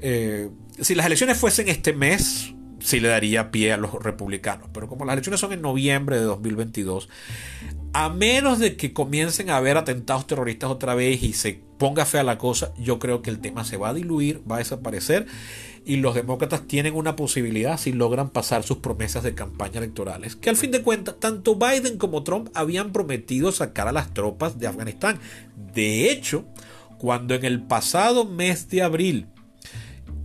Eh, 0.00 0.50
si 0.80 0.94
las 0.94 1.06
elecciones 1.06 1.38
fuesen 1.38 1.68
este 1.68 1.92
mes, 1.92 2.54
sí 2.88 3.00
le 3.00 3.08
daría 3.08 3.50
pie 3.50 3.72
a 3.72 3.76
los 3.76 3.92
republicanos. 4.02 4.68
Pero 4.72 4.88
como 4.88 5.04
las 5.04 5.12
elecciones 5.12 5.40
son 5.40 5.52
en 5.52 5.60
noviembre 5.62 6.16
de 6.16 6.24
2022, 6.24 7.08
a 7.92 8.08
menos 8.08 8.58
de 8.58 8.76
que 8.76 8.92
comiencen 8.92 9.50
a 9.50 9.56
haber 9.58 9.76
atentados 9.76 10.26
terroristas 10.26 10.70
otra 10.70 10.94
vez 10.94 11.22
y 11.22 11.34
se 11.34 11.60
ponga 11.78 12.06
fea 12.06 12.22
la 12.22 12.38
cosa, 12.38 12.72
yo 12.78 12.98
creo 12.98 13.22
que 13.22 13.30
el 13.30 13.40
tema 13.40 13.64
se 13.64 13.76
va 13.76 13.90
a 13.90 13.94
diluir, 13.94 14.42
va 14.50 14.56
a 14.56 14.58
desaparecer 14.58 15.26
y 15.84 15.96
los 15.96 16.14
demócratas 16.14 16.66
tienen 16.66 16.94
una 16.94 17.14
posibilidad 17.16 17.78
si 17.78 17.92
logran 17.92 18.30
pasar 18.30 18.62
sus 18.62 18.78
promesas 18.78 19.22
de 19.22 19.34
campaña 19.34 19.78
electorales, 19.78 20.36
que 20.36 20.50
al 20.50 20.56
fin 20.56 20.70
de 20.70 20.82
cuentas 20.82 21.16
tanto 21.20 21.56
Biden 21.56 21.98
como 21.98 22.24
Trump 22.24 22.48
habían 22.54 22.92
prometido 22.92 23.52
sacar 23.52 23.88
a 23.88 23.92
las 23.92 24.12
tropas 24.12 24.58
de 24.58 24.66
Afganistán. 24.66 25.18
De 25.74 26.10
hecho, 26.10 26.44
cuando 26.98 27.34
en 27.34 27.44
el 27.44 27.62
pasado 27.62 28.24
mes 28.24 28.68
de 28.68 28.82
abril 28.82 29.28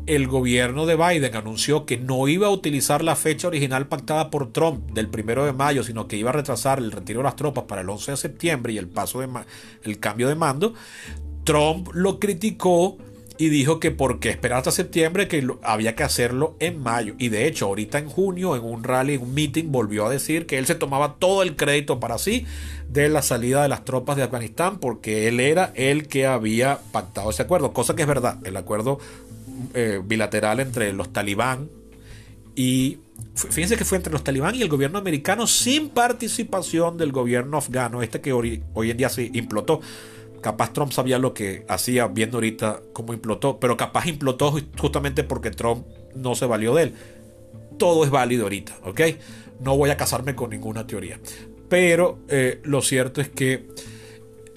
el 0.05 0.27
gobierno 0.27 0.85
de 0.85 0.95
Biden 0.95 1.35
anunció 1.35 1.85
que 1.85 1.97
no 1.97 2.27
iba 2.27 2.47
a 2.47 2.51
utilizar 2.51 3.03
la 3.03 3.15
fecha 3.15 3.47
original 3.47 3.87
pactada 3.87 4.29
por 4.29 4.51
Trump 4.51 4.91
del 4.91 5.07
primero 5.07 5.45
de 5.45 5.53
mayo, 5.53 5.83
sino 5.83 6.07
que 6.07 6.17
iba 6.17 6.29
a 6.29 6.33
retrasar 6.33 6.79
el 6.79 6.91
retiro 6.91 7.19
de 7.19 7.25
las 7.25 7.35
tropas 7.35 7.65
para 7.65 7.81
el 7.81 7.89
11 7.89 8.11
de 8.11 8.17
septiembre 8.17 8.73
y 8.73 8.77
el 8.77 8.87
paso 8.87 9.21
de 9.21 9.29
el 9.83 9.99
cambio 9.99 10.27
de 10.27 10.35
mando, 10.35 10.73
Trump 11.43 11.89
lo 11.93 12.19
criticó 12.19 12.97
y 13.37 13.49
dijo 13.49 13.79
que 13.79 13.91
por 13.91 14.19
qué 14.19 14.29
esperar 14.29 14.59
hasta 14.59 14.71
septiembre 14.71 15.27
que 15.27 15.45
había 15.63 15.95
que 15.95 16.03
hacerlo 16.03 16.55
en 16.59 16.81
mayo. 16.81 17.15
Y 17.17 17.29
de 17.29 17.47
hecho 17.47 17.65
ahorita 17.65 17.97
en 17.97 18.07
junio 18.07 18.55
en 18.55 18.63
un 18.63 18.83
rally 18.83 19.15
en 19.15 19.21
un 19.23 19.33
meeting 19.33 19.71
volvió 19.71 20.05
a 20.05 20.09
decir 20.09 20.45
que 20.45 20.57
él 20.57 20.65
se 20.65 20.75
tomaba 20.75 21.15
todo 21.15 21.41
el 21.41 21.55
crédito 21.55 21.99
para 21.99 22.17
sí 22.17 22.45
de 22.89 23.09
la 23.09 23.21
salida 23.21 23.63
de 23.63 23.69
las 23.69 23.85
tropas 23.85 24.17
de 24.17 24.23
Afganistán 24.23 24.77
porque 24.79 25.27
él 25.27 25.39
era 25.39 25.71
el 25.75 26.07
que 26.07 26.27
había 26.27 26.79
pactado 26.91 27.31
ese 27.31 27.41
acuerdo 27.41 27.73
cosa 27.73 27.95
que 27.95 28.03
es 28.03 28.07
verdad. 28.07 28.37
El 28.45 28.55
acuerdo 28.55 28.99
eh, 29.73 30.01
bilateral 30.03 30.59
entre 30.59 30.93
los 30.93 31.11
talibán 31.13 31.69
y 32.55 32.99
fíjense 33.35 33.77
que 33.77 33.85
fue 33.85 33.97
entre 33.97 34.13
los 34.13 34.23
talibán 34.23 34.55
y 34.55 34.61
el 34.61 34.69
gobierno 34.69 34.97
americano 34.97 35.47
sin 35.47 35.89
participación 35.89 36.97
del 36.97 37.11
gobierno 37.11 37.57
afgano, 37.57 38.03
este 38.03 38.21
que 38.21 38.33
hoy, 38.33 38.61
en 38.75 38.97
día 38.97 39.09
se 39.09 39.29
implotó. 39.33 39.81
Capaz 40.41 40.73
Trump 40.73 40.91
sabía 40.91 41.19
lo 41.19 41.33
que 41.33 41.65
hacía 41.69 42.07
viendo 42.07 42.37
ahorita 42.37 42.81
cómo 42.91 43.13
implotó, 43.13 43.59
pero 43.59 43.77
capaz 43.77 44.07
implotó 44.07 44.53
justamente 44.77 45.23
porque 45.23 45.51
Trump 45.51 45.85
no 46.15 46.35
se 46.35 46.45
valió 46.45 46.75
de 46.75 46.83
él. 46.83 46.93
Todo 47.77 48.03
es 48.03 48.11
válido 48.11 48.43
ahorita, 48.43 48.77
¿ok? 48.83 49.01
No 49.61 49.77
voy 49.77 49.89
a 49.89 49.97
casarme 49.97 50.35
con 50.35 50.49
ninguna 50.49 50.85
teoría. 50.85 51.19
Pero 51.69 52.19
eh, 52.27 52.59
lo 52.63 52.81
cierto 52.81 53.21
es 53.21 53.29
que 53.29 53.67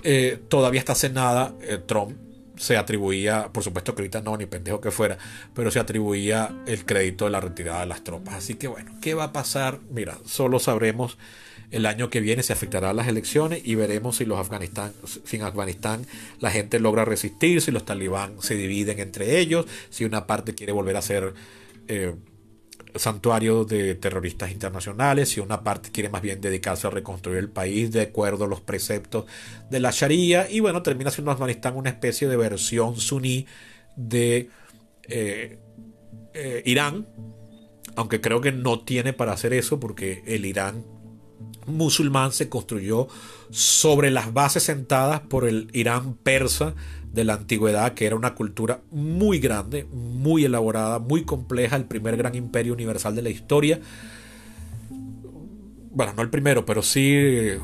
eh, 0.03 0.39
todavía 0.49 0.81
está 0.81 0.95
cenada 0.95 1.55
Trump 1.87 2.26
se 2.57 2.77
atribuía, 2.77 3.51
por 3.53 3.63
supuesto 3.63 3.95
que 3.95 4.03
ahorita 4.03 4.21
no, 4.23 4.37
ni 4.37 4.47
pendejo 4.47 4.81
que 4.81 4.91
fuera, 4.91 5.19
pero 5.55 5.71
se 5.71 5.79
atribuía 5.79 6.55
el 6.67 6.85
crédito 6.85 7.27
de 7.27 7.31
la 7.31 7.41
retirada 7.41 7.81
de 7.81 7.87
las 7.87 8.05
tropas. 8.05 8.35
Así 8.35 8.55
que 8.55 8.69
bueno, 8.69 8.93
¿qué 9.01 9.15
va 9.15 9.25
a 9.25 9.33
pasar? 9.33 9.81
Mira, 9.91 10.19
solo 10.25 10.59
sabremos 10.59 11.19
el 11.71 11.87
año 11.87 12.11
que 12.11 12.21
viene 12.21 12.43
si 12.43 12.53
afectará 12.53 12.93
las 12.93 13.09
elecciones 13.09 13.61
y 13.65 13.75
veremos 13.75 14.17
si 14.17 14.25
los 14.25 14.39
Afganistán, 14.39 14.93
si 15.25 15.37
en 15.37 15.43
Afganistán 15.43 16.07
la 16.41 16.51
gente 16.51 16.79
logra 16.79 17.05
resistir, 17.05 17.61
si 17.61 17.71
los 17.71 17.85
talibán 17.85 18.41
se 18.41 18.55
dividen 18.55 19.01
entre 19.01 19.39
ellos, 19.39 19.67
si 19.91 20.05
una 20.05 20.27
parte 20.27 20.55
quiere 20.55 20.73
volver 20.73 20.97
a 20.97 21.03
ser 21.03 21.35
eh, 21.89 22.15
santuario 22.99 23.65
de 23.65 23.95
terroristas 23.95 24.51
internacionales 24.51 25.37
y 25.37 25.41
una 25.41 25.63
parte 25.63 25.91
quiere 25.91 26.09
más 26.09 26.23
bien 26.23 26.41
dedicarse 26.41 26.87
a 26.87 26.91
reconstruir 26.91 27.39
el 27.39 27.49
país 27.49 27.93
de 27.93 28.03
acuerdo 28.03 28.45
a 28.45 28.49
los 28.49 28.61
preceptos 28.61 29.27
de 29.71 29.81
la 29.81 29.91
Sharia. 29.91 30.51
Y 30.51 30.61
bueno, 30.61 30.83
termina 30.83 31.11
siendo 31.11 31.31
Afganistán 31.31 31.77
una 31.77 31.91
especie 31.91 32.29
de 32.29 32.37
versión 32.37 32.97
suní 32.97 33.47
de 33.97 34.49
eh, 35.09 35.59
eh, 36.35 36.63
Irán, 36.65 37.07
aunque 37.97 38.21
creo 38.21 38.41
que 38.41 38.53
no 38.53 38.81
tiene 38.81 39.13
para 39.13 39.33
hacer 39.33 39.53
eso 39.53 39.81
porque 39.81 40.23
el 40.27 40.45
Irán 40.45 40.85
musulmán 41.67 42.33
se 42.33 42.49
construyó 42.49 43.09
sobre 43.51 44.11
las 44.11 44.33
bases 44.33 44.63
sentadas 44.63 45.21
por 45.21 45.47
el 45.47 45.69
Irán 45.73 46.15
persa 46.15 46.75
de 47.17 47.25
la 47.25 47.33
antigüedad, 47.33 47.95
que 47.95 48.05
era 48.05 48.15
una 48.15 48.35
cultura 48.35 48.83
muy 48.93 49.39
grande, 49.39 49.87
muy 49.91 50.45
elaborada, 50.45 50.99
muy 50.99 51.25
compleja, 51.25 51.75
el 51.75 51.87
primer 51.87 52.19
gran 52.19 52.35
imperio 52.35 52.75
universal 52.75 53.17
de 53.17 53.23
la 53.23 53.31
historia. 53.31 53.81
Bueno, 55.93 56.13
no 56.15 56.21
el 56.21 56.29
primero, 56.29 56.67
pero 56.67 56.83
sí 56.83 57.17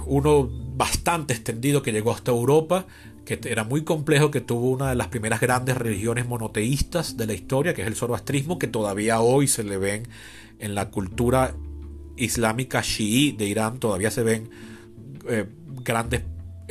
uno 0.07 0.49
bastante 0.75 1.35
extendido 1.35 1.83
que 1.83 1.93
llegó 1.93 2.13
hasta 2.13 2.31
Europa, 2.31 2.87
que 3.27 3.39
era 3.45 3.63
muy 3.63 3.85
complejo, 3.85 4.31
que 4.31 4.41
tuvo 4.41 4.71
una 4.71 4.89
de 4.89 4.97
las 4.97 5.09
primeras 5.09 5.39
grandes 5.39 5.77
religiones 5.77 6.27
monoteístas 6.27 7.19
de 7.19 7.27
la 7.27 7.35
historia, 7.35 7.75
que 7.75 7.83
es 7.83 7.89
el 7.89 7.95
zoroastrismo, 7.95 8.59
que 8.59 8.69
todavía 8.69 9.21
hoy 9.21 9.49
se 9.49 9.65
le 9.65 9.77
ven 9.77 10.09
en 10.61 10.75
la 10.75 10.89
cultura 10.89 11.55
islámica 12.17 12.81
chií 12.81 13.33
de 13.33 13.45
Irán, 13.45 13.79
todavía 13.79 14.11
se 14.11 14.23
ven 14.23 14.49
eh, 15.29 15.45
grandes 15.85 16.23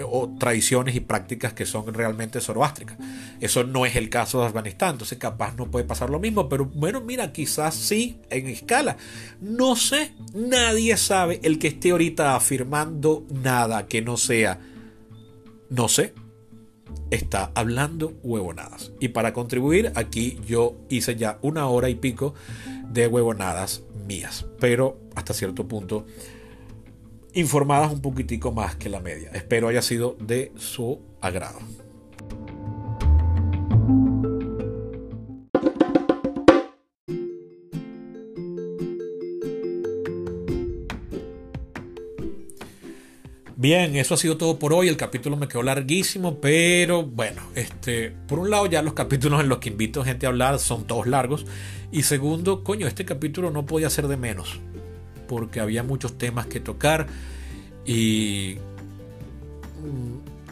o 0.04 0.30
tradiciones 0.40 0.96
y 0.96 1.00
prácticas 1.02 1.54
que 1.54 1.66
son 1.66 1.94
realmente 1.94 2.40
zoroástricas. 2.42 2.98
Eso 3.40 3.64
no 3.64 3.86
es 3.86 3.96
el 3.96 4.10
caso 4.10 4.40
de 4.40 4.48
Afganistán, 4.48 4.92
entonces 4.92 5.18
capaz 5.18 5.56
no 5.56 5.70
puede 5.70 5.86
pasar 5.86 6.10
lo 6.10 6.20
mismo, 6.20 6.48
pero 6.50 6.66
bueno, 6.66 7.02
mira, 7.02 7.32
quizás 7.32 7.76
sí 7.76 8.20
en 8.30 8.48
escala. 8.48 8.98
No 9.42 9.76
sé, 9.76 10.14
nadie 10.34 10.98
sabe 10.98 11.40
el 11.44 11.60
que 11.60 11.68
esté 11.68 11.92
ahorita 11.92 12.36
afirmando 12.36 13.26
nada 13.30 13.88
que 13.88 14.02
no 14.02 14.18
sea, 14.18 14.60
no 15.70 15.88
sé, 15.88 16.14
está 17.10 17.52
hablando 17.56 18.14
huevonadas. 18.24 18.92
Y 19.00 19.10
para 19.10 19.34
contribuir, 19.34 19.92
aquí 19.96 20.40
yo 20.48 20.76
hice 20.90 21.16
ya 21.16 21.38
una 21.42 21.68
hora 21.68 21.90
y 21.90 21.96
pico 21.96 22.34
de 22.90 23.08
huevonadas 23.08 23.84
mías, 24.08 24.46
pero 24.60 25.00
hasta 25.16 25.34
cierto 25.34 25.68
punto 25.68 26.06
informadas 27.34 27.92
un 27.92 28.02
poquitico 28.02 28.52
más 28.52 28.76
que 28.76 28.90
la 28.90 29.00
media. 29.00 29.32
Espero 29.34 29.68
haya 29.68 29.82
sido 29.82 30.16
de 30.20 30.52
su 30.58 31.00
agrado. 31.22 31.60
Bien, 43.56 43.96
eso 43.96 44.16
ha 44.16 44.18
sido 44.18 44.38
todo 44.38 44.58
por 44.58 44.74
hoy. 44.74 44.88
El 44.88 44.98
capítulo 44.98 45.38
me 45.38 45.48
quedó 45.48 45.62
larguísimo, 45.62 46.42
pero 46.42 47.04
bueno, 47.04 47.44
este, 47.54 48.10
por 48.28 48.40
un 48.40 48.50
lado 48.50 48.66
ya 48.66 48.82
los 48.82 48.94
capítulos 48.96 49.40
en 49.40 49.50
los 49.50 49.60
que 49.60 49.70
invito 49.70 50.02
a 50.02 50.06
gente 50.06 50.26
a 50.26 50.30
hablar 50.30 50.58
son 50.58 50.88
todos 50.88 51.06
largos 51.06 51.46
y 51.92 52.02
segundo, 52.02 52.64
coño, 52.64 52.88
este 52.88 53.06
capítulo 53.06 53.52
no 53.52 53.68
podía 53.68 53.92
ser 53.92 54.08
de 54.08 54.18
menos 54.18 54.60
porque 55.32 55.62
había 55.62 55.82
muchos 55.82 56.18
temas 56.18 56.46
que 56.48 56.60
tocar 56.60 57.08
y 57.86 58.58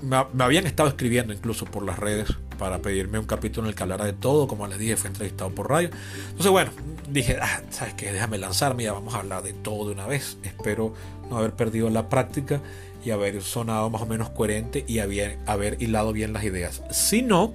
me, 0.02 0.16
habían 0.42 0.66
estado 0.68 0.88
escribiendo 0.88 1.34
incluso 1.34 1.66
por 1.66 1.84
las 1.84 2.00
redes 2.00 2.30
para 2.58 2.80
pedirme 2.80 3.20
un 3.20 3.26
capítulo 3.26 3.68
en 3.68 3.72
el 3.72 3.76
que 3.76 3.84
hablara 3.84 4.06
de 4.06 4.14
todo, 4.14 4.48
como 4.48 4.66
les 4.68 4.80
dije, 4.80 4.96
fue 4.96 5.10
entrevistado 5.10 5.50
por 5.50 5.70
radio. 5.70 5.90
Entonces, 6.30 6.50
bueno, 6.50 6.72
dije, 7.10 7.40
ah, 7.42 7.62
¿sabes 7.72 7.94
qué? 7.96 8.14
Déjame 8.14 8.38
lanzarme, 8.38 8.84
ya 8.84 8.94
vamos 8.94 9.16
a 9.16 9.20
hablar 9.20 9.44
de 9.44 9.52
todo 9.52 9.88
de 9.88 9.96
una 9.96 10.08
vez. 10.08 10.38
Espero 10.44 10.94
no 11.30 11.38
haber 11.40 11.52
perdido 11.52 11.90
la 11.90 12.08
práctica 12.08 12.62
y 13.04 13.12
haber 13.12 13.42
sonado 13.42 13.90
más 13.90 14.02
o 14.02 14.06
menos 14.06 14.30
coherente 14.30 14.86
y 14.88 15.00
haber, 15.00 15.40
haber 15.46 15.82
hilado 15.82 16.14
bien 16.14 16.32
las 16.32 16.46
ideas. 16.46 16.84
Si 16.90 17.22
no, 17.22 17.52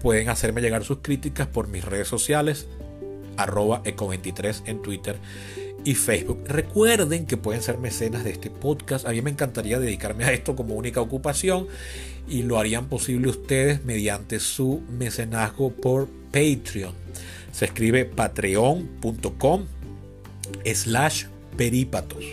pueden 0.00 0.28
hacerme 0.28 0.60
llegar 0.60 0.84
sus 0.84 0.98
críticas 0.98 1.48
por 1.48 1.66
mis 1.66 1.84
redes 1.84 2.06
sociales, 2.06 2.68
arroba 3.36 3.82
eco23 3.82 4.62
en 4.66 4.80
Twitter 4.80 5.18
Facebook. 5.94 6.44
Recuerden 6.46 7.26
que 7.26 7.36
pueden 7.36 7.62
ser 7.62 7.78
mecenas 7.78 8.24
de 8.24 8.30
este 8.30 8.50
podcast. 8.50 9.06
A 9.06 9.10
mí 9.10 9.22
me 9.22 9.30
encantaría 9.30 9.78
dedicarme 9.78 10.24
a 10.24 10.32
esto 10.32 10.56
como 10.56 10.74
única 10.74 11.00
ocupación 11.00 11.66
y 12.28 12.42
lo 12.42 12.58
harían 12.58 12.88
posible 12.88 13.28
ustedes 13.28 13.84
mediante 13.84 14.40
su 14.40 14.82
mecenazgo 14.90 15.70
por 15.72 16.08
Patreon. 16.32 16.94
Se 17.52 17.64
escribe 17.64 18.04
patreon.com 18.04 19.64
slash 20.64 21.24
perípatos, 21.56 22.24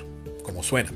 como 0.43 0.63
suena. 0.63 0.91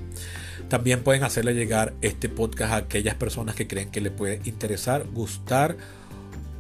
También 0.68 1.02
pueden 1.02 1.23
hacerle 1.23 1.56
llegar 1.56 1.94
este 2.02 2.30
podcast 2.30 2.73
a 2.73 2.76
aquellas 2.77 3.15
personas 3.15 3.56
que 3.56 3.68
creen 3.68 3.90
que 3.90 4.02
le 4.02 4.11
puede 4.11 4.40
interesar, 4.45 5.07
gustar 5.14 5.77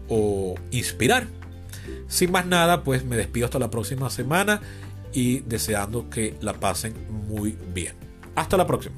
o 0.07 0.55
inspirar. 0.71 1.27
Sin 2.07 2.31
más 2.31 2.45
nada, 2.47 2.83
pues 2.83 3.05
me 3.05 3.17
despido 3.17 3.45
hasta 3.45 3.59
la 3.59 3.69
próxima 3.69 4.09
semana 4.09 4.61
y 5.13 5.39
deseando 5.39 6.09
que 6.09 6.35
la 6.41 6.53
pasen 6.53 6.93
muy 7.27 7.57
bien. 7.73 7.95
Hasta 8.35 8.57
la 8.57 8.67
próxima. 8.67 8.95